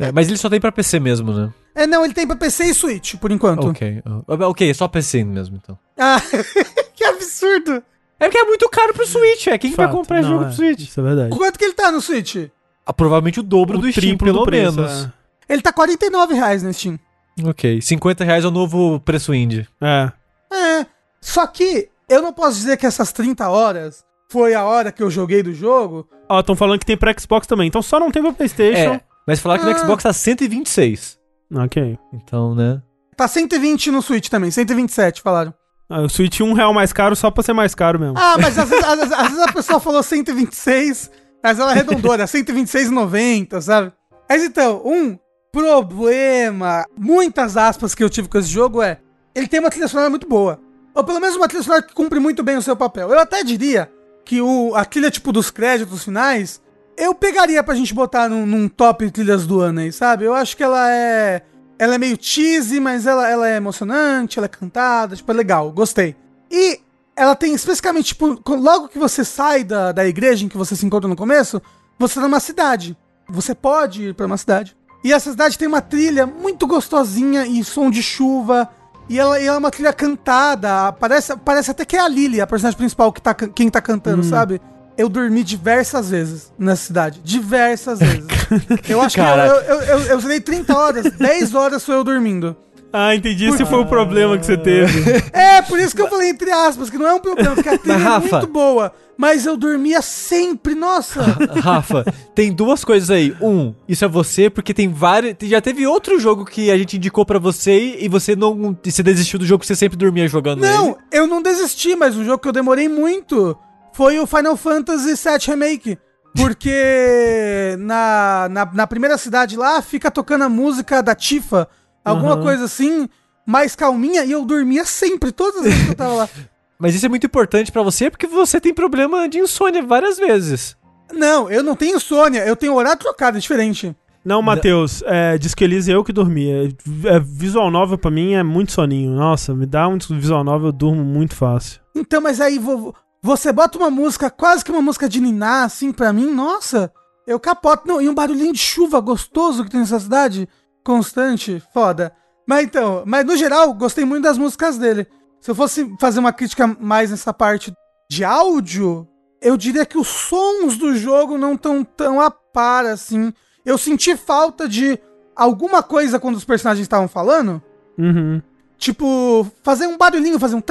É, 0.00 0.10
mas 0.12 0.28
ele 0.28 0.36
só 0.36 0.48
tem 0.48 0.60
pra 0.60 0.70
PC 0.72 0.98
mesmo, 1.00 1.32
né? 1.32 1.52
É, 1.78 1.86
não, 1.86 2.04
ele 2.04 2.14
tem 2.14 2.26
pra 2.26 2.34
PC 2.36 2.64
e 2.64 2.74
Switch, 2.74 3.14
por 3.16 3.30
enquanto. 3.30 3.68
Ok. 3.68 4.02
ah, 4.04 4.46
Ok, 4.48 4.72
só 4.74 4.88
PC 4.88 5.22
mesmo, 5.24 5.60
então. 5.62 5.78
Ah, 5.96 6.20
que 6.94 7.04
absurdo. 7.04 7.82
É 8.20 8.24
porque 8.26 8.38
é 8.38 8.44
muito 8.44 8.68
caro 8.68 8.92
pro 8.92 9.06
Switch, 9.06 9.46
é. 9.46 9.56
Quem 9.58 9.72
vai 9.72 9.86
Fato. 9.86 9.96
comprar 9.96 10.22
Não, 10.22 10.28
jogo 10.28 10.42
é, 10.42 10.46
pro 10.46 10.56
Switch? 10.56 10.80
Isso 10.80 10.98
é 10.98 11.02
verdade. 11.04 11.30
Quanto 11.36 11.58
que 11.58 11.64
ele 11.64 11.74
tá 11.74 11.92
no 11.92 12.00
Switch? 12.00 12.36
Ah, 12.84 12.92
provavelmente 12.92 13.38
o 13.38 13.42
dobro 13.42 13.78
O 13.78 13.80
do 13.80 13.92
Steam, 13.92 14.00
triplo 14.16 14.26
pelo 14.26 14.38
do 14.40 14.44
preço, 14.44 14.76
menos. 14.80 15.04
é. 15.48 15.52
Ele 15.52 15.62
tá 15.62 15.72
49 15.72 16.34
reais 16.34 16.62
no 16.62 16.72
Steam. 16.74 16.98
Ok. 17.44 17.80
50 17.80 18.24
reais 18.24 18.44
é 18.44 18.48
o 18.48 18.50
novo 18.50 18.98
preço 19.00 19.32
indie. 19.32 19.68
É. 19.80 20.10
É. 20.52 20.86
Só 21.20 21.46
que 21.46 21.88
eu 22.08 22.20
não 22.20 22.32
posso 22.32 22.56
dizer 22.56 22.76
que 22.76 22.86
essas 22.86 23.12
30 23.12 23.48
horas 23.48 24.04
foi 24.28 24.52
a 24.54 24.64
hora 24.64 24.90
que 24.90 25.02
eu 25.02 25.10
joguei 25.10 25.42
do 25.42 25.54
jogo. 25.54 26.08
Ó, 26.28 26.40
estão 26.40 26.56
falando 26.56 26.80
que 26.80 26.86
tem 26.86 26.96
pra 26.96 27.14
Xbox 27.18 27.46
também. 27.46 27.68
Então 27.68 27.80
só 27.82 28.00
não 28.00 28.10
tem 28.10 28.20
pra 28.22 28.32
PlayStation. 28.32 28.94
É. 28.94 29.00
Mas 29.26 29.38
falar 29.40 29.58
que 29.58 29.64
no 29.64 29.70
Ah. 29.70 29.78
Xbox 29.78 30.02
tá 30.02 30.12
126. 30.12 31.17
Ok. 31.54 31.98
Então, 32.12 32.54
né? 32.54 32.82
Tá 33.16 33.26
120 33.26 33.90
no 33.90 34.00
Switch 34.02 34.28
também, 34.28 34.50
127 34.50 35.22
falaram. 35.22 35.52
Ah, 35.90 36.02
o 36.02 36.08
Switch 36.08 36.40
um 36.40 36.52
real 36.52 36.72
mais 36.74 36.92
caro 36.92 37.16
só 37.16 37.30
pra 37.30 37.42
ser 37.42 37.52
mais 37.54 37.74
caro 37.74 37.98
mesmo. 37.98 38.14
Ah, 38.18 38.36
mas 38.38 38.58
às 38.58 38.68
vezes, 38.68 38.84
às 38.84 38.96
vezes- 38.98 39.12
às 39.12 39.28
vezes 39.28 39.38
a 39.40 39.52
pessoa 39.52 39.80
falou 39.80 40.02
126, 40.02 41.10
mas 41.42 41.58
ela 41.58 41.70
arredondou, 41.70 42.12
era 42.12 42.26
126,90, 42.26 43.60
sabe? 43.60 43.92
Mas 44.28 44.44
então, 44.44 44.82
um 44.84 45.18
problema, 45.50 46.84
muitas 46.96 47.56
aspas 47.56 47.94
que 47.94 48.04
eu 48.04 48.10
tive 48.10 48.28
com 48.28 48.38
esse 48.38 48.48
jogo 48.48 48.82
é, 48.82 48.98
ele 49.34 49.48
tem 49.48 49.60
uma 49.60 49.70
trilha 49.70 49.88
sonora 49.88 50.10
muito 50.10 50.28
boa. 50.28 50.60
Ou 50.94 51.02
pelo 51.04 51.20
menos 51.20 51.36
uma 51.36 51.48
trilha 51.48 51.62
sonora 51.62 51.82
que 51.82 51.94
cumpre 51.94 52.18
muito 52.20 52.42
bem 52.42 52.56
o 52.56 52.62
seu 52.62 52.76
papel. 52.76 53.08
Eu 53.10 53.18
até 53.18 53.42
diria 53.42 53.90
que 54.24 54.40
o, 54.42 54.74
a 54.74 54.84
trilha 54.84 55.10
tipo 55.10 55.32
dos 55.32 55.50
créditos 55.50 56.04
finais, 56.04 56.60
eu 56.98 57.14
pegaria 57.14 57.62
pra 57.62 57.74
gente 57.74 57.94
botar 57.94 58.28
num, 58.28 58.44
num 58.44 58.68
top 58.68 59.10
trilhas 59.10 59.46
do 59.46 59.60
ano 59.60 59.80
aí, 59.80 59.92
sabe? 59.92 60.24
Eu 60.24 60.34
acho 60.34 60.56
que 60.56 60.62
ela 60.62 60.90
é... 60.92 61.42
Ela 61.78 61.94
é 61.94 61.98
meio 61.98 62.18
cheesy, 62.20 62.80
mas 62.80 63.06
ela, 63.06 63.30
ela 63.30 63.48
é 63.48 63.56
emocionante, 63.56 64.36
ela 64.36 64.46
é 64.46 64.48
cantada, 64.48 65.14
tipo, 65.14 65.30
é 65.30 65.34
legal, 65.34 65.70
gostei. 65.70 66.16
E 66.50 66.80
ela 67.14 67.36
tem 67.36 67.54
especificamente, 67.54 68.06
tipo, 68.06 68.42
logo 68.48 68.88
que 68.88 68.98
você 68.98 69.24
sai 69.24 69.62
da, 69.62 69.92
da 69.92 70.04
igreja 70.04 70.44
em 70.44 70.48
que 70.48 70.56
você 70.56 70.74
se 70.74 70.84
encontra 70.84 71.08
no 71.08 71.14
começo, 71.14 71.62
você 71.96 72.16
tá 72.16 72.22
numa 72.22 72.40
cidade. 72.40 72.96
Você 73.28 73.54
pode 73.54 74.08
ir 74.08 74.14
pra 74.14 74.26
uma 74.26 74.36
cidade. 74.36 74.76
E 75.04 75.12
essa 75.12 75.30
cidade 75.30 75.56
tem 75.56 75.68
uma 75.68 75.80
trilha 75.80 76.26
muito 76.26 76.66
gostosinha 76.66 77.46
e 77.46 77.62
som 77.62 77.90
de 77.90 78.02
chuva. 78.02 78.68
E 79.08 79.18
ela, 79.18 79.38
e 79.38 79.46
ela 79.46 79.56
é 79.56 79.58
uma 79.60 79.70
trilha 79.70 79.92
cantada. 79.92 80.92
Parece, 80.92 81.36
parece 81.36 81.70
até 81.70 81.84
que 81.84 81.96
é 81.96 82.00
a 82.00 82.08
Lily, 82.08 82.40
a 82.40 82.46
personagem 82.46 82.76
principal, 82.76 83.12
que 83.12 83.22
tá, 83.22 83.34
quem 83.34 83.70
tá 83.70 83.80
cantando, 83.80 84.24
sabe? 84.24 84.60
Eu 84.98 85.08
dormi 85.08 85.44
diversas 85.44 86.10
vezes 86.10 86.52
nessa 86.58 86.82
cidade. 86.86 87.20
Diversas 87.22 88.00
vezes. 88.00 88.24
Eu 88.88 89.00
acho 89.00 89.14
Cara. 89.16 89.48
que 89.48 89.70
eu, 89.70 89.76
eu, 89.76 89.82
eu, 89.82 89.98
eu 90.06 90.20
zerei 90.20 90.40
30 90.40 90.76
horas, 90.76 91.04
10 91.16 91.54
horas 91.54 91.82
sou 91.82 91.94
eu 91.94 92.02
dormindo. 92.02 92.56
Ah, 92.90 93.14
entendi. 93.14 93.44
Esse 93.46 93.66
foi 93.66 93.78
o 93.80 93.86
problema 93.86 94.38
que 94.38 94.46
você 94.46 94.56
teve. 94.56 95.04
É, 95.32 95.60
por 95.62 95.78
isso 95.78 95.94
que 95.94 96.00
eu 96.00 96.08
falei 96.08 96.30
entre 96.30 96.50
aspas, 96.50 96.88
que 96.88 96.96
não 96.96 97.06
é 97.06 97.14
um 97.14 97.20
problema, 97.20 97.54
porque 97.54 97.68
a 97.68 97.76
trilha 97.78 97.92
é 97.94 97.96
Rafa. 97.96 98.36
muito 98.38 98.46
boa. 98.52 98.92
Mas 99.16 99.44
eu 99.44 99.56
dormia 99.56 100.00
sempre, 100.00 100.74
nossa. 100.74 101.20
Rafa, 101.60 102.04
tem 102.34 102.52
duas 102.52 102.84
coisas 102.84 103.10
aí. 103.10 103.36
Um, 103.42 103.74
isso 103.86 104.04
é 104.04 104.08
você, 104.08 104.48
porque 104.48 104.72
tem 104.72 104.88
vários. 104.88 105.34
Já 105.42 105.60
teve 105.60 105.86
outro 105.86 106.18
jogo 106.18 106.44
que 106.46 106.70
a 106.70 106.78
gente 106.78 106.96
indicou 106.96 107.26
pra 107.26 107.38
você 107.38 107.96
e 107.98 108.08
você 108.08 108.34
não. 108.34 108.76
Você 108.82 109.02
desistiu 109.02 109.38
do 109.38 109.44
jogo 109.44 109.60
que 109.60 109.66
você 109.66 109.76
sempre 109.76 109.98
dormia 109.98 110.26
jogando 110.28 110.60
Não, 110.62 110.86
ele. 110.90 110.96
eu 111.12 111.26
não 111.26 111.42
desisti, 111.42 111.94
mas 111.96 112.16
um 112.16 112.24
jogo 112.24 112.38
que 112.38 112.48
eu 112.48 112.52
demorei 112.52 112.88
muito 112.88 113.56
foi 113.98 114.16
o 114.20 114.28
Final 114.28 114.56
Fantasy 114.56 115.14
VII 115.16 115.38
Remake. 115.48 115.98
Porque 116.36 117.74
na, 117.80 118.48
na, 118.48 118.64
na 118.72 118.86
primeira 118.86 119.18
cidade 119.18 119.56
lá 119.56 119.82
fica 119.82 120.08
tocando 120.08 120.44
a 120.44 120.48
música 120.48 121.02
da 121.02 121.16
Tifa, 121.16 121.68
alguma 122.04 122.34
Aham. 122.34 122.42
coisa 122.42 122.64
assim, 122.66 123.08
mais 123.44 123.74
calminha 123.74 124.24
e 124.24 124.30
eu 124.30 124.44
dormia 124.44 124.84
sempre, 124.84 125.32
todas 125.32 125.56
as 125.56 125.64
vezes 125.64 125.84
que 125.86 125.90
eu 125.90 125.96
tava 125.96 126.14
lá. 126.14 126.28
Mas 126.78 126.94
isso 126.94 127.06
é 127.06 127.08
muito 127.08 127.26
importante 127.26 127.72
pra 127.72 127.82
você 127.82 128.08
porque 128.08 128.28
você 128.28 128.60
tem 128.60 128.72
problema 128.72 129.28
de 129.28 129.38
insônia 129.40 129.82
várias 129.82 130.16
vezes. 130.16 130.76
Não, 131.12 131.50
eu 131.50 131.64
não 131.64 131.74
tenho 131.74 131.98
Sônia, 131.98 132.46
eu 132.46 132.54
tenho 132.54 132.74
horário 132.74 133.00
trocado, 133.00 133.36
é 133.36 133.40
diferente. 133.40 133.96
Não, 134.24 134.40
Matheus, 134.40 135.02
é, 135.06 135.36
diz 135.38 135.54
que 135.56 135.64
Elise 135.64 135.90
eu 135.90 136.04
que 136.04 136.12
dormia. 136.12 136.68
É, 137.04 137.18
visual 137.18 137.68
novel 137.68 137.98
pra 137.98 138.12
mim 138.12 138.34
é 138.34 138.44
muito 138.44 138.70
soninho. 138.70 139.10
Nossa, 139.10 139.52
me 139.56 139.66
dá 139.66 139.88
um 139.88 139.98
visual 139.98 140.44
novel, 140.44 140.68
eu 140.68 140.72
durmo 140.72 141.02
muito 141.02 141.34
fácil. 141.34 141.80
Então, 141.96 142.20
mas 142.20 142.40
aí 142.40 142.60
vo- 142.60 142.94
você 143.22 143.52
bota 143.52 143.78
uma 143.78 143.90
música, 143.90 144.30
quase 144.30 144.64
que 144.64 144.70
uma 144.70 144.82
música 144.82 145.08
de 145.08 145.20
Niná, 145.20 145.64
assim, 145.64 145.92
pra 145.92 146.12
mim, 146.12 146.30
nossa, 146.30 146.92
eu 147.26 147.38
capoto. 147.38 147.86
Não, 147.86 148.00
e 148.00 148.08
um 148.08 148.14
barulhinho 148.14 148.52
de 148.52 148.58
chuva 148.58 149.00
gostoso 149.00 149.64
que 149.64 149.70
tem 149.70 149.80
nessa 149.80 150.00
cidade, 150.00 150.48
constante, 150.84 151.62
foda. 151.72 152.12
Mas 152.46 152.64
então, 152.64 153.02
mas 153.04 153.26
no 153.26 153.36
geral, 153.36 153.74
gostei 153.74 154.04
muito 154.04 154.24
das 154.24 154.38
músicas 154.38 154.78
dele. 154.78 155.06
Se 155.40 155.50
eu 155.50 155.54
fosse 155.54 155.94
fazer 156.00 156.20
uma 156.20 156.32
crítica 156.32 156.66
mais 156.80 157.10
nessa 157.10 157.32
parte 157.32 157.72
de 158.10 158.24
áudio, 158.24 159.06
eu 159.42 159.56
diria 159.56 159.84
que 159.84 159.98
os 159.98 160.08
sons 160.08 160.76
do 160.78 160.96
jogo 160.96 161.36
não 161.36 161.54
estão 161.54 161.84
tão 161.84 162.20
a 162.20 162.30
par, 162.30 162.86
assim. 162.86 163.32
Eu 163.64 163.76
senti 163.76 164.16
falta 164.16 164.68
de 164.68 164.98
alguma 165.36 165.82
coisa 165.82 166.18
quando 166.18 166.36
os 166.36 166.44
personagens 166.44 166.84
estavam 166.84 167.06
falando. 167.06 167.62
Uhum. 167.98 168.40
Tipo, 168.78 169.44
fazer 169.64 169.86
um 169.88 169.98
barulhinho, 169.98 170.38
fazer 170.38 170.54
um. 170.54 170.62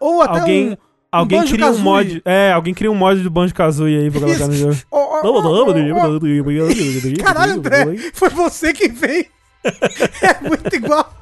Ou 0.00 0.22
até 0.22 0.40
alguém, 0.40 0.70
um. 0.70 0.76
Alguém 1.12 1.40
um 1.40 1.46
cria 1.46 1.70
um 1.70 1.78
mod. 1.78 2.22
É, 2.24 2.52
alguém 2.52 2.72
cria 2.72 2.90
um 2.90 2.94
mod 2.94 3.22
do 3.22 3.30
Banjo 3.30 3.54
Kazooie 3.54 3.98
aí 3.98 4.10
pra 4.10 4.22
colocar 4.22 4.46
no 4.46 4.54
jogo. 4.54 4.76
Caralho, 7.22 7.52
André, 7.52 7.84
foi 8.14 8.30
você 8.30 8.72
que 8.72 8.88
veio. 8.88 9.26
É 9.62 10.48
muito 10.48 10.74
igual. 10.74 11.14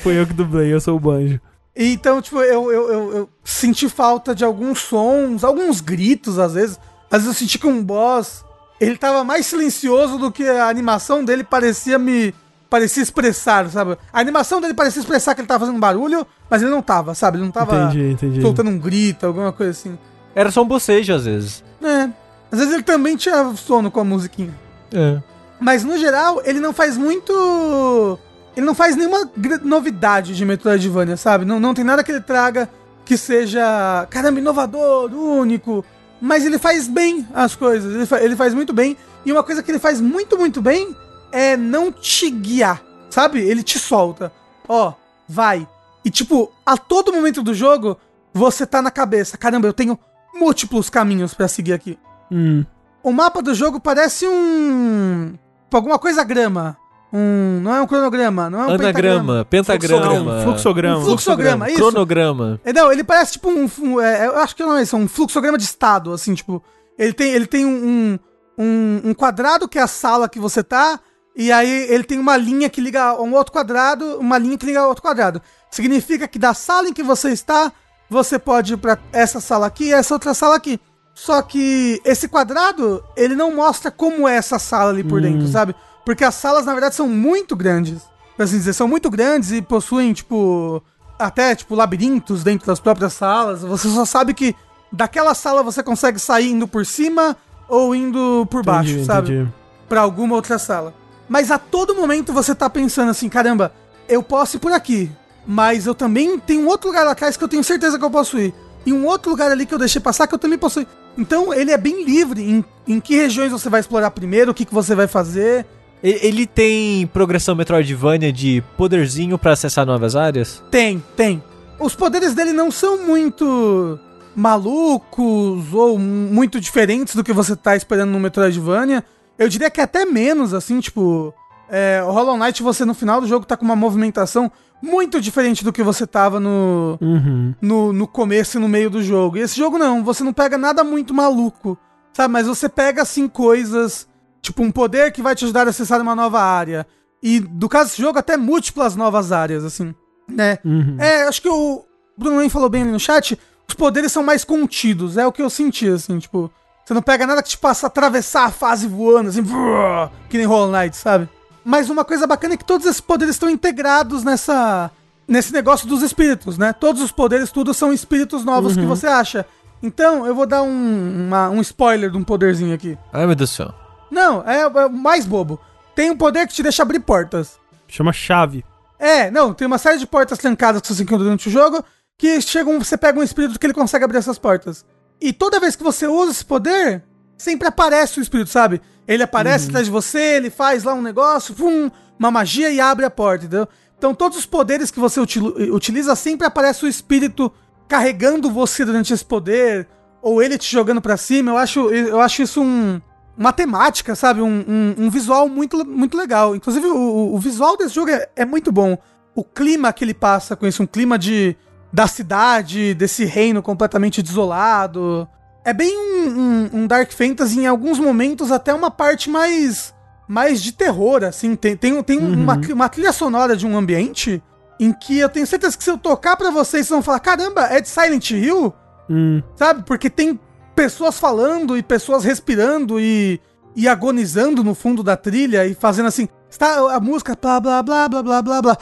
foi 0.00 0.20
eu 0.20 0.26
que 0.26 0.32
dublei, 0.32 0.72
eu 0.72 0.80
sou 0.80 0.96
o 0.96 1.00
Banjo. 1.00 1.40
Então, 1.74 2.22
tipo, 2.22 2.40
eu, 2.40 2.70
eu, 2.70 2.92
eu, 2.92 3.12
eu, 3.16 3.28
senti 3.42 3.88
falta 3.88 4.34
de 4.34 4.44
alguns 4.44 4.78
sons, 4.78 5.42
alguns 5.42 5.80
gritos, 5.80 6.38
às 6.38 6.54
vezes. 6.54 6.78
Às 7.10 7.22
vezes 7.22 7.26
eu 7.26 7.34
senti 7.34 7.58
que 7.58 7.66
um 7.66 7.82
boss, 7.82 8.44
ele 8.80 8.96
tava 8.96 9.24
mais 9.24 9.46
silencioso 9.46 10.18
do 10.18 10.30
que 10.30 10.44
a 10.44 10.68
animação 10.68 11.24
dele 11.24 11.44
parecia 11.44 11.98
me, 11.98 12.32
Parecia 12.72 13.02
expressar, 13.02 13.68
sabe? 13.68 13.98
A 14.10 14.18
animação 14.18 14.58
dele 14.58 14.72
parecia 14.72 15.00
expressar 15.00 15.34
que 15.34 15.42
ele 15.42 15.46
tava 15.46 15.66
fazendo 15.66 15.78
barulho, 15.78 16.26
mas 16.48 16.62
ele 16.62 16.70
não 16.70 16.80
tava, 16.80 17.14
sabe? 17.14 17.36
Ele 17.36 17.44
não 17.44 17.52
tava 17.52 17.76
Entendi, 17.84 18.12
entendi. 18.12 18.40
soltando 18.40 18.70
um 18.70 18.78
grito, 18.78 19.26
alguma 19.26 19.52
coisa 19.52 19.72
assim. 19.72 19.98
Era 20.34 20.50
só 20.50 20.62
um 20.62 20.66
bocejo 20.66 21.12
às 21.12 21.26
vezes. 21.26 21.62
É. 21.82 22.08
Às 22.50 22.58
vezes 22.60 22.72
ele 22.72 22.82
também 22.82 23.14
tinha 23.14 23.52
sono 23.56 23.90
com 23.90 24.00
a 24.00 24.04
musiquinha. 24.04 24.54
É. 24.90 25.18
Mas 25.60 25.84
no 25.84 25.98
geral, 25.98 26.40
ele 26.46 26.60
não 26.60 26.72
faz 26.72 26.96
muito. 26.96 28.18
Ele 28.56 28.64
não 28.64 28.74
faz 28.74 28.96
nenhuma 28.96 29.30
novidade 29.62 30.34
de 30.34 30.44
Metroidvania, 30.44 31.18
sabe? 31.18 31.44
Não, 31.44 31.60
não 31.60 31.74
tem 31.74 31.84
nada 31.84 32.02
que 32.02 32.10
ele 32.10 32.20
traga 32.22 32.70
que 33.04 33.18
seja, 33.18 34.06
caramba, 34.08 34.38
inovador, 34.40 35.12
único. 35.12 35.84
Mas 36.20 36.44
ele 36.46 36.58
faz 36.58 36.88
bem 36.88 37.26
as 37.34 37.54
coisas. 37.54 37.94
Ele, 37.94 38.06
fa- 38.06 38.20
ele 38.22 38.34
faz 38.34 38.54
muito 38.54 38.72
bem. 38.72 38.96
E 39.26 39.32
uma 39.32 39.42
coisa 39.42 39.62
que 39.62 39.70
ele 39.70 39.78
faz 39.78 40.00
muito, 40.00 40.38
muito 40.38 40.62
bem 40.62 40.96
é 41.32 41.56
não 41.56 41.90
te 41.90 42.30
guiar, 42.30 42.82
sabe? 43.10 43.40
Ele 43.40 43.62
te 43.62 43.78
solta. 43.78 44.32
Ó, 44.68 44.92
vai. 45.28 45.66
E 46.04 46.10
tipo, 46.10 46.52
a 46.64 46.76
todo 46.76 47.12
momento 47.12 47.42
do 47.42 47.54
jogo, 47.54 47.96
você 48.32 48.66
tá 48.66 48.80
na 48.82 48.90
cabeça. 48.90 49.36
Caramba, 49.38 49.66
eu 49.66 49.72
tenho 49.72 49.98
múltiplos 50.34 50.88
caminhos 50.90 51.34
pra 51.34 51.48
seguir 51.48 51.72
aqui. 51.72 51.98
Hum. 52.30 52.64
O 53.02 53.12
mapa 53.12 53.42
do 53.42 53.54
jogo 53.54 53.80
parece 53.80 54.26
um. 54.26 55.34
tipo, 55.64 55.76
Alguma 55.76 55.98
coisa 55.98 56.22
grama. 56.24 56.76
Um. 57.12 57.60
Não 57.62 57.74
é 57.74 57.82
um 57.82 57.86
cronograma, 57.86 58.48
não 58.48 58.60
é 58.62 58.66
um 58.68 58.70
Anagrama, 58.74 59.44
pentagrama, 59.44 60.06
Não, 60.36 60.42
fluxograma. 60.44 60.98
Um 61.00 61.04
fluxograma, 61.04 61.68
isso. 61.68 61.78
cronograma. 61.78 62.60
É, 62.64 62.72
Não, 62.72 62.90
ele 62.90 63.04
parece 63.04 63.32
tipo 63.32 63.50
um. 63.50 63.68
um- 63.80 64.00
é, 64.00 64.26
eu 64.28 64.38
acho 64.38 64.56
que 64.56 64.62
não 64.62 64.76
é 64.78 64.82
isso, 64.82 64.96
é 64.96 64.98
um 64.98 65.06
fluxograma 65.06 65.58
de 65.58 65.64
estado, 65.64 66.12
assim, 66.12 66.34
tipo. 66.34 66.62
Ele 66.98 67.12
tem, 67.12 67.32
ele 67.32 67.46
tem 67.46 67.66
um, 67.66 68.18
um, 68.58 69.00
um 69.04 69.14
quadrado 69.14 69.68
que 69.68 69.78
é 69.78 69.82
a 69.82 69.86
sala 69.86 70.28
que 70.28 70.38
você 70.38 70.62
tá, 70.62 71.00
e 71.34 71.50
aí 71.50 71.86
ele 71.90 72.04
tem 72.04 72.18
uma 72.18 72.36
linha 72.36 72.68
que 72.68 72.80
liga 72.80 73.02
a 73.02 73.22
um 73.22 73.34
outro 73.34 73.52
quadrado, 73.52 74.18
uma 74.18 74.36
linha 74.38 74.58
que 74.58 74.66
liga 74.66 74.80
a 74.80 74.86
outro 74.88 75.02
quadrado. 75.02 75.40
Significa 75.70 76.28
que 76.28 76.38
da 76.38 76.52
sala 76.54 76.88
em 76.88 76.92
que 76.92 77.02
você 77.02 77.30
está, 77.30 77.72
você 78.08 78.38
pode 78.38 78.74
ir 78.74 78.76
pra 78.76 78.98
essa 79.12 79.40
sala 79.40 79.66
aqui 79.66 79.84
e 79.84 79.92
essa 79.92 80.14
outra 80.14 80.34
sala 80.34 80.56
aqui. 80.56 80.78
Só 81.14 81.40
que 81.42 82.00
esse 82.04 82.28
quadrado, 82.28 83.02
ele 83.16 83.34
não 83.34 83.54
mostra 83.54 83.90
como 83.90 84.26
é 84.28 84.36
essa 84.36 84.58
sala 84.58 84.90
ali 84.90 85.04
por 85.04 85.20
dentro, 85.20 85.46
sabe? 85.48 85.74
Porque 86.04 86.24
as 86.24 86.34
salas, 86.34 86.66
na 86.66 86.72
verdade, 86.72 86.94
são 86.94 87.08
muito 87.08 87.54
grandes. 87.54 88.02
Por 88.36 88.42
assim 88.42 88.56
dizer, 88.56 88.72
são 88.72 88.88
muito 88.88 89.10
grandes 89.10 89.52
e 89.52 89.60
possuem, 89.62 90.12
tipo, 90.12 90.82
até, 91.18 91.54
tipo, 91.54 91.74
labirintos 91.74 92.42
dentro 92.42 92.66
das 92.66 92.80
próprias 92.80 93.12
salas. 93.12 93.60
Você 93.62 93.88
só 93.88 94.04
sabe 94.04 94.34
que 94.34 94.56
daquela 94.90 95.34
sala 95.34 95.62
você 95.62 95.82
consegue 95.82 96.18
sair 96.18 96.50
indo 96.50 96.66
por 96.66 96.84
cima 96.84 97.36
ou 97.68 97.94
indo 97.94 98.46
por 98.50 98.64
baixo, 98.64 98.90
Entendi, 98.92 99.04
sabe? 99.06 99.32
entendi. 99.32 99.52
Pra 99.88 100.00
alguma 100.00 100.34
outra 100.34 100.58
sala. 100.58 100.94
Mas 101.32 101.50
a 101.50 101.56
todo 101.56 101.94
momento 101.94 102.30
você 102.30 102.54
tá 102.54 102.68
pensando 102.68 103.08
assim, 103.08 103.26
caramba, 103.26 103.72
eu 104.06 104.22
posso 104.22 104.56
ir 104.56 104.60
por 104.60 104.70
aqui, 104.70 105.10
mas 105.46 105.86
eu 105.86 105.94
também 105.94 106.38
tenho 106.38 106.60
um 106.60 106.66
outro 106.66 106.88
lugar 106.88 107.06
lá 107.06 107.12
atrás 107.12 107.38
que 107.38 107.42
eu 107.42 107.48
tenho 107.48 107.64
certeza 107.64 107.98
que 107.98 108.04
eu 108.04 108.10
posso 108.10 108.38
ir. 108.38 108.52
E 108.84 108.92
um 108.92 109.06
outro 109.06 109.30
lugar 109.30 109.50
ali 109.50 109.64
que 109.64 109.72
eu 109.72 109.78
deixei 109.78 109.98
passar 109.98 110.26
que 110.26 110.34
eu 110.34 110.38
também 110.38 110.58
posso 110.58 110.82
ir. 110.82 110.88
Então 111.16 111.54
ele 111.54 111.70
é 111.70 111.78
bem 111.78 112.04
livre 112.04 112.42
em, 112.42 112.62
em 112.86 113.00
que 113.00 113.16
regiões 113.16 113.50
você 113.50 113.70
vai 113.70 113.80
explorar 113.80 114.10
primeiro, 114.10 114.50
o 114.50 114.54
que, 114.54 114.66
que 114.66 114.74
você 114.74 114.94
vai 114.94 115.06
fazer. 115.06 115.64
Ele 116.02 116.46
tem 116.46 117.06
progressão 117.06 117.54
Metroidvania 117.54 118.30
de 118.30 118.62
poderzinho 118.76 119.38
pra 119.38 119.52
acessar 119.52 119.86
novas 119.86 120.14
áreas? 120.14 120.62
Tem, 120.70 121.02
tem. 121.16 121.42
Os 121.80 121.94
poderes 121.94 122.34
dele 122.34 122.52
não 122.52 122.70
são 122.70 123.06
muito 123.06 123.98
malucos 124.36 125.72
ou 125.72 125.98
muito 125.98 126.60
diferentes 126.60 127.14
do 127.14 127.24
que 127.24 127.32
você 127.32 127.56
tá 127.56 127.74
esperando 127.74 128.10
no 128.10 128.20
Metroidvania. 128.20 129.02
Eu 129.42 129.48
diria 129.48 129.70
que 129.70 129.80
até 129.80 130.04
menos, 130.04 130.54
assim, 130.54 130.80
tipo. 130.80 131.34
é, 131.68 132.02
Hollow 132.04 132.36
Knight, 132.36 132.62
você 132.62 132.84
no 132.84 132.94
final 132.94 133.20
do 133.20 133.26
jogo 133.26 133.46
tá 133.46 133.56
com 133.56 133.64
uma 133.64 133.76
movimentação 133.76 134.50
muito 134.82 135.20
diferente 135.20 135.62
do 135.64 135.72
que 135.72 135.82
você 135.82 136.06
tava 136.06 136.40
no, 136.40 136.98
Uhum. 137.00 137.54
no, 137.62 137.92
no 137.92 138.06
começo 138.08 138.56
e 138.56 138.60
no 138.60 138.68
meio 138.68 138.90
do 138.90 139.02
jogo. 139.02 139.36
E 139.36 139.40
esse 139.40 139.56
jogo 139.56 139.78
não, 139.78 140.02
você 140.02 140.24
não 140.24 140.32
pega 140.32 140.58
nada 140.58 140.82
muito 140.82 141.14
maluco, 141.14 141.78
sabe? 142.12 142.32
Mas 142.32 142.46
você 142.48 142.68
pega, 142.68 143.02
assim, 143.02 143.28
coisas, 143.28 144.08
tipo 144.40 144.62
um 144.62 144.70
poder 144.72 145.12
que 145.12 145.22
vai 145.22 145.34
te 145.36 145.44
ajudar 145.44 145.66
a 145.66 145.70
acessar 145.70 146.00
uma 146.00 146.16
nova 146.16 146.40
área. 146.40 146.84
E, 147.22 147.38
do 147.38 147.68
caso 147.68 147.90
desse 147.90 148.02
jogo, 148.02 148.18
até 148.18 148.36
múltiplas 148.36 148.96
novas 148.96 149.30
áreas, 149.30 149.64
assim, 149.64 149.94
né? 150.28 150.58
Uhum. 150.64 150.96
É, 150.98 151.22
acho 151.28 151.40
que 151.40 151.48
o 151.48 151.84
Bruno 152.18 152.40
nem 152.40 152.48
falou 152.48 152.68
bem 152.68 152.82
ali 152.82 152.90
no 152.90 152.98
chat, 152.98 153.38
os 153.68 153.74
poderes 153.74 154.10
são 154.10 154.24
mais 154.24 154.42
contidos, 154.44 155.16
é 155.16 155.24
o 155.24 155.30
que 155.32 155.40
eu 155.40 155.48
senti, 155.48 155.88
assim, 155.88 156.18
tipo... 156.18 156.50
Você 156.84 156.94
não 156.94 157.02
pega 157.02 157.26
nada 157.26 157.42
que 157.42 157.48
te 157.50 157.58
passa 157.58 157.86
a 157.86 157.88
atravessar 157.88 158.46
a 158.46 158.50
fase 158.50 158.86
voando, 158.88 159.28
assim, 159.30 159.42
brrr, 159.42 160.10
que 160.28 160.36
nem 160.36 160.46
Hollow 160.46 160.70
Knight, 160.72 160.96
sabe? 160.96 161.28
Mas 161.64 161.88
uma 161.90 162.04
coisa 162.04 162.26
bacana 162.26 162.54
é 162.54 162.56
que 162.56 162.64
todos 162.64 162.86
esses 162.86 163.00
poderes 163.00 163.36
estão 163.36 163.48
integrados 163.48 164.24
nessa 164.24 164.90
nesse 165.28 165.52
negócio 165.52 165.86
dos 165.86 166.02
espíritos, 166.02 166.58
né? 166.58 166.72
Todos 166.72 167.00
os 167.00 167.12
poderes, 167.12 167.50
tudo 167.52 167.72
são 167.72 167.92
espíritos 167.92 168.44
novos 168.44 168.74
que 168.74 168.84
você 168.84 169.06
acha. 169.06 169.46
Então, 169.82 170.26
eu 170.26 170.34
vou 170.34 170.44
dar 170.46 170.62
um, 170.62 171.26
uma- 171.26 171.48
um 171.48 171.60
spoiler 171.60 172.10
de 172.10 172.16
um 172.18 172.24
poderzinho 172.24 172.74
aqui. 172.74 172.98
Ai, 173.12 173.26
meu 173.26 173.34
Deus 173.34 173.50
do 173.50 173.54
céu. 173.54 173.74
Não, 174.10 174.42
é, 174.46 174.60
é 174.62 174.66
o 174.86 174.90
mais 174.90 175.24
bobo. 175.24 175.58
Tem 175.94 176.10
um 176.10 176.16
poder 176.16 176.46
que 176.46 176.52
te 176.54 176.62
deixa 176.62 176.82
abrir 176.82 177.00
portas. 177.00 177.58
Chama 177.88 178.12
chave. 178.12 178.64
É, 178.98 179.30
não, 179.30 179.54
tem 179.54 179.66
uma 179.66 179.78
série 179.78 179.98
de 179.98 180.06
portas 180.06 180.38
trancadas 180.38 180.82
que 180.82 180.88
você 180.92 181.02
encontra 181.02 181.24
durante 181.24 181.48
o 181.48 181.50
jogo, 181.52 181.82
que 182.18 182.40
chega 182.40 182.68
um, 182.68 182.78
você 182.78 182.96
pega 182.98 183.18
um 183.18 183.22
espírito 183.22 183.58
que 183.58 183.66
ele 183.66 183.72
consegue 183.74 184.04
abrir 184.04 184.18
essas 184.18 184.38
portas. 184.38 184.84
E 185.22 185.32
toda 185.32 185.60
vez 185.60 185.76
que 185.76 185.82
você 185.82 186.06
usa 186.06 186.32
esse 186.32 186.44
poder, 186.44 187.02
sempre 187.36 187.68
aparece 187.68 188.18
o 188.18 188.22
espírito, 188.22 188.50
sabe? 188.50 188.80
Ele 189.06 189.22
aparece 189.22 189.68
atrás 189.68 189.86
de 189.86 189.92
você, 189.92 190.18
ele 190.36 190.50
faz 190.50 190.84
lá 190.84 190.94
um 190.94 191.02
negócio, 191.02 191.54
pum, 191.54 191.90
uma 192.18 192.30
magia 192.30 192.70
e 192.70 192.80
abre 192.80 193.04
a 193.04 193.10
porta, 193.10 193.44
entendeu? 193.46 193.68
Então 193.98 194.14
todos 194.14 194.38
os 194.38 194.46
poderes 194.46 194.90
que 194.90 194.98
você 195.00 195.20
util- 195.20 195.54
utiliza, 195.74 196.14
sempre 196.16 196.46
aparece 196.46 196.84
o 196.84 196.88
espírito 196.88 197.52
carregando 197.88 198.50
você 198.50 198.84
durante 198.84 199.12
esse 199.12 199.24
poder, 199.24 199.86
ou 200.20 200.42
ele 200.42 200.56
te 200.58 200.70
jogando 200.70 201.00
pra 201.00 201.16
cima. 201.16 201.50
Eu 201.52 201.56
acho, 201.58 201.90
eu 201.90 202.20
acho 202.20 202.42
isso 202.42 202.60
um, 202.62 203.00
uma 203.36 203.52
temática, 203.52 204.14
sabe? 204.14 204.40
Um, 204.40 204.64
um- 204.66 204.94
um 205.06 205.10
visual 205.10 205.48
muito, 205.48 205.84
muito 205.86 206.16
legal. 206.16 206.56
Inclusive, 206.56 206.86
o, 206.86 206.96
o- 206.96 207.34
o 207.34 207.38
visual 207.38 207.76
desse 207.76 207.94
jogo 207.94 208.10
é, 208.10 208.28
é 208.36 208.44
muito 208.44 208.72
bom. 208.72 208.96
O 209.34 209.42
clima 209.44 209.92
que 209.92 210.04
ele 210.04 210.14
passa 210.14 210.54
com 210.56 210.66
isso, 210.66 210.82
um 210.82 210.86
clima 210.86 211.18
de 211.18 211.56
da 211.92 212.06
cidade, 212.06 212.94
desse 212.94 213.24
reino 213.24 213.62
completamente 213.62 214.22
desolado. 214.22 215.28
É 215.64 215.72
bem 215.72 215.96
um, 215.96 216.28
um- 216.28 216.70
um 216.80 216.86
Dark 216.86 217.12
Fantasy, 217.12 217.60
em 217.60 217.66
alguns 217.66 217.98
momentos, 217.98 218.50
até 218.50 218.72
uma 218.74 218.90
parte 218.90 219.28
mais 219.30 219.94
mais 220.26 220.62
de 220.62 220.72
terror, 220.72 221.22
assim. 221.24 221.54
Tem, 221.54 221.76
tem, 221.76 222.02
tem 222.02 222.18
uma, 222.18 222.58
uma 222.72 222.88
trilha 222.88 223.12
sonora 223.12 223.54
de 223.56 223.66
um 223.66 223.76
ambiente 223.76 224.42
em 224.80 224.92
que 224.92 225.18
eu 225.18 225.28
tenho 225.28 225.46
certeza 225.46 225.76
que 225.76 225.84
se 225.84 225.90
eu 225.90 225.98
tocar 225.98 226.36
pra 226.36 226.50
vocês, 226.50 226.86
vocês 226.86 226.88
vão 226.88 227.02
falar: 227.02 227.20
caramba, 227.20 227.62
é 227.66 227.80
de 227.80 227.88
Silent 227.88 228.30
Hill? 228.30 228.72
Hum. 229.10 229.42
Sabe? 229.54 229.82
Porque 229.84 230.08
tem 230.08 230.40
pessoas 230.74 231.18
falando 231.18 231.76
e 231.76 231.82
pessoas 231.82 232.24
respirando 232.24 232.98
e, 232.98 233.38
e 233.76 233.86
agonizando 233.86 234.64
no 234.64 234.74
fundo 234.74 235.02
da 235.02 235.16
trilha 235.16 235.66
e 235.66 235.74
fazendo 235.74 236.06
assim. 236.06 236.26
Está 236.48 236.94
a 236.94 237.00
música, 237.00 237.36
blá, 237.40 237.58
blá, 237.60 237.82
blá, 237.82 238.08
blá, 238.08 238.22
blá, 238.22 238.42
blá, 238.42 238.62
blá. 238.62 238.78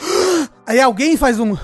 Aí 0.66 0.80
alguém 0.80 1.16
faz 1.16 1.38
um, 1.40 1.56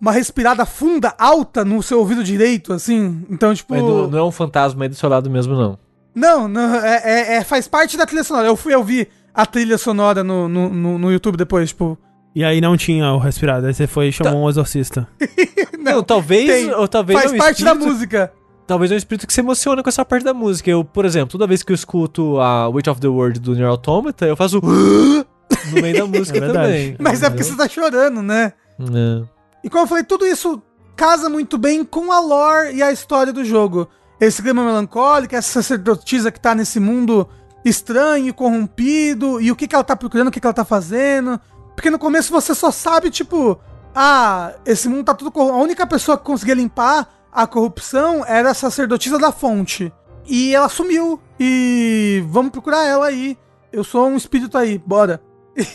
uma 0.00 0.12
respirada 0.12 0.64
funda, 0.64 1.14
alta 1.18 1.64
no 1.64 1.82
seu 1.82 1.98
ouvido 1.98 2.24
direito, 2.24 2.72
assim. 2.72 3.24
Então, 3.30 3.54
tipo. 3.54 3.74
Mas 3.74 3.82
não, 3.82 4.06
não 4.08 4.18
é 4.18 4.22
um 4.24 4.30
fantasma 4.32 4.84
aí 4.84 4.88
do 4.88 4.94
seu 4.94 5.08
lado 5.08 5.28
mesmo, 5.30 5.54
não. 5.54 5.78
Não, 6.14 6.48
não 6.48 6.74
é, 6.76 7.02
é- 7.04 7.34
é- 7.36 7.44
faz 7.44 7.68
parte 7.68 7.96
da 7.96 8.06
trilha 8.06 8.24
sonora. 8.24 8.46
Eu 8.48 8.56
fui 8.56 8.74
ouvir 8.74 9.08
a 9.34 9.46
trilha 9.46 9.78
sonora 9.78 10.24
no, 10.24 10.48
no, 10.48 10.68
no, 10.68 10.98
no 10.98 11.12
YouTube 11.12 11.36
depois, 11.36 11.68
tipo. 11.70 11.98
E 12.34 12.44
aí 12.44 12.60
não 12.60 12.76
tinha 12.76 13.12
o 13.12 13.18
respirado, 13.18 13.66
aí 13.66 13.74
você 13.74 13.86
foi 13.88 14.08
e 14.08 14.12
chamou 14.12 14.44
um 14.44 14.48
exorcista. 14.48 15.06
Não, 15.80 16.00
talvez. 16.02 16.46
tem. 16.48 16.70
ou 16.72 16.86
talvez 16.86 17.18
faz 17.18 17.32
é 17.32 17.34
um 17.34 17.38
parte 17.38 17.64
da 17.64 17.72
espírito- 17.72 17.92
música. 17.92 18.32
Talvez 18.68 18.92
é 18.92 18.94
um 18.94 18.98
espírito 18.98 19.26
que 19.26 19.32
se 19.32 19.40
emociona 19.40 19.82
com 19.82 19.88
essa 19.88 20.04
parte 20.04 20.22
da 20.22 20.32
música. 20.32 20.70
Eu, 20.70 20.84
por 20.84 21.04
exemplo, 21.04 21.32
toda 21.32 21.44
vez 21.44 21.64
que 21.64 21.72
eu 21.72 21.74
escuto 21.74 22.38
a 22.38 22.68
Witch 22.68 22.86
of 22.86 23.00
the 23.00 23.08
World 23.08 23.40
do 23.40 23.52
Nier 23.56 23.66
Automata, 23.68 24.26
eu 24.26 24.36
faço 24.36 24.60
no 25.70 25.82
meio 25.82 25.96
da 25.98 26.06
música 26.18 26.38
É 26.38 26.40
verdade. 26.40 26.66
também. 26.66 26.96
Mas 26.98 27.22
é 27.22 27.30
porque 27.30 27.44
você 27.44 27.56
tá 27.56 27.68
chorando, 27.68 28.22
né? 28.22 28.52
É. 28.80 29.26
E 29.64 29.70
como 29.70 29.84
eu 29.84 29.88
falei, 29.88 30.04
tudo 30.04 30.26
isso 30.26 30.62
casa 30.96 31.28
muito 31.30 31.56
bem 31.56 31.84
com 31.84 32.12
a 32.12 32.20
lore 32.20 32.74
e 32.74 32.82
a 32.82 32.92
história 32.92 33.32
do 33.32 33.44
jogo. 33.44 33.88
Esse 34.20 34.42
clima 34.42 34.62
melancólico, 34.64 35.34
essa 35.34 35.62
sacerdotisa 35.62 36.30
que 36.30 36.38
tá 36.40 36.54
nesse 36.54 36.78
mundo 36.78 37.26
estranho, 37.64 38.28
e 38.28 38.32
corrompido, 38.32 39.40
e 39.40 39.50
o 39.50 39.56
que, 39.56 39.66
que 39.66 39.74
ela 39.74 39.84
tá 39.84 39.96
procurando, 39.96 40.28
o 40.28 40.30
que, 40.30 40.40
que 40.40 40.46
ela 40.46 40.54
tá 40.54 40.64
fazendo. 40.64 41.40
Porque 41.74 41.90
no 41.90 41.98
começo 41.98 42.30
você 42.30 42.54
só 42.54 42.70
sabe, 42.70 43.10
tipo, 43.10 43.58
ah, 43.94 44.52
esse 44.66 44.88
mundo 44.88 45.04
tá 45.04 45.14
tudo 45.14 45.30
corrompido. 45.30 45.58
A 45.58 45.62
única 45.62 45.86
pessoa 45.86 46.18
que 46.18 46.24
conseguia 46.24 46.54
limpar 46.54 47.08
a 47.32 47.46
corrupção 47.46 48.24
era 48.26 48.50
a 48.50 48.54
sacerdotisa 48.54 49.18
da 49.18 49.32
fonte. 49.32 49.92
E 50.26 50.54
ela 50.54 50.68
sumiu. 50.68 51.20
E 51.38 52.22
vamos 52.28 52.52
procurar 52.52 52.84
ela 52.84 53.06
aí. 53.06 53.38
Eu 53.72 53.84
sou 53.84 54.06
um 54.08 54.16
espírito 54.16 54.58
aí, 54.58 54.78
bora. 54.78 55.20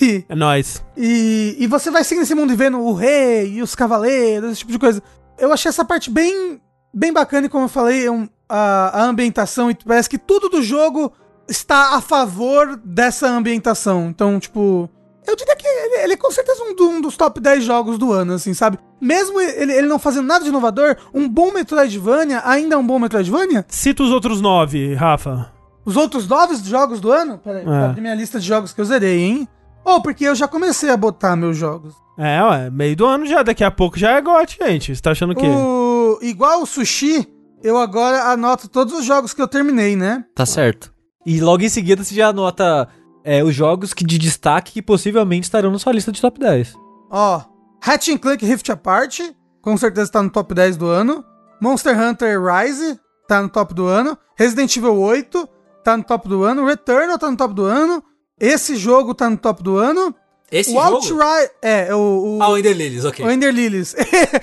E, 0.02 0.26
É 0.28 0.36
nóis. 0.36 0.84
e, 0.98 1.56
e 1.60 1.68
você 1.68 1.90
vai 1.91 2.03
seguindo 2.03 2.24
esse 2.24 2.36
mundo 2.36 2.52
e 2.52 2.56
vendo 2.56 2.80
o 2.80 2.94
rei 2.94 3.53
e 3.53 3.62
os 3.62 3.76
cavaleiros, 3.76 4.52
esse 4.52 4.60
tipo 4.60 4.72
de 4.72 4.80
coisa. 4.80 5.02
Eu 5.38 5.52
achei 5.53 5.70
essa 5.70 5.86
parte 5.86 6.10
bem, 6.10 6.60
bem 6.94 7.12
bacana 7.14 7.45
e 7.48 7.49
como 7.49 7.66
eu 7.66 7.70
falei, 7.70 8.06
é 8.07 8.12
um- 8.12 8.28
a, 8.48 9.02
a 9.02 9.03
ambientação 9.06 9.70
e 9.72 9.76
parece 9.76 10.10
que 10.10 10.18
tudo 10.18 10.49
do 10.49 10.62
jogo 10.62 11.12
está 11.48 11.95
a 11.95 12.02
favor 12.02 12.80
dessa 12.84 13.28
ambientação. 13.28 14.07
Então, 14.10 14.40
tipo, 14.40 14.90
eu 15.28 15.36
diria 15.36 15.56
que 15.56 15.68
ele, 15.68 16.03
ele 16.03 16.14
é 16.14 16.18
com 16.18 16.30
certeza 16.32 16.62
um, 16.64 16.84
um 16.84 17.02
dos 17.02 17.18
top 17.18 17.40
10 17.40 17.64
jogos 17.64 17.98
do 17.98 18.12
ano, 18.14 18.34
assim, 18.34 18.53
sabe? 18.53 18.78
Mesmo 19.02 19.40
ele, 19.41 19.74
ele 19.74 19.88
não 19.88 19.99
fazendo 19.99 20.26
nada 20.28 20.44
de 20.44 20.49
inovador, 20.49 20.95
um 21.14 21.28
bom 21.28 21.52
Metroidvania 21.52 22.41
ainda 22.45 22.76
é 22.76 22.78
um 22.78 22.86
bom 22.86 22.98
Metroidvania. 22.99 23.66
Cita 23.68 24.03
os 24.03 24.12
outros 24.12 24.41
nove, 24.41 24.94
Rafa. 24.94 25.52
Os 25.84 25.95
outros 25.98 26.28
nove 26.28 26.56
jogos 26.64 26.99
do 26.99 27.12
ano? 27.12 27.38
Peraí, 27.38 27.64
É. 27.64 27.86
abrir 27.86 28.02
minha 28.02 28.16
lista 28.16 28.40
de 28.40 28.48
jogos 28.48 28.74
que 28.74 28.82
eu 28.82 28.86
zerei, 28.86 29.22
hein? 29.22 29.48
Oh, 29.86 30.02
porque 30.02 30.26
eu 30.26 30.34
já 30.34 30.48
comecei 30.48 30.90
a 30.90 30.98
botar 30.98 31.36
meus 31.36 31.56
jogos. 31.56 31.94
É, 32.18 32.41
ué, 32.41 32.70
meio 32.70 32.95
do 32.95 33.06
ano 33.06 33.26
já, 33.26 33.44
daqui 33.44 33.64
a 33.64 33.70
pouco 33.70 33.99
já 33.99 34.12
é 34.12 34.22
GOT, 34.22 34.57
gente. 34.60 34.95
Você 34.95 35.02
tá 35.02 35.12
achando 35.12 35.34
o 35.34 35.36
quê? 35.36 35.45
O... 35.48 36.18
Igual 36.22 36.64
o 36.64 36.66
sushi, 36.66 37.28
eu 37.62 37.78
agora 37.78 38.32
anoto 38.32 38.68
todos 38.68 38.94
os 38.94 39.06
jogos 39.06 39.34
que 39.34 39.41
eu 39.41 39.48
terminei, 39.48 39.95
né? 39.95 40.26
Tá 40.34 40.45
certo. 40.45 40.94
E 41.26 41.40
logo 41.40 41.64
em 41.64 41.70
seguida 41.70 42.03
você 42.03 42.16
já 42.16 42.30
anota 42.30 42.88
é, 43.24 43.44
os 43.44 43.53
jogos 43.53 43.94
que 43.94 44.06
de 44.06 44.18
destaque 44.18 44.74
que 44.74 44.82
possivelmente 44.82 45.44
estarão 45.44 45.72
na 45.72 45.80
sua 45.80 45.94
lista 45.94 46.12
de 46.12 46.22
top 46.22 46.40
10. 46.40 46.74
Ó, 47.12 47.41
Hatch 47.84 48.10
and 48.10 48.18
Clank 48.18 48.45
Rift 48.45 48.72
Apart, 48.72 49.20
com 49.62 49.78
certeza 49.78 50.12
tá 50.12 50.24
no 50.24 50.30
top 50.30 50.53
10 50.53 50.78
do 50.78 50.88
ano. 50.88 51.24
Monster 51.62 51.99
Hunter 51.99 52.40
Rise, 52.41 52.99
tá 53.28 53.41
no 53.41 53.49
top 53.49 53.74
do 53.74 53.86
ano. 53.88 54.18
Resident 54.38 54.76
Evil 54.76 54.99
8, 54.99 55.49
tá 55.84 55.98
no 55.98 56.03
top 56.03 56.30
do 56.30 56.44
ano. 56.44 56.66
Returnal 56.66 57.18
tá 57.18 57.30
no 57.30 57.38
top 57.38 57.53
do 57.53 57.66
ano. 57.66 58.03
Esse 58.40 58.76
jogo 58.76 59.14
tá 59.14 59.30
no 59.30 59.38
top 59.38 59.64
do 59.64 59.78
ano. 59.78 60.14
Esse 60.52 60.72
o 60.72 60.74
jogo? 60.74 60.95
Outrider... 60.98 61.52
É, 61.62 61.95
o... 61.95 62.38
o... 62.38 62.40
Ah, 62.41 62.49
o 62.49 62.57
Ender 62.57 62.76
Lilies, 62.76 63.06
ok. 63.06 63.26
o 63.26 63.32
Ender 63.32 63.53
Lilies. 63.53 63.95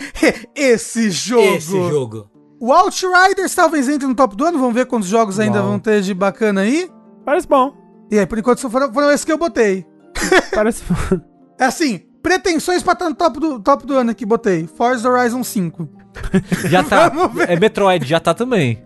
Esse 0.55 1.11
jogo. 1.11 1.57
Esse 1.57 1.71
jogo. 1.71 2.31
O 2.61 2.73
Outriders 2.73 3.55
talvez 3.55 3.89
entre 3.89 4.07
no 4.07 4.15
top 4.15 4.37
do 4.37 4.45
ano. 4.45 4.59
Vamos 4.59 4.75
ver 4.75 4.87
quantos 4.87 5.09
jogos 5.09 5.39
ainda 5.39 5.59
Uau. 5.61 5.71
vão 5.71 5.79
ter 5.79 6.01
de 6.01 6.15
bacana 6.15 6.63
aí. 6.63 6.91
Parece 7.25 7.47
bom. 7.47 7.75
E 8.11 8.19
aí, 8.19 8.27
por 8.27 8.39
enquanto, 8.39 8.61
só 8.61 8.69
foram, 8.69 8.93
foram 8.93 9.11
esses 9.11 9.25
que 9.25 9.33
eu 9.33 9.39
botei. 9.39 9.87
Parece 10.55 10.83
É 11.59 11.65
assim, 11.65 12.03
pretensões 12.23 12.83
pra 12.83 12.93
estar 12.93 13.09
no 13.09 13.15
top 13.15 13.41
do, 13.41 13.61
top 13.61 13.87
do 13.87 13.95
ano 13.97 14.11
aqui, 14.11 14.27
botei. 14.27 14.67
Forza 14.67 15.09
Horizon 15.11 15.43
5. 15.43 15.89
Já 16.69 16.83
tá. 16.85 17.09
Vamos 17.09 17.35
ver. 17.35 17.51
é 17.51 17.59
Metroid, 17.59 18.07
já 18.07 18.21
tá 18.21 18.35
também. 18.35 18.83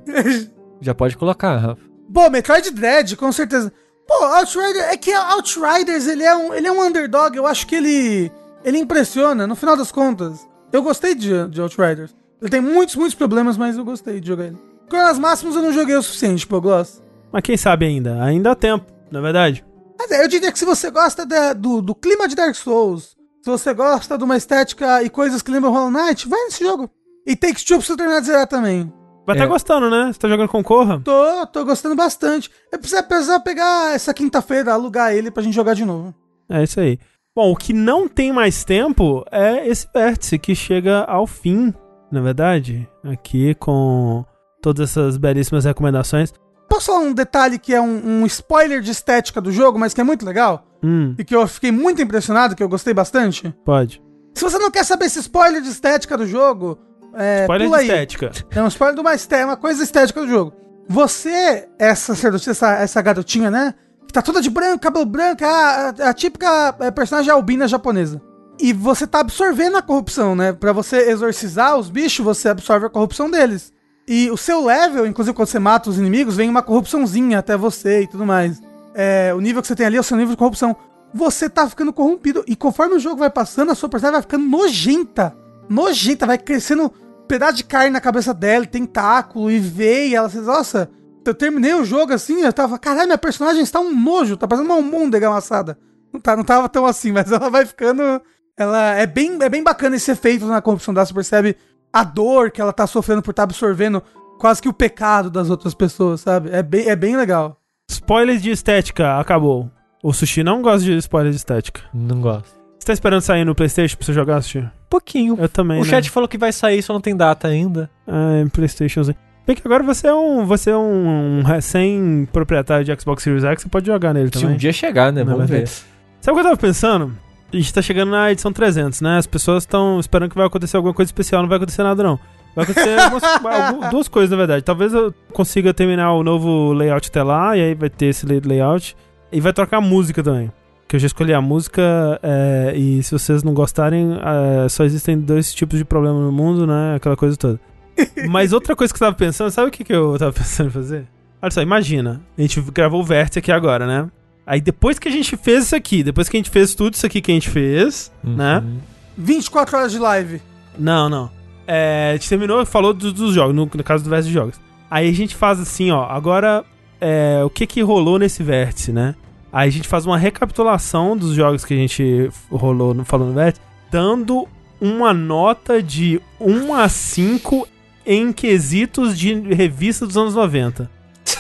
Já 0.81 0.95
pode 0.95 1.17
colocar, 1.17 1.57
Rafa. 1.57 1.81
Pô, 2.13 2.31
Metroid 2.31 2.71
Dread, 2.71 3.17
com 3.17 3.33
certeza. 3.33 3.73
Pô, 4.07 4.25
Outrider, 4.25 4.85
é 4.85 4.97
que 4.97 5.13
Outriders, 5.13 6.07
ele 6.07 6.23
é 6.23 6.35
um, 6.37 6.55
ele 6.55 6.67
é 6.67 6.73
um 6.73 6.83
underdog, 6.83 7.37
eu 7.37 7.47
acho 7.47 7.67
que 7.67 7.75
ele 7.75 8.31
ele 8.65 8.79
impressiona, 8.79 9.47
no 9.47 9.55
final 9.57 9.77
das 9.77 9.93
contas. 9.93 10.47
Eu 10.73 10.83
gostei 10.83 11.15
de, 11.15 11.49
de 11.49 11.61
Outriders. 11.61 12.15
Ele 12.41 12.51
tem 12.51 12.61
muitos, 12.61 12.97
muitos 12.97 13.15
problemas, 13.15 13.57
mas 13.57 13.77
eu 13.77 13.85
gostei 13.85 14.21
de 14.21 14.27
jogar 14.27 14.47
ele. 14.47 14.59
Cronas 14.89 15.19
Máximos 15.19 15.55
eu 15.57 15.63
não 15.63 15.73
joguei 15.73 15.95
o 15.97 16.03
suficiente, 16.03 16.47
pô, 16.47 16.61
Gloss. 16.61 17.03
Mas 17.33 17.43
quem 17.43 17.57
sabe 17.57 17.87
ainda? 17.87 18.23
Ainda 18.23 18.53
há 18.53 18.55
tempo, 18.55 18.87
na 19.11 19.21
é 19.21 19.23
verdade. 19.23 19.65
Mas 19.99 20.11
é, 20.11 20.23
eu 20.25 20.29
diria 20.29 20.53
que 20.53 20.59
se 20.59 20.65
você 20.65 20.91
gosta 20.91 21.25
da- 21.25 21.53
do, 21.53 21.81
do 21.81 21.95
clima 21.95 22.29
de 22.29 22.35
Dark 22.35 22.55
Souls, 22.55 23.17
se 23.43 23.51
você 23.51 23.73
gosta 23.73 24.19
de 24.19 24.25
uma 24.25 24.37
estética 24.37 25.03
e 25.03 25.09
coisas 25.09 25.43
que 25.43 25.51
lembram 25.51 25.73
Hollow 25.73 25.91
Knight, 25.91 26.29
vai 26.29 26.41
nesse 26.45 26.65
jogo. 26.65 26.91
E 27.27 27.35
Takes 27.35 27.65
Two 27.65 27.79
pra 27.79 27.87
você 27.87 27.97
terminar 27.97 28.21
de 28.21 28.27
zerar 28.27 28.47
também. 28.47 28.93
Vai 29.27 29.37
É. 29.37 29.39
tá 29.41 29.47
gostando, 29.47 29.91
né? 29.91 30.11
Você 30.13 30.19
tá 30.19 30.29
jogando 30.29 30.49
com 30.49 30.63
Corra? 30.63 31.01
Tô, 31.05 31.47
tô 31.53 31.65
gostando 31.65 31.97
bastante. 31.97 32.51
Eu 32.73 32.79
preciso 32.79 33.03
precisar 33.05 33.41
pegar 33.41 33.95
essa 33.95 34.15
quinta-feira, 34.15 34.73
alugar 34.73 35.13
ele 35.15 35.31
pra 35.31 35.43
gente 35.43 35.55
jogar 35.55 35.75
de 35.75 35.85
novo. 35.85 36.15
É 36.49 36.63
isso 36.63 36.79
aí. 36.81 36.99
Bom, 37.35 37.51
o 37.53 37.57
que 37.57 37.73
não 37.73 38.09
tem 38.09 38.33
mais 38.33 38.65
tempo 38.65 39.25
é 39.31 39.67
esse 39.69 39.87
vértice 39.93 40.39
que 40.39 40.55
chega 40.55 41.03
ao 41.05 41.27
fim, 41.27 41.75
na 42.11 42.21
verdade, 42.21 42.89
aqui 43.05 43.55
com 43.57 44.25
todas 44.63 44.91
essas 44.91 45.17
belíssimas 45.17 45.65
recomendações. 45.65 46.33
Posso 46.69 46.87
falar 46.87 47.01
um 47.01 47.13
detalhe 47.13 47.59
que 47.59 47.75
é 47.75 47.81
um, 47.81 48.23
um 48.23 48.27
spoiler 48.27 48.81
de 48.81 48.91
estética 48.91 49.41
do 49.41 49.53
jogo, 49.53 49.79
mas 49.79 49.93
que 49.93 50.01
é 50.01 50.05
muito 50.05 50.25
legal? 50.25 50.65
Hum, 50.83 51.15
E 51.19 51.25
que 51.25 51.35
eu 51.35 51.47
fiquei 51.47 51.71
muito 51.73 52.01
impressionado, 52.01 52.55
que 52.57 52.63
eu 52.63 52.69
gostei 52.69 52.95
bastante? 52.95 53.55
pode. 53.65 54.03
Se 54.35 54.45
você 54.45 54.59
não 54.59 54.71
quer 54.71 54.85
saber 54.85 55.07
esse 55.07 55.19
spoiler 55.21 55.63
de 55.63 55.69
estética 55.71 56.15
do 56.17 56.27
jogo, 56.27 56.79
é, 57.17 57.43
Spoiler 57.43 57.69
de 57.71 57.85
estética. 57.85 58.31
É 58.51 58.63
um 58.63 58.69
spoiler 58.69 58.95
de 58.95 59.01
uma 59.01 59.15
estética, 59.15 59.49
uma 59.49 59.57
coisa 59.57 59.83
estética 59.83 60.21
do 60.21 60.29
jogo. 60.29 60.53
Você, 60.89 61.69
essa 61.79 62.15
sacerdotisa, 62.15 62.51
essa, 62.53 62.73
essa 62.75 63.03
garotinha, 63.03 63.51
né? 63.51 63.75
Que 64.07 64.13
tá 64.13 64.23
toda 64.23 64.41
de 64.41 64.49
branco, 64.49 64.79
cabelo 64.81 65.05
branco, 65.05 65.43
é 65.43 65.47
a, 65.47 65.95
a- 65.99 66.09
a 66.11 66.15
típica 66.15 66.75
é, 66.81 66.91
personagem 66.91 67.31
albina 67.31 67.67
japonesa. 67.67 68.21
E 68.59 68.73
você 68.73 69.07
tá 69.07 69.21
absorvendo 69.21 69.77
a 69.77 69.83
corrupção, 69.83 70.35
né? 70.37 70.53
Pra 70.53 70.73
você 70.73 71.11
exorcizar 71.11 71.77
os 71.77 71.91
bichos, 71.91 72.25
você 72.25 72.49
absorve 72.49 72.87
a 72.87 72.91
corrupção 72.91 73.31
deles. 73.31 73.73
E 74.09 74.31
o 74.31 74.37
seu 74.37 74.65
level, 74.65 75.05
inclusive 75.07 75.35
quando 75.35 75.49
você 75.49 75.59
mata 75.59 75.91
os 75.91 75.99
inimigos, 75.99 76.37
vem 76.37 76.49
uma 76.49 76.63
corrupçãozinha 76.63 77.41
até 77.41 77.57
você 77.57 78.03
e 78.03 78.07
tudo 78.07 78.25
mais. 78.25 78.63
É, 78.95 79.35
o 79.35 79.41
nível 79.41 79.61
que 79.61 79.69
você 79.69 79.75
tem 79.75 79.85
ali 79.87 79.97
é 79.97 80.01
o 80.01 80.05
seu 80.05 80.17
nível 80.17 80.31
de 80.33 80.39
corrupção. 80.39 80.77
Você 81.13 81.51
tá 81.51 81.69
ficando 81.69 81.93
corrompido. 81.93 82.45
E 82.47 82.55
conforme 82.55 82.95
o 82.95 82.99
jogo 83.01 83.17
vai 83.17 83.29
passando, 83.31 83.73
a 83.73 83.75
sua 83.75 83.89
personagem 83.89 84.13
vai 84.15 84.23
ficando 84.23 84.45
nojenta. 84.49 85.37
Nojenta, 85.69 86.25
vai 86.27 86.39
crescendo 86.39 86.93
pedaço 87.27 87.55
de 87.55 87.65
carne 87.65 87.91
na 87.91 88.01
cabeça 88.01 88.33
dela, 88.33 88.67
tentáculo 88.67 89.51
e 89.51 89.59
veia. 89.59 90.19
Ela, 90.19 90.29
nossa, 90.43 90.91
eu 91.25 91.35
terminei 91.35 91.75
o 91.75 91.85
jogo 91.85 92.13
assim, 92.13 92.43
eu 92.43 92.53
tava, 92.53 92.79
caralho, 92.79 93.07
minha 93.07 93.19
personagem 93.19 93.63
está 93.63 93.81
um 93.81 93.95
nojo, 93.95 94.37
tá 94.37 94.47
parecendo 94.47 94.71
uma 94.73 94.77
almôndega 94.77 95.29
amassada. 95.29 95.79
Não, 96.13 96.21
tá, 96.21 96.37
não 96.37 96.45
tava 96.45 96.69
tão 96.69 96.87
assim, 96.87 97.11
mas 97.13 97.31
ela 97.31 97.51
vai 97.51 97.67
ficando. 97.67 98.21
Ela 98.57 98.95
é 98.95 99.07
bem, 99.07 99.37
é 99.43 99.49
bem 99.49 99.63
bacana 99.63 99.97
esse 99.97 100.11
efeito 100.11 100.47
na 100.47 100.63
corrupção 100.63 100.95
dela. 100.95 101.05
Você 101.05 101.13
percebe 101.13 101.57
a 101.93 102.03
dor 102.03 102.51
que 102.51 102.61
ela 102.61 102.73
tá 102.73 102.87
sofrendo 102.87 103.23
por 103.23 103.31
estar 103.31 103.43
absorvendo 103.43 104.03
quase 104.39 104.63
que 104.63 104.69
o 104.69 104.73
pecado 104.73 105.31
das 105.31 105.51
outras 105.51 105.75
pessoas, 105.75 106.23
sabe? 106.23 106.51
É 106.51 106.63
bem, 106.63 106.89
é 106.89 106.97
bem 106.97 107.17
legal. 107.17 107.61
Spoiler 107.91 108.39
de 108.39 108.51
estética, 108.51 109.19
acabou. 109.19 109.71
O 110.03 110.13
Sushi 110.13 110.43
não 110.43 110.63
gosta 110.63 110.85
de 110.85 110.97
spoiler 110.97 111.31
de 111.31 111.37
estética. 111.37 111.83
Não 111.93 112.21
gosto. 112.21 112.56
Você 112.87 112.93
tá 112.93 112.93
esperando 112.93 113.21
sair 113.21 113.45
no 113.45 113.53
Playstation 113.53 113.97
pra 113.97 114.07
você 114.07 114.13
jogar, 114.13 114.41
Sushi? 114.43 114.65
Pouquinho. 114.89 115.37
Eu 115.41 115.49
também, 115.49 115.79
O 115.81 115.85
né? 115.85 115.91
chat 115.91 116.09
falou 116.09 116.29
que 116.29 116.39
vai 116.39 116.53
sair, 116.53 116.81
só 116.85 116.93
não 116.93 117.01
tem 117.01 117.17
data 117.17 117.49
ainda. 117.49 117.91
Ah, 118.07 118.41
em 118.41 118.47
Playstationzinho. 118.47 119.17
Bem 119.45 119.57
que 119.57 119.63
agora 119.67 119.83
você 119.83 120.07
é 120.07 120.15
um, 120.15 120.47
você 120.47 120.71
é 120.71 120.77
um, 120.77 121.39
um 121.39 121.43
recém-proprietário 121.43 122.85
de 122.85 123.01
Xbox 123.01 123.25
Series 123.25 123.43
X, 123.43 123.63
você 123.63 123.69
pode 123.69 123.87
jogar 123.87 124.15
nele 124.15 124.27
Se 124.27 124.35
também. 124.41 124.55
um 124.55 124.57
dia 124.57 124.73
chegar, 124.73 125.13
né? 125.13 125.25
Não, 125.25 125.33
Vamos 125.35 125.51
ver. 125.51 125.67
Sabe 125.67 126.31
o 126.31 126.35
que 126.35 126.39
eu 126.41 126.45
tava 126.45 126.57
pensando? 126.57 127.13
A 127.53 127.57
gente 127.57 127.75
tá 127.75 127.83
chegando 127.83 128.11
na 128.13 128.31
edição 128.31 128.53
300, 128.53 129.01
né? 129.01 129.19
As 129.19 129.27
pessoas 129.27 129.65
estão 129.65 129.99
esperando 129.99 130.31
que 130.31 130.37
vai 130.37 130.47
acontecer 130.47 130.77
alguma 130.77 130.95
coisa 130.95 131.09
especial, 131.09 131.43
não 131.43 131.49
vai 131.49 131.57
acontecer 131.57 131.83
nada 131.83 132.05
não. 132.05 132.21
Vai 132.55 132.65
acontecer 132.65 132.99
algumas- 133.03 133.25
algu- 133.45 133.91
duas 133.91 134.07
coisas, 134.07 134.31
na 134.31 134.37
verdade. 134.37 134.63
Talvez 134.63 134.95
eu 134.95 135.13
consiga 135.33 135.75
terminar 135.75 136.13
o 136.13 136.23
novo 136.23 136.73
layout 136.73 137.09
até 137.09 137.23
lá, 137.25 137.57
e 137.57 137.63
aí 137.63 137.75
vai 137.75 137.91
ter 137.91 138.07
esse 138.07 138.25
lay- 138.25 138.41
layout. 138.45 138.97
E 139.33 139.41
vai 139.41 139.53
trocar 139.53 139.79
a 139.79 139.81
música 139.81 140.23
também. 140.23 140.53
Que 140.89 140.97
eu 140.97 141.01
já 141.01 141.07
escolhi 141.09 141.33
a 141.35 141.41
música, 141.41 141.83
é, 142.23 142.73
e 142.77 143.03
se 143.03 143.11
vocês 143.11 143.43
não 143.43 143.53
gostarem, 143.53 144.17
é, 144.65 144.69
só 144.69 144.85
existem 144.85 145.19
dois 145.19 145.53
tipos 145.53 145.79
de 145.79 145.85
problema 145.85 146.21
no 146.21 146.31
mundo, 146.31 146.65
né? 146.67 146.95
Aquela 146.97 147.17
coisa 147.17 147.37
toda. 147.37 147.59
Mas 148.29 148.53
outra 148.53 148.77
coisa 148.77 148.93
que 148.93 148.97
eu 149.03 149.07
tava 149.07 149.17
pensando, 149.17 149.51
sabe 149.51 149.69
o 149.69 149.71
que, 149.73 149.83
que 149.83 149.93
eu 149.93 150.17
tava 150.19 150.33
pensando 150.33 150.69
em 150.69 150.71
fazer? 150.71 151.07
Olha 151.43 151.51
só, 151.51 151.61
imagina, 151.61 152.21
a 152.39 152.41
gente 152.43 152.61
gravou 152.73 153.01
o 153.01 153.05
vértice 153.05 153.39
aqui 153.41 153.51
agora, 153.51 153.87
né? 153.87 154.09
Aí 154.47 154.61
depois 154.61 154.97
que 154.99 155.09
a 155.09 155.11
gente 155.11 155.37
fez 155.37 155.65
isso 155.65 155.75
aqui, 155.75 156.05
depois 156.05 156.29
que 156.29 156.37
a 156.37 156.39
gente 156.39 156.51
fez 156.51 156.73
tudo 156.75 156.95
isso 156.95 157.05
aqui 157.05 157.21
que 157.21 157.33
a 157.33 157.35
gente 157.35 157.51
fez, 157.51 158.13
né? 158.23 158.59
Uhum. 158.59 158.79
24 159.19 159.77
horas 159.77 159.93
de 159.93 159.99
live. 159.99 160.41
Não, 160.79 161.09
não. 161.09 161.31
É, 161.67 162.11
a 162.13 162.17
gente 162.17 162.29
terminou, 162.29 162.65
falou 162.65 162.95
do- 162.95 163.13
dos 163.13 163.35
jogos, 163.35 163.55
no, 163.57 163.63
no 163.75 163.83
caso 163.85 164.05
do 164.05 164.11
vértice 164.11 164.29
de 164.29 164.35
jogos. 164.35 164.61
Aí 164.89 165.09
a 165.09 165.13
gente 165.13 165.35
faz 165.35 165.59
assim, 165.59 165.91
ó, 165.91 166.05
agora 166.05 166.65
é, 167.01 167.43
o 167.45 167.51
que 167.51 167.67
que 167.67 167.83
rolou 167.83 168.21
nesse 168.21 168.43
vértice, 168.45 168.93
né? 168.93 169.17
Aí 169.53 169.69
a 169.69 169.73
gente 169.73 169.89
faz 169.89 170.05
uma 170.07 170.19
recapitulação 170.19 171.17
dos 171.17 171.35
jogos 171.35 171.65
que 171.65 171.75
a 171.75 171.77
gente 171.77 172.31
rolou, 172.51 172.93
no, 172.95 173.05
no 173.05 173.33
vértice, 173.33 173.63
dando 173.91 174.47
uma 174.81 175.15
nota 175.15 175.83
de 175.83 176.21
1 176.41 176.75
a 176.75 176.89
5 176.89 177.67
em 178.05 178.33
quesitos 178.33 179.19
de 179.19 179.35
revista 179.35 180.07
dos 180.07 180.17
anos 180.17 180.35
90. 180.35 180.91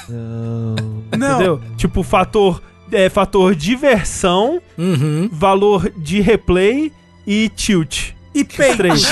Não. 0.09 0.75
Não. 1.17 1.35
Entendeu? 1.35 1.61
Tipo, 1.77 2.03
fator, 2.03 2.63
é, 2.91 3.09
fator 3.09 3.55
diversão, 3.55 4.61
Uhum. 4.79 5.29
valor 5.33 5.91
de 5.97 6.21
replay 6.21 6.93
e 7.27 7.49
tilt. 7.51 8.13
E 8.35 8.45
três. 8.45 9.03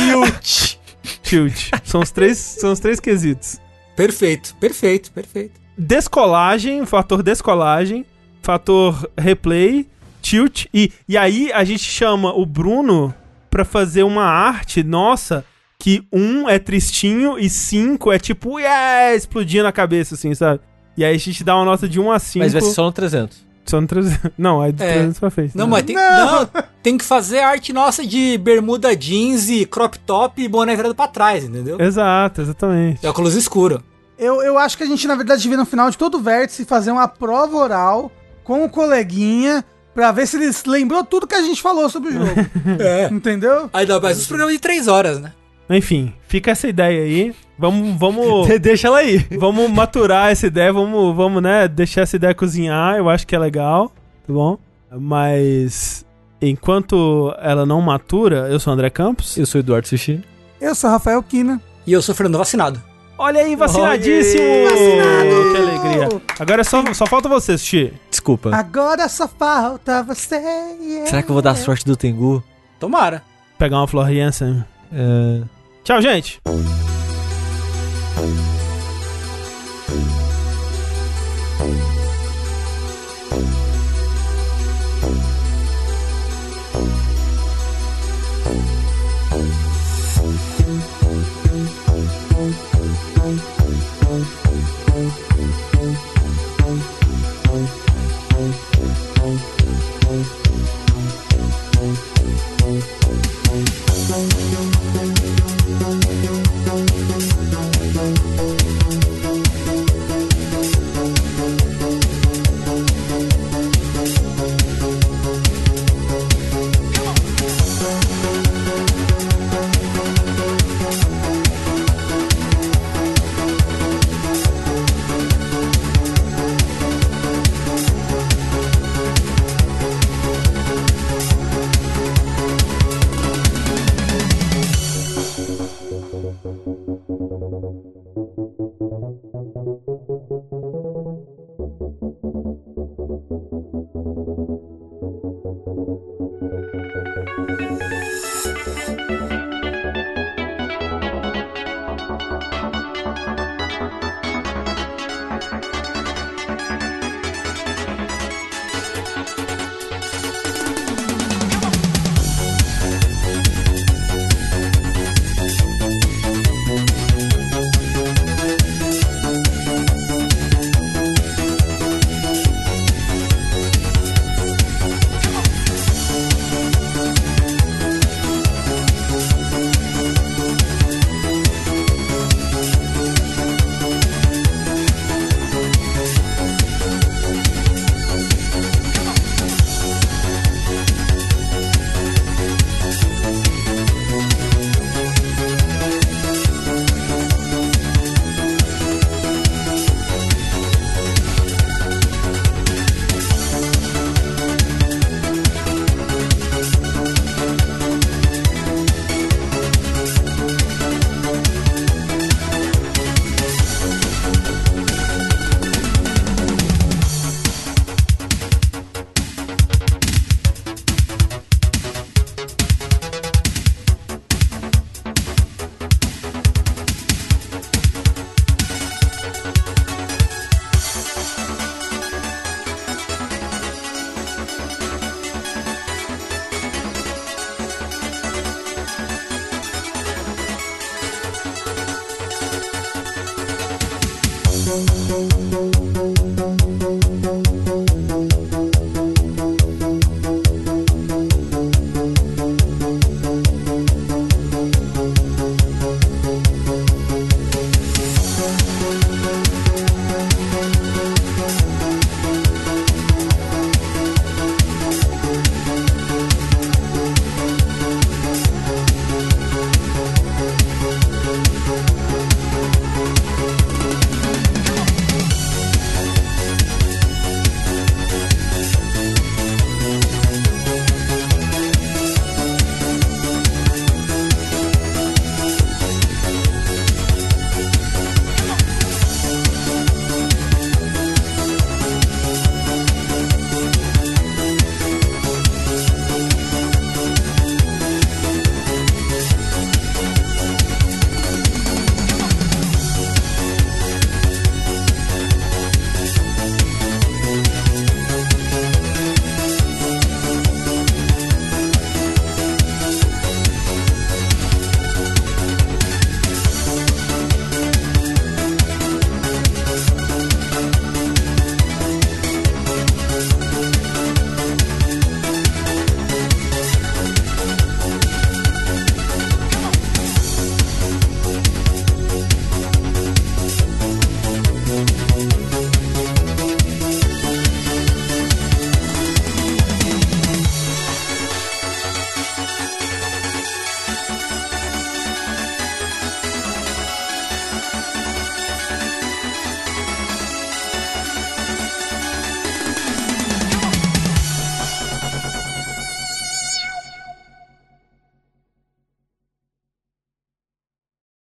Tilt. 1.23 1.71
São 1.85 2.01
os 2.01 2.11
três, 2.11 2.39
são 2.39 2.73
os 2.73 2.81
três 2.81 3.01
quesitos. 3.01 3.61
Perfeito, 3.97 4.55
perfeito, 4.57 5.11
perfeito. 5.13 5.61
Descolagem, 5.77 6.85
fator 6.87 7.23
descolagem, 7.23 8.05
fator 8.45 9.09
replay, 9.19 9.89
tilt. 10.21 10.67
E, 10.73 10.93
e 11.09 11.17
aí 11.17 11.51
a 11.53 11.65
gente 11.65 11.83
chama 11.83 12.33
o 12.33 12.45
Bruno 12.45 13.13
pra 13.51 13.65
fazer 13.65 14.03
uma 14.03 14.25
arte 14.25 14.83
nossa 14.83 15.45
que 15.79 16.07
um 16.13 16.49
é 16.49 16.59
tristinho 16.59 17.39
e 17.39 17.49
cinco 17.49 18.13
é 18.13 18.19
tipo, 18.19 18.59
yeah, 18.59 19.15
explodir 19.15 19.63
na 19.63 19.73
cabeça, 19.73 20.15
assim, 20.15 20.35
sabe? 20.35 20.61
E 20.97 21.05
aí 21.05 21.15
a 21.15 21.19
gente 21.19 21.43
dá 21.43 21.57
uma 21.57 21.65
nota 21.65 21.89
de 21.89 21.99
1 21.99 22.13
a 22.13 22.19
5. 22.19 22.45
Mas 22.45 22.53
vai 22.53 22.63
ser 22.63 22.71
só 22.71 22.85
no 22.85 22.93
300. 22.93 23.45
Só 23.67 23.81
no 23.81 23.87
300. 23.87 24.31
Não, 24.39 24.63
é 24.63 24.71
de 24.71 24.83
É. 24.83 24.93
300 24.93 25.19
pra 25.19 25.31
frente. 25.31 25.57
Não, 25.57 25.67
né? 25.67 25.73
mas 25.73 25.83
tem, 25.83 25.97
Não. 25.97 26.43
não, 26.43 26.49
tem 26.83 26.97
que 26.97 27.05
fazer 27.05 27.41
a 27.41 27.49
arte 27.49 27.73
nossa 27.73 28.07
de 28.07 28.39
bermuda 28.39 28.95
jeans 28.95 29.49
e 29.49 29.67
crop 29.67 29.99
top 30.01 30.41
e 30.41 30.47
boné 30.49 30.77
virado 30.77 30.95
pra 30.95 31.09
trás, 31.09 31.43
entendeu? 31.45 31.81
Exato, 31.81 32.43
exatamente. 32.43 33.05
E 33.05 33.09
óculos 33.09 33.35
escuro. 33.35 33.83
Eu, 34.17 34.41
eu 34.43 34.57
acho 34.57 34.77
que 34.79 34.85
a 34.85 34.87
gente, 34.87 35.07
na 35.09 35.17
verdade, 35.17 35.43
devia 35.43 35.59
no 35.59 35.67
final 35.67 35.91
de 35.91 35.99
todo 35.99 36.19
o 36.19 36.21
vértice 36.21 36.65
fazer 36.65 36.93
uma 36.93 37.09
prova 37.09 37.57
oral 37.57 38.13
com 38.45 38.65
o 38.65 38.69
coleguinha 38.71 39.65
pra 39.95 40.13
ver 40.13 40.27
se 40.27 40.37
ele 40.37 40.51
lembrou 40.67 41.03
tudo 41.05 41.27
que 41.27 41.35
a 41.35 41.43
gente 41.43 41.61
falou 41.63 41.89
sobre 41.89 42.11
o 42.11 42.13
jogo. 42.13 42.47
É. 42.79 43.07
Entendeu? 43.07 43.69
Aí 43.73 43.87
dá 43.87 43.99
mais 44.01 44.19
uns 44.19 44.27
programas 44.27 44.55
de 44.55 44.61
três 44.61 44.87
horas, 44.87 45.21
né? 45.21 45.33
Enfim, 45.71 46.13
fica 46.29 46.51
essa 46.51 46.69
ideia 46.69 47.03
aí. 47.03 47.35
Vamos, 47.59 47.99
vamos, 47.99 48.49
Deixa 48.61 48.89
ela 48.89 48.99
aí. 48.99 49.19
vamos 49.39 49.71
maturar 49.71 50.31
essa 50.31 50.47
ideia, 50.47 50.73
vamos, 50.73 51.17
vamos, 51.17 51.43
né, 51.43 51.67
deixar 51.69 52.03
essa 52.03 52.17
ideia 52.17 52.35
cozinhar, 52.35 52.97
eu 52.97 53.09
acho 53.09 53.27
que 53.27 53.35
é 53.35 53.39
legal, 53.39 53.89
tá 54.27 54.33
bom? 54.33 54.59
Mas 54.91 56.05
enquanto 56.43 57.35
ela 57.41 57.65
não 57.65 57.81
matura, 57.81 58.49
eu 58.51 58.61
sou 58.61 58.73
o 58.73 58.75
André 58.75 58.91
Campos. 58.91 59.37
Eu 59.37 59.47
sou 59.47 59.61
o 59.61 59.63
Eduardo 59.65 59.89
Sushi. 59.89 60.23
Eu 60.61 60.75
sou 60.75 60.91
Rafael 60.91 61.23
Kina. 61.23 61.61
E 61.87 61.93
eu 61.93 62.03
sou 62.03 62.15
Fernando 62.15 62.39
Vacinado. 62.39 62.83
Olha 63.17 63.41
aí, 63.41 63.55
vacinadíssimo! 63.55 64.43
Vacinado! 64.69 65.53
Que 65.53 65.59
alegria. 65.59 66.09
Agora 66.39 66.65
só, 66.65 66.83
só 66.93 67.07
falta 67.07 67.29
você, 67.29 67.57
Xixi. 67.57 67.93
Desculpa. 68.11 68.55
Agora 68.55 69.09
só 69.09 69.29
falta 69.29 70.03
você. 70.03 70.37
Yeah. 70.37 71.07
Será 71.07 71.23
que 71.23 71.31
eu 71.31 71.35
vou 71.35 71.43
dar 71.43 71.53
a 71.53 71.57
sorte 71.57 71.85
do 71.85 71.97
Tengu? 71.97 72.43
Tomara. 72.79 73.23
Pegar 73.59 73.79
uma 73.79 73.87
Floriança. 73.87 74.67
É... 74.93 75.43
Tchau, 75.85 76.03
gente! 76.03 76.41